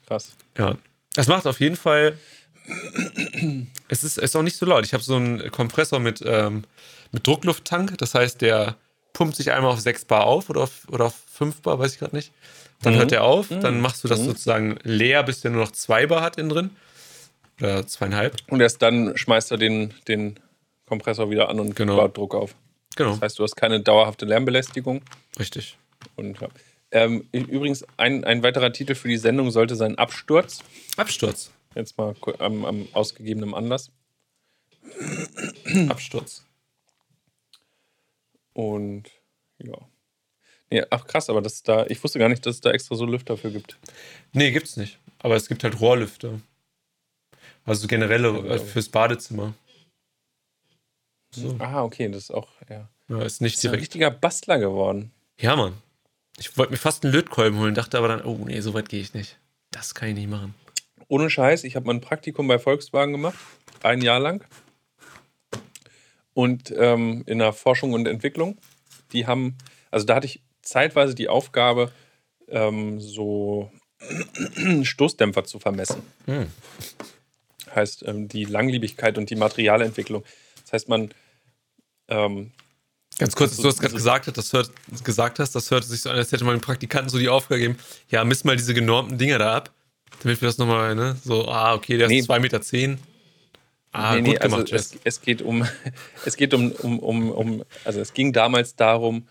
Krass. 0.07 0.35
Ja. 0.57 0.77
Es 1.15 1.27
macht 1.27 1.47
auf 1.47 1.59
jeden 1.59 1.75
Fall. 1.75 2.17
Es 3.87 4.03
ist, 4.03 4.17
ist 4.17 4.35
auch 4.35 4.41
nicht 4.41 4.57
so 4.57 4.65
laut. 4.65 4.85
Ich 4.85 4.93
habe 4.93 5.03
so 5.03 5.15
einen 5.15 5.51
Kompressor 5.51 5.99
mit. 5.99 6.23
Ähm, 6.25 6.63
mit 7.13 7.25
Drucklufttank. 7.25 7.97
Das 7.99 8.13
heißt, 8.15 8.41
der 8.41 8.75
pumpt 9.13 9.37
sich 9.37 9.51
einmal 9.51 9.71
auf 9.71 9.79
6 9.79 10.05
Bar 10.05 10.25
auf 10.25 10.49
oder 10.49 10.61
auf, 10.61 10.87
oder 10.89 11.05
auf 11.05 11.15
5 11.31 11.61
Bar, 11.61 11.79
weiß 11.79 11.93
ich 11.93 11.99
gerade 11.99 12.15
nicht. 12.15 12.33
Dann 12.81 12.95
mhm. 12.95 12.97
hört 12.97 13.11
er 13.13 13.23
auf, 13.23 13.47
dann 13.47 13.75
mhm. 13.75 13.81
machst 13.81 14.03
du 14.03 14.09
das 14.09 14.19
mhm. 14.19 14.25
sozusagen 14.25 14.77
leer, 14.83 15.23
bis 15.23 15.39
der 15.39 15.51
nur 15.51 15.61
noch 15.61 15.71
2 15.71 16.07
Bar 16.07 16.21
hat 16.21 16.37
innen 16.37 16.49
drin. 16.49 16.69
Oder 17.61 17.87
zweieinhalb. 17.87 18.37
Und 18.49 18.59
erst 18.59 18.81
dann 18.81 19.15
schmeißt 19.15 19.51
er 19.51 19.57
den, 19.57 19.93
den 20.07 20.39
Kompressor 20.87 21.29
wieder 21.29 21.49
an 21.49 21.59
und 21.59 21.75
genau. 21.75 21.97
baut 21.97 22.17
Druck 22.17 22.35
auf. 22.35 22.55
Genau. 22.95 23.11
Das 23.11 23.21
heißt, 23.21 23.39
du 23.39 23.43
hast 23.43 23.55
keine 23.55 23.79
dauerhafte 23.79 24.25
Lärmbelästigung. 24.25 25.01
Richtig. 25.39 25.77
Und 26.15 26.39
ja. 26.39 26.49
Ähm, 26.91 27.27
übrigens, 27.31 27.85
ein, 27.97 28.23
ein 28.23 28.43
weiterer 28.43 28.71
Titel 28.71 28.95
für 28.95 29.07
die 29.07 29.17
Sendung 29.17 29.49
sollte 29.49 29.75
sein 29.75 29.97
Absturz. 29.97 30.59
Absturz. 30.95 31.51
Jetzt 31.75 31.97
mal 31.97 32.15
am, 32.37 32.65
am 32.65 32.87
ausgegebenen 32.93 33.53
Anlass. 33.53 33.91
Absturz. 35.89 36.45
Und 38.53 39.09
ja. 39.57 39.77
Nee, 40.69 40.83
ach 40.89 41.05
krass, 41.05 41.29
aber 41.29 41.41
das 41.41 41.63
da, 41.63 41.85
ich 41.87 42.03
wusste 42.03 42.19
gar 42.19 42.29
nicht, 42.29 42.45
dass 42.45 42.55
es 42.55 42.61
da 42.61 42.71
extra 42.71 42.95
so 42.95 43.05
Lüfter 43.05 43.37
für 43.37 43.51
gibt. 43.51 43.77
Nee, 44.31 44.51
gibt's 44.51 44.77
nicht. 44.77 44.99
Aber 45.19 45.35
es 45.35 45.47
gibt 45.47 45.63
halt 45.63 45.79
Rohrlüfter. 45.79 46.39
Also 47.65 47.87
generelle 47.87 48.29
ja, 48.29 48.55
äh, 48.55 48.59
fürs 48.59 48.89
Badezimmer. 48.89 49.53
So. 51.31 51.55
Ah, 51.59 51.83
okay, 51.83 52.09
das 52.09 52.23
ist 52.23 52.31
auch, 52.31 52.49
ja. 52.69 52.89
ja 53.07 53.21
ist 53.23 53.41
nicht 53.41 53.55
das 53.55 53.63
ist 53.63 53.69
ein 53.71 53.79
richtiger 53.79 54.11
Bastler 54.11 54.59
geworden. 54.59 55.11
Ja, 55.39 55.55
Mann. 55.55 55.73
Ich 56.37 56.57
wollte 56.57 56.71
mir 56.71 56.77
fast 56.77 57.03
einen 57.03 57.13
Lötkolben 57.13 57.59
holen, 57.59 57.75
dachte 57.75 57.97
aber 57.97 58.07
dann, 58.07 58.23
oh 58.23 58.43
nee, 58.45 58.59
so 58.61 58.73
weit 58.73 58.89
gehe 58.89 59.01
ich 59.01 59.13
nicht. 59.13 59.37
Das 59.71 59.93
kann 59.93 60.09
ich 60.09 60.15
nicht 60.15 60.29
machen. 60.29 60.55
Ohne 61.07 61.29
Scheiß, 61.29 61.63
ich 61.63 61.75
habe 61.75 61.87
mein 61.87 62.01
Praktikum 62.01 62.47
bei 62.47 62.59
Volkswagen 62.59 63.11
gemacht, 63.11 63.37
ein 63.83 64.01
Jahr 64.01 64.19
lang 64.19 64.43
und 66.33 66.73
ähm, 66.75 67.23
in 67.25 67.39
der 67.39 67.53
Forschung 67.53 67.93
und 67.93 68.07
Entwicklung. 68.07 68.57
Die 69.11 69.27
haben, 69.27 69.57
also 69.91 70.05
da 70.05 70.15
hatte 70.15 70.25
ich 70.25 70.41
zeitweise 70.61 71.13
die 71.15 71.29
Aufgabe, 71.29 71.91
ähm, 72.47 72.99
so 72.99 73.71
Stoßdämpfer 74.83 75.43
zu 75.43 75.59
vermessen. 75.59 76.01
Hm. 76.25 76.47
Heißt, 77.73 78.03
ähm, 78.07 78.27
die 78.27 78.45
Langlebigkeit 78.45 79.17
und 79.17 79.29
die 79.29 79.35
Materialentwicklung. 79.35 80.23
Das 80.63 80.73
heißt, 80.73 80.89
man. 80.89 81.13
Ganz 83.19 83.35
kurz, 83.35 83.57
du 83.57 83.67
hast 83.67 83.79
gerade 83.79 83.93
gesagt, 83.93 84.35
das 84.35 84.53
hört, 84.53 84.71
gesagt 85.03 85.39
hast, 85.39 85.53
das 85.53 85.69
hörte 85.69 85.87
sich 85.87 86.01
so 86.01 86.09
an, 86.09 86.15
als 86.15 86.31
hätte 86.31 86.43
man 86.45 86.55
den 86.55 86.61
Praktikanten 86.61 87.09
so 87.09 87.19
die 87.19 87.29
Aufgabe 87.29 87.59
gegeben, 87.59 87.79
ja, 88.09 88.23
misst 88.23 88.45
mal 88.45 88.55
diese 88.55 88.73
genormten 88.73 89.17
Dinger 89.17 89.39
da 89.39 89.55
ab, 89.55 89.71
damit 90.23 90.41
wir 90.41 90.47
das 90.47 90.57
nochmal, 90.57 90.95
ne, 90.95 91.17
so, 91.23 91.47
ah, 91.47 91.73
okay, 91.73 91.97
der 91.97 92.09
ist 92.09 92.29
2,10 92.29 92.39
Meter. 92.39 92.61
Zehn. 92.61 92.99
Ah, 93.91 94.15
nee, 94.15 94.21
nee, 94.21 94.37
also 94.39 94.55
gemacht, 94.55 94.71
es, 94.73 94.97
es, 95.03 95.21
geht 95.21 95.43
um, 95.43 95.67
es 96.25 96.35
geht 96.35 96.53
um, 96.53 96.71
um, 96.71 96.99
um, 96.99 97.31
um, 97.31 97.63
also 97.85 97.99
es 98.01 98.13
ging 98.13 98.33
damals 98.33 98.75
darum, 98.75 99.27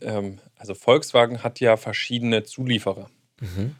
ähm, 0.00 0.38
also 0.56 0.74
Volkswagen 0.74 1.42
hat 1.42 1.60
ja 1.60 1.76
verschiedene 1.76 2.44
Zulieferer. 2.44 3.10
Mhm. 3.40 3.74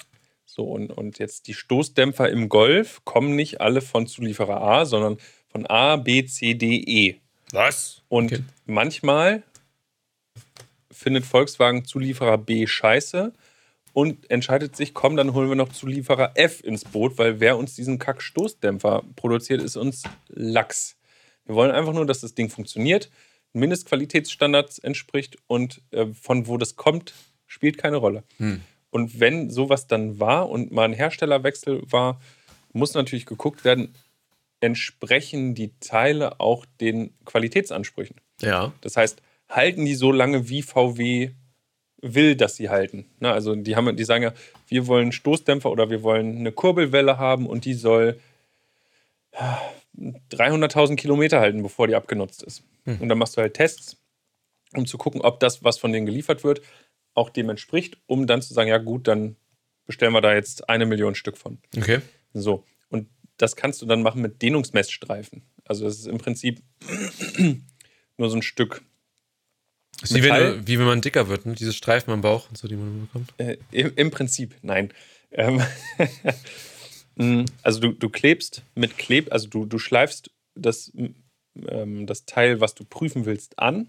So, 0.44 0.64
und, 0.64 0.90
und 0.90 1.18
jetzt 1.18 1.48
die 1.48 1.54
Stoßdämpfer 1.54 2.28
im 2.30 2.48
Golf 2.48 3.02
kommen 3.04 3.34
nicht 3.34 3.60
alle 3.60 3.80
von 3.80 4.06
Zulieferer 4.06 4.60
A, 4.60 4.84
sondern 4.84 5.18
von 5.48 5.66
A, 5.66 5.96
B, 5.96 6.24
C, 6.24 6.54
D, 6.54 6.76
E. 6.76 7.20
Was? 7.52 8.02
Und 8.08 8.32
okay. 8.32 8.42
manchmal 8.64 9.42
findet 10.90 11.24
Volkswagen 11.24 11.84
Zulieferer 11.84 12.38
B 12.38 12.66
scheiße 12.66 13.32
und 13.92 14.30
entscheidet 14.30 14.76
sich, 14.76 14.94
komm, 14.94 15.16
dann 15.16 15.32
holen 15.34 15.48
wir 15.48 15.56
noch 15.56 15.70
Zulieferer 15.70 16.32
F 16.34 16.62
ins 16.62 16.84
Boot, 16.84 17.18
weil 17.18 17.40
wer 17.40 17.56
uns 17.56 17.74
diesen 17.74 17.98
Kack-Stoßdämpfer 17.98 19.04
produziert, 19.14 19.62
ist 19.62 19.76
uns 19.76 20.02
Lachs. 20.28 20.96
Wir 21.44 21.54
wollen 21.54 21.70
einfach 21.70 21.92
nur, 21.92 22.06
dass 22.06 22.20
das 22.20 22.34
Ding 22.34 22.50
funktioniert, 22.50 23.10
Mindestqualitätsstandards 23.52 24.78
entspricht 24.78 25.38
und 25.46 25.80
äh, 25.92 26.06
von 26.08 26.46
wo 26.46 26.58
das 26.58 26.76
kommt, 26.76 27.14
spielt 27.46 27.78
keine 27.78 27.96
Rolle. 27.96 28.24
Hm. 28.38 28.60
Und 28.90 29.20
wenn 29.20 29.50
sowas 29.50 29.86
dann 29.86 30.20
war 30.20 30.48
und 30.48 30.72
mal 30.72 30.84
ein 30.84 30.92
Herstellerwechsel 30.92 31.82
war, 31.90 32.20
muss 32.72 32.94
natürlich 32.94 33.26
geguckt 33.26 33.64
werden, 33.64 33.94
entsprechen 34.60 35.54
die 35.54 35.72
Teile 35.80 36.40
auch 36.40 36.66
den 36.80 37.14
Qualitätsansprüchen. 37.24 38.16
Ja. 38.40 38.72
Das 38.80 38.96
heißt, 38.96 39.22
halten 39.48 39.84
die 39.84 39.94
so 39.94 40.12
lange, 40.12 40.48
wie 40.48 40.62
VW 40.62 41.30
will, 42.00 42.36
dass 42.36 42.56
sie 42.56 42.68
halten. 42.68 43.06
Na, 43.20 43.32
also 43.32 43.54
die, 43.54 43.76
haben, 43.76 43.96
die 43.96 44.04
sagen 44.04 44.24
ja, 44.24 44.32
wir 44.68 44.86
wollen 44.86 45.12
Stoßdämpfer 45.12 45.70
oder 45.70 45.90
wir 45.90 46.02
wollen 46.02 46.38
eine 46.38 46.52
Kurbelwelle 46.52 47.18
haben 47.18 47.46
und 47.46 47.64
die 47.64 47.74
soll 47.74 48.20
300.000 50.30 50.96
Kilometer 50.96 51.40
halten, 51.40 51.62
bevor 51.62 51.86
die 51.86 51.94
abgenutzt 51.94 52.42
ist. 52.42 52.62
Hm. 52.84 53.00
Und 53.00 53.08
dann 53.08 53.18
machst 53.18 53.36
du 53.36 53.40
halt 53.40 53.54
Tests, 53.54 53.96
um 54.74 54.86
zu 54.86 54.98
gucken, 54.98 55.20
ob 55.20 55.40
das, 55.40 55.64
was 55.64 55.78
von 55.78 55.92
denen 55.92 56.06
geliefert 56.06 56.44
wird, 56.44 56.60
auch 57.14 57.30
dem 57.30 57.48
entspricht, 57.48 57.98
um 58.06 58.26
dann 58.26 58.42
zu 58.42 58.52
sagen, 58.52 58.68
ja 58.68 58.78
gut, 58.78 59.08
dann 59.08 59.36
bestellen 59.86 60.12
wir 60.12 60.20
da 60.20 60.34
jetzt 60.34 60.68
eine 60.68 60.86
Million 60.86 61.14
Stück 61.14 61.36
von. 61.36 61.58
Okay. 61.76 62.00
So. 62.34 62.64
Das 63.36 63.56
kannst 63.56 63.82
du 63.82 63.86
dann 63.86 64.02
machen 64.02 64.22
mit 64.22 64.42
Dehnungsmessstreifen. 64.42 65.42
Also 65.64 65.84
das 65.84 65.98
ist 65.98 66.06
im 66.06 66.18
Prinzip 66.18 66.62
nur 68.16 68.30
so 68.30 68.36
ein 68.36 68.42
Stück. 68.42 68.82
Wie 70.10 70.22
wenn, 70.22 70.66
wie 70.66 70.78
wenn 70.78 70.86
man 70.86 71.00
dicker 71.00 71.28
wird, 71.28 71.46
ne? 71.46 71.54
diese 71.54 71.72
Streifen 71.72 72.12
am 72.12 72.20
Bauch 72.20 72.48
und 72.50 72.58
so, 72.58 72.68
die 72.68 72.76
man 72.76 73.02
bekommt. 73.06 73.32
Äh, 73.38 73.56
im, 73.70 73.92
im, 73.96 74.10
Prinzip, 74.10 74.54
nein. 74.62 74.92
Ähm 75.30 75.62
also 77.62 77.80
du, 77.80 77.92
du 77.92 78.10
klebst 78.10 78.62
mit 78.74 78.98
Kleb, 78.98 79.32
also 79.32 79.48
du, 79.48 79.64
du 79.64 79.78
schleifst 79.78 80.30
das, 80.54 80.92
ähm, 81.68 82.06
das 82.06 82.26
Teil, 82.26 82.60
was 82.60 82.74
du 82.74 82.84
prüfen 82.84 83.24
willst, 83.24 83.58
an, 83.58 83.88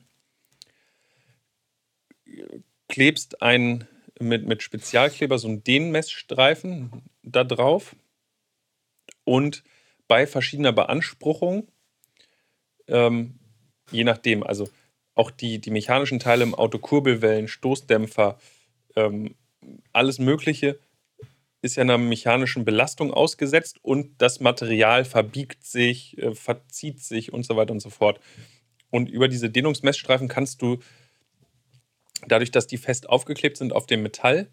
klebst 2.87 3.41
ein 3.41 3.87
mit, 4.19 4.47
mit 4.47 4.63
Spezialkleber 4.63 5.37
so 5.37 5.47
einen 5.47 5.63
Dehnmessstreifen 5.63 7.03
da 7.21 7.43
drauf 7.43 7.95
und 9.27 9.63
bei 10.07 10.25
verschiedener 10.25 10.71
Beanspruchung, 10.71 11.67
ähm, 12.87 13.37
je 13.91 14.05
nachdem, 14.05 14.41
also 14.41 14.69
auch 15.15 15.31
die, 15.31 15.59
die 15.59 15.69
mechanischen 15.69 16.19
Teile 16.19 16.43
im 16.43 16.55
Auto, 16.55 16.79
Kurbelwellen, 16.79 17.49
Stoßdämpfer, 17.49 18.39
ähm, 18.95 19.35
alles 19.91 20.19
Mögliche 20.19 20.79
ist 21.61 21.75
ja 21.75 21.81
einer 21.81 21.97
mechanischen 21.97 22.63
Belastung 22.63 23.13
ausgesetzt 23.13 23.79
und 23.81 24.21
das 24.21 24.39
Material 24.39 25.03
verbiegt 25.03 25.65
sich, 25.65 26.17
äh, 26.19 26.33
verzieht 26.33 27.01
sich 27.01 27.33
und 27.33 27.45
so 27.45 27.57
weiter 27.57 27.73
und 27.73 27.81
so 27.81 27.89
fort. 27.89 28.21
Und 28.91 29.09
über 29.09 29.27
diese 29.27 29.49
Dehnungsmessstreifen 29.49 30.29
kannst 30.29 30.61
du, 30.61 30.77
dadurch, 32.27 32.51
dass 32.51 32.67
die 32.67 32.77
fest 32.77 33.09
aufgeklebt 33.09 33.57
sind 33.57 33.73
auf 33.73 33.87
dem 33.87 34.03
Metall, 34.03 34.47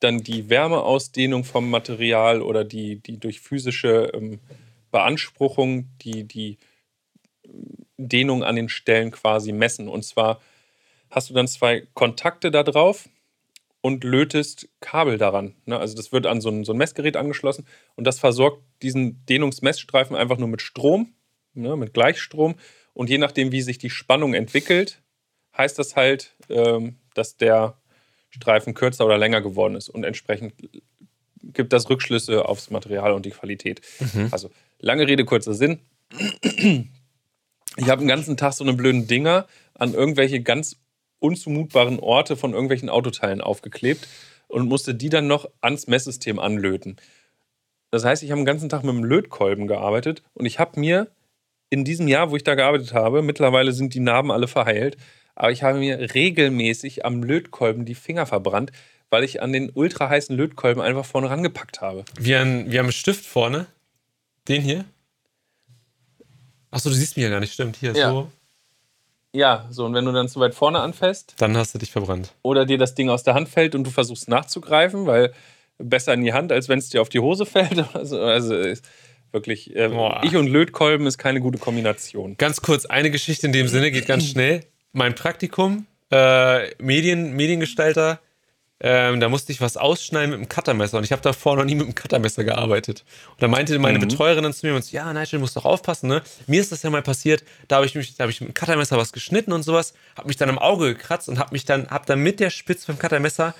dann 0.00 0.18
die 0.18 0.50
Wärmeausdehnung 0.50 1.44
vom 1.44 1.70
Material 1.70 2.42
oder 2.42 2.64
die, 2.64 3.00
die 3.00 3.18
durch 3.18 3.40
physische 3.40 4.10
ähm, 4.14 4.40
Beanspruchung, 4.90 5.88
die, 6.02 6.24
die 6.24 6.58
Dehnung 7.96 8.44
an 8.44 8.56
den 8.56 8.68
Stellen 8.68 9.10
quasi 9.10 9.52
messen. 9.52 9.88
Und 9.88 10.04
zwar 10.04 10.40
hast 11.10 11.30
du 11.30 11.34
dann 11.34 11.48
zwei 11.48 11.86
Kontakte 11.94 12.50
da 12.50 12.62
drauf 12.62 13.08
und 13.80 14.02
lötest 14.02 14.68
Kabel 14.80 15.18
daran. 15.18 15.54
Ne? 15.66 15.78
Also 15.78 15.94
das 15.94 16.12
wird 16.12 16.26
an 16.26 16.40
so 16.40 16.48
ein, 16.48 16.64
so 16.64 16.72
ein, 16.72 16.78
Messgerät 16.78 17.16
angeschlossen 17.16 17.66
und 17.96 18.04
das 18.04 18.18
versorgt 18.18 18.62
diesen 18.82 19.24
Dehnungsmessstreifen 19.26 20.16
einfach 20.16 20.38
nur 20.38 20.48
mit 20.48 20.62
Strom, 20.62 21.14
ne? 21.54 21.76
mit 21.76 21.92
Gleichstrom. 21.92 22.54
Und 22.94 23.10
je 23.10 23.18
nachdem, 23.18 23.52
wie 23.52 23.62
sich 23.62 23.78
die 23.78 23.90
Spannung 23.90 24.34
entwickelt, 24.34 25.02
heißt 25.56 25.78
das 25.78 25.96
halt, 25.96 26.34
ähm, 26.48 26.96
dass 27.14 27.36
der 27.36 27.78
Streifen 28.34 28.74
kürzer 28.74 29.06
oder 29.06 29.18
länger 29.18 29.40
geworden 29.40 29.76
ist. 29.76 29.88
Und 29.88 30.04
entsprechend 30.04 30.54
gibt 31.42 31.72
das 31.72 31.88
Rückschlüsse 31.88 32.48
aufs 32.48 32.70
Material 32.70 33.12
und 33.12 33.26
die 33.26 33.30
Qualität. 33.30 33.80
Mhm. 34.00 34.28
Also 34.30 34.50
lange 34.78 35.06
Rede, 35.06 35.24
kurzer 35.24 35.54
Sinn 35.54 35.80
ich 37.76 37.88
habe 37.88 38.00
den 38.00 38.08
ganzen 38.08 38.36
Tag 38.36 38.52
so 38.52 38.64
eine 38.64 38.72
blöden 38.72 39.06
Dinger 39.06 39.46
an 39.74 39.94
irgendwelche 39.94 40.40
ganz 40.40 40.76
unzumutbaren 41.18 41.98
Orte 42.00 42.36
von 42.36 42.52
irgendwelchen 42.52 42.88
Autoteilen 42.88 43.40
aufgeklebt 43.40 44.08
und 44.46 44.68
musste 44.68 44.94
die 44.94 45.08
dann 45.08 45.26
noch 45.26 45.48
ans 45.60 45.86
Messsystem 45.86 46.38
anlöten. 46.38 46.96
Das 47.90 48.04
heißt, 48.04 48.22
ich 48.22 48.30
habe 48.30 48.40
den 48.40 48.46
ganzen 48.46 48.68
Tag 48.68 48.82
mit 48.82 48.94
einem 48.94 49.04
Lötkolben 49.04 49.66
gearbeitet 49.66 50.22
und 50.34 50.46
ich 50.46 50.58
habe 50.58 50.78
mir 50.78 51.08
in 51.70 51.84
diesem 51.84 52.08
Jahr, 52.08 52.30
wo 52.30 52.36
ich 52.36 52.44
da 52.44 52.54
gearbeitet 52.54 52.92
habe, 52.92 53.22
mittlerweile 53.22 53.72
sind 53.72 53.94
die 53.94 54.00
Narben 54.00 54.30
alle 54.30 54.48
verheilt, 54.48 54.96
aber 55.34 55.52
ich 55.52 55.62
habe 55.62 55.78
mir 55.78 56.14
regelmäßig 56.14 57.04
am 57.04 57.22
Lötkolben 57.22 57.84
die 57.84 57.94
Finger 57.94 58.26
verbrannt, 58.26 58.72
weil 59.10 59.24
ich 59.24 59.42
an 59.42 59.52
den 59.52 59.70
ultra 59.74 60.08
heißen 60.08 60.36
Lötkolben 60.36 60.82
einfach 60.82 61.04
vorne 61.04 61.30
rangepackt 61.30 61.80
habe. 61.80 62.04
Wie 62.18 62.34
ein, 62.34 62.70
wie 62.70 62.78
ein 62.78 62.92
Stift 62.92 63.24
vorne? 63.24 63.66
Den 64.48 64.62
hier? 64.62 64.84
Achso, 66.70 66.88
du 66.88 66.94
siehst 66.94 67.16
mich 67.16 67.24
ja 67.24 67.30
gar 67.30 67.40
nicht, 67.40 67.52
stimmt. 67.52 67.76
Hier 67.76 67.92
ja. 67.92 68.10
so. 68.10 68.30
Ja, 69.32 69.66
so, 69.70 69.84
und 69.84 69.94
wenn 69.94 70.04
du 70.04 70.12
dann 70.12 70.28
zu 70.28 70.38
weit 70.38 70.54
vorne 70.54 70.80
anfällst. 70.80 71.34
Dann 71.38 71.56
hast 71.56 71.74
du 71.74 71.78
dich 71.78 71.90
verbrannt. 71.90 72.32
Oder 72.42 72.66
dir 72.66 72.78
das 72.78 72.94
Ding 72.94 73.10
aus 73.10 73.24
der 73.24 73.34
Hand 73.34 73.48
fällt 73.48 73.74
und 73.74 73.84
du 73.84 73.90
versuchst 73.90 74.28
nachzugreifen, 74.28 75.06
weil 75.06 75.32
besser 75.78 76.14
in 76.14 76.22
die 76.22 76.32
Hand, 76.32 76.52
als 76.52 76.68
wenn 76.68 76.78
es 76.78 76.88
dir 76.88 77.00
auf 77.00 77.08
die 77.08 77.18
Hose 77.18 77.46
fällt. 77.46 77.84
Also, 77.94 78.20
also 78.20 78.54
wirklich, 79.32 79.74
äh, 79.74 79.90
ich 80.22 80.36
und 80.36 80.46
Lötkolben 80.46 81.06
ist 81.06 81.18
keine 81.18 81.40
gute 81.40 81.58
Kombination. 81.58 82.36
Ganz 82.36 82.60
kurz, 82.60 82.86
eine 82.86 83.10
Geschichte 83.10 83.46
in 83.46 83.52
dem 83.52 83.66
Sinne, 83.66 83.90
geht 83.90 84.06
ganz 84.06 84.24
schnell. 84.30 84.64
Mein 84.94 85.16
Praktikum, 85.16 85.86
äh, 86.12 86.72
Medien, 86.76 87.32
Mediengestalter, 87.34 88.20
ähm, 88.78 89.18
da 89.18 89.28
musste 89.28 89.50
ich 89.50 89.60
was 89.60 89.76
ausschneiden 89.76 90.30
mit 90.30 90.38
einem 90.38 90.48
Cuttermesser 90.48 90.98
und 90.98 91.04
ich 91.04 91.10
habe 91.10 91.20
davor 91.20 91.56
noch 91.56 91.64
nie 91.64 91.74
mit 91.74 91.84
einem 91.84 91.96
Cuttermesser 91.96 92.44
gearbeitet. 92.44 93.04
Und 93.32 93.42
da 93.42 93.48
meinte 93.48 93.76
meine 93.80 93.98
mhm. 93.98 94.02
Betreuerin 94.02 94.44
dann 94.44 94.52
zu 94.52 94.64
mir, 94.66 94.74
und 94.74 94.84
so, 94.84 94.96
ja, 94.96 95.12
Nigel, 95.12 95.32
du 95.32 95.38
musst 95.40 95.56
doch 95.56 95.64
aufpassen, 95.64 96.08
ne? 96.08 96.22
Mir 96.46 96.60
ist 96.60 96.70
das 96.70 96.84
ja 96.84 96.90
mal 96.90 97.02
passiert, 97.02 97.42
da 97.66 97.76
habe 97.76 97.86
ich, 97.86 97.96
mich, 97.96 98.14
da 98.14 98.22
hab 98.22 98.30
ich 98.30 98.40
mit 98.40 98.48
einem 98.48 98.54
Cuttermesser 98.54 98.96
was 98.96 99.12
geschnitten 99.12 99.52
und 99.52 99.64
sowas, 99.64 99.94
habe 100.16 100.28
mich 100.28 100.36
dann 100.36 100.48
am 100.48 100.60
Auge 100.60 100.94
gekratzt 100.94 101.28
und 101.28 101.40
habe 101.40 101.50
mich 101.52 101.64
dann, 101.64 101.88
hab 101.88 102.06
dann 102.06 102.20
mit 102.20 102.38
der 102.38 102.50
Spitze 102.50 102.86
vom 102.86 102.96
Cuttermesser 102.96 103.52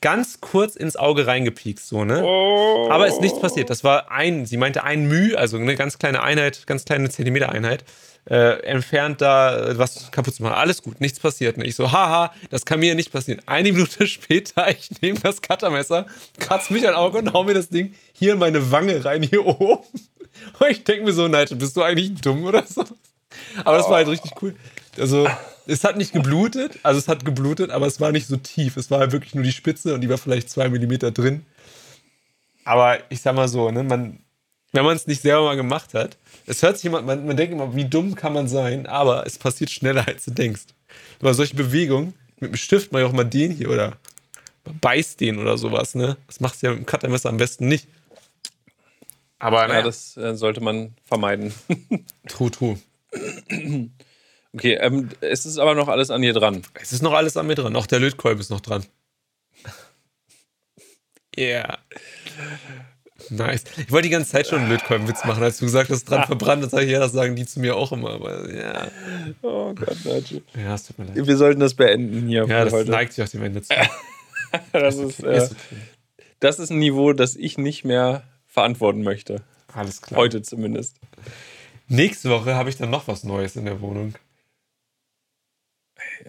ganz 0.00 0.40
kurz 0.40 0.76
ins 0.76 0.96
Auge 0.96 1.26
reingepiekst, 1.26 1.88
so, 1.88 2.04
ne? 2.04 2.22
Oh. 2.24 2.88
Aber 2.90 3.06
ist 3.06 3.20
nichts 3.20 3.40
passiert. 3.40 3.70
Das 3.70 3.84
war 3.84 4.10
ein, 4.10 4.46
sie 4.46 4.56
meinte 4.56 4.84
ein 4.84 5.06
Müh, 5.06 5.34
also 5.36 5.56
eine 5.56 5.76
ganz 5.76 5.98
kleine 5.98 6.22
Einheit, 6.22 6.66
ganz 6.66 6.84
kleine 6.84 7.10
Zentimeter-Einheit 7.10 7.84
äh, 8.30 8.60
entfernt, 8.62 9.20
da 9.20 9.78
was 9.78 10.10
kaputt 10.10 10.34
zu 10.34 10.42
machen. 10.42 10.54
Alles 10.54 10.82
gut, 10.82 11.00
nichts 11.00 11.18
passiert. 11.18 11.56
Und 11.56 11.64
ich 11.64 11.74
so, 11.74 11.92
haha, 11.92 12.32
das 12.50 12.64
kann 12.64 12.80
mir 12.80 12.94
nicht 12.94 13.12
passieren. 13.12 13.40
Eine 13.46 13.72
Minute 13.72 14.06
später, 14.06 14.68
ich 14.70 14.90
nehme 15.00 15.18
das 15.20 15.42
Cuttermesser, 15.42 16.06
kratze 16.38 16.72
mich 16.72 16.86
ein 16.86 16.94
Auge 16.94 17.18
und 17.18 17.32
hau 17.32 17.44
mir 17.44 17.54
das 17.54 17.68
Ding 17.68 17.94
hier 18.12 18.34
in 18.34 18.38
meine 18.38 18.70
Wange 18.70 19.04
rein, 19.04 19.22
hier 19.22 19.46
oben. 19.46 19.84
Und 20.60 20.70
ich 20.70 20.84
denke 20.84 21.04
mir 21.04 21.12
so, 21.12 21.26
Nigel, 21.26 21.56
bist 21.56 21.76
du 21.76 21.82
eigentlich 21.82 22.14
dumm 22.20 22.44
oder 22.44 22.64
so? 22.64 22.84
Aber 23.64 23.76
das 23.76 23.88
war 23.88 23.96
halt 23.96 24.06
richtig 24.06 24.30
cool. 24.40 24.54
Also, 24.96 25.26
es 25.68 25.84
hat 25.84 25.96
nicht 25.96 26.12
geblutet, 26.12 26.78
also 26.82 26.98
es 26.98 27.08
hat 27.08 27.24
geblutet, 27.24 27.70
aber 27.70 27.86
es 27.86 28.00
war 28.00 28.10
nicht 28.10 28.26
so 28.26 28.36
tief. 28.36 28.76
Es 28.76 28.90
war 28.90 29.12
wirklich 29.12 29.34
nur 29.34 29.44
die 29.44 29.52
Spitze 29.52 29.94
und 29.94 30.00
die 30.00 30.08
war 30.08 30.16
vielleicht 30.18 30.48
zwei 30.48 30.68
Millimeter 30.68 31.10
drin. 31.10 31.44
Aber 32.64 32.98
ich 33.10 33.20
sag 33.20 33.34
mal 33.34 33.48
so, 33.48 33.70
ne, 33.70 33.82
man, 33.82 34.18
wenn 34.72 34.84
man 34.84 34.96
es 34.96 35.06
nicht 35.06 35.22
selber 35.22 35.44
mal 35.44 35.56
gemacht 35.56 35.92
hat. 35.92 36.16
Es 36.46 36.62
hört 36.62 36.76
sich 36.76 36.86
immer, 36.86 37.02
man, 37.02 37.26
man 37.26 37.36
denkt 37.36 37.52
immer, 37.52 37.74
wie 37.74 37.84
dumm 37.84 38.14
kann 38.14 38.32
man 38.32 38.48
sein, 38.48 38.86
aber 38.86 39.26
es 39.26 39.38
passiert 39.38 39.70
schneller, 39.70 40.08
als 40.08 40.24
du 40.24 40.30
denkst. 40.30 40.66
Weil 41.20 41.34
solche 41.34 41.54
Bewegungen, 41.54 42.14
mit 42.40 42.52
dem 42.52 42.56
Stift 42.56 42.92
mal 42.92 43.04
auch 43.04 43.12
mal 43.12 43.24
den 43.24 43.52
hier 43.52 43.70
oder 43.70 43.98
beißt 44.80 45.20
den 45.20 45.38
oder 45.38 45.58
sowas, 45.58 45.94
ne? 45.94 46.16
Das 46.26 46.40
machst 46.40 46.62
du 46.62 46.66
ja 46.66 46.72
mit 46.72 46.80
dem 46.80 46.86
Cuttermesser 46.86 47.28
am 47.28 47.36
besten 47.36 47.68
nicht. 47.68 47.88
Aber 49.38 49.62
ja, 49.62 49.68
naja. 49.68 49.82
das 49.82 50.16
äh, 50.16 50.34
sollte 50.34 50.60
man 50.62 50.94
vermeiden. 51.04 51.52
true, 52.26 52.50
true. 52.50 52.78
Okay, 54.54 54.74
ähm, 54.80 55.10
es 55.20 55.46
ist 55.46 55.58
aber 55.58 55.74
noch 55.74 55.88
alles 55.88 56.10
an 56.10 56.22
dir 56.22 56.32
dran. 56.32 56.62
Es 56.74 56.92
ist 56.92 57.02
noch 57.02 57.12
alles 57.12 57.36
an 57.36 57.46
mir 57.46 57.54
dran. 57.54 57.76
Auch 57.76 57.86
der 57.86 58.00
Lötkolben 58.00 58.40
ist 58.40 58.50
noch 58.50 58.60
dran. 58.60 58.84
Yeah. 61.36 61.78
Nice. 63.30 63.62
Ich 63.76 63.92
wollte 63.92 64.08
die 64.08 64.12
ganze 64.12 64.30
Zeit 64.30 64.48
schon 64.48 64.60
einen 64.60 64.70
Lötkolbenwitz 64.70 65.24
machen, 65.24 65.42
als 65.42 65.58
du 65.58 65.66
gesagt 65.66 65.90
hast, 65.90 66.04
dran 66.04 66.26
verbrannt, 66.26 66.62
dann 66.62 66.70
sage 66.70 66.86
ich, 66.86 66.92
ja, 66.92 66.98
das 66.98 67.12
sagen 67.12 67.36
die 67.36 67.46
zu 67.46 67.60
mir 67.60 67.76
auch 67.76 67.92
immer. 67.92 68.10
Aber 68.14 68.52
ja. 68.52 68.88
Oh 69.42 69.72
Gott, 69.74 70.04
Nigel. 70.04 70.42
Ja, 70.56 70.74
es 70.74 70.86
tut 70.86 70.98
mir 70.98 71.04
leid. 71.04 71.26
Wir 71.26 71.36
sollten 71.36 71.60
das 71.60 71.74
beenden 71.74 72.26
hier. 72.26 72.44
Ja, 72.46 72.64
das 72.64 72.72
heute. 72.72 72.90
neigt 72.90 73.12
sich 73.12 73.22
auf 73.22 73.30
dem 73.30 73.42
Ende 73.42 73.62
zu. 73.62 73.72
das, 74.72 74.96
ist, 74.96 75.22
äh, 75.22 75.48
das 76.40 76.58
ist 76.58 76.70
ein 76.70 76.78
Niveau, 76.78 77.12
das 77.12 77.36
ich 77.36 77.58
nicht 77.58 77.84
mehr 77.84 78.22
verantworten 78.46 79.02
möchte. 79.02 79.42
Alles 79.72 80.00
klar. 80.00 80.18
Heute 80.18 80.42
zumindest. 80.42 80.96
Nächste 81.88 82.30
Woche 82.30 82.54
habe 82.54 82.70
ich 82.70 82.76
dann 82.76 82.90
noch 82.90 83.08
was 83.08 83.24
Neues 83.24 83.56
in 83.56 83.64
der 83.64 83.80
Wohnung. 83.80 84.14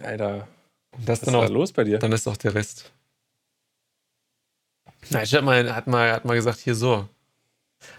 Alter. 0.02 0.48
was 0.92 1.22
ist 1.22 1.32
da 1.32 1.46
los 1.46 1.72
bei 1.72 1.84
dir? 1.84 1.98
Dann 1.98 2.12
ist 2.12 2.26
auch 2.26 2.36
der 2.36 2.54
Rest. 2.54 2.92
Nein, 5.10 5.24
ich 5.24 5.34
hat 5.34 5.44
mal, 5.44 5.74
hat, 5.74 5.86
mal, 5.86 6.12
hat 6.12 6.24
mal 6.24 6.34
gesagt, 6.34 6.58
hier 6.58 6.74
so. 6.74 7.08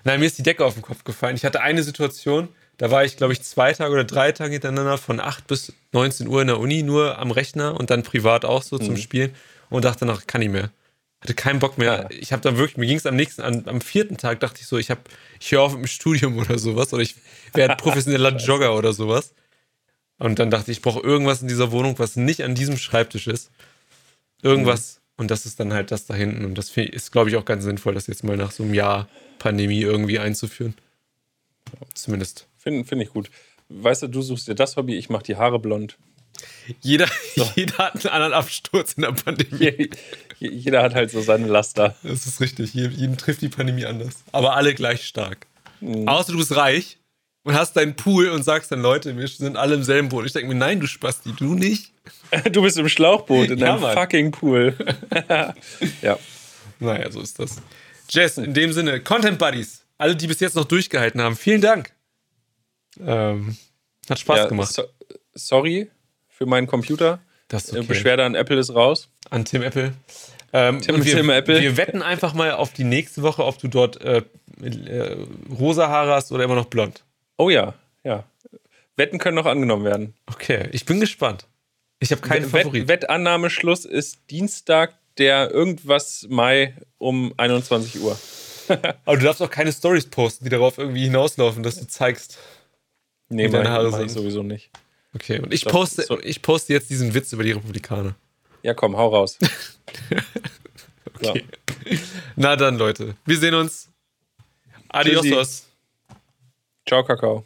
Nein, 0.03 0.19
mir 0.19 0.27
ist 0.27 0.37
die 0.37 0.43
Decke 0.43 0.63
auf 0.63 0.75
den 0.75 0.83
Kopf 0.83 1.03
gefallen. 1.03 1.35
Ich 1.35 1.45
hatte 1.45 1.61
eine 1.61 1.83
Situation, 1.83 2.49
Da 2.77 2.91
war 2.91 3.03
ich, 3.03 3.17
glaube 3.17 3.33
ich, 3.33 3.41
zwei 3.41 3.73
Tage 3.73 3.93
oder 3.93 4.03
drei 4.03 4.31
Tage 4.31 4.53
hintereinander 4.53 4.97
von 4.97 5.19
8 5.19 5.47
bis 5.47 5.73
19 5.91 6.27
Uhr 6.27 6.41
in 6.41 6.47
der 6.47 6.59
Uni 6.59 6.83
nur 6.83 7.17
am 7.17 7.31
Rechner 7.31 7.79
und 7.79 7.89
dann 7.89 8.03
privat 8.03 8.45
auch 8.45 8.63
so 8.63 8.77
mhm. 8.77 8.83
zum 8.83 8.97
Spielen 8.97 9.35
und 9.69 9.85
dachte 9.85 10.05
danach, 10.05 10.27
kann 10.27 10.41
ich 10.41 10.49
mehr. 10.49 10.71
Hatte 11.21 11.35
keinen 11.35 11.59
Bock 11.59 11.77
mehr. 11.77 12.07
Ja. 12.09 12.17
Ich 12.17 12.31
habe 12.31 12.41
dann 12.41 12.57
wirklich, 12.57 12.77
mir 12.77 12.87
ging 12.87 12.97
es 12.97 13.05
am 13.05 13.15
nächsten, 13.15 13.41
an, 13.43 13.63
am 13.67 13.81
vierten 13.81 14.17
Tag 14.17 14.39
dachte 14.39 14.61
ich 14.61 14.67
so, 14.67 14.77
ich 14.77 14.89
habe, 14.89 15.01
ich 15.39 15.51
höre 15.51 15.61
auf 15.61 15.73
mit 15.73 15.83
dem 15.83 15.87
Studium 15.87 16.37
oder 16.39 16.57
sowas 16.57 16.93
oder 16.93 17.03
ich 17.03 17.15
werde 17.53 17.75
professioneller 17.75 18.35
Jogger 18.37 18.75
oder 18.75 18.93
sowas. 18.93 19.33
Und 20.21 20.37
dann 20.37 20.51
dachte 20.51 20.69
ich, 20.69 20.77
ich 20.77 20.83
brauche 20.83 20.99
irgendwas 20.99 21.41
in 21.41 21.47
dieser 21.47 21.71
Wohnung, 21.71 21.97
was 21.97 22.15
nicht 22.15 22.43
an 22.43 22.53
diesem 22.53 22.77
Schreibtisch 22.77 23.25
ist. 23.25 23.49
Irgendwas. 24.43 24.97
Mhm. 24.97 25.21
Und 25.21 25.31
das 25.31 25.47
ist 25.47 25.59
dann 25.59 25.73
halt 25.73 25.89
das 25.89 26.05
da 26.05 26.13
hinten. 26.13 26.45
Und 26.45 26.59
das 26.59 26.77
ist, 26.77 27.11
glaube 27.11 27.31
ich, 27.31 27.37
auch 27.37 27.45
ganz 27.45 27.63
sinnvoll, 27.63 27.95
das 27.95 28.05
jetzt 28.05 28.23
mal 28.23 28.37
nach 28.37 28.51
so 28.51 28.61
einem 28.61 28.75
Jahr 28.75 29.09
Pandemie 29.39 29.81
irgendwie 29.81 30.19
einzuführen. 30.19 30.75
Zumindest. 31.95 32.47
Finde 32.55 32.85
find 32.85 33.01
ich 33.01 33.09
gut. 33.09 33.31
Weißt 33.69 34.03
du, 34.03 34.07
du 34.07 34.21
suchst 34.21 34.47
dir 34.47 34.53
das 34.53 34.77
Hobby, 34.77 34.95
ich 34.95 35.09
mache 35.09 35.23
die 35.23 35.37
Haare 35.37 35.57
blond. 35.57 35.97
Jeder, 36.81 37.07
so. 37.35 37.49
jeder 37.55 37.79
hat 37.79 37.95
einen 37.95 38.13
anderen 38.13 38.33
Absturz 38.33 38.93
in 38.93 39.01
der 39.01 39.13
Pandemie. 39.13 39.89
jeder 40.37 40.83
hat 40.83 40.93
halt 40.93 41.09
so 41.09 41.21
seine 41.21 41.47
Laster. 41.47 41.95
Das 42.03 42.27
ist 42.27 42.39
richtig. 42.41 42.75
Jeden 42.75 43.17
trifft 43.17 43.41
die 43.41 43.49
Pandemie 43.49 43.85
anders. 43.85 44.17
Aber 44.31 44.55
alle 44.55 44.75
gleich 44.75 45.07
stark. 45.07 45.47
Mhm. 45.79 46.07
Außer 46.07 46.31
du 46.31 46.37
bist 46.37 46.55
reich 46.55 46.99
und 47.43 47.55
hast 47.55 47.75
deinen 47.75 47.95
Pool 47.95 48.29
und 48.29 48.43
sagst 48.43 48.71
dann, 48.71 48.81
Leute, 48.81 49.17
wir 49.17 49.27
sind 49.27 49.57
alle 49.57 49.75
im 49.75 49.83
selben 49.83 50.09
Boot. 50.09 50.25
Ich 50.25 50.33
denke 50.33 50.47
mir, 50.47 50.55
nein, 50.55 50.79
du 50.79 50.87
Spasti, 50.87 51.33
du 51.37 51.55
nicht. 51.55 51.91
Du 52.53 52.61
bist 52.61 52.77
im 52.77 52.87
Schlauchboot 52.87 53.49
in 53.49 53.57
ja, 53.57 53.77
deinem 53.77 53.93
fucking 53.93 54.31
Pool. 54.31 54.73
ja. 56.01 56.17
Naja, 56.79 57.11
so 57.11 57.19
ist 57.19 57.37
das. 57.37 57.57
Jess, 58.09 58.37
in 58.37 58.53
dem 58.53 58.71
Sinne, 58.71 59.01
Content 59.01 59.37
Buddies, 59.37 59.83
alle, 59.97 60.15
die 60.15 60.27
bis 60.27 60.39
jetzt 60.39 60.55
noch 60.55 60.63
durchgehalten 60.63 61.21
haben, 61.21 61.35
vielen 61.35 61.59
Dank. 61.59 61.91
Ähm, 63.05 63.57
hat 64.09 64.17
Spaß 64.17 64.37
ja, 64.37 64.47
gemacht. 64.47 64.71
So, 64.71 64.83
sorry 65.33 65.91
für 66.29 66.45
meinen 66.45 66.67
Computer. 66.67 67.19
Das 67.49 67.65
ist 67.65 67.75
okay. 67.75 67.85
Beschwerde 67.85 68.23
an 68.23 68.33
Apple 68.33 68.57
ist 68.57 68.73
raus. 68.73 69.09
An 69.29 69.43
Tim 69.43 69.61
Apple. 69.61 69.93
Ähm, 70.53 70.81
Tim, 70.81 71.03
wir, 71.03 71.15
Tim 71.15 71.29
Apple. 71.29 71.61
Wir 71.61 71.77
wetten 71.77 72.01
einfach 72.01 72.33
mal 72.33 72.53
auf 72.53 72.73
die 72.73 72.83
nächste 72.83 73.21
Woche, 73.21 73.45
ob 73.45 73.59
du 73.59 73.67
dort 73.67 74.01
äh, 74.01 74.23
äh, 74.61 75.17
rosa 75.49 75.89
Haare 75.89 76.13
hast 76.13 76.31
oder 76.31 76.43
immer 76.43 76.55
noch 76.55 76.65
blond. 76.65 77.03
Oh 77.41 77.49
ja, 77.49 77.73
ja. 78.03 78.23
Wetten 78.97 79.17
können 79.17 79.33
noch 79.33 79.47
angenommen 79.47 79.83
werden. 79.83 80.13
Okay, 80.27 80.69
ich 80.73 80.85
bin 80.85 80.99
gespannt. 80.99 81.47
Ich 81.97 82.11
habe 82.11 82.21
keinen 82.21 82.53
Wett, 82.53 82.65
Favorit. 82.65 82.87
Wettannahmeschluss 82.87 83.85
ist 83.85 84.29
Dienstag, 84.29 84.93
der 85.17 85.49
irgendwas 85.49 86.27
Mai 86.29 86.75
um 86.99 87.33
21 87.37 87.99
Uhr. 87.99 88.15
Aber 89.05 89.17
du 89.17 89.23
darfst 89.23 89.41
auch 89.41 89.49
keine 89.49 89.73
Stories 89.73 90.05
posten, 90.05 90.43
die 90.43 90.51
darauf 90.51 90.77
irgendwie 90.77 91.05
hinauslaufen, 91.05 91.63
dass 91.63 91.79
du 91.79 91.87
zeigst. 91.87 92.37
Nee, 93.29 93.49
deine 93.49 93.71
Haare 93.71 93.91
sind. 93.91 94.05
ich 94.05 94.11
sowieso 94.11 94.43
nicht. 94.43 94.69
Okay, 95.15 95.39
und 95.39 95.51
ich 95.51 95.65
poste, 95.65 96.03
so. 96.03 96.19
ich 96.19 96.43
poste 96.43 96.73
jetzt 96.73 96.91
diesen 96.91 97.15
Witz 97.15 97.33
über 97.33 97.43
die 97.43 97.53
Republikaner. 97.53 98.13
Ja, 98.61 98.75
komm, 98.75 98.95
hau 98.95 99.07
raus. 99.07 99.39
okay. 101.15 101.43
So. 101.89 101.97
Na 102.35 102.55
dann, 102.55 102.77
Leute. 102.77 103.15
Wir 103.25 103.37
sehen 103.39 103.55
uns. 103.55 103.89
Adios. 104.89 105.70
Ciao, 106.87 107.03
Kakao. 107.03 107.43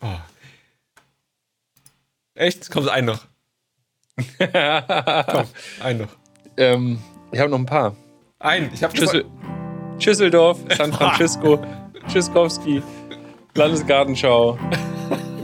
Oh. 0.00 0.06
Echt? 2.34 2.70
Kommt 2.70 2.88
ein 2.88 3.04
noch. 3.04 3.24
Komm, 4.38 5.46
ein 5.82 5.98
noch. 5.98 6.08
Ähm, 6.56 6.98
ich 7.32 7.40
habe 7.40 7.50
noch 7.50 7.58
ein 7.58 7.66
paar. 7.66 7.96
Ein, 8.38 8.70
ich 8.72 8.82
habe 8.82 8.96
Schüssel 8.96 9.24
Schüsseldorf, 9.98 10.58
San 10.76 10.92
Francisco, 10.98 11.60
Tschüsskowski, 12.08 12.82
Landesgartenschau, 13.54 14.58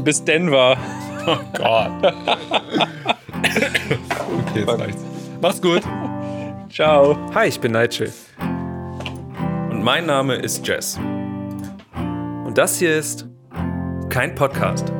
bis 0.02 0.24
Denver. 0.24 0.76
Oh 1.26 1.38
Gott. 1.54 1.90
okay, 3.40 3.96
jetzt 4.54 4.68
reicht's. 4.68 5.02
Mach's 5.40 5.62
gut. 5.62 5.80
Ciao. 6.70 7.16
Hi, 7.32 7.46
ich 7.48 7.58
bin 7.58 7.72
Nigel. 7.72 8.12
Und 9.70 9.82
mein 9.82 10.04
Name 10.04 10.34
ist 10.34 10.68
Jess. 10.68 11.00
Das 12.54 12.78
hier 12.78 12.96
ist 12.96 13.26
kein 14.10 14.36
Podcast. 14.36 14.92